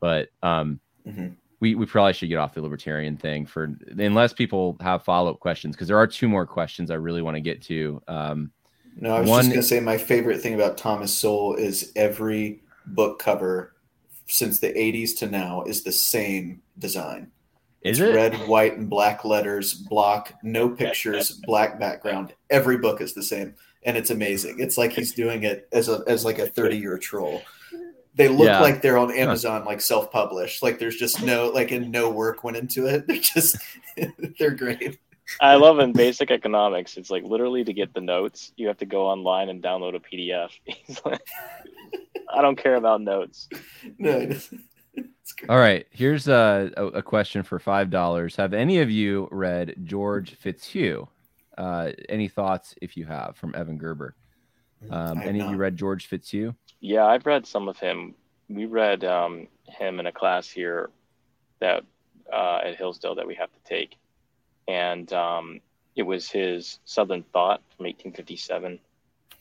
But 0.01 0.29
um, 0.43 0.81
mm-hmm. 1.07 1.29
we 1.61 1.75
we 1.75 1.87
probably 1.87 2.13
should 2.13 2.29
get 2.29 2.37
off 2.37 2.55
the 2.55 2.63
libertarian 2.63 3.17
thing 3.17 3.47
for 3.47 3.77
unless 3.99 4.33
people 4.33 4.77
have 4.81 5.03
follow 5.03 5.31
up 5.31 5.41
questions 5.41 5.75
because 5.75 5.89
there 5.89 5.99
are 5.99 6.07
two 6.07 6.29
more 6.29 6.47
questions 6.47 6.91
I 6.91 6.95
really 6.95 7.23
want 7.23 7.37
to 7.37 7.41
get 7.41 7.63
to. 7.63 8.03
Um, 8.07 8.53
no, 9.01 9.15
I 9.15 9.21
was 9.21 9.29
One, 9.29 9.41
just 9.43 9.51
going 9.51 9.61
to 9.61 9.67
say 9.67 9.81
my 9.81 9.97
favorite 9.99 10.41
thing 10.41 10.55
about 10.55 10.77
Thomas 10.77 11.13
Sowell 11.13 11.55
is 11.55 11.93
every 11.95 12.63
book 12.87 13.21
cover 13.21 13.75
since 14.27 14.59
the 14.59 14.73
80s 14.73 15.17
to 15.19 15.27
now 15.27 15.63
is 15.63 15.83
the 15.83 15.93
same 15.93 16.63
design. 16.79 17.31
Is 17.83 18.01
it's 18.01 18.11
it 18.11 18.15
red, 18.15 18.49
white, 18.49 18.77
and 18.77 18.91
black 18.91 19.25
letters, 19.25 19.75
block, 19.75 20.35
no 20.43 20.69
pictures, 20.69 21.31
black 21.45 21.79
background. 21.79 22.35
Every 22.51 22.77
book 22.77 23.01
is 23.01 23.15
the 23.15 23.23
same, 23.23 23.55
and 23.85 23.97
it's 23.97 24.11
amazing. 24.11 24.59
It's 24.59 24.77
like 24.77 24.93
he's 24.93 25.13
doing 25.13 25.45
it 25.45 25.69
as 25.73 25.89
a 25.89 26.03
as 26.07 26.25
like 26.25 26.39
a 26.39 26.47
30 26.47 26.77
year 26.77 26.99
troll. 26.99 27.43
They 28.15 28.27
look 28.27 28.49
yeah. 28.49 28.61
like 28.61 28.83
they're 28.83 28.99
on 28.99 29.13
Amazon, 29.13 29.65
like 29.65 29.81
self 29.81 30.11
published. 30.11 30.61
Like 30.61 30.81
there's 30.81 30.97
just 30.97 31.23
no 31.23 31.51
like 31.51 31.71
and 31.71 31.93
no 31.93 32.11
work 32.11 32.43
went 32.43 32.57
into 32.57 32.87
it. 32.87 33.07
They're 33.07 33.19
just 33.19 33.57
they're 34.39 34.51
great. 34.51 34.99
I 35.41 35.55
love 35.55 35.79
in 35.79 35.93
basic 35.93 36.31
economics. 36.31 36.97
It's 36.97 37.11
like 37.11 37.23
literally 37.23 37.63
to 37.63 37.73
get 37.73 37.95
the 37.95 38.01
notes, 38.01 38.53
you 38.57 38.67
have 38.69 38.79
to 38.79 38.87
go 38.87 39.07
online 39.07 39.51
and 39.51 39.63
download 39.63 39.95
a 39.95 40.01
PDF. 40.01 40.51
Like, 41.05 41.21
I 42.31 42.43
don't 42.43 42.57
care 42.57 42.75
about 42.75 43.01
notes. 43.01 43.49
No. 43.99 44.31
All 45.49 45.59
right. 45.59 45.87
Here's 45.91 46.29
a, 46.29 46.73
a 46.77 47.03
question 47.03 47.43
for 47.43 47.59
five 47.59 47.91
dollars. 47.91 48.37
Have 48.37 48.55
any 48.55 48.81
of 48.81 48.91
you 48.91 49.29
read 49.31 49.75
George 49.85 50.35
Fitzhugh? 50.35 51.09
Uh, 51.57 51.91
any 52.09 52.29
thoughts, 52.29 52.75
if 52.81 52.97
you 52.97 53.05
have, 53.05 53.37
from 53.37 53.55
Evan 53.55 53.79
Gerber? 53.79 54.15
Um, 54.91 55.21
any 55.23 55.41
not. 55.41 55.47
of 55.47 55.53
you 55.53 55.57
read 55.57 55.77
George 55.77 56.07
Fitzhugh? 56.07 56.55
Yeah, 56.81 57.05
I've 57.05 57.27
read 57.27 57.47
some 57.47 57.69
of 57.69 57.79
him. 57.79 58.15
We 58.49 58.67
read 58.67 59.05
um, 59.05 59.49
him 59.67 59.99
in 59.99 60.07
a 60.07 60.13
class 60.13 60.49
here 60.49 60.91
that 61.59 61.85
uh, 62.33 62.61
at 62.65 62.77
Hillsdale 62.77 63.17
that 63.17 63.27
we 63.27 63.35
have 63.35 63.51
to 63.53 63.59
take 63.65 63.97
and 64.69 65.11
um, 65.13 65.61
it 65.97 66.03
was 66.03 66.31
his 66.31 66.79
Southern 66.85 67.25
Thought 67.33 67.63
from 67.77 67.87
1857. 67.87 68.79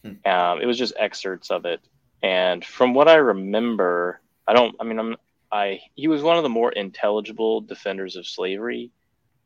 Hmm. 0.04 0.30
Um, 0.30 0.62
it 0.62 0.66
was 0.66 0.78
just 0.78 0.94
excerpts 0.98 1.52
of 1.52 1.66
it, 1.66 1.82
and 2.24 2.66
from 2.66 2.94
what 2.94 3.08
I 3.08 3.16
remember, 3.16 4.22
I 4.48 4.54
don't. 4.54 4.76
I 4.80 4.86
mean, 4.86 4.98
I'm. 4.98 5.16
I 5.52 5.82
he 5.96 6.08
was 6.08 6.22
one 6.22 6.38
of 6.38 6.44
the 6.44 6.50
more 6.50 6.72
intelligible 6.72 7.62
defenders 7.62 8.16
of 8.16 8.28
slavery 8.28 8.92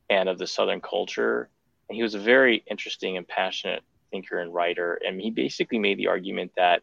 and 0.10 0.30
of 0.30 0.38
the 0.38 0.48
Southern 0.48 0.82
culture, 0.82 1.50
and 1.90 1.96
he 1.96 2.04
was 2.04 2.16
a 2.16 2.20
very 2.20 2.64
interesting 2.70 3.18
and 3.18 3.28
passionate 3.28 3.84
thinker 4.12 4.40
and 4.40 4.54
writer. 4.54 5.00
And 5.06 5.22
he 5.22 5.32
basically 5.32 5.80
made 5.80 5.98
the 5.98 6.08
argument 6.08 6.52
that 6.58 6.82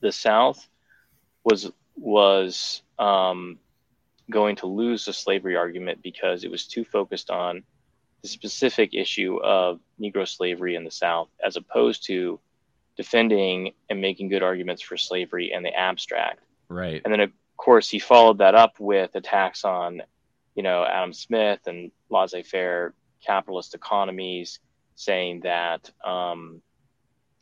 the 0.00 0.12
South 0.12 0.66
was 1.44 1.70
was 1.96 2.82
um, 2.98 3.58
going 4.30 4.56
to 4.56 4.66
lose 4.66 5.04
the 5.04 5.12
slavery 5.12 5.56
argument 5.56 6.02
because 6.02 6.44
it 6.44 6.50
was 6.50 6.66
too 6.66 6.84
focused 6.84 7.30
on 7.30 7.62
the 8.22 8.28
specific 8.28 8.94
issue 8.94 9.38
of 9.42 9.80
Negro 10.00 10.26
slavery 10.26 10.76
in 10.76 10.84
the 10.84 10.90
South, 10.90 11.28
as 11.44 11.56
opposed 11.56 12.06
to 12.06 12.38
defending 12.96 13.72
and 13.90 14.00
making 14.00 14.28
good 14.28 14.42
arguments 14.42 14.82
for 14.82 14.96
slavery 14.96 15.52
in 15.52 15.62
the 15.62 15.74
abstract. 15.74 16.40
Right. 16.68 17.02
And 17.04 17.12
then, 17.12 17.32
course, 17.56 17.88
he 17.88 17.98
followed 17.98 18.38
that 18.38 18.54
up 18.54 18.78
with 18.78 19.14
attacks 19.14 19.64
on, 19.64 20.02
you 20.54 20.62
know, 20.62 20.84
Adam 20.84 21.12
Smith 21.12 21.60
and 21.66 21.90
laissez-faire 22.10 22.94
capitalist 23.24 23.74
economies, 23.74 24.60
saying 24.94 25.40
that, 25.40 25.90
um, 26.04 26.60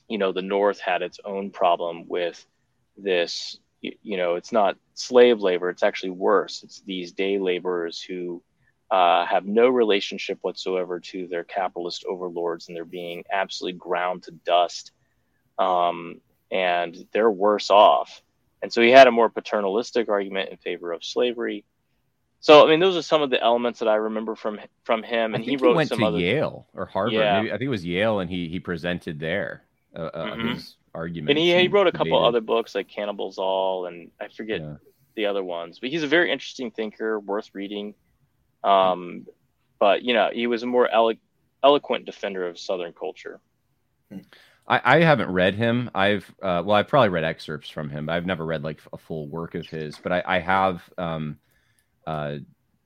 you 0.08 0.18
know, 0.18 0.32
the 0.32 0.42
North 0.42 0.80
had 0.80 1.02
its 1.02 1.20
own 1.24 1.50
problem 1.50 2.06
with 2.08 2.44
this. 2.96 3.58
You, 3.80 3.92
you 4.02 4.16
know, 4.16 4.34
it's 4.34 4.52
not 4.52 4.76
slave 4.94 5.40
labor; 5.40 5.70
it's 5.70 5.82
actually 5.82 6.10
worse. 6.10 6.62
It's 6.62 6.80
these 6.82 7.12
day 7.12 7.38
laborers 7.38 8.00
who 8.02 8.42
uh, 8.90 9.24
have 9.24 9.46
no 9.46 9.68
relationship 9.68 10.38
whatsoever 10.42 11.00
to 11.00 11.26
their 11.28 11.44
capitalist 11.44 12.04
overlords, 12.08 12.68
and 12.68 12.76
they're 12.76 12.84
being 12.84 13.24
absolutely 13.32 13.78
ground 13.78 14.24
to 14.24 14.32
dust. 14.32 14.92
Um, 15.58 16.20
and 16.50 17.06
they're 17.12 17.30
worse 17.30 17.70
off. 17.70 18.22
And 18.62 18.72
so 18.72 18.82
he 18.82 18.90
had 18.90 19.06
a 19.06 19.10
more 19.10 19.28
paternalistic 19.30 20.08
argument 20.08 20.50
in 20.50 20.56
favor 20.58 20.92
of 20.92 21.04
slavery. 21.04 21.64
So 22.40 22.66
I 22.66 22.70
mean, 22.70 22.80
those 22.80 22.96
are 22.96 23.02
some 23.02 23.22
of 23.22 23.30
the 23.30 23.42
elements 23.42 23.80
that 23.80 23.88
I 23.88 23.96
remember 23.96 24.34
from 24.34 24.60
from 24.84 25.02
him. 25.02 25.34
And 25.34 25.44
he 25.44 25.56
wrote 25.56 25.70
he 25.70 25.76
went 25.76 25.88
some 25.90 25.98
to 25.98 26.06
other 26.06 26.18
Yale 26.18 26.66
or 26.74 26.86
Harvard. 26.86 27.12
Yeah. 27.12 27.40
Maybe, 27.40 27.52
I 27.52 27.58
think 27.58 27.66
it 27.66 27.70
was 27.70 27.84
Yale, 27.84 28.20
and 28.20 28.30
he 28.30 28.48
he 28.48 28.60
presented 28.60 29.20
there 29.20 29.64
uh, 29.94 30.00
uh, 30.02 30.24
mm-hmm. 30.24 30.48
his 30.54 30.76
argument. 30.94 31.30
And 31.30 31.38
he, 31.38 31.54
he 31.54 31.68
wrote 31.68 31.86
a 31.86 31.92
couple 31.92 32.06
debated. 32.06 32.26
other 32.26 32.40
books 32.40 32.74
like 32.74 32.88
Cannibals 32.88 33.38
All, 33.38 33.86
and 33.86 34.10
I 34.20 34.28
forget 34.28 34.60
yeah. 34.60 34.74
the 35.16 35.26
other 35.26 35.44
ones. 35.44 35.78
But 35.80 35.90
he's 35.90 36.02
a 36.02 36.08
very 36.08 36.32
interesting 36.32 36.70
thinker, 36.70 37.20
worth 37.20 37.50
reading. 37.52 37.94
Um, 38.64 39.26
but 39.78 40.02
you 40.02 40.14
know, 40.14 40.30
he 40.32 40.46
was 40.46 40.62
a 40.62 40.66
more 40.66 40.88
elo- 40.88 41.14
eloquent 41.62 42.06
defender 42.06 42.46
of 42.46 42.58
Southern 42.58 42.92
culture. 42.92 43.40
I, 44.66 44.80
I 44.84 45.00
haven't 45.00 45.30
read 45.30 45.54
him. 45.54 45.90
I've 45.94 46.28
uh, 46.42 46.62
well, 46.64 46.72
I've 46.76 46.88
probably 46.88 47.08
read 47.08 47.24
excerpts 47.24 47.68
from 47.68 47.90
him, 47.90 48.06
but 48.06 48.12
I've 48.12 48.26
never 48.26 48.44
read 48.44 48.62
like 48.62 48.80
a 48.92 48.98
full 48.98 49.28
work 49.28 49.54
of 49.54 49.66
his. 49.66 49.98
But 49.98 50.12
I, 50.12 50.22
I 50.26 50.38
have 50.38 50.82
um, 50.98 51.38
uh, 52.06 52.36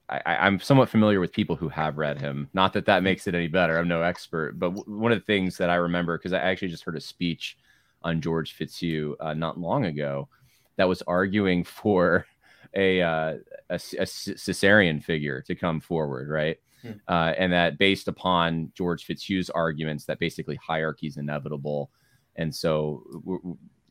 I, 0.08 0.46
am 0.46 0.60
somewhat 0.60 0.88
familiar 0.90 1.18
with 1.20 1.32
people 1.32 1.56
who 1.56 1.68
have 1.68 1.96
read 1.96 2.18
him. 2.18 2.48
Not 2.52 2.74
that 2.74 2.86
that 2.86 3.02
makes 3.02 3.26
it 3.26 3.34
any 3.34 3.48
better. 3.48 3.78
I'm 3.78 3.88
no 3.88 4.02
expert, 4.02 4.58
but 4.58 4.74
w- 4.74 5.00
one 5.00 5.12
of 5.12 5.18
the 5.18 5.24
things 5.24 5.56
that 5.56 5.70
I 5.70 5.76
remember 5.76 6.18
because 6.18 6.32
I 6.32 6.40
actually 6.40 6.68
just 6.68 6.84
heard 6.84 6.96
a 6.96 7.00
speech 7.00 7.56
on 8.02 8.20
George 8.20 8.52
Fitzhugh 8.52 9.16
uh, 9.18 9.34
not 9.34 9.58
long 9.58 9.86
ago 9.86 10.28
that 10.76 10.88
was 10.88 11.02
arguing 11.02 11.64
for 11.64 12.26
a, 12.74 13.00
uh, 13.00 13.34
a, 13.70 13.80
a 13.98 14.06
Caesarean 14.06 15.00
figure 15.00 15.42
to 15.42 15.54
come 15.54 15.80
forward, 15.80 16.28
right? 16.28 16.58
Hmm. 16.84 16.92
Uh, 17.08 17.32
and 17.38 17.52
that 17.52 17.78
based 17.78 18.08
upon 18.08 18.70
George 18.74 19.06
Fitzhugh's 19.06 19.48
arguments 19.50 20.04
that 20.04 20.18
basically 20.18 20.56
hierarchy 20.56 21.06
is 21.06 21.16
inevitable, 21.16 21.90
and 22.36 22.54
so 22.54 23.02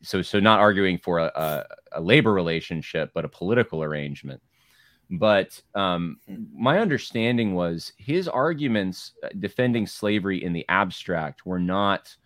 so 0.02 0.22
so 0.22 0.38
not 0.38 0.60
arguing 0.60 0.98
for 0.98 1.18
a, 1.18 1.32
a, 1.34 1.64
a 1.92 2.00
labor 2.00 2.32
relationship 2.32 3.10
but 3.14 3.24
a 3.24 3.28
political 3.28 3.82
arrangement. 3.82 4.40
But 5.10 5.60
um, 5.74 6.18
hmm. 6.28 6.44
my 6.56 6.78
understanding 6.78 7.54
was 7.54 7.92
his 7.98 8.28
arguments 8.28 9.12
uh, 9.22 9.28
defending 9.40 9.86
slavery 9.86 10.42
in 10.42 10.52
the 10.52 10.64
abstract 10.68 11.44
were 11.44 11.58
not 11.58 12.16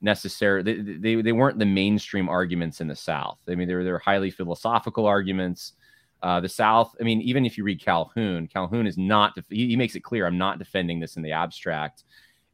necessary. 0.00 0.62
They, 0.62 0.74
they, 0.74 1.22
they 1.22 1.32
weren't 1.32 1.58
the 1.58 1.66
mainstream 1.66 2.28
arguments 2.28 2.80
in 2.80 2.88
the 2.88 2.96
South. 2.96 3.38
I 3.48 3.54
mean, 3.54 3.68
they 3.68 3.74
were, 3.74 3.84
they 3.84 3.92
were 3.92 3.98
highly 3.98 4.30
philosophical 4.30 5.06
arguments. 5.06 5.74
Uh, 6.22 6.40
the 6.40 6.48
South, 6.48 6.94
I 7.00 7.04
mean, 7.04 7.20
even 7.22 7.46
if 7.46 7.56
you 7.56 7.64
read 7.64 7.80
Calhoun, 7.80 8.46
Calhoun 8.46 8.86
is 8.86 8.98
not, 8.98 9.34
def- 9.34 9.48
he, 9.48 9.68
he, 9.68 9.76
makes 9.76 9.94
it 9.94 10.00
clear 10.00 10.26
I'm 10.26 10.36
not 10.36 10.58
defending 10.58 11.00
this 11.00 11.16
in 11.16 11.22
the 11.22 11.32
abstract. 11.32 12.04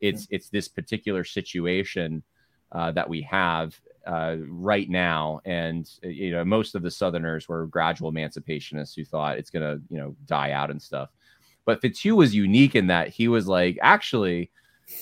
It's, 0.00 0.24
mm-hmm. 0.24 0.36
it's 0.36 0.48
this 0.50 0.68
particular 0.68 1.24
situation 1.24 2.22
uh, 2.70 2.92
that 2.92 3.08
we 3.08 3.22
have 3.22 3.78
uh, 4.06 4.36
right 4.46 4.88
now. 4.88 5.40
And, 5.44 5.90
uh, 6.04 6.08
you 6.08 6.30
know, 6.30 6.44
most 6.44 6.76
of 6.76 6.82
the 6.82 6.90
Southerners 6.90 7.48
were 7.48 7.66
gradual 7.66 8.12
emancipationists 8.12 8.94
who 8.94 9.04
thought 9.04 9.38
it's 9.38 9.50
going 9.50 9.62
to, 9.62 9.82
you 9.90 9.98
know, 9.98 10.14
die 10.26 10.52
out 10.52 10.70
and 10.70 10.80
stuff. 10.80 11.10
But 11.64 11.80
Fitzhugh 11.80 12.14
was 12.14 12.34
unique 12.34 12.76
in 12.76 12.86
that 12.86 13.08
he 13.08 13.26
was 13.26 13.48
like, 13.48 13.78
actually, 13.82 14.50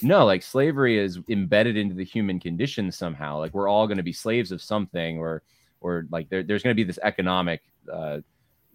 no, 0.00 0.24
like 0.24 0.42
slavery 0.42 0.98
is 0.98 1.18
embedded 1.28 1.76
into 1.76 1.94
the 1.94 2.04
human 2.04 2.40
condition 2.40 2.90
somehow. 2.90 3.38
Like 3.38 3.52
we're 3.52 3.68
all 3.68 3.86
going 3.86 3.98
to 3.98 4.02
be 4.02 4.12
slaves 4.12 4.50
of 4.50 4.62
something, 4.62 5.18
or 5.18 5.42
or 5.80 6.06
like 6.10 6.30
there, 6.30 6.42
there's 6.42 6.62
going 6.62 6.74
to 6.74 6.80
be 6.80 6.84
this 6.84 6.98
economic 7.02 7.62
uh, 7.92 8.20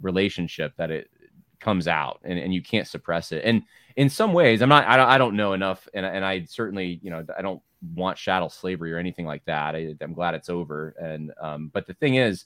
relationship 0.01 0.73
that 0.77 0.91
it 0.91 1.09
comes 1.59 1.87
out, 1.87 2.19
and, 2.23 2.39
and 2.39 2.53
you 2.53 2.61
can't 2.61 2.87
suppress 2.87 3.31
it. 3.31 3.43
And 3.43 3.63
in 3.95 4.09
some 4.09 4.33
ways, 4.33 4.61
I'm 4.61 4.69
not, 4.69 4.87
I 4.87 4.97
don't, 4.97 5.09
I 5.09 5.17
don't 5.17 5.35
know 5.35 5.53
enough, 5.53 5.87
and 5.93 6.05
and 6.05 6.23
I 6.25 6.45
certainly, 6.45 6.99
you 7.03 7.09
know, 7.09 7.25
I 7.37 7.41
don't 7.41 7.61
want 7.95 8.17
chattel 8.17 8.49
slavery 8.49 8.93
or 8.93 8.97
anything 8.97 9.25
like 9.25 9.45
that. 9.45 9.75
I, 9.75 9.95
am 10.01 10.13
glad 10.13 10.35
it's 10.35 10.49
over. 10.49 10.95
And 10.99 11.31
um, 11.41 11.69
but 11.73 11.87
the 11.87 11.93
thing 11.93 12.15
is, 12.15 12.45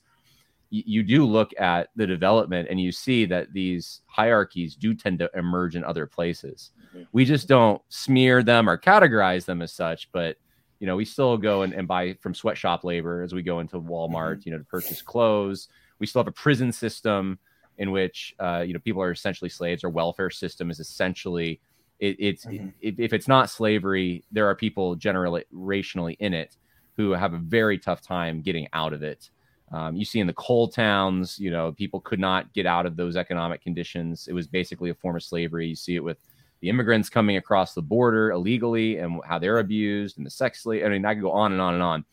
you 0.70 1.04
do 1.04 1.24
look 1.24 1.52
at 1.60 1.90
the 1.96 2.08
development 2.08 2.68
and 2.68 2.82
you 2.82 2.92
see 2.92 3.26
that 3.26 3.54
these 3.54 4.02
hierarchies 4.08 4.76
do 4.76 4.96
tend 4.96 5.20
to 5.20 5.30
emerge 5.36 5.76
in 5.76 5.84
other 5.84 6.08
places. 6.08 6.72
Mm-hmm. 6.90 7.04
We 7.12 7.26
just 7.26 7.48
don't 7.48 7.80
smear 7.90 8.42
them 8.42 8.68
or 8.68 8.80
categorize 8.80 9.46
them 9.46 9.62
as 9.62 9.72
such, 9.72 10.12
but 10.12 10.38
you 10.80 10.88
know, 10.88 10.96
we 10.96 11.06
still 11.06 11.38
go 11.38 11.62
and, 11.62 11.74
and 11.74 11.88
buy 11.88 12.18
from 12.22 12.34
sweatshop 12.34 12.84
labor 12.84 13.22
as 13.22 13.36
we 13.36 13.44
go 13.44 13.60
into 13.60 13.80
Walmart, 13.80 14.38
mm-hmm. 14.38 14.40
you 14.46 14.52
know, 14.52 14.58
to 14.58 14.64
purchase 14.64 15.02
clothes. 15.04 15.68
We 16.00 16.08
still 16.08 16.20
have 16.20 16.28
a 16.28 16.32
prison 16.32 16.72
system 16.72 17.40
in 17.78 17.92
which 17.92 18.36
uh, 18.40 18.64
you 18.66 18.74
know 18.74 18.80
people 18.80 19.02
are 19.02 19.12
essentially 19.12 19.50
slaves. 19.50 19.84
Our 19.84 19.90
welfare 19.90 20.30
system 20.30 20.70
is 20.70 20.80
essentially 20.80 21.60
it, 22.00 22.16
it's 22.20 22.46
mm-hmm. 22.46 22.70
it, 22.82 22.96
if 23.00 23.14
it's 23.14 23.28
not 23.28 23.50
slavery, 23.50 24.24
there 24.32 24.48
are 24.48 24.56
people 24.56 24.96
generally 24.96 25.46
rationally 25.52 26.18
in 26.20 26.34
it 26.34 26.58
who 26.96 27.12
have 27.12 27.34
a 27.34 27.38
very 27.38 27.78
tough 27.78 28.02
time 28.02 28.42
getting 28.42 28.68
out 28.74 28.94
of 28.94 29.04
it. 29.04 29.30
Um, 29.72 29.96
you 29.96 30.06
see 30.06 30.20
in 30.20 30.28
the 30.28 30.34
coal 30.34 30.68
towns, 30.68 31.40
you 31.40 31.50
know, 31.50 31.72
people 31.72 32.00
could 32.00 32.20
not 32.20 32.54
get 32.54 32.68
out 32.68 32.86
of 32.86 32.96
those 32.96 33.16
economic 33.16 33.62
conditions. 33.64 34.28
It 34.28 34.34
was 34.34 34.46
basically 34.46 34.92
a 34.92 34.96
form 34.96 35.16
of 35.16 35.24
slavery. 35.24 35.68
You 35.68 35.76
see 35.76 35.96
it 35.96 36.04
with 36.04 36.18
the 36.60 36.70
immigrants 36.70 37.10
coming 37.10 37.38
across 37.38 37.74
the 37.74 37.82
border 37.82 38.32
illegally 38.32 38.98
and 38.98 39.20
how 39.26 39.40
they're 39.40 39.60
abused 39.60 40.18
and 40.18 40.26
the 40.26 40.30
sex 40.30 40.62
slave. 40.62 40.86
I 40.86 40.90
mean, 40.90 41.06
I 41.06 41.16
could 41.16 41.24
go 41.24 41.32
on 41.32 41.52
and 41.52 41.60
on 41.60 41.74
and 41.74 41.82
on. 41.82 42.06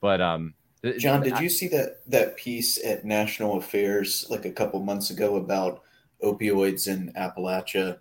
But 0.00 0.20
um, 0.20 0.54
Jon, 0.98 1.22
did 1.22 1.38
you 1.40 1.48
see 1.48 1.68
that 1.68 2.02
that 2.06 2.36
piece 2.36 2.82
at 2.84 3.04
National 3.04 3.56
Affairs 3.56 4.26
like 4.30 4.44
a 4.44 4.52
couple 4.52 4.80
months 4.80 5.10
ago 5.10 5.36
about 5.36 5.82
opioids 6.22 6.86
in 6.86 7.12
Appalachia 7.16 7.98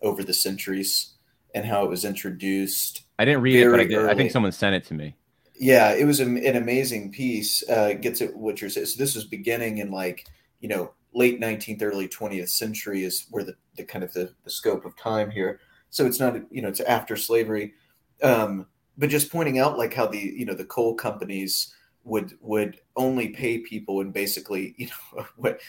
over 0.00 0.22
the 0.22 0.32
centuries 0.32 1.14
and 1.54 1.66
how 1.66 1.84
it 1.84 1.90
was 1.90 2.04
introduced? 2.04 3.02
I 3.18 3.24
didn't 3.24 3.42
read 3.42 3.56
it, 3.56 3.70
but 3.70 3.80
I, 3.80 3.84
did, 3.84 4.06
I 4.06 4.14
think 4.14 4.30
someone 4.30 4.52
sent 4.52 4.76
it 4.76 4.84
to 4.84 4.94
me. 4.94 5.16
Yeah, 5.58 5.92
it 5.92 6.04
was 6.06 6.20
an 6.20 6.56
amazing 6.56 7.12
piece. 7.12 7.68
Uh, 7.68 7.94
gets 7.94 8.22
at 8.22 8.34
what 8.34 8.60
you're 8.60 8.70
saying. 8.70 8.86
So 8.86 8.98
this 8.98 9.14
was 9.14 9.24
beginning 9.24 9.78
in 9.78 9.90
like 9.90 10.26
you 10.60 10.68
know 10.68 10.92
late 11.12 11.40
19th, 11.40 11.82
early 11.82 12.08
20th 12.08 12.50
century 12.50 13.02
is 13.02 13.26
where 13.30 13.42
the, 13.42 13.56
the 13.76 13.84
kind 13.84 14.04
of 14.04 14.12
the, 14.12 14.32
the 14.44 14.50
scope 14.50 14.84
of 14.84 14.96
time 14.96 15.30
here. 15.30 15.60
So 15.90 16.06
it's 16.06 16.20
not 16.20 16.36
you 16.50 16.62
know 16.62 16.68
it's 16.68 16.80
after 16.80 17.16
slavery, 17.16 17.74
um, 18.22 18.66
but 18.96 19.10
just 19.10 19.32
pointing 19.32 19.58
out 19.58 19.76
like 19.76 19.92
how 19.92 20.06
the 20.06 20.18
you 20.18 20.46
know 20.46 20.54
the 20.54 20.64
coal 20.64 20.94
companies 20.94 21.74
would 22.04 22.36
would 22.40 22.80
only 22.96 23.28
pay 23.28 23.58
people 23.58 24.00
and 24.00 24.12
basically 24.12 24.74
you 24.78 24.88
know 24.88 25.24
what 25.36 25.60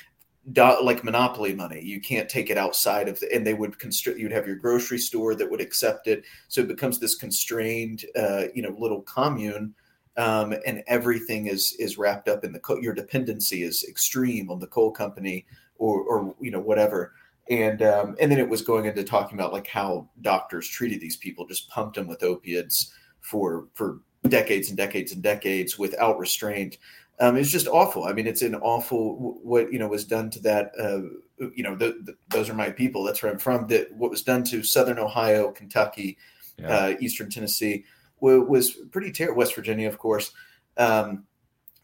like 0.55 1.03
monopoly 1.03 1.53
money. 1.53 1.81
You 1.83 2.01
can't 2.01 2.27
take 2.27 2.49
it 2.49 2.57
outside 2.57 3.07
of 3.07 3.19
the 3.19 3.33
and 3.33 3.45
they 3.45 3.53
would 3.53 3.77
constrict 3.77 4.19
you'd 4.19 4.31
have 4.31 4.47
your 4.47 4.55
grocery 4.55 4.97
store 4.97 5.35
that 5.35 5.49
would 5.49 5.61
accept 5.61 6.07
it. 6.07 6.23
So 6.47 6.61
it 6.61 6.67
becomes 6.67 6.99
this 6.99 7.15
constrained 7.15 8.05
uh, 8.15 8.45
you 8.53 8.61
know 8.61 8.75
little 8.77 9.01
commune 9.01 9.75
um, 10.17 10.53
and 10.65 10.83
everything 10.87 11.47
is 11.47 11.73
is 11.79 11.97
wrapped 11.97 12.27
up 12.27 12.43
in 12.43 12.51
the 12.51 12.59
co- 12.59 12.79
your 12.79 12.93
dependency 12.93 13.63
is 13.63 13.85
extreme 13.87 14.51
on 14.51 14.59
the 14.59 14.67
coal 14.67 14.91
company 14.91 15.45
or 15.77 16.01
or 16.01 16.35
you 16.39 16.51
know 16.51 16.59
whatever. 16.59 17.13
And 17.49 17.81
um, 17.81 18.15
and 18.19 18.31
then 18.31 18.39
it 18.39 18.49
was 18.49 18.61
going 18.61 18.85
into 18.85 19.03
talking 19.03 19.37
about 19.37 19.53
like 19.53 19.67
how 19.67 20.09
doctors 20.21 20.67
treated 20.67 21.01
these 21.01 21.17
people 21.17 21.45
just 21.45 21.69
pumped 21.69 21.95
them 21.95 22.07
with 22.07 22.23
opiates 22.23 22.93
for 23.21 23.67
for 23.73 23.99
decades 24.27 24.69
and 24.69 24.77
decades 24.77 25.11
and 25.11 25.23
decades 25.23 25.79
without 25.79 26.19
restraint 26.19 26.77
um, 27.21 27.37
it's 27.37 27.51
just 27.51 27.67
awful. 27.67 28.05
I 28.05 28.13
mean, 28.13 28.25
it's 28.25 28.41
an 28.41 28.55
awful 28.55 29.37
what 29.43 29.71
you 29.71 29.77
know 29.77 29.87
was 29.87 30.05
done 30.05 30.31
to 30.31 30.39
that. 30.41 30.71
Uh, 30.77 31.45
you 31.55 31.63
know, 31.63 31.75
the, 31.75 31.99
the, 32.03 32.15
those 32.29 32.49
are 32.49 32.55
my 32.55 32.71
people. 32.71 33.03
That's 33.03 33.21
where 33.21 33.31
I'm 33.31 33.37
from. 33.37 33.67
That 33.67 33.93
what 33.93 34.09
was 34.09 34.23
done 34.23 34.43
to 34.45 34.63
Southern 34.63 34.97
Ohio, 34.97 35.51
Kentucky, 35.51 36.17
yeah. 36.57 36.67
uh, 36.67 36.95
Eastern 36.99 37.29
Tennessee 37.29 37.85
was, 38.19 38.47
was 38.47 38.71
pretty 38.91 39.11
terrible. 39.11 39.37
West 39.37 39.53
Virginia, 39.53 39.87
of 39.87 39.99
course, 39.99 40.31
um, 40.77 41.23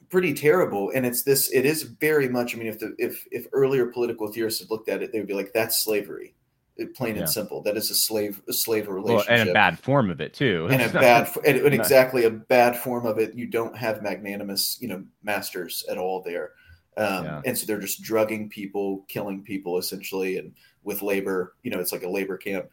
pretty 0.09 0.33
terrible. 0.33 0.91
And 0.95 1.05
it's 1.05 1.21
this. 1.21 1.51
It 1.51 1.67
is 1.67 1.83
very 1.83 2.27
much. 2.27 2.55
I 2.55 2.57
mean, 2.57 2.67
if 2.67 2.79
the 2.79 2.95
if 2.97 3.23
if 3.31 3.45
earlier 3.53 3.85
political 3.85 4.31
theorists 4.31 4.59
had 4.59 4.71
looked 4.71 4.89
at 4.89 5.03
it, 5.03 5.11
they 5.11 5.19
would 5.19 5.27
be 5.27 5.35
like, 5.35 5.53
"That's 5.53 5.77
slavery." 5.77 6.33
Plain 6.95 7.15
yeah. 7.15 7.21
and 7.21 7.29
simple. 7.29 7.61
That 7.61 7.77
is 7.77 7.89
a 7.91 7.95
slave 7.95 8.41
a 8.47 8.53
slave 8.53 8.87
relationship, 8.87 9.29
well, 9.29 9.39
and 9.39 9.49
a 9.49 9.53
bad 9.53 9.79
form 9.79 10.09
of 10.09 10.21
it 10.21 10.33
too, 10.33 10.67
and 10.71 10.81
a 10.81 10.89
bad 10.93 11.29
and, 11.45 11.57
and 11.57 11.73
exactly 11.73 12.25
a 12.25 12.29
bad 12.29 12.77
form 12.77 13.05
of 13.05 13.17
it. 13.17 13.35
You 13.35 13.47
don't 13.47 13.75
have 13.77 14.01
magnanimous, 14.01 14.77
you 14.81 14.87
know, 14.87 15.03
masters 15.23 15.85
at 15.89 15.97
all 15.97 16.21
there, 16.21 16.51
um, 16.97 17.25
yeah. 17.25 17.41
and 17.45 17.57
so 17.57 17.65
they're 17.65 17.79
just 17.79 18.01
drugging 18.01 18.49
people, 18.49 19.05
killing 19.07 19.43
people 19.43 19.77
essentially, 19.77 20.37
and 20.37 20.53
with 20.83 21.01
labor, 21.01 21.55
you 21.63 21.71
know, 21.71 21.79
it's 21.79 21.91
like 21.91 22.03
a 22.03 22.09
labor 22.09 22.37
camp. 22.37 22.69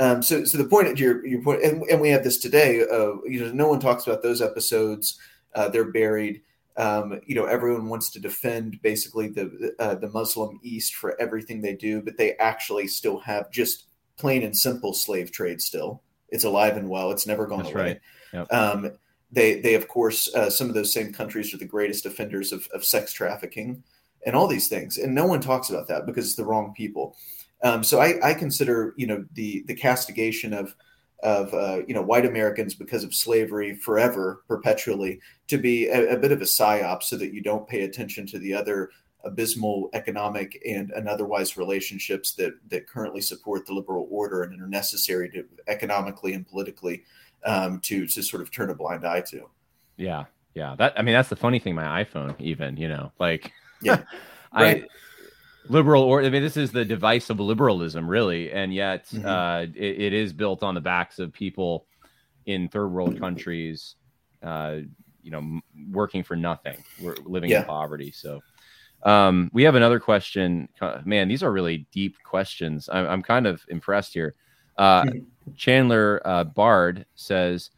Um, 0.00 0.22
so, 0.22 0.44
so 0.44 0.58
the 0.58 0.64
point 0.64 0.88
at 0.88 0.98
your 0.98 1.24
your 1.26 1.42
point, 1.42 1.62
and, 1.62 1.82
and 1.84 2.00
we 2.00 2.10
have 2.10 2.24
this 2.24 2.38
today. 2.38 2.82
Uh, 2.82 3.16
you 3.26 3.40
know, 3.40 3.52
no 3.52 3.68
one 3.68 3.80
talks 3.80 4.06
about 4.06 4.22
those 4.22 4.42
episodes. 4.42 5.18
Uh, 5.54 5.68
they're 5.68 5.90
buried. 5.90 6.42
Um, 6.76 7.20
you 7.26 7.34
know, 7.34 7.44
everyone 7.46 7.88
wants 7.88 8.10
to 8.10 8.20
defend 8.20 8.82
basically 8.82 9.28
the 9.28 9.74
uh, 9.78 9.94
the 9.94 10.10
Muslim 10.10 10.58
East 10.62 10.94
for 10.94 11.20
everything 11.20 11.60
they 11.60 11.74
do, 11.74 12.02
but 12.02 12.16
they 12.16 12.34
actually 12.36 12.88
still 12.88 13.18
have 13.20 13.50
just 13.50 13.84
plain 14.16 14.42
and 14.42 14.56
simple 14.56 14.92
slave 14.92 15.30
trade. 15.30 15.62
Still, 15.62 16.02
it's 16.30 16.44
alive 16.44 16.76
and 16.76 16.88
well. 16.88 17.10
It's 17.10 17.26
never 17.26 17.46
gone 17.46 17.62
That's 17.62 17.74
away. 17.74 17.82
Right. 17.82 18.00
Yep. 18.32 18.52
Um, 18.52 18.90
they 19.30 19.60
they 19.60 19.74
of 19.74 19.88
course 19.88 20.32
uh, 20.34 20.50
some 20.50 20.68
of 20.68 20.74
those 20.74 20.92
same 20.92 21.12
countries 21.12 21.52
are 21.54 21.58
the 21.58 21.64
greatest 21.64 22.06
offenders 22.06 22.52
of, 22.52 22.66
of 22.72 22.84
sex 22.84 23.12
trafficking 23.12 23.82
and 24.26 24.34
all 24.34 24.46
these 24.46 24.68
things, 24.68 24.96
and 24.98 25.14
no 25.14 25.26
one 25.26 25.40
talks 25.40 25.70
about 25.70 25.88
that 25.88 26.06
because 26.06 26.26
it's 26.26 26.36
the 26.36 26.44
wrong 26.44 26.72
people. 26.76 27.16
Um, 27.62 27.84
so 27.84 28.00
I, 28.00 28.30
I 28.30 28.34
consider 28.34 28.94
you 28.96 29.06
know 29.06 29.24
the 29.34 29.64
the 29.66 29.74
castigation 29.74 30.52
of 30.52 30.74
of 31.24 31.52
uh, 31.54 31.80
you 31.88 31.94
know 31.94 32.02
white 32.02 32.26
Americans 32.26 32.74
because 32.74 33.02
of 33.02 33.14
slavery 33.14 33.74
forever, 33.74 34.42
perpetually, 34.46 35.20
to 35.48 35.58
be 35.58 35.88
a, 35.88 36.14
a, 36.14 36.18
bit 36.18 36.30
of 36.30 36.40
a 36.40 36.44
psyop, 36.44 37.02
so 37.02 37.16
that 37.16 37.32
you 37.32 37.42
don't 37.42 37.66
pay 37.66 37.82
attention 37.82 38.26
to 38.26 38.38
the 38.38 38.54
other 38.54 38.90
abysmal 39.24 39.88
economic 39.94 40.60
and, 40.68 40.90
and 40.90 41.08
otherwise 41.08 41.56
relationships 41.56 42.32
that 42.34 42.52
that 42.68 42.86
currently 42.86 43.22
support 43.22 43.66
the 43.66 43.72
liberal 43.72 44.06
order 44.10 44.42
and 44.42 44.60
are 44.60 44.68
necessary 44.68 45.30
to 45.30 45.44
economically 45.66 46.34
and 46.34 46.46
politically 46.46 47.02
um, 47.46 47.80
to 47.80 48.06
to 48.06 48.22
sort 48.22 48.42
of 48.42 48.50
turn 48.50 48.70
a 48.70 48.74
blind 48.74 49.06
eye 49.06 49.22
to. 49.22 49.48
Yeah, 49.96 50.24
yeah. 50.54 50.76
That 50.76 50.92
I 50.96 51.02
mean, 51.02 51.14
that's 51.14 51.30
the 51.30 51.36
funny 51.36 51.58
thing. 51.58 51.74
My 51.74 52.04
iPhone, 52.04 52.38
even 52.38 52.76
you 52.76 52.88
know, 52.88 53.12
like 53.18 53.50
yeah, 53.80 54.02
right. 54.54 54.84
I 54.84 54.88
liberal 55.68 56.02
or 56.02 56.22
I 56.22 56.30
mean 56.30 56.42
this 56.42 56.56
is 56.56 56.72
the 56.72 56.84
device 56.84 57.30
of 57.30 57.40
liberalism 57.40 58.08
really 58.08 58.52
and 58.52 58.72
yet 58.74 59.06
mm-hmm. 59.06 59.26
uh, 59.26 59.62
it, 59.62 60.00
it 60.00 60.12
is 60.12 60.32
built 60.32 60.62
on 60.62 60.74
the 60.74 60.80
backs 60.80 61.18
of 61.18 61.32
people 61.32 61.86
in 62.46 62.68
third 62.68 62.88
world 62.88 63.18
countries 63.18 63.96
uh, 64.42 64.78
you 65.22 65.30
know 65.30 65.60
working 65.90 66.22
for 66.22 66.36
nothing 66.36 66.76
we're 67.00 67.16
living 67.24 67.50
yeah. 67.50 67.60
in 67.60 67.66
poverty 67.66 68.10
so 68.12 68.40
Um, 69.04 69.50
we 69.52 69.62
have 69.64 69.74
another 69.74 70.00
question. 70.00 70.68
Man, 71.04 71.28
these 71.28 71.42
are 71.42 71.52
really 71.52 71.86
deep 71.92 72.16
questions. 72.22 72.88
I'm, 72.90 73.06
I'm 73.06 73.22
kind 73.22 73.46
of 73.46 73.62
impressed 73.68 74.14
here. 74.14 74.34
Uh, 74.78 75.04
Chandler 75.56 76.22
uh, 76.24 76.44
Bard 76.44 77.04
says, 77.14 77.70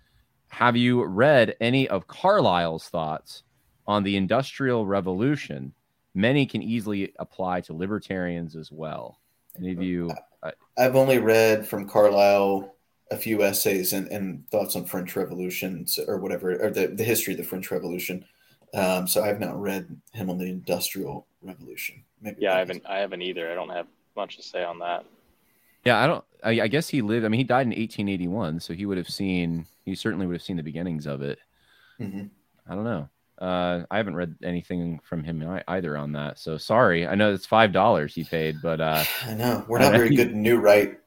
"Have 0.49 0.77
you 0.77 1.05
read 1.05 1.57
any 1.61 1.89
of 1.89 2.07
Carlyle's 2.07 2.89
thoughts 2.89 3.43
on 3.87 4.05
the 4.05 4.17
Industrial 4.17 4.87
Revolution? 4.87 5.73
Many 6.17 6.47
can 6.47 6.63
easily 6.63 7.13
apply 7.19 7.61
to 7.63 7.73
libertarians 7.73 8.57
as 8.57 8.73
well." 8.73 9.21
Any 9.59 9.73
of 9.73 9.83
you? 9.83 10.11
Uh, 10.43 10.51
I've 10.77 10.97
only 10.97 11.19
read 11.19 11.67
from 11.67 11.89
Carlyle 11.89 12.75
a 13.11 13.17
few 13.17 13.43
essays 13.43 13.93
and, 13.93 14.09
and 14.09 14.49
thoughts 14.51 14.77
on 14.77 14.85
French 14.85 15.15
revolutions 15.17 15.99
or 16.09 16.19
whatever, 16.19 16.57
or 16.63 16.71
the, 16.71 16.89
the 16.89 17.05
history 17.05 17.35
of 17.35 17.39
the 17.39 17.45
French 17.45 17.71
Revolution. 17.71 18.25
Um, 18.75 19.07
so 19.07 19.23
I've 19.23 19.41
not 19.41 19.61
read 19.61 19.89
him 20.13 20.29
on 20.29 20.39
the 20.39 20.47
Industrial 20.47 21.27
Revolution. 21.41 22.03
Maybe 22.21 22.39
yeah, 22.41 22.55
I 22.55 22.59
haven't. 22.59 22.83
I 22.87 22.99
haven't 22.99 23.23
either. 23.23 23.51
I 23.51 23.55
don't 23.55 23.71
have 23.71 23.87
much 24.17 24.37
to 24.37 24.43
say 24.43 24.65
on 24.65 24.81
that. 24.81 25.05
Yeah, 25.85 26.03
I 26.03 26.07
don't. 26.07 26.25
I, 26.43 26.51
I, 26.63 26.69
guess 26.69 26.89
he 26.89 27.01
lived. 27.01 27.25
I 27.25 27.29
mean, 27.29 27.39
he 27.39 27.45
died 27.45 27.63
in 27.63 27.69
1881, 27.69 28.61
so 28.61 28.75
he 28.75 28.87
would 28.87 28.99
have 28.99 29.09
seen. 29.09 29.67
He 29.85 29.95
certainly 29.95 30.27
would 30.27 30.35
have 30.35 30.43
seen 30.43 30.57
the 30.57 30.63
beginnings 30.63 31.07
of 31.07 31.23
it. 31.23 31.39
Mm-hmm. 32.01 32.27
I 32.69 32.75
don't 32.75 32.85
know. 32.85 33.09
Uh, 33.39 33.85
I 33.91 33.99
haven't 33.99 34.17
read 34.17 34.37
anything 34.43 35.01
from 35.05 35.23
him 35.23 35.61
either 35.69 35.97
on 35.97 36.13
that. 36.13 36.39
So 36.39 36.57
sorry. 36.57 37.07
I 37.07 37.15
know 37.15 37.33
it's 37.33 37.47
five 37.47 37.73
dollars 37.73 38.15
he 38.15 38.25
paid, 38.25 38.57
but 38.63 38.81
uh, 38.81 39.05
I 39.27 39.35
know 39.35 39.65
we're 39.69 39.79
not 39.79 39.93
very 39.93 40.15
good 40.15 40.35
new 40.35 40.59
right 40.59 40.99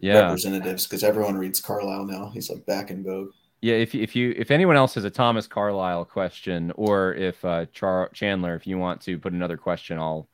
yeah. 0.00 0.20
representatives 0.20 0.86
because 0.86 1.02
everyone 1.02 1.36
reads 1.36 1.60
Carlyle 1.60 2.04
now. 2.04 2.30
He's 2.30 2.50
like 2.50 2.66
back 2.66 2.90
in 2.90 3.04
vogue. 3.04 3.30
Yeah, 3.60 3.74
if 3.74 3.94
if 3.94 4.14
you 4.14 4.34
if 4.36 4.50
anyone 4.50 4.76
else 4.76 4.94
has 4.94 5.04
a 5.04 5.10
Thomas 5.10 5.46
Carlyle 5.46 6.04
question, 6.04 6.72
or 6.76 7.14
if 7.14 7.44
uh, 7.44 7.66
Char- 7.72 8.10
Chandler, 8.12 8.54
if 8.54 8.66
you 8.66 8.78
want 8.78 9.00
to 9.02 9.18
put 9.18 9.32
another 9.32 9.56
question, 9.56 9.98
I'll 9.98 10.28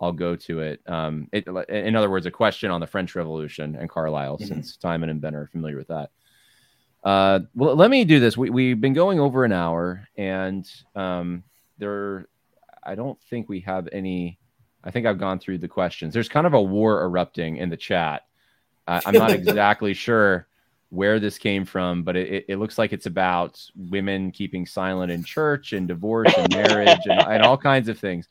I'll 0.00 0.12
go 0.12 0.36
to 0.36 0.60
it. 0.60 0.80
Um, 0.86 1.28
it. 1.32 1.48
In 1.68 1.96
other 1.96 2.08
words, 2.08 2.26
a 2.26 2.30
question 2.30 2.70
on 2.70 2.80
the 2.80 2.86
French 2.86 3.16
Revolution 3.16 3.74
and 3.74 3.90
Carlyle, 3.90 4.36
mm-hmm. 4.36 4.46
since 4.46 4.76
Timon 4.76 5.08
and 5.08 5.20
Ben 5.20 5.34
are 5.34 5.48
familiar 5.48 5.76
with 5.76 5.88
that. 5.88 6.10
Uh, 7.08 7.40
well, 7.54 7.74
let 7.74 7.88
me 7.88 8.04
do 8.04 8.20
this. 8.20 8.36
We 8.36 8.50
we've 8.50 8.82
been 8.82 8.92
going 8.92 9.18
over 9.18 9.42
an 9.42 9.50
hour, 9.50 10.06
and 10.18 10.70
um, 10.94 11.42
there, 11.78 12.28
I 12.84 12.96
don't 12.96 13.18
think 13.30 13.48
we 13.48 13.60
have 13.60 13.88
any. 13.92 14.38
I 14.84 14.90
think 14.90 15.06
I've 15.06 15.18
gone 15.18 15.38
through 15.38 15.56
the 15.56 15.68
questions. 15.68 16.12
There's 16.12 16.28
kind 16.28 16.46
of 16.46 16.52
a 16.52 16.60
war 16.60 17.02
erupting 17.04 17.56
in 17.56 17.70
the 17.70 17.78
chat. 17.78 18.26
Uh, 18.86 19.00
I'm 19.06 19.14
not 19.14 19.30
exactly 19.40 19.94
sure 19.94 20.48
where 20.90 21.18
this 21.18 21.38
came 21.38 21.64
from, 21.64 22.02
but 22.02 22.14
it, 22.14 22.44
it 22.46 22.56
looks 22.58 22.76
like 22.76 22.92
it's 22.92 23.06
about 23.06 23.58
women 23.74 24.30
keeping 24.30 24.66
silent 24.66 25.10
in 25.10 25.24
church 25.24 25.72
and 25.72 25.88
divorce 25.88 26.34
and 26.36 26.54
marriage 26.54 27.06
and, 27.06 27.22
and 27.22 27.42
all 27.42 27.56
kinds 27.56 27.88
of 27.88 27.98
things. 27.98 28.28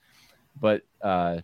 But 0.61 0.83
uh, 1.01 1.39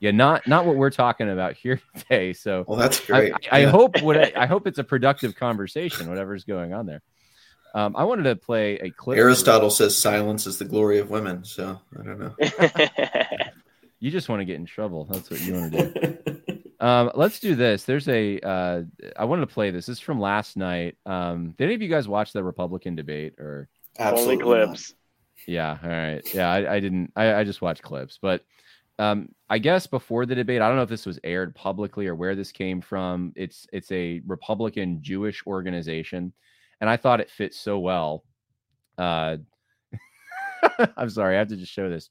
yeah, 0.00 0.10
not 0.10 0.46
not 0.46 0.66
what 0.66 0.76
we're 0.76 0.90
talking 0.90 1.30
about 1.30 1.54
here 1.54 1.80
today. 1.96 2.32
So 2.32 2.64
well, 2.66 2.78
that's 2.78 3.00
great. 3.00 3.32
I, 3.32 3.38
I 3.50 3.58
yeah. 3.60 3.70
hope 3.70 4.02
what 4.02 4.16
I, 4.16 4.32
I, 4.42 4.46
hope 4.46 4.66
it's 4.66 4.78
a 4.78 4.84
productive 4.84 5.34
conversation, 5.36 6.08
whatever's 6.08 6.44
going 6.44 6.72
on 6.72 6.86
there. 6.86 7.02
Um, 7.74 7.94
I 7.96 8.04
wanted 8.04 8.24
to 8.24 8.36
play 8.36 8.78
a 8.78 8.90
clip. 8.90 9.18
Aristotle 9.18 9.70
says 9.70 9.96
silence 10.00 10.46
is 10.46 10.58
the 10.58 10.64
glory 10.64 10.98
of 10.98 11.10
women. 11.10 11.44
So 11.44 11.80
I 11.98 12.02
don't 12.02 12.18
know. 12.18 12.34
you 14.00 14.10
just 14.10 14.28
want 14.28 14.40
to 14.40 14.44
get 14.44 14.56
in 14.56 14.66
trouble. 14.66 15.04
That's 15.04 15.30
what 15.30 15.40
you 15.40 15.54
want 15.54 15.72
to 15.72 15.92
do. 15.92 16.62
Um, 16.80 17.10
let's 17.14 17.40
do 17.40 17.54
this. 17.54 17.84
There's 17.84 18.08
a. 18.08 18.38
Uh, 18.40 18.82
I 19.16 19.24
wanted 19.24 19.48
to 19.48 19.52
play 19.54 19.70
this. 19.70 19.86
This 19.86 19.98
is 19.98 20.00
from 20.00 20.20
last 20.20 20.56
night. 20.56 20.96
Um, 21.06 21.54
did 21.58 21.64
any 21.64 21.74
of 21.74 21.82
you 21.82 21.88
guys 21.88 22.08
watch 22.08 22.32
the 22.32 22.44
Republican 22.44 22.96
debate 22.96 23.38
or? 23.38 23.68
Absolutely 23.98 24.42
Only 24.42 24.66
clips. 24.66 24.90
Not. 24.90 24.96
Yeah. 25.46 25.78
All 25.82 25.88
right. 25.88 26.34
Yeah. 26.34 26.50
I, 26.50 26.74
I 26.74 26.80
didn't. 26.80 27.12
I, 27.16 27.34
I, 27.34 27.44
just 27.44 27.62
watched 27.62 27.82
clips, 27.82 28.18
but 28.20 28.42
um, 28.98 29.28
I 29.48 29.58
guess 29.58 29.86
before 29.86 30.26
the 30.26 30.34
debate, 30.34 30.62
I 30.62 30.68
don't 30.68 30.76
know 30.76 30.82
if 30.82 30.88
this 30.88 31.06
was 31.06 31.20
aired 31.22 31.54
publicly 31.54 32.06
or 32.06 32.14
where 32.14 32.34
this 32.34 32.52
came 32.52 32.80
from. 32.80 33.32
It's 33.36 33.66
it's 33.72 33.92
a 33.92 34.22
Republican 34.26 35.02
Jewish 35.02 35.46
organization, 35.46 36.32
and 36.80 36.88
I 36.88 36.96
thought 36.96 37.20
it 37.20 37.30
fit 37.30 37.54
so 37.54 37.78
well. 37.78 38.24
Uh, 38.96 39.36
I'm 40.96 41.10
sorry. 41.10 41.36
I 41.36 41.38
have 41.38 41.48
to 41.48 41.56
just 41.56 41.72
show 41.72 41.90
this. 41.90 42.10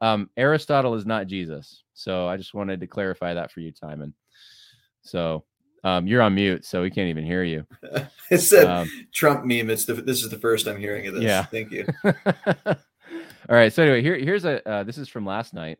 Um, 0.00 0.30
Aristotle 0.36 0.94
is 0.94 1.06
not 1.06 1.26
Jesus. 1.26 1.84
So 1.94 2.26
I 2.26 2.36
just 2.36 2.54
wanted 2.54 2.80
to 2.80 2.86
clarify 2.86 3.34
that 3.34 3.52
for 3.52 3.60
you, 3.60 3.72
Timon. 3.72 4.14
So 5.02 5.44
um, 5.84 6.06
you're 6.06 6.22
on 6.22 6.34
mute, 6.34 6.64
so 6.64 6.82
we 6.82 6.90
can't 6.90 7.08
even 7.08 7.24
hear 7.24 7.44
you. 7.44 7.66
it's 8.30 8.52
a 8.52 8.70
um, 8.70 8.90
Trump 9.12 9.44
meme. 9.44 9.70
It's 9.70 9.84
the, 9.84 9.94
this 9.94 10.22
is 10.22 10.30
the 10.30 10.38
first 10.38 10.66
I'm 10.66 10.78
hearing 10.78 11.06
of 11.06 11.14
this. 11.14 11.24
Yeah. 11.24 11.44
Thank 11.44 11.70
you. 11.70 11.86
All 12.04 13.56
right. 13.56 13.72
So 13.72 13.82
anyway, 13.82 14.02
here, 14.02 14.16
here's 14.16 14.44
a, 14.44 14.66
uh, 14.68 14.82
this 14.84 14.98
is 14.98 15.08
from 15.08 15.26
last 15.26 15.54
night 15.54 15.78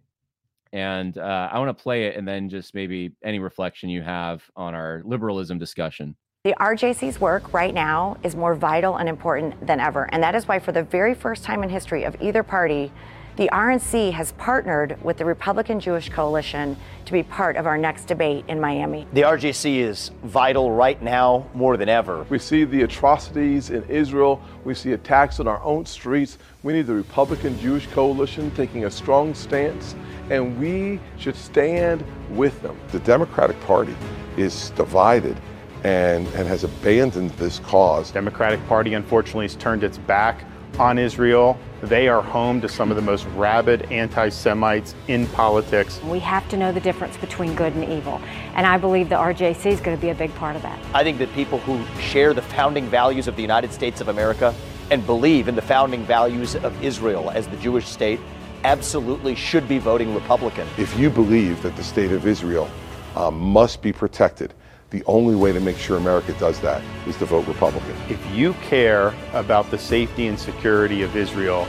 and 0.73 1.19
uh, 1.19 1.49
I 1.53 1.59
want 1.59 1.77
to 1.77 1.83
play 1.83 2.05
it 2.07 2.17
and 2.17 2.27
then 2.27 2.49
just 2.49 2.75
maybe 2.75 3.13
any 3.23 3.39
reflection 3.39 3.89
you 3.89 4.03
have 4.03 4.43
on 4.57 4.75
our 4.75 5.03
liberalism 5.05 5.59
discussion. 5.59 6.17
The 6.45 6.55
RJC's 6.59 7.21
work 7.21 7.53
right 7.53 7.73
now 7.73 8.17
is 8.25 8.35
more 8.35 8.55
vital 8.55 8.97
and 8.97 9.09
important 9.09 9.65
than 9.65 9.79
ever. 9.79 10.09
And 10.13 10.23
that 10.25 10.35
is 10.35 10.49
why, 10.49 10.59
for 10.59 10.73
the 10.73 10.83
very 10.83 11.15
first 11.15 11.45
time 11.45 11.63
in 11.63 11.69
history 11.69 12.03
of 12.03 12.17
either 12.21 12.43
party, 12.43 12.91
the 13.37 13.49
RNC 13.51 14.13
has 14.13 14.33
partnered 14.33 15.03
with 15.03 15.17
the 15.17 15.25
Republican 15.25 15.81
Jewish 15.81 16.11
Coalition 16.11 16.77
to 17.07 17.13
be 17.13 17.23
part 17.23 17.57
of 17.57 17.65
our 17.65 17.79
next 17.79 18.05
debate 18.05 18.45
in 18.47 18.61
Miami. 18.61 19.07
The 19.15 19.23
RJC 19.23 19.77
is 19.79 20.11
vital 20.25 20.71
right 20.71 21.01
now 21.01 21.47
more 21.55 21.79
than 21.79 21.89
ever. 21.89 22.27
We 22.29 22.39
see 22.39 22.65
the 22.65 22.83
atrocities 22.83 23.71
in 23.71 23.85
Israel, 23.85 24.43
we 24.65 24.75
see 24.75 24.93
attacks 24.93 25.41
on 25.41 25.49
our 25.49 25.63
own 25.63 25.87
streets. 25.87 26.37
We 26.63 26.75
need 26.75 26.87
the 26.87 26.95
Republican 26.95 27.59
Jewish 27.59 27.87
Coalition 27.87 28.51
taking 28.51 28.85
a 28.85 28.91
strong 28.91 29.35
stance, 29.35 29.95
and 30.33 30.59
we 30.59 30.99
should 31.19 31.37
stand 31.37 32.03
with 32.31 32.61
them. 32.63 32.79
The 32.91 33.01
Democratic 33.01 33.61
Party 33.61 33.95
is 34.39 34.71
divided 34.71 35.37
and, 35.85 36.27
and 36.29 36.49
has 36.49 36.65
abandoned 36.65 37.31
this 37.33 37.59
cause. 37.59 38.11
Democratic 38.11 38.67
Party 38.67 38.95
unfortunately 38.95 39.45
has 39.45 39.57
turned 39.57 39.85
its 39.85 39.99
back 39.99 40.45
on 40.79 40.97
Israel. 40.97 41.59
They 41.83 42.09
are 42.09 42.23
home 42.23 42.63
to 42.63 42.69
some 42.69 42.91
of 42.91 42.97
the 42.97 43.03
most 43.03 43.27
rabid 43.37 43.83
anti 43.93 44.31
Semites 44.31 44.95
in 45.09 45.27
politics. 45.29 46.01
We 46.05 46.21
have 46.21 46.49
to 46.49 46.57
know 46.57 46.73
the 46.73 46.81
difference 46.81 47.19
between 47.19 47.55
good 47.55 47.75
and 47.75 47.85
evil. 47.93 48.19
And 48.55 48.67
I 48.67 48.79
believe 48.79 49.11
the 49.11 49.17
RJC 49.17 49.67
is 49.67 49.81
going 49.81 49.95
to 49.95 50.01
be 50.01 50.09
a 50.09 50.15
big 50.15 50.35
part 50.37 50.57
of 50.57 50.63
that. 50.63 50.79
I 50.95 51.03
think 51.03 51.19
that 51.19 51.31
people 51.35 51.59
who 51.59 51.85
share 52.01 52.33
the 52.33 52.41
founding 52.41 52.87
values 52.87 53.29
of 53.29 53.37
the 53.37 53.43
United 53.43 53.71
States 53.71 54.01
of 54.01 54.09
America 54.09 54.55
and 54.91 55.05
believe 55.05 55.49
in 55.49 55.57
the 55.57 55.63
founding 55.63 56.05
values 56.07 56.55
of 56.57 56.83
Israel 56.83 57.31
as 57.31 57.49
the 57.49 57.57
Jewish 57.59 57.87
state 57.87 58.21
absolutely 58.65 59.35
should 59.35 59.69
be 59.69 59.79
voting 59.79 60.15
Republican. 60.15 60.67
If 60.79 60.99
you 60.99 61.11
believe 61.11 61.63
that 61.63 61.77
the 61.77 61.85
state 61.85 62.13
of 62.13 62.27
Israel 62.27 62.71
uh, 63.17 63.31
must 63.31 63.83
be 63.83 63.93
protected, 63.93 64.55
the 64.91 65.03
only 65.07 65.35
way 65.35 65.53
to 65.53 65.61
make 65.61 65.79
sure 65.79 65.97
America 65.97 66.35
does 66.35 66.61
that 66.61 66.83
is 67.07 67.17
to 67.17 67.25
vote 67.25 67.47
Republican. 67.47 67.97
If 68.09 68.25
you 68.35 68.53
care 68.55 69.15
about 69.33 69.71
the 69.71 69.79
safety 69.79 70.27
and 70.27 70.39
security 70.39 71.03
of 71.03 71.17
Israel, 71.17 71.67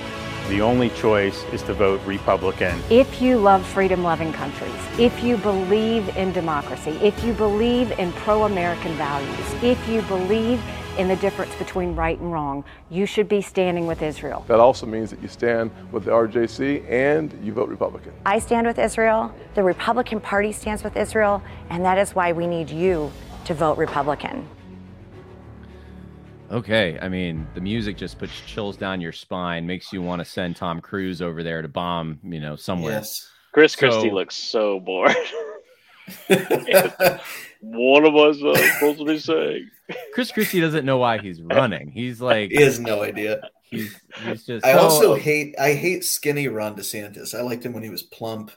the 0.49 0.61
only 0.61 0.89
choice 0.89 1.41
is 1.53 1.63
to 1.63 1.73
vote 1.73 2.01
Republican. 2.05 2.81
If 2.89 3.21
you 3.21 3.37
love 3.37 3.65
freedom 3.65 4.03
loving 4.03 4.33
countries, 4.33 4.75
if 4.99 5.23
you 5.23 5.37
believe 5.37 6.09
in 6.17 6.33
democracy, 6.33 6.91
if 7.01 7.23
you 7.23 7.31
believe 7.31 7.91
in 7.97 8.11
pro 8.11 8.43
American 8.43 8.93
values, 8.95 9.53
if 9.63 9.87
you 9.87 10.01
believe 10.03 10.61
in 10.97 11.07
the 11.07 11.15
difference 11.17 11.53
between 11.55 11.95
right 11.95 12.19
and 12.19 12.31
wrong, 12.31 12.63
you 12.89 13.05
should 13.05 13.27
be 13.27 13.41
standing 13.41 13.87
with 13.87 14.01
Israel. 14.01 14.45
That 14.47 14.59
also 14.59 14.85
means 14.85 15.09
that 15.09 15.21
you 15.21 15.27
stand 15.27 15.71
with 15.91 16.05
the 16.05 16.11
RJC 16.11 16.89
and 16.89 17.33
you 17.43 17.53
vote 17.53 17.69
Republican. 17.69 18.13
I 18.25 18.39
stand 18.39 18.67
with 18.67 18.77
Israel, 18.77 19.33
the 19.55 19.63
Republican 19.63 20.19
Party 20.19 20.51
stands 20.51 20.83
with 20.83 20.95
Israel, 20.95 21.41
and 21.69 21.83
that 21.83 21.97
is 21.97 22.13
why 22.13 22.31
we 22.31 22.47
need 22.47 22.69
you 22.69 23.11
to 23.45 23.53
vote 23.53 23.77
Republican. 23.77 24.47
Okay, 26.51 26.99
I 27.01 27.09
mean, 27.09 27.47
the 27.55 27.61
music 27.61 27.97
just 27.97 28.19
puts 28.19 28.33
chills 28.41 28.77
down 28.77 29.01
your 29.01 29.11
spine, 29.11 29.65
makes 29.65 29.91
you 29.91 30.03
want 30.03 30.19
to 30.19 30.25
send 30.25 30.55
Tom 30.55 30.81
Cruise 30.81 31.21
over 31.21 31.41
there 31.41 31.63
to 31.63 31.67
bomb, 31.67 32.19
you 32.23 32.39
know, 32.39 32.55
somewhere. 32.55 32.93
Yes. 32.93 33.29
Chris 33.51 33.73
so, 33.73 33.79
Christie 33.79 34.11
looks 34.11 34.35
so 34.35 34.79
bored. 34.79 35.15
what 37.63 38.05
am 38.05 38.17
I 38.17 38.33
supposed 38.33 38.99
to 38.99 39.05
be 39.05 39.19
saying? 39.19 39.69
Chris 40.13 40.33
Christie 40.33 40.59
doesn't 40.59 40.85
know 40.85 40.97
why 40.97 41.17
he's 41.19 41.41
running. 41.41 41.91
He's 41.91 42.19
like 42.19 42.51
he 42.51 42.61
has 42.61 42.77
no 42.77 43.03
idea. 43.03 43.49
He's 43.63 43.95
he's 44.25 44.45
just. 44.45 44.65
I 44.65 44.73
also 44.73 45.13
oh, 45.13 45.15
hate 45.15 45.55
I 45.57 45.73
hate 45.73 46.03
skinny 46.03 46.49
Ron 46.49 46.75
DeSantis. 46.75 47.33
I 47.33 47.41
liked 47.41 47.65
him 47.65 47.71
when 47.71 47.81
he 47.81 47.89
was 47.89 48.03
plump 48.03 48.51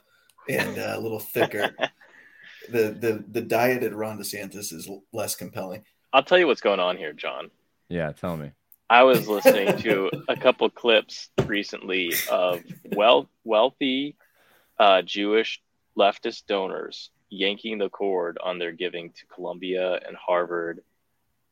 and 0.49 0.77
uh, 0.77 0.93
a 0.95 0.99
little 0.99 1.19
thicker. 1.19 1.73
the 2.69 2.89
the 2.99 3.23
the 3.31 3.41
dieted 3.41 3.93
Ron 3.93 4.19
DeSantis 4.19 4.73
is 4.73 4.89
less 5.13 5.35
compelling. 5.35 5.83
I'll 6.11 6.23
tell 6.23 6.37
you 6.37 6.47
what's 6.47 6.61
going 6.61 6.81
on 6.81 6.97
here, 6.97 7.13
Jon. 7.13 7.49
Yeah, 7.87 8.11
tell 8.11 8.35
me. 8.35 8.51
I 8.89 9.03
was 9.03 9.27
listening 9.27 9.77
to 9.77 10.11
a 10.27 10.35
couple 10.35 10.69
clips 10.69 11.29
recently 11.45 12.11
of 12.29 12.61
well 12.93 13.29
wealthy 13.45 14.17
uh, 14.77 15.01
Jewish 15.01 15.61
leftist 15.97 16.45
donors 16.47 17.09
yanking 17.29 17.77
the 17.77 17.89
cord 17.89 18.37
on 18.43 18.59
their 18.59 18.71
giving 18.71 19.11
to 19.11 19.25
Columbia 19.27 19.99
and 20.05 20.15
Harvard 20.15 20.83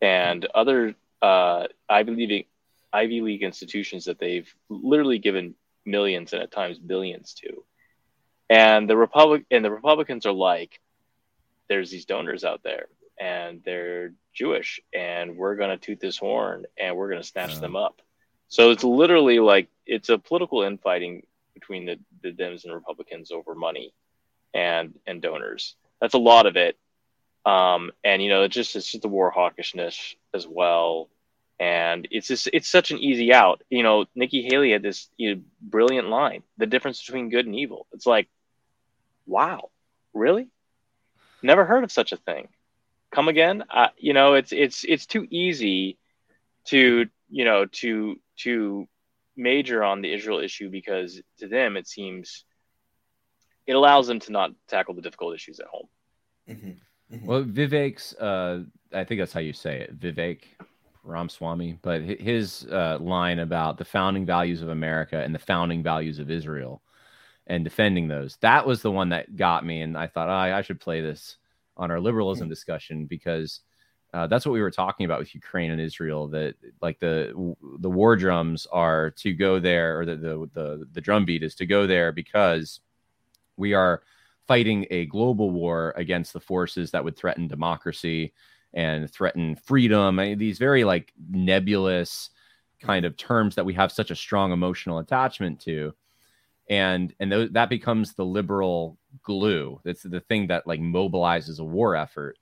and 0.02 0.46
other 0.54 0.96
uh, 1.22 1.66
Ivy 1.90 2.16
League 2.16 2.48
Ivy 2.94 3.22
League 3.22 3.44
institutions 3.44 4.06
that 4.06 4.20
they've 4.20 4.54
literally 4.70 5.20
given 5.20 5.56
millions 5.86 6.34
and 6.34 6.42
at 6.42 6.52
times 6.52 6.80
billions 6.80 7.34
to. 7.36 7.64
and 8.50 8.90
the 8.90 8.98
republic 8.98 9.46
and 9.52 9.66
the 9.66 9.72
republicans 9.72 10.26
are 10.26 10.32
like 10.32 10.80
there's 11.68 11.90
these 11.92 12.06
donors 12.06 12.44
out 12.44 12.62
there 12.64 12.88
and 13.20 13.62
they're 13.64 14.14
jewish 14.34 14.80
and 14.94 15.36
we're 15.38 15.56
going 15.56 15.70
to 15.70 15.78
toot 15.78 16.00
this 16.00 16.18
horn 16.18 16.66
and 16.78 16.96
we're 16.96 17.10
going 17.10 17.22
to 17.22 17.28
snatch 17.28 17.60
them 17.60 17.76
up. 17.76 18.02
So 18.48 18.72
it's 18.72 18.84
literally 18.84 19.40
like 19.40 19.70
it's 19.86 20.10
a 20.10 20.18
political 20.18 20.62
infighting 20.64 21.26
between 21.54 21.86
the, 21.86 22.00
the 22.22 22.32
dems 22.32 22.66
and 22.66 22.74
republicans 22.74 23.32
over 23.32 23.56
money 23.56 23.94
and 24.56 24.96
and 25.06 25.22
donors 25.22 25.76
that's 26.02 26.16
a 26.16 26.20
lot 26.20 26.48
of 26.48 26.56
it 26.56 26.78
um, 27.46 27.92
and 28.04 28.24
you 28.24 28.30
know 28.30 28.44
it's 28.44 28.56
just 28.56 28.76
it's 28.76 28.92
just 28.92 29.04
the 29.04 29.08
war 29.08 29.32
hawkishness 29.32 30.16
as 30.34 30.48
well 30.48 31.10
and 31.60 32.08
it's 32.12 32.28
just 32.28 32.50
it's 32.52 32.68
such 32.68 32.92
an 32.92 33.00
easy 33.00 33.34
out. 33.34 33.62
You 33.70 33.84
know, 33.84 34.06
Nikki 34.16 34.42
Haley 34.42 34.72
had 34.72 34.84
this 34.84 35.10
you 35.18 35.36
know, 35.36 35.42
brilliant 35.62 36.10
line: 36.10 36.44
the 36.58 36.66
difference 36.66 37.04
between 37.04 37.30
good 37.30 37.46
and 37.46 37.56
evil. 37.56 37.88
It's 37.94 38.06
like, 38.06 38.28
wow, 39.26 39.70
really? 40.14 40.50
Never 41.42 41.66
heard 41.66 41.84
of 41.84 41.92
such 41.92 42.12
a 42.12 42.18
thing. 42.18 42.50
Come 43.12 43.28
again? 43.28 43.64
Uh, 43.70 43.90
you 43.98 44.14
know, 44.14 44.34
it's 44.34 44.52
it's 44.52 44.84
it's 44.84 45.06
too 45.06 45.26
easy 45.30 45.98
to 46.66 47.06
you 47.30 47.46
know 47.46 47.66
to 47.66 48.20
to 48.38 48.88
major 49.38 49.84
on 49.84 50.02
the 50.02 50.14
Israel 50.14 50.40
issue 50.40 50.70
because 50.70 51.22
to 51.40 51.48
them 51.48 51.78
it 51.78 51.88
seems 51.88 52.44
it 53.68 53.76
allows 53.76 54.08
them 54.08 54.20
to 54.22 54.32
not 54.32 54.52
tackle 54.68 54.94
the 54.94 55.02
difficult 55.02 55.36
issues 55.36 55.60
at 55.60 55.68
home. 55.68 55.88
Mm-hmm. 56.50 57.16
Mm-hmm. 57.16 57.26
Well, 57.26 57.44
Vivek's, 57.44 58.14
uh, 58.16 58.64
I 58.94 59.04
think 59.04 59.20
that's 59.20 59.34
how 59.34 59.40
you 59.40 59.54
say 59.54 59.82
it, 59.82 60.00
Vivek 60.00 60.40
Ramaswamy, 61.04 61.80
but 61.82 62.02
his 62.02 62.66
uh, 62.72 62.98
line 63.00 63.40
about 63.40 63.78
the 63.78 63.86
founding 63.86 64.26
values 64.26 64.62
of 64.62 64.70
America 64.70 65.22
and 65.22 65.34
the 65.34 65.40
founding 65.40 65.84
values 65.84 66.20
of 66.20 66.32
Israel 66.32 66.82
and 67.48 67.64
defending 67.64 68.08
those, 68.08 68.38
that 68.42 68.66
was 68.66 68.82
the 68.82 68.92
one 68.92 69.10
that 69.10 69.36
got 69.36 69.66
me. 69.66 69.82
And 69.82 69.98
I 69.98 70.08
thought, 70.08 70.30
oh, 70.30 70.56
I 70.56 70.62
should 70.62 70.80
play 70.80 71.02
this 71.02 71.38
on 71.78 71.92
our 71.92 72.00
liberalism 72.00 72.46
mm-hmm. 72.46 72.52
discussion 72.52 73.06
because 73.06 73.62
uh, 74.14 74.26
that's 74.28 74.46
what 74.46 74.54
we 74.54 74.62
were 74.62 74.72
talking 74.72 75.06
about 75.06 75.20
with 75.20 75.36
Ukraine 75.36 75.72
and 75.72 75.82
Israel. 75.82 76.30
That 76.30 76.56
like 76.82 77.00
the 77.00 77.56
the 77.80 77.90
war 77.90 78.16
drums 78.16 78.66
are 78.72 79.12
to 79.12 79.34
go 79.34 79.60
there, 79.60 80.00
or 80.00 80.06
the 80.06 80.16
the 80.16 80.50
the, 80.54 80.88
the 80.94 81.02
drum 81.02 81.26
beat 81.26 81.44
is 81.44 81.54
to 81.56 81.66
go 81.66 81.86
there 81.86 82.14
because 82.14 82.80
we 83.58 83.74
are 83.74 84.02
fighting 84.48 84.86
a 84.92 85.06
global 85.08 85.50
war 85.52 85.94
against 85.98 86.34
the 86.34 86.40
forces 86.40 86.92
that 86.92 87.04
would 87.04 87.18
threaten 87.18 87.48
democracy 87.48 88.34
and 88.74 89.10
threaten 89.10 89.56
freedom. 89.56 90.20
I 90.20 90.26
mean, 90.26 90.38
these 90.38 90.60
very 90.60 90.84
like 90.84 91.14
nebulous 91.30 92.30
kind 92.80 93.06
of 93.06 93.18
terms 93.18 93.56
that 93.56 93.66
we 93.66 93.74
have 93.74 93.92
such 93.92 94.12
a 94.12 94.16
strong 94.16 94.52
emotional 94.52 95.00
attachment 95.00 95.60
to. 95.62 95.94
And 96.70 97.14
and 97.20 97.32
th- 97.32 97.52
that 97.54 97.70
becomes 97.70 98.14
the 98.14 98.26
liberal 98.26 98.98
glue. 99.24 99.80
That's 99.84 100.04
the 100.04 100.20
thing 100.20 100.48
that 100.48 100.68
like 100.68 100.80
mobilizes 100.80 101.60
a 101.60 101.64
war 101.64 101.96
effort. 101.96 102.38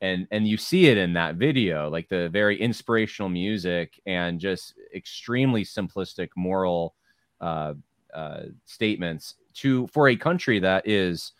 And 0.00 0.28
and 0.30 0.46
you 0.46 0.56
see 0.56 0.86
it 0.86 0.96
in 0.96 1.14
that 1.14 1.36
video, 1.36 1.90
like 1.90 2.08
the 2.08 2.28
very 2.28 2.60
inspirational 2.60 3.28
music 3.28 4.00
and 4.06 4.38
just 4.40 4.74
extremely 4.94 5.64
simplistic 5.64 6.28
moral 6.36 6.94
uh, 7.40 7.74
uh, 8.14 8.42
statements 8.64 9.34
to 9.54 9.86
for 9.88 10.08
a 10.08 10.16
country 10.16 10.58
that 10.60 10.86
is 10.86 11.32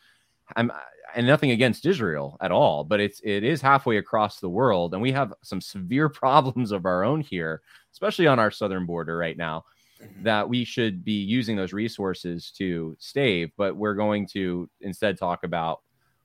I'm 0.56 0.72
and 1.14 1.26
nothing 1.26 1.52
against 1.52 1.86
Israel 1.86 2.36
at 2.40 2.52
all, 2.52 2.84
but 2.84 3.00
it's 3.00 3.20
it 3.24 3.44
is 3.44 3.60
halfway 3.60 3.96
across 3.96 4.40
the 4.40 4.48
world, 4.48 4.92
and 4.92 5.02
we 5.02 5.12
have 5.12 5.32
some 5.42 5.60
severe 5.60 6.08
problems 6.22 6.72
of 6.72 6.86
our 6.86 7.04
own 7.04 7.20
here, 7.20 7.62
especially 7.92 8.26
on 8.26 8.38
our 8.38 8.50
southern 8.50 8.86
border 8.86 9.16
right 9.16 9.36
now, 9.36 9.64
mm-hmm. 10.02 10.22
that 10.22 10.48
we 10.48 10.64
should 10.64 11.04
be 11.04 11.20
using 11.22 11.56
those 11.56 11.72
resources 11.72 12.50
to 12.58 12.96
stave. 12.98 13.50
But 13.56 13.76
we're 13.76 13.94
going 13.94 14.26
to 14.28 14.68
instead 14.80 15.18
talk 15.18 15.44
about 15.44 15.80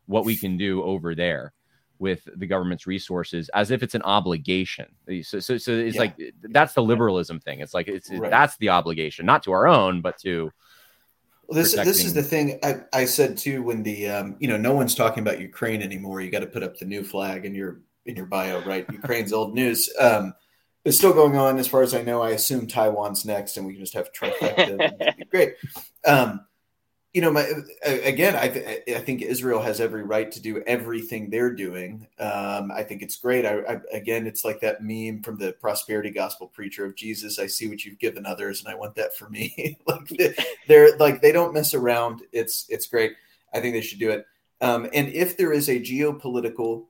what 0.06 0.26
we 0.26 0.36
can 0.36 0.58
do 0.58 0.84
over 0.84 1.16
there 1.16 1.54
with 2.00 2.28
the 2.36 2.48
government's 2.48 2.88
resources 2.88 3.50
as 3.54 3.72
if 3.72 3.84
it's 3.84 3.96
an 3.96 4.02
obligation. 4.04 4.88
So, 5.24 5.40
so, 5.40 5.58
so 5.58 5.72
it's 5.72 5.96
yeah. 5.96 6.02
like 6.02 6.18
that's 6.44 6.74
the 6.74 6.84
liberalism 6.84 7.40
thing. 7.40 7.60
It's 7.60 7.74
like 7.74 7.88
it's 7.88 8.10
right. 8.10 8.30
that's 8.30 8.58
the 8.58 8.70
obligation, 8.70 9.26
not 9.26 9.44
to 9.44 9.52
our 9.52 9.68
own, 9.68 10.02
but 10.02 10.18
to 10.20 10.52
well, 11.48 11.62
this 11.62 11.72
protecting... 11.72 11.94
this 11.94 12.06
is 12.06 12.14
the 12.14 12.24
thing 12.24 12.60
I, 12.64 12.82
I 12.94 13.06
said 13.06 13.38
too 13.38 13.64
when 13.64 13.84
the 13.84 14.10
um, 14.10 14.36
you 14.40 14.48
know 14.48 14.58
no 14.58 14.74
one's 14.74 14.96
talking 14.96 15.22
about 15.22 15.40
Ukraine 15.40 15.82
anymore. 15.82 16.22
You 16.22 16.32
got 16.32 16.40
to 16.40 16.48
put 16.48 16.64
up 16.64 16.78
the 16.78 16.86
new 16.86 17.04
flag 17.04 17.46
in 17.46 17.54
your 17.56 17.82
in 18.06 18.16
your 18.16 18.26
bio, 18.26 18.64
right? 18.64 18.86
Ukraine's 18.92 19.34
old 19.34 19.54
news. 19.54 19.90
Um, 20.00 20.34
it's 20.86 20.98
still 20.98 21.14
going 21.14 21.38
on 21.38 21.58
as 21.60 21.68
far 21.68 21.82
as 21.82 21.94
I 21.94 22.02
know. 22.02 22.22
I 22.22 22.32
assume 22.32 22.68
Taiwan's 22.68 23.24
next, 23.24 23.56
and 23.56 23.66
we 23.66 23.74
can 23.74 23.82
just 23.82 23.94
have 23.94 24.12
trifecta. 24.12 25.30
great. 25.30 25.56
Um, 26.06 26.42
you 27.14 27.22
know, 27.22 27.32
my, 27.32 27.48
again, 27.86 28.36
I, 28.36 28.82
I 28.88 29.00
think 29.00 29.22
Israel 29.22 29.62
has 29.62 29.80
every 29.80 30.02
right 30.02 30.32
to 30.32 30.42
do 30.42 30.64
everything 30.66 31.30
they're 31.30 31.54
doing. 31.54 32.08
Um, 32.18 32.72
I 32.72 32.82
think 32.82 33.04
it's 33.04 33.18
great. 33.18 33.46
I, 33.46 33.60
I, 33.60 33.78
again, 33.92 34.26
it's 34.26 34.44
like 34.44 34.60
that 34.62 34.82
meme 34.82 35.22
from 35.22 35.38
the 35.38 35.54
prosperity 35.54 36.10
gospel 36.10 36.48
preacher 36.48 36.86
of 36.86 36.96
Jesus. 36.96 37.38
I 37.38 37.46
see 37.46 37.70
what 37.70 37.86
you've 37.86 38.00
given 38.00 38.26
others, 38.26 38.64
and 38.64 38.74
I 38.74 38.76
want 38.76 38.96
that 38.96 39.16
for 39.16 39.30
me. 39.30 39.78
like 39.88 40.42
they're 40.68 40.98
like 40.98 41.22
they 41.22 41.32
don't 41.32 41.54
mess 41.54 41.76
around. 41.76 42.24
It's 42.32 42.66
it's 42.70 42.88
great. 42.88 43.14
I 43.54 43.62
think 43.62 43.76
they 43.76 43.82
should 43.82 44.00
do 44.00 44.10
it. 44.10 44.26
Um, 44.62 44.90
and 44.92 45.10
if 45.10 45.38
there 45.38 45.54
is 45.54 45.70
a 45.70 45.80
geopolitical 45.80 46.86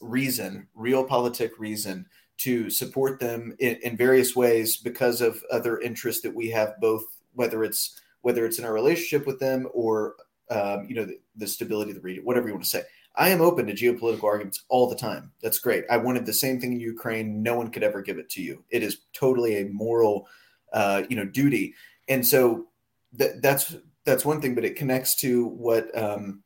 reason, 0.00 0.68
realpolitik 0.74 1.50
reason 1.58 2.06
to 2.38 2.70
support 2.70 3.20
them 3.20 3.54
in, 3.58 3.76
in 3.82 3.94
various 3.94 4.34
ways 4.34 4.78
because 4.78 5.20
of 5.20 5.42
other 5.52 5.80
interests 5.80 6.22
that 6.22 6.34
we 6.34 6.48
have, 6.48 6.80
both 6.80 7.04
whether 7.34 7.62
it's 7.62 8.00
whether 8.22 8.44
it's 8.44 8.58
in 8.58 8.64
our 8.64 8.72
relationship 8.72 9.26
with 9.26 9.38
them 9.38 9.68
or 9.72 10.16
um, 10.50 10.86
you 10.88 10.94
know 10.94 11.04
the, 11.04 11.18
the, 11.36 11.46
stability 11.46 11.90
of 11.90 11.96
the 11.96 12.02
region, 12.02 12.24
whatever 12.24 12.48
you 12.48 12.54
want 12.54 12.64
to 12.64 12.70
say. 12.70 12.82
I 13.16 13.28
am 13.28 13.40
open 13.40 13.66
to 13.66 13.72
geopolitical 13.72 14.24
arguments 14.24 14.64
all 14.68 14.88
the 14.88 14.96
time. 14.96 15.32
That's 15.42 15.58
great. 15.58 15.84
I 15.90 15.96
wanted 15.96 16.26
the 16.26 16.32
same 16.32 16.60
thing 16.60 16.72
in 16.72 16.80
Ukraine. 16.80 17.42
No 17.42 17.56
one 17.56 17.70
could 17.70 17.82
ever 17.82 18.02
give 18.02 18.18
it 18.18 18.30
to 18.30 18.42
you. 18.42 18.64
It 18.70 18.82
is 18.82 18.98
totally 19.12 19.60
a 19.60 19.68
moral, 19.68 20.28
uh, 20.72 21.02
you 21.08 21.16
know, 21.16 21.24
duty. 21.24 21.74
And 22.08 22.26
so 22.26 22.66
that, 23.14 23.42
that's 23.42 23.76
that's 24.04 24.24
one 24.24 24.40
thing. 24.40 24.54
But 24.54 24.64
it 24.64 24.76
connects 24.76 25.14
to 25.16 25.46
what 25.46 25.96
um, 25.96 26.42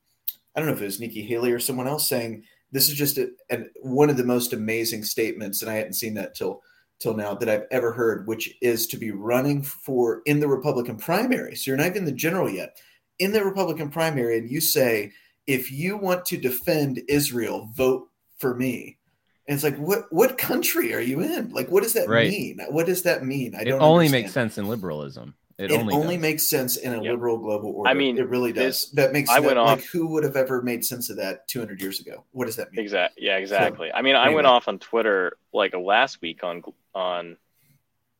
I 0.55 0.61
don't 0.61 0.69
know 0.69 0.75
if 0.75 0.83
it 0.83 0.87
was 0.87 1.01
Nikki 1.01 1.23
Haley 1.23 1.53
or 1.53 1.61
someone 1.61 1.89
else 1.89 2.09
saying 2.09 2.45
this 2.73 2.89
is 2.89 2.95
just 2.95 3.19
a, 3.19 3.31
a, 3.51 3.65
one 3.83 4.11
of 4.11 4.17
the 4.17 4.25
most 4.25 4.53
amazing 4.53 5.05
statements, 5.05 5.63
and 5.63 5.71
I 5.71 5.75
hadn't 5.75 5.95
seen 5.95 6.15
that 6.15 6.35
till 6.35 6.63
till 6.99 7.15
now 7.15 7.35
that 7.35 7.49
I've 7.49 7.67
ever 7.71 7.93
heard, 7.93 8.27
which 8.27 8.55
is 8.61 8.87
to 8.89 8.97
be 8.97 9.11
running 9.11 9.63
for 9.63 10.23
in 10.27 10.41
the 10.41 10.49
Republican 10.49 10.97
primary. 10.97 11.57
So 11.57 11.71
you're 11.71 11.79
not 11.79 11.89
even 11.89 12.05
the 12.05 12.13
general 12.13 12.49
yet. 12.49 12.79
In 13.19 13.33
the 13.33 13.45
Republican 13.45 13.91
primary, 13.91 14.39
and 14.39 14.51
you 14.51 14.61
say, 14.61 15.13
if 15.47 15.71
you 15.71 15.97
want 15.97 16.25
to 16.27 16.37
defend 16.37 17.03
Israel, 17.09 17.69
vote 17.75 18.09
for 18.39 18.55
me. 18.55 18.99
And 19.47 19.55
it's 19.55 19.65
like, 19.65 19.77
what 19.77 20.11
what 20.11 20.39
country 20.39 20.95
are 20.95 21.01
you 21.01 21.21
in? 21.21 21.51
Like, 21.51 21.71
what 21.71 21.83
does 21.83 21.93
that 21.93 22.09
right. 22.09 22.31
mean? 22.31 22.59
What 22.71 22.87
does 22.87 23.03
that 23.03 23.25
mean? 23.25 23.55
I 23.55 23.61
it 23.61 23.65
don't. 23.67 23.81
It 23.81 23.85
only 23.85 24.07
understand. 24.07 24.23
makes 24.25 24.33
sense 24.33 24.59
in 24.59 24.69
liberalism. 24.69 25.35
It, 25.57 25.71
it 25.71 25.79
only, 25.79 25.95
only 25.95 26.17
makes 26.17 26.47
sense 26.47 26.77
in 26.77 26.93
a 26.93 26.97
yep. 26.97 27.13
liberal 27.13 27.39
global 27.39 27.71
order. 27.71 27.89
I 27.89 27.95
mean, 27.95 28.19
it 28.19 28.29
really 28.29 28.53
does. 28.53 28.65
This, 28.65 28.91
that 28.93 29.13
makes 29.13 29.31
I 29.31 29.39
went 29.39 29.59
off, 29.59 29.79
like 29.79 29.85
who 29.85 30.09
would 30.09 30.25
have 30.25 30.35
ever 30.35 30.63
made 30.63 30.85
sense 30.85 31.11
of 31.11 31.17
that 31.19 31.47
200 31.47 31.81
years 31.81 32.01
ago? 32.01 32.25
What 32.33 32.47
does 32.47 32.57
that 32.57 32.73
mean? 32.73 32.81
Exactly. 32.81 33.27
Yeah, 33.27 33.37
exactly. 33.37 33.91
So, 33.91 33.97
I 33.97 34.03
mean, 34.03 34.17
I 34.17 34.25
anyway. 34.25 34.37
went 34.37 34.47
off 34.49 34.67
on 34.67 34.81
Twitter 34.81 35.37
like 35.53 35.73
last 35.77 36.21
week 36.21 36.43
on 36.43 36.65
on 36.95 37.37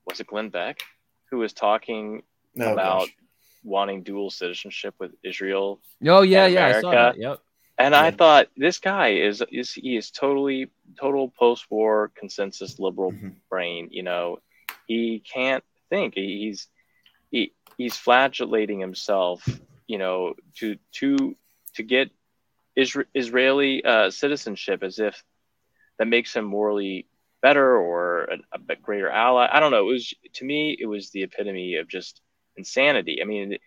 was 0.07 0.21
it 0.21 0.27
Glenn 0.27 0.51
Beck 0.51 0.81
who 1.31 1.39
was 1.39 1.53
talking 1.53 2.23
oh, 2.61 2.73
about 2.73 3.01
gosh. 3.01 3.17
wanting 3.63 4.03
dual 4.03 4.31
citizenship 4.31 4.95
with 4.99 5.13
Israel. 5.23 5.81
Oh 6.07 6.23
yeah, 6.23 6.47
yeah, 6.47 6.67
I 6.67 6.81
saw 6.81 6.91
that. 6.91 7.19
Yep. 7.19 7.41
And 7.77 7.93
yeah. 7.93 8.03
I 8.03 8.11
thought 8.13 8.49
this 8.57 8.79
guy 8.79 9.15
is 9.15 9.43
is 9.51 9.73
he 9.73 9.97
is 9.97 10.11
totally 10.11 10.71
total 10.99 11.29
post 11.29 11.67
war 11.71 12.13
consensus 12.15 12.79
liberal 12.79 13.13
mm-hmm. 13.13 13.31
brain. 13.51 13.89
You 13.91 14.05
know, 14.05 14.39
he 14.87 15.21
can't 15.21 15.65
think. 15.91 16.15
He's 16.15 16.69
he 17.31 17.53
he's 17.77 17.97
flagellating 17.97 18.79
himself, 18.79 19.47
you 19.87 19.99
know, 19.99 20.35
to 20.59 20.77
to 20.93 21.37
to 21.75 21.83
get 21.83 22.11
Isra- 22.79 23.07
Israeli 23.15 23.85
uh, 23.85 24.11
citizenship 24.11 24.83
as 24.83 24.99
if 24.99 25.23
that 25.99 26.07
makes 26.07 26.35
him 26.35 26.45
morally 26.45 27.07
better 27.45 27.77
or 27.77 28.25
a, 28.25 28.39
a, 28.73 28.77
greater 28.77 29.11
ally. 29.11 29.47
I 29.53 29.61
don't 29.61 29.71
know. 29.71 29.89
It 29.89 29.93
was 29.93 30.15
to 30.35 30.45
me, 30.45 30.77
it 30.81 30.87
was 30.87 31.11
the 31.11 31.25
epitome 31.25 31.77
of 31.77 31.89
just 31.89 32.23
insanity. 32.57 33.21
I 33.21 33.27
mean, 33.27 33.59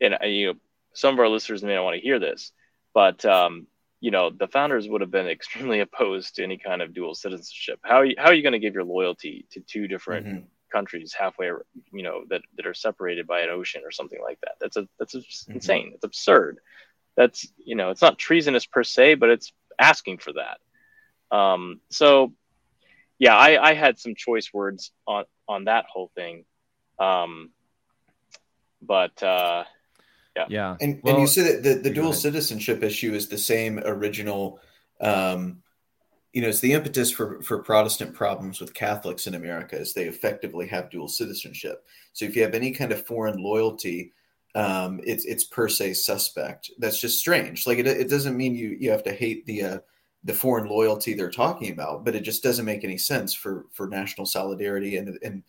and 0.00 0.14
uh, 0.14 0.26
you 0.26 0.46
know, 0.46 0.54
some 0.94 1.12
of 1.12 1.20
our 1.20 1.28
listeners 1.28 1.62
may 1.62 1.74
not 1.74 1.84
want 1.84 1.96
to 1.96 2.02
hear 2.02 2.18
this, 2.18 2.52
but 2.94 3.22
um, 3.26 3.66
you 4.00 4.10
know, 4.10 4.30
the 4.30 4.48
founders 4.48 4.88
would 4.88 5.02
have 5.02 5.10
been 5.10 5.28
extremely 5.28 5.80
opposed 5.86 6.36
to 6.36 6.42
any 6.42 6.56
kind 6.56 6.80
of 6.80 6.94
dual 6.94 7.14
citizenship. 7.14 7.78
How 7.82 7.96
are 7.96 8.06
you, 8.06 8.14
how 8.16 8.30
are 8.30 8.34
you 8.34 8.42
going 8.42 8.54
to 8.54 8.64
give 8.64 8.74
your 8.74 8.84
loyalty 8.84 9.46
to 9.50 9.60
two 9.60 9.86
different 9.86 10.26
mm-hmm 10.26 10.46
countries 10.74 11.14
halfway, 11.14 11.46
you 11.92 12.02
know, 12.02 12.24
that, 12.28 12.42
that 12.56 12.66
are 12.66 12.74
separated 12.74 13.28
by 13.28 13.42
an 13.42 13.48
ocean 13.48 13.82
or 13.84 13.92
something 13.92 14.18
like 14.20 14.40
that. 14.40 14.56
That's 14.60 14.76
a 14.76 14.88
that's 14.98 15.14
mm-hmm. 15.14 15.52
insane. 15.52 15.92
It's 15.94 16.04
absurd. 16.04 16.58
That's 17.16 17.46
you 17.56 17.76
know, 17.76 17.90
it's 17.90 18.02
not 18.02 18.18
treasonous 18.18 18.66
per 18.66 18.82
se, 18.82 19.14
but 19.14 19.30
it's 19.30 19.52
asking 19.78 20.18
for 20.18 20.32
that. 20.32 20.58
Um, 21.34 21.80
so, 21.90 22.32
yeah, 23.24 23.36
I, 23.36 23.70
I 23.70 23.74
had 23.74 23.98
some 23.98 24.14
choice 24.14 24.52
words 24.52 24.92
on 25.06 25.24
on 25.48 25.64
that 25.64 25.86
whole 25.92 26.10
thing, 26.14 26.44
um, 26.98 27.50
but 28.82 29.22
uh, 29.22 29.64
Yeah, 30.36 30.46
yeah. 30.48 30.76
And 30.80 31.00
well, 31.02 31.14
and 31.14 31.22
you 31.22 31.26
say 31.26 31.42
that 31.52 31.62
the, 31.62 31.74
the 31.74 31.94
dual 31.94 32.12
citizenship 32.12 32.82
issue 32.82 33.14
is 33.14 33.28
the 33.28 33.38
same 33.38 33.78
original. 33.78 34.60
Um, 35.00 35.62
you 36.32 36.42
know, 36.42 36.48
it's 36.48 36.60
the 36.60 36.72
impetus 36.72 37.10
for 37.12 37.40
for 37.42 37.62
Protestant 37.62 38.14
problems 38.14 38.60
with 38.60 38.74
Catholics 38.74 39.26
in 39.26 39.34
America 39.34 39.76
is 39.78 39.92
they 39.92 40.06
effectively 40.06 40.66
have 40.68 40.90
dual 40.90 41.08
citizenship. 41.08 41.86
So 42.12 42.24
if 42.24 42.34
you 42.34 42.42
have 42.42 42.54
any 42.54 42.72
kind 42.72 42.90
of 42.90 43.06
foreign 43.06 43.40
loyalty, 43.42 44.12
um, 44.56 45.00
it's 45.04 45.24
it's 45.24 45.44
per 45.44 45.68
se 45.68 45.94
suspect. 45.94 46.70
That's 46.78 47.00
just 47.00 47.18
strange. 47.18 47.66
Like 47.66 47.78
it, 47.78 47.86
it 47.86 48.10
doesn't 48.10 48.36
mean 48.36 48.56
you 48.56 48.76
you 48.80 48.90
have 48.90 49.04
to 49.04 49.12
hate 49.12 49.46
the 49.46 49.62
uh, 49.62 49.78
the 50.24 50.34
foreign 50.34 50.66
loyalty 50.66 51.14
they're 51.14 51.30
talking 51.30 51.70
about, 51.70 52.04
but 52.04 52.14
it 52.14 52.22
just 52.22 52.42
doesn't 52.42 52.64
make 52.64 52.84
any 52.84 52.98
sense 52.98 53.34
for 53.34 53.66
for 53.72 53.86
national 53.86 54.26
solidarity 54.26 54.96
and 54.96 55.18
and 55.22 55.42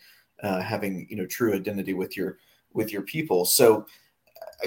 uh, 0.43 0.61
having 0.61 1.07
you 1.09 1.15
know 1.15 1.25
true 1.25 1.53
identity 1.53 1.93
with 1.93 2.17
your 2.17 2.37
with 2.73 2.91
your 2.91 3.03
people. 3.03 3.45
So 3.45 3.85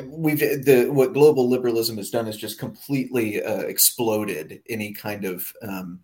we've 0.04 0.38
the 0.38 0.88
what 0.90 1.12
global 1.12 1.48
liberalism 1.48 1.96
has 1.96 2.10
done 2.10 2.26
is 2.26 2.36
just 2.36 2.58
completely 2.58 3.42
uh, 3.42 3.60
exploded 3.60 4.62
any 4.68 4.92
kind 4.92 5.24
of 5.24 5.52
um, 5.62 6.00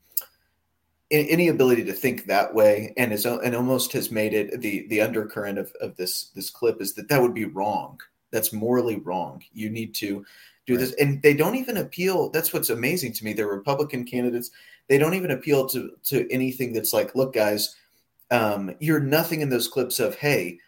any 1.11 1.49
ability 1.49 1.85
to 1.85 1.93
think 1.93 2.25
that 2.25 2.53
way 2.53 2.93
and 2.97 3.13
is 3.13 3.27
and 3.27 3.55
almost 3.55 3.93
has 3.93 4.11
made 4.11 4.35
it 4.35 4.61
the 4.61 4.87
the 4.89 5.01
undercurrent 5.01 5.59
of, 5.59 5.73
of 5.81 5.97
this 5.97 6.31
this 6.35 6.51
clip 6.51 6.81
is 6.81 6.95
that 6.95 7.09
that 7.09 7.21
would 7.21 7.35
be 7.35 7.45
wrong 7.45 7.99
that's 8.31 8.53
morally 8.53 8.97
wrong 8.97 9.43
you 9.53 9.71
need 9.71 9.95
to 9.95 10.25
do 10.66 10.74
right. 10.74 10.81
this 10.81 10.95
and 10.95 11.23
they 11.23 11.35
don't 11.35 11.57
even 11.57 11.77
appeal 11.77 12.31
that's 12.31 12.53
what's 12.53 12.70
amazing 12.70 13.12
to 13.12 13.24
me 13.24 13.32
they're 13.32 13.47
republican 13.47 14.05
candidates 14.05 14.51
they 14.89 14.99
don't 14.99 15.15
even 15.15 15.31
appeal 15.31 15.66
to 15.66 15.93
to 16.03 16.31
anything 16.31 16.73
that's 16.73 16.93
like 16.93 17.15
look 17.15 17.32
guys 17.35 17.77
um, 18.31 18.74
you're 18.81 19.01
nothing 19.01 19.43
in 19.43 19.51
those 19.51 19.69
clips 19.69 20.01
of 20.01 20.16
hey 20.16 20.59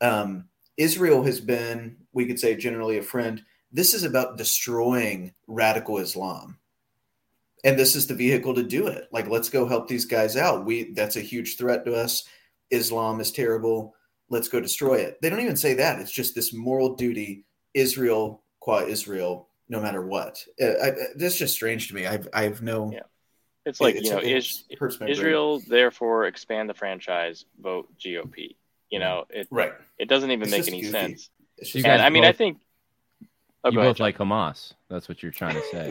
um, 0.00 0.48
Israel 0.80 1.22
has 1.24 1.40
been, 1.40 1.96
we 2.14 2.24
could 2.24 2.40
say, 2.40 2.56
generally 2.56 2.96
a 2.96 3.02
friend. 3.02 3.44
This 3.70 3.92
is 3.92 4.02
about 4.02 4.38
destroying 4.38 5.34
radical 5.46 5.98
Islam. 5.98 6.58
And 7.62 7.78
this 7.78 7.94
is 7.94 8.06
the 8.06 8.14
vehicle 8.14 8.54
to 8.54 8.62
do 8.62 8.86
it. 8.86 9.08
Like, 9.12 9.28
let's 9.28 9.50
go 9.50 9.66
help 9.66 9.88
these 9.88 10.06
guys 10.06 10.38
out. 10.38 10.64
We 10.64 10.94
that's 10.94 11.16
a 11.16 11.20
huge 11.20 11.58
threat 11.58 11.84
to 11.84 11.94
us. 11.94 12.24
Islam 12.70 13.20
is 13.20 13.30
terrible. 13.30 13.94
Let's 14.30 14.48
go 14.48 14.58
destroy 14.58 15.00
it. 15.00 15.20
They 15.20 15.28
don't 15.28 15.40
even 15.40 15.56
say 15.56 15.74
that. 15.74 16.00
It's 16.00 16.10
just 16.10 16.34
this 16.34 16.54
moral 16.54 16.94
duty. 16.94 17.44
Israel 17.74 18.42
qua 18.60 18.82
Israel, 18.82 19.48
no 19.68 19.80
matter 19.80 20.02
what. 20.02 20.44
Uh, 20.60 20.72
I, 20.82 20.92
that's 21.16 21.36
just 21.36 21.54
strange 21.54 21.88
to 21.88 21.94
me. 21.94 22.06
I've 22.06 22.28
I've 22.32 22.62
no. 22.62 22.92
Yeah. 22.92 23.00
It's 23.66 23.80
like 23.80 23.96
it's, 23.96 24.08
you 24.08 24.14
know, 24.14 24.20
is, 24.20 24.64
Israel 25.06 25.58
brain. 25.58 25.68
therefore 25.68 26.26
expand 26.26 26.70
the 26.70 26.74
franchise, 26.74 27.44
vote 27.60 27.88
GOP. 27.98 28.56
You 28.90 28.98
know, 28.98 29.26
it 29.30 29.48
right. 29.50 29.72
It 29.98 30.08
doesn't 30.08 30.30
even 30.30 30.48
it's 30.48 30.50
make 30.50 30.68
any 30.68 30.80
goofy. 30.80 30.92
sense. 30.92 31.30
And 31.74 32.02
I 32.02 32.08
mean, 32.08 32.24
I 32.24 32.32
think 32.32 32.58
oh, 33.64 33.70
you 33.70 33.76
both 33.76 33.84
ahead, 33.84 34.00
like 34.00 34.18
Hamas. 34.18 34.72
That's 34.88 35.08
what 35.08 35.22
you're 35.22 35.30
trying 35.30 35.56
to 35.56 35.62
say. 35.70 35.88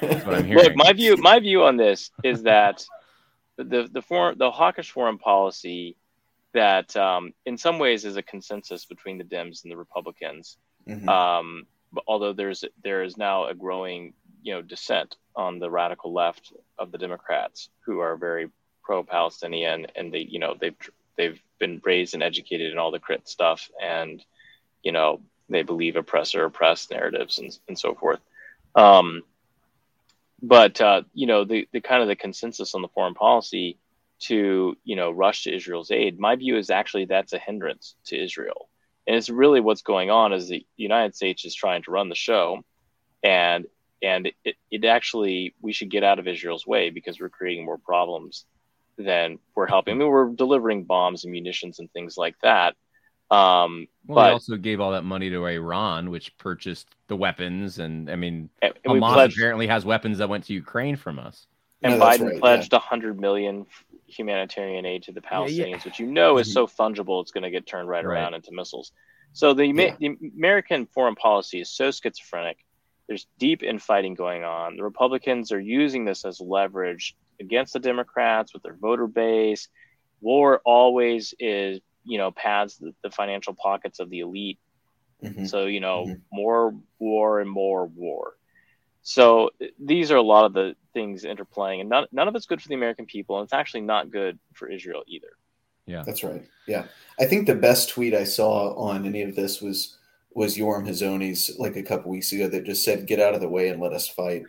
That's 0.00 0.26
what 0.26 0.34
I'm 0.36 0.46
hearing. 0.46 0.64
Look, 0.64 0.76
my 0.76 0.92
view, 0.92 1.16
my 1.18 1.38
view 1.38 1.64
on 1.64 1.76
this 1.76 2.10
is 2.24 2.44
that 2.44 2.84
the 3.56 3.88
the 3.92 4.02
foreign, 4.02 4.38
the 4.38 4.50
hawkish 4.50 4.90
foreign 4.90 5.18
policy 5.18 5.96
that 6.54 6.96
um, 6.96 7.32
in 7.46 7.56
some 7.56 7.78
ways 7.78 8.04
is 8.04 8.16
a 8.16 8.22
consensus 8.22 8.84
between 8.86 9.18
the 9.18 9.24
Dems 9.24 9.62
and 9.62 9.72
the 9.72 9.76
Republicans. 9.76 10.56
Mm-hmm. 10.88 11.08
Um, 11.08 11.66
but 11.66 11.81
although 12.06 12.32
there's 12.32 12.64
there 12.82 13.02
is 13.02 13.16
now 13.16 13.46
a 13.46 13.54
growing 13.54 14.14
you 14.42 14.54
know 14.54 14.62
dissent 14.62 15.16
on 15.36 15.58
the 15.58 15.70
radical 15.70 16.12
left 16.12 16.52
of 16.78 16.92
the 16.92 16.98
Democrats 16.98 17.68
who 17.84 18.00
are 18.00 18.16
very 18.16 18.50
pro-Palestinian 18.82 19.86
and 19.96 20.12
they 20.12 20.20
you 20.20 20.38
know 20.38 20.56
they've 20.60 20.76
they've 21.16 21.40
been 21.58 21.80
raised 21.84 22.14
and 22.14 22.22
educated 22.22 22.72
in 22.72 22.78
all 22.78 22.90
the 22.90 22.98
crit 22.98 23.28
stuff 23.28 23.70
and 23.80 24.24
you 24.82 24.92
know 24.92 25.20
they 25.48 25.62
believe 25.62 25.96
oppressor 25.96 26.44
oppressed 26.44 26.90
narratives 26.90 27.38
and, 27.38 27.56
and 27.68 27.78
so 27.78 27.94
forth. 27.94 28.20
Um, 28.74 29.22
but 30.42 30.80
uh, 30.80 31.02
you 31.14 31.26
know 31.26 31.44
the, 31.44 31.68
the 31.72 31.80
kind 31.80 32.02
of 32.02 32.08
the 32.08 32.16
consensus 32.16 32.74
on 32.74 32.82
the 32.82 32.88
foreign 32.88 33.14
policy 33.14 33.78
to 34.20 34.76
you 34.84 34.96
know 34.96 35.10
rush 35.10 35.44
to 35.44 35.54
israel's 35.54 35.90
aid 35.90 36.18
my 36.18 36.36
view 36.36 36.56
is 36.56 36.70
actually 36.70 37.04
that's 37.04 37.32
a 37.32 37.38
hindrance 37.38 37.96
to 38.04 38.16
israel 38.16 38.68
and 39.06 39.16
it's 39.16 39.28
really 39.28 39.60
what's 39.60 39.82
going 39.82 40.10
on 40.10 40.32
is 40.32 40.48
the 40.48 40.64
united 40.76 41.14
states 41.14 41.44
is 41.44 41.54
trying 41.54 41.82
to 41.82 41.90
run 41.90 42.08
the 42.08 42.14
show 42.14 42.62
and 43.22 43.66
and 44.02 44.32
it, 44.44 44.56
it 44.70 44.84
actually 44.84 45.54
we 45.60 45.72
should 45.72 45.90
get 45.90 46.04
out 46.04 46.18
of 46.18 46.26
israel's 46.26 46.66
way 46.66 46.90
because 46.90 47.20
we're 47.20 47.28
creating 47.28 47.64
more 47.64 47.78
problems 47.78 48.44
than 48.98 49.38
we're 49.54 49.66
helping. 49.66 49.94
I 49.94 49.98
mean, 49.98 50.08
we're 50.08 50.30
delivering 50.30 50.84
bombs 50.84 51.24
and 51.24 51.32
munitions 51.32 51.78
and 51.78 51.90
things 51.92 52.16
like 52.16 52.36
that. 52.42 52.76
Um, 53.30 53.88
well, 54.06 54.16
but 54.16 54.26
we 54.26 54.32
also 54.32 54.56
gave 54.56 54.80
all 54.80 54.92
that 54.92 55.04
money 55.04 55.30
to 55.30 55.46
Iran, 55.46 56.10
which 56.10 56.36
purchased 56.36 56.88
the 57.08 57.16
weapons, 57.16 57.78
and 57.78 58.10
I 58.10 58.16
mean, 58.16 58.50
and, 58.60 58.74
and 58.84 58.94
Hamas 58.94 59.14
pledged, 59.14 59.38
apparently 59.38 59.66
has 59.68 59.84
weapons 59.84 60.18
that 60.18 60.28
went 60.28 60.44
to 60.44 60.52
Ukraine 60.52 60.96
from 60.96 61.18
us. 61.18 61.46
And 61.82 61.98
no, 61.98 62.04
Biden 62.04 62.28
right, 62.28 62.40
pledged 62.40 62.72
a 62.74 62.76
yeah. 62.76 62.80
hundred 62.80 63.18
million 63.18 63.66
humanitarian 64.12 64.84
aid 64.86 65.04
to 65.04 65.12
the 65.12 65.20
Palestinians, 65.20 65.56
yeah, 65.56 65.66
yeah. 65.66 65.78
which 65.84 65.98
you 65.98 66.06
know 66.06 66.38
is 66.38 66.48
mm-hmm. 66.48 66.52
so 66.52 66.66
fungible, 66.66 67.22
it's 67.22 67.32
going 67.32 67.42
to 67.42 67.50
get 67.50 67.66
turned 67.66 67.88
right, 67.88 68.04
right, 68.04 68.14
around 68.14 68.34
into 68.34 68.52
missiles. 68.52 68.92
So 69.32 69.54
the, 69.54 69.72
the 69.72 70.16
American 70.36 70.86
foreign 70.86 71.14
policy 71.14 71.60
is 71.60 71.70
so 71.70 71.90
schizophrenic. 71.90 72.58
There's 73.08 73.26
deep 73.38 73.62
infighting 73.62 74.14
going 74.14 74.44
on. 74.44 74.76
The 74.76 74.84
Republicans 74.84 75.52
are 75.52 75.60
using 75.60 76.04
this 76.04 76.24
as 76.24 76.40
leverage 76.40 77.16
against 77.40 77.72
the 77.72 77.80
Democrats 77.80 78.52
with 78.52 78.62
their 78.62 78.74
voter 78.74 79.06
base. 79.06 79.68
War 80.20 80.60
always 80.64 81.34
is, 81.38 81.80
you 82.04 82.18
know, 82.18 82.30
pads 82.30 82.78
the, 82.78 82.94
the 83.02 83.10
financial 83.10 83.54
pockets 83.54 84.00
of 84.00 84.10
the 84.10 84.20
elite. 84.20 84.58
Mm-hmm. 85.22 85.46
So, 85.46 85.66
you 85.66 85.80
know, 85.80 86.04
mm-hmm. 86.04 86.20
more 86.32 86.74
war 86.98 87.40
and 87.40 87.50
more 87.50 87.86
war. 87.86 88.34
So 89.02 89.50
these 89.78 90.10
are 90.10 90.16
a 90.16 90.22
lot 90.22 90.44
of 90.44 90.52
the 90.52 90.76
things 90.94 91.24
interplaying, 91.24 91.80
and 91.80 91.88
none, 91.88 92.06
none 92.12 92.28
of 92.28 92.36
it's 92.36 92.46
good 92.46 92.62
for 92.62 92.68
the 92.68 92.74
American 92.74 93.04
people, 93.04 93.38
and 93.38 93.44
it's 93.44 93.52
actually 93.52 93.80
not 93.80 94.10
good 94.10 94.38
for 94.52 94.68
Israel 94.68 95.02
either. 95.06 95.30
Yeah, 95.86 96.04
that's 96.06 96.22
right. 96.22 96.44
Yeah, 96.68 96.84
I 97.18 97.24
think 97.24 97.46
the 97.46 97.56
best 97.56 97.88
tweet 97.88 98.14
I 98.14 98.24
saw 98.24 98.74
on 98.74 99.04
any 99.04 99.22
of 99.22 99.34
this 99.34 99.60
was 99.60 99.98
was 100.34 100.56
Yoram 100.56 100.86
Hazony's 100.86 101.58
like 101.58 101.76
a 101.76 101.82
couple 101.82 102.10
weeks 102.10 102.32
ago 102.32 102.48
that 102.48 102.64
just 102.64 102.84
said, 102.84 103.06
"Get 103.06 103.18
out 103.18 103.34
of 103.34 103.40
the 103.40 103.48
way 103.48 103.68
and 103.68 103.80
let 103.80 103.92
us 103.92 104.08
fight." 104.08 104.44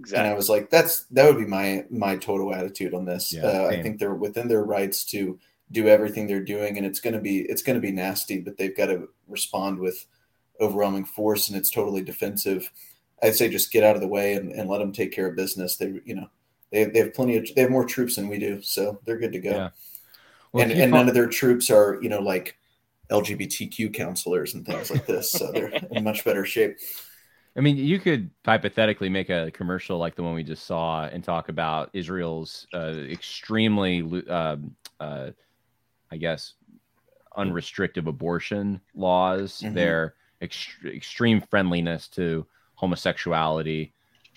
Exactly. 0.00 0.24
And 0.24 0.32
I 0.32 0.36
was 0.36 0.48
like, 0.48 0.70
that's 0.70 1.04
that 1.06 1.26
would 1.26 1.38
be 1.38 1.46
my 1.48 1.84
my 1.90 2.16
total 2.16 2.54
attitude 2.54 2.94
on 2.94 3.04
this. 3.04 3.32
Yeah, 3.32 3.46
uh, 3.46 3.66
I 3.66 3.82
think 3.82 3.98
they're 3.98 4.14
within 4.14 4.48
their 4.48 4.64
rights 4.64 5.04
to 5.06 5.38
do 5.70 5.88
everything 5.88 6.26
they're 6.26 6.40
doing, 6.40 6.78
and 6.78 6.86
it's 6.86 7.00
gonna 7.00 7.20
be 7.20 7.40
it's 7.40 7.62
gonna 7.62 7.80
be 7.80 7.92
nasty, 7.92 8.40
but 8.40 8.56
they've 8.56 8.76
got 8.76 8.86
to 8.86 9.08
respond 9.26 9.78
with 9.78 10.06
overwhelming 10.60 11.04
force, 11.04 11.48
and 11.48 11.56
it's 11.56 11.70
totally 11.70 12.02
defensive. 12.02 12.70
I'd 13.22 13.34
say 13.34 13.48
just 13.48 13.72
get 13.72 13.84
out 13.84 13.96
of 13.96 14.00
the 14.00 14.08
way 14.08 14.34
and, 14.34 14.52
and 14.52 14.68
let 14.68 14.78
them 14.78 14.92
take 14.92 15.12
care 15.12 15.26
of 15.26 15.36
business. 15.36 15.76
They 15.76 16.00
you 16.04 16.14
know 16.14 16.28
they, 16.70 16.84
they 16.84 17.00
have 17.00 17.14
plenty 17.14 17.36
of 17.36 17.48
they 17.54 17.62
have 17.62 17.70
more 17.70 17.84
troops 17.84 18.16
than 18.16 18.28
we 18.28 18.38
do, 18.38 18.62
so 18.62 19.00
they're 19.04 19.18
good 19.18 19.32
to 19.32 19.40
go. 19.40 19.50
Yeah. 19.50 19.68
Well, 20.52 20.64
and 20.64 20.72
and 20.72 20.92
none 20.92 21.08
of 21.08 21.14
their 21.14 21.28
troops 21.28 21.70
are 21.70 21.98
you 22.02 22.08
know 22.08 22.20
like 22.20 22.56
LGBTQ 23.10 23.94
counselors 23.94 24.54
and 24.54 24.64
things 24.64 24.90
like 24.90 25.06
this, 25.06 25.30
so 25.30 25.50
they're 25.52 25.68
in 25.90 26.04
much 26.04 26.24
better 26.24 26.44
shape. 26.44 26.78
I 27.56 27.60
mean, 27.60 27.76
you 27.76 27.98
could 27.98 28.30
hypothetically 28.44 29.08
make 29.08 29.30
a 29.30 29.50
commercial 29.50 29.98
like 29.98 30.14
the 30.14 30.22
one 30.22 30.34
we 30.34 30.44
just 30.44 30.64
saw 30.64 31.06
and 31.06 31.24
talk 31.24 31.48
about 31.48 31.90
Israel's 31.92 32.68
uh, 32.72 32.94
extremely, 33.10 34.24
uh, 34.30 34.56
uh, 35.00 35.30
I 36.12 36.16
guess, 36.18 36.54
unrestricted 37.36 38.06
abortion 38.06 38.80
laws, 38.94 39.60
mm-hmm. 39.60 39.74
their 39.74 40.14
ext- 40.40 40.84
extreme 40.84 41.40
friendliness 41.40 42.06
to 42.08 42.46
homosexuality. 42.78 43.92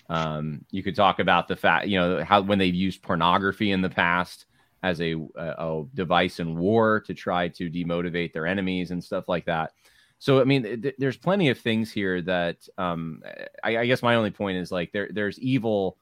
Um, 0.08 0.64
you 0.70 0.82
could 0.82 0.96
talk 0.96 1.20
about 1.20 1.48
the 1.48 1.56
fact, 1.56 1.86
you 1.86 1.98
know, 1.98 2.24
how 2.24 2.42
when 2.42 2.58
they've 2.58 2.74
used 2.74 3.02
pornography 3.02 3.70
in 3.70 3.80
the 3.80 3.88
past 3.88 4.46
as 4.82 5.00
a, 5.00 5.12
a, 5.12 5.54
a 5.58 5.84
device 5.94 6.40
in 6.40 6.58
war 6.58 7.00
to 7.00 7.14
try 7.14 7.48
to 7.48 7.70
demotivate 7.70 8.32
their 8.32 8.46
enemies 8.46 8.90
and 8.90 9.02
stuff 9.02 9.28
like 9.28 9.44
that. 9.46 9.72
So 10.18 10.40
I 10.40 10.44
mean, 10.44 10.82
th- 10.82 10.94
there's 10.98 11.16
plenty 11.16 11.50
of 11.50 11.58
things 11.58 11.92
here 11.92 12.20
that 12.22 12.68
um, 12.78 13.22
I, 13.62 13.78
I, 13.78 13.86
guess 13.86 14.02
my 14.02 14.16
only 14.16 14.30
point 14.30 14.58
is 14.58 14.70
like 14.70 14.92
there 14.92 15.08
there's 15.12 15.38
evil. 15.38 15.98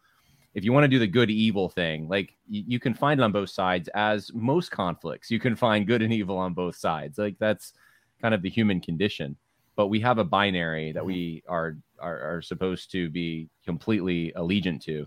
If 0.55 0.65
you 0.65 0.73
want 0.73 0.85
to 0.85 0.89
do 0.89 0.99
the 0.99 1.07
good 1.07 1.31
evil 1.31 1.69
thing, 1.69 2.09
like 2.09 2.37
y- 2.51 2.65
you 2.67 2.81
can 2.81 2.95
find 2.95 3.21
it 3.21 3.23
on 3.23 3.33
both 3.33 3.51
sides. 3.51 3.89
As 3.95 4.31
most 4.35 4.71
conflicts, 4.71 5.31
you 5.31 5.39
can 5.39 5.57
find 5.57 5.87
good 5.87 6.03
and 6.03 6.13
evil 6.13 6.39
on 6.39 6.55
both 6.55 6.77
sides. 6.77 7.19
Like 7.19 7.37
that's 7.39 7.73
kind 8.21 8.35
of 8.35 8.43
the 8.43 8.51
human 8.51 8.81
condition. 8.81 9.37
But 9.77 9.87
we 9.87 10.01
have 10.01 10.19
a 10.19 10.25
binary 10.25 10.93
that 10.93 11.05
we 11.05 11.43
are 11.49 11.79
are, 12.01 12.37
are 12.37 12.43
supposed 12.43 12.91
to 12.93 13.11
be 13.11 13.49
completely 13.65 14.33
allegiant 14.37 14.83
to. 14.85 15.07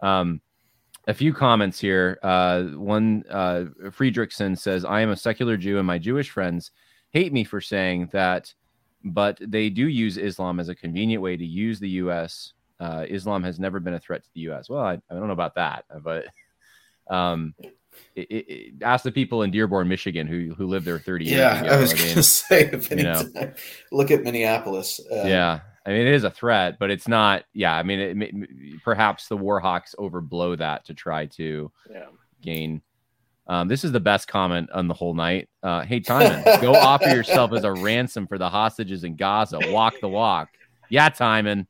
Um, 0.00 0.40
a 1.06 1.14
few 1.14 1.32
comments 1.32 1.78
here. 1.78 2.18
Uh, 2.22 2.64
one, 2.64 3.24
uh, 3.30 3.66
Friedrichsen 3.84 4.58
says, 4.58 4.84
I 4.84 5.00
am 5.00 5.10
a 5.10 5.16
secular 5.16 5.56
Jew, 5.56 5.78
and 5.78 5.86
my 5.86 5.98
Jewish 5.98 6.30
friends 6.30 6.72
hate 7.10 7.32
me 7.32 7.44
for 7.44 7.60
saying 7.60 8.10
that, 8.12 8.52
but 9.04 9.38
they 9.40 9.70
do 9.70 9.86
use 9.86 10.16
Islam 10.16 10.58
as 10.58 10.68
a 10.68 10.74
convenient 10.74 11.22
way 11.22 11.36
to 11.36 11.46
use 11.46 11.78
the 11.78 11.90
U.S. 11.90 12.52
Uh, 12.80 13.06
Islam 13.08 13.42
has 13.44 13.60
never 13.60 13.78
been 13.78 13.94
a 13.94 14.00
threat 14.00 14.24
to 14.24 14.30
the 14.34 14.40
U.S. 14.40 14.68
Well, 14.68 14.82
I, 14.82 14.94
I 14.94 15.14
don't 15.14 15.26
know 15.26 15.32
about 15.32 15.54
that, 15.54 15.84
but 16.02 16.26
um, 17.14 17.54
it, 18.14 18.30
it, 18.30 18.82
ask 18.82 19.04
the 19.04 19.12
people 19.12 19.42
in 19.42 19.50
Dearborn, 19.50 19.88
Michigan, 19.88 20.26
who 20.26 20.54
who 20.54 20.66
lived 20.66 20.86
there 20.86 20.98
30 20.98 21.24
yeah, 21.24 21.30
years 21.30 21.62
ago. 21.62 21.74
I 21.74 21.80
was 21.80 21.94
going 21.94 22.14
to 22.14 22.22
say, 22.22 22.70
if 22.72 22.90
you 22.90 23.02
know, 23.02 23.22
look 23.92 24.10
at 24.10 24.22
Minneapolis. 24.22 25.00
Uh, 25.10 25.24
yeah, 25.24 25.60
I 25.86 25.90
mean, 25.90 26.00
it 26.00 26.14
is 26.14 26.24
a 26.24 26.30
threat, 26.30 26.78
but 26.78 26.90
it's 26.90 27.06
not. 27.06 27.44
Yeah, 27.52 27.76
I 27.76 27.82
mean, 27.82 28.22
it, 28.22 28.82
perhaps 28.82 29.28
the 29.28 29.36
Warhawks 29.36 29.94
overblow 29.98 30.58
that 30.58 30.84
to 30.86 30.94
try 30.94 31.26
to 31.26 31.70
yeah. 31.90 32.06
gain. 32.42 32.82
Um, 33.46 33.68
this 33.68 33.84
is 33.84 33.92
the 33.92 34.00
best 34.00 34.26
comment 34.26 34.70
on 34.72 34.88
the 34.88 34.94
whole 34.94 35.14
night. 35.14 35.48
Uh, 35.62 35.82
hey, 35.82 36.00
Timon, 36.06 36.42
go 36.60 36.74
offer 36.74 37.08
yourself 37.08 37.52
as 37.52 37.62
a 37.62 37.72
ransom 37.72 38.26
for 38.26 38.38
the 38.38 38.50
hostages 38.50 39.04
in 39.04 39.14
Gaza. 39.14 39.60
Walk 39.66 39.94
the 40.00 40.08
walk. 40.08 40.48
Yeah, 40.88 41.08
Timon. 41.08 41.68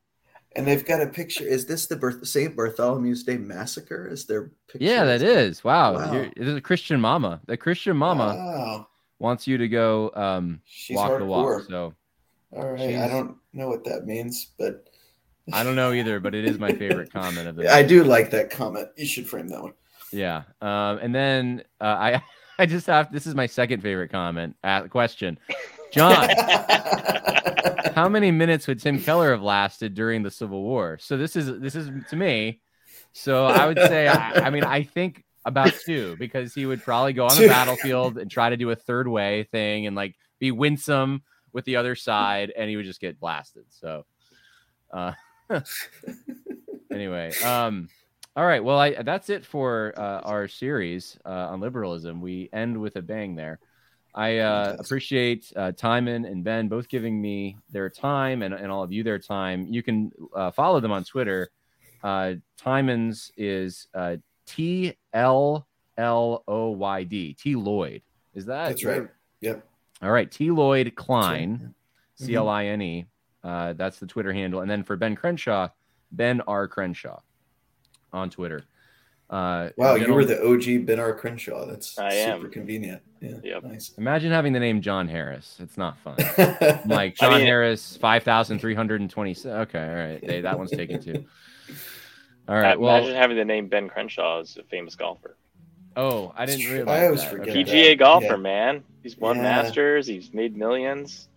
And 0.56 0.66
they've 0.66 0.84
got 0.84 1.02
a 1.02 1.06
picture. 1.06 1.44
Is 1.44 1.66
this 1.66 1.86
the 1.86 1.96
birth, 1.96 2.26
St. 2.26 2.56
Bartholomew's 2.56 3.22
Day 3.24 3.36
massacre? 3.36 4.08
Is 4.08 4.24
there? 4.24 4.50
Yeah, 4.74 5.04
that 5.04 5.20
is. 5.20 5.62
Wow. 5.62 5.94
wow. 5.94 6.14
It 6.14 6.32
is 6.34 6.56
a 6.56 6.62
Christian 6.62 6.98
mama. 6.98 7.40
The 7.46 7.58
Christian 7.58 7.94
mama 7.94 8.34
wow. 8.34 8.88
wants 9.18 9.46
you 9.46 9.58
to 9.58 9.68
go 9.68 10.10
um, 10.14 10.60
walk 10.90 11.10
hardcore. 11.10 11.18
the 11.18 11.24
walk. 11.26 11.62
So, 11.68 11.94
all 12.52 12.72
right. 12.72 12.96
I 12.96 13.06
don't 13.06 13.36
know 13.52 13.68
what 13.68 13.84
that 13.84 14.06
means, 14.06 14.52
but 14.58 14.88
I 15.52 15.62
don't 15.62 15.76
know 15.76 15.92
either. 15.92 16.20
But 16.20 16.34
it 16.34 16.46
is 16.46 16.58
my 16.58 16.72
favorite 16.72 17.12
comment 17.12 17.48
of 17.48 17.56
the. 17.56 17.70
I 17.70 17.82
do 17.82 18.02
like 18.02 18.30
that 18.30 18.48
comment. 18.48 18.88
You 18.96 19.06
should 19.06 19.28
frame 19.28 19.48
that 19.48 19.62
one. 19.62 19.74
Yeah. 20.10 20.44
Um, 20.62 20.98
and 21.02 21.14
then 21.14 21.64
uh, 21.82 21.84
I, 21.84 22.22
I 22.58 22.64
just 22.64 22.86
have. 22.86 23.12
This 23.12 23.26
is 23.26 23.34
my 23.34 23.46
second 23.46 23.82
favorite 23.82 24.10
comment. 24.10 24.56
Uh, 24.64 24.84
question. 24.84 25.38
Jon, 25.96 26.28
how 27.94 28.08
many 28.08 28.30
minutes 28.30 28.66
would 28.66 28.80
Tim 28.80 29.00
Keller 29.00 29.30
have 29.30 29.42
lasted 29.42 29.94
during 29.94 30.22
the 30.22 30.30
Civil 30.30 30.62
War? 30.62 30.98
So 31.00 31.16
this 31.16 31.36
is 31.36 31.58
this 31.60 31.74
is 31.74 31.90
to 32.10 32.16
me. 32.16 32.60
So 33.12 33.46
I 33.46 33.66
would 33.66 33.78
say, 33.78 34.06
I, 34.06 34.46
I 34.46 34.50
mean, 34.50 34.62
I 34.62 34.82
think 34.82 35.24
about 35.46 35.72
two 35.86 36.16
because 36.18 36.52
he 36.52 36.66
would 36.66 36.82
probably 36.82 37.14
go 37.14 37.24
on 37.26 37.38
the 37.38 37.48
battlefield 37.48 38.18
and 38.18 38.30
try 38.30 38.50
to 38.50 38.58
do 38.58 38.70
a 38.70 38.76
third 38.76 39.08
way 39.08 39.44
thing 39.44 39.86
and 39.86 39.96
like 39.96 40.14
be 40.38 40.50
winsome 40.50 41.22
with 41.52 41.64
the 41.64 41.76
other 41.76 41.94
side, 41.94 42.52
and 42.54 42.68
he 42.68 42.76
would 42.76 42.84
just 42.84 43.00
get 43.00 43.18
blasted. 43.18 43.64
So, 43.70 44.04
uh, 44.92 45.12
anyway, 46.92 47.32
um, 47.42 47.88
all 48.36 48.44
right. 48.44 48.62
Well, 48.62 48.78
I 48.78 49.02
that's 49.02 49.30
it 49.30 49.46
for 49.46 49.94
uh, 49.96 50.20
our 50.20 50.46
series 50.46 51.16
uh, 51.24 51.48
on 51.48 51.60
liberalism. 51.60 52.20
We 52.20 52.50
end 52.52 52.78
with 52.78 52.96
a 52.96 53.02
bang 53.02 53.34
there. 53.34 53.58
I 54.16 54.38
uh, 54.38 54.76
appreciate 54.78 55.52
uh, 55.54 55.72
Timon 55.72 56.24
and 56.24 56.42
Ben 56.42 56.68
both 56.68 56.88
giving 56.88 57.20
me 57.20 57.58
their 57.70 57.90
time 57.90 58.42
and, 58.42 58.54
and 58.54 58.72
all 58.72 58.82
of 58.82 58.90
you 58.90 59.02
their 59.02 59.18
time. 59.18 59.66
You 59.68 59.82
can 59.82 60.10
uh, 60.34 60.50
follow 60.50 60.80
them 60.80 60.90
on 60.90 61.04
Twitter. 61.04 61.50
Uh, 62.02 62.34
Timon's 62.56 63.30
is 63.36 63.88
uh, 63.94 64.16
T 64.46 64.96
L 65.12 65.66
L 65.98 66.42
O 66.48 66.70
Y 66.70 67.04
D, 67.04 67.34
T 67.34 67.56
Lloyd. 67.56 68.00
Is 68.34 68.46
that? 68.46 68.68
That's 68.68 68.84
right. 68.84 69.06
Yep. 69.42 69.66
All 70.02 70.10
right. 70.10 70.30
T 70.30 70.50
Lloyd 70.50 70.94
Cline, 70.96 71.74
C 72.14 72.34
L 72.34 72.48
I 72.48 72.66
N 72.66 72.80
E. 72.80 73.06
Uh, 73.44 73.74
that's 73.74 73.98
the 73.98 74.06
Twitter 74.06 74.32
handle. 74.32 74.60
And 74.60 74.70
then 74.70 74.82
for 74.82 74.96
Ben 74.96 75.14
Crenshaw, 75.14 75.68
Ben 76.10 76.40
R. 76.46 76.66
Crenshaw 76.66 77.20
on 78.14 78.30
Twitter. 78.30 78.62
Uh, 79.28 79.70
wow, 79.76 79.96
you 79.96 80.12
were 80.12 80.24
the 80.24 80.40
OG 80.40 80.86
Ben 80.86 81.00
R. 81.00 81.12
Crenshaw. 81.12 81.66
That's 81.66 81.98
I 81.98 82.10
super 82.10 82.46
am. 82.46 82.50
convenient. 82.50 83.02
Yeah, 83.20 83.34
yep. 83.42 83.64
nice. 83.64 83.92
Imagine 83.98 84.30
having 84.30 84.52
the 84.52 84.60
name 84.60 84.80
Jon 84.80 85.08
Harris. 85.08 85.56
It's 85.58 85.76
not 85.76 85.98
fun. 85.98 86.16
like 86.86 87.16
Jon 87.16 87.32
I 87.32 87.38
mean, 87.38 87.46
Harris, 87.46 87.96
five 87.96 88.22
thousand 88.22 88.60
three 88.60 88.74
hundred 88.74 89.00
and 89.00 89.10
twenty. 89.10 89.34
Okay, 89.44 89.88
all 89.88 89.94
right, 89.94 90.20
hey, 90.22 90.40
that 90.42 90.56
one's 90.56 90.70
taken 90.70 91.02
too. 91.02 91.24
All 92.48 92.54
right. 92.54 92.78
Well, 92.78 92.96
imagine 92.96 93.16
having 93.16 93.36
the 93.36 93.44
name 93.44 93.66
Ben 93.66 93.88
Crenshaw 93.88 94.38
as 94.38 94.56
a 94.56 94.62
famous 94.62 94.94
golfer. 94.94 95.36
Oh, 95.96 96.32
I 96.36 96.46
didn't 96.46 96.70
realize. 96.70 97.00
I 97.00 97.04
always 97.06 97.22
that. 97.22 97.30
forget. 97.30 97.56
PGA 97.56 97.88
that. 97.88 97.98
golfer, 97.98 98.26
yeah. 98.26 98.36
man. 98.36 98.84
He's 99.02 99.16
won 99.16 99.36
yeah. 99.36 99.42
Masters. 99.42 100.06
He's 100.06 100.32
made 100.32 100.56
millions. 100.56 101.28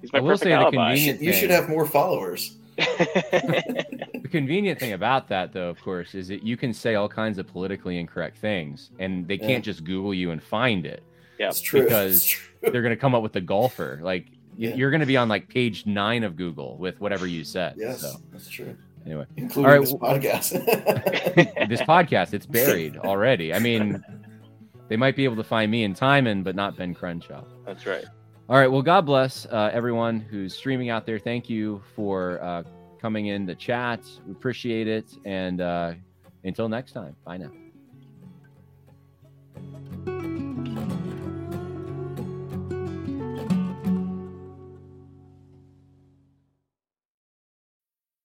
He's 0.00 0.12
my 0.12 0.18
I 0.18 0.22
will 0.22 0.30
perfect 0.30 0.44
say 0.44 0.52
alibi. 0.52 0.94
You 0.94 1.00
should, 1.00 1.20
you 1.20 1.32
should 1.32 1.50
have 1.50 1.68
more 1.68 1.86
followers. 1.86 2.56
The 2.76 4.28
convenient 4.30 4.78
thing 4.78 4.92
about 4.92 5.28
that, 5.28 5.52
though, 5.52 5.68
of 5.68 5.80
course, 5.82 6.14
is 6.14 6.28
that 6.28 6.42
you 6.42 6.56
can 6.56 6.72
say 6.72 6.94
all 6.94 7.08
kinds 7.08 7.38
of 7.38 7.46
politically 7.46 7.98
incorrect 7.98 8.38
things, 8.38 8.90
and 8.98 9.26
they 9.26 9.38
can't 9.38 9.64
just 9.64 9.84
Google 9.84 10.14
you 10.14 10.30
and 10.30 10.42
find 10.42 10.86
it. 10.86 11.02
Yeah, 11.38 11.48
it's 11.48 11.60
true. 11.60 11.82
Because 11.82 12.24
true. 12.24 12.70
they're 12.70 12.82
going 12.82 12.94
to 12.94 13.00
come 13.00 13.14
up 13.14 13.22
with 13.22 13.32
the 13.32 13.40
golfer. 13.40 13.98
Like 14.02 14.26
yeah. 14.56 14.74
you're 14.74 14.90
going 14.90 15.00
to 15.00 15.06
be 15.06 15.16
on 15.16 15.28
like 15.28 15.48
page 15.48 15.86
nine 15.86 16.24
of 16.24 16.36
Google 16.36 16.76
with 16.76 17.00
whatever 17.00 17.26
you 17.26 17.44
said. 17.44 17.74
Yes, 17.76 18.00
so. 18.00 18.14
that's 18.30 18.48
true. 18.48 18.76
Anyway, 19.04 19.26
including 19.36 19.70
all 19.70 19.78
right, 19.78 19.80
this 19.80 19.94
podcast. 19.94 21.68
this 21.68 21.80
podcast, 21.82 22.34
it's 22.34 22.46
buried 22.46 22.96
already. 23.04 23.52
I 23.52 23.58
mean, 23.58 24.02
they 24.88 24.96
might 24.96 25.16
be 25.16 25.24
able 25.24 25.36
to 25.36 25.44
find 25.44 25.70
me 25.70 25.82
in 25.82 25.94
Timon, 25.94 26.42
but 26.42 26.54
not 26.54 26.76
Ben 26.76 26.94
Crenshaw. 26.94 27.42
That's 27.66 27.86
right. 27.86 28.04
All 28.48 28.58
right. 28.58 28.70
Well, 28.70 28.82
God 28.82 29.06
bless 29.06 29.46
uh, 29.46 29.70
everyone 29.72 30.20
who's 30.20 30.54
streaming 30.54 30.90
out 30.90 31.06
there. 31.06 31.18
Thank 31.18 31.48
you 31.48 31.82
for 31.94 32.42
uh, 32.42 32.64
coming 33.00 33.26
in 33.28 33.46
the 33.46 33.54
chat. 33.54 34.00
We 34.26 34.32
appreciate 34.32 34.88
it. 34.88 35.06
And 35.24 35.60
uh, 35.60 35.94
until 36.44 36.68
next 36.68 36.92
time, 36.92 37.16
bye 37.24 37.36
now. 37.36 37.61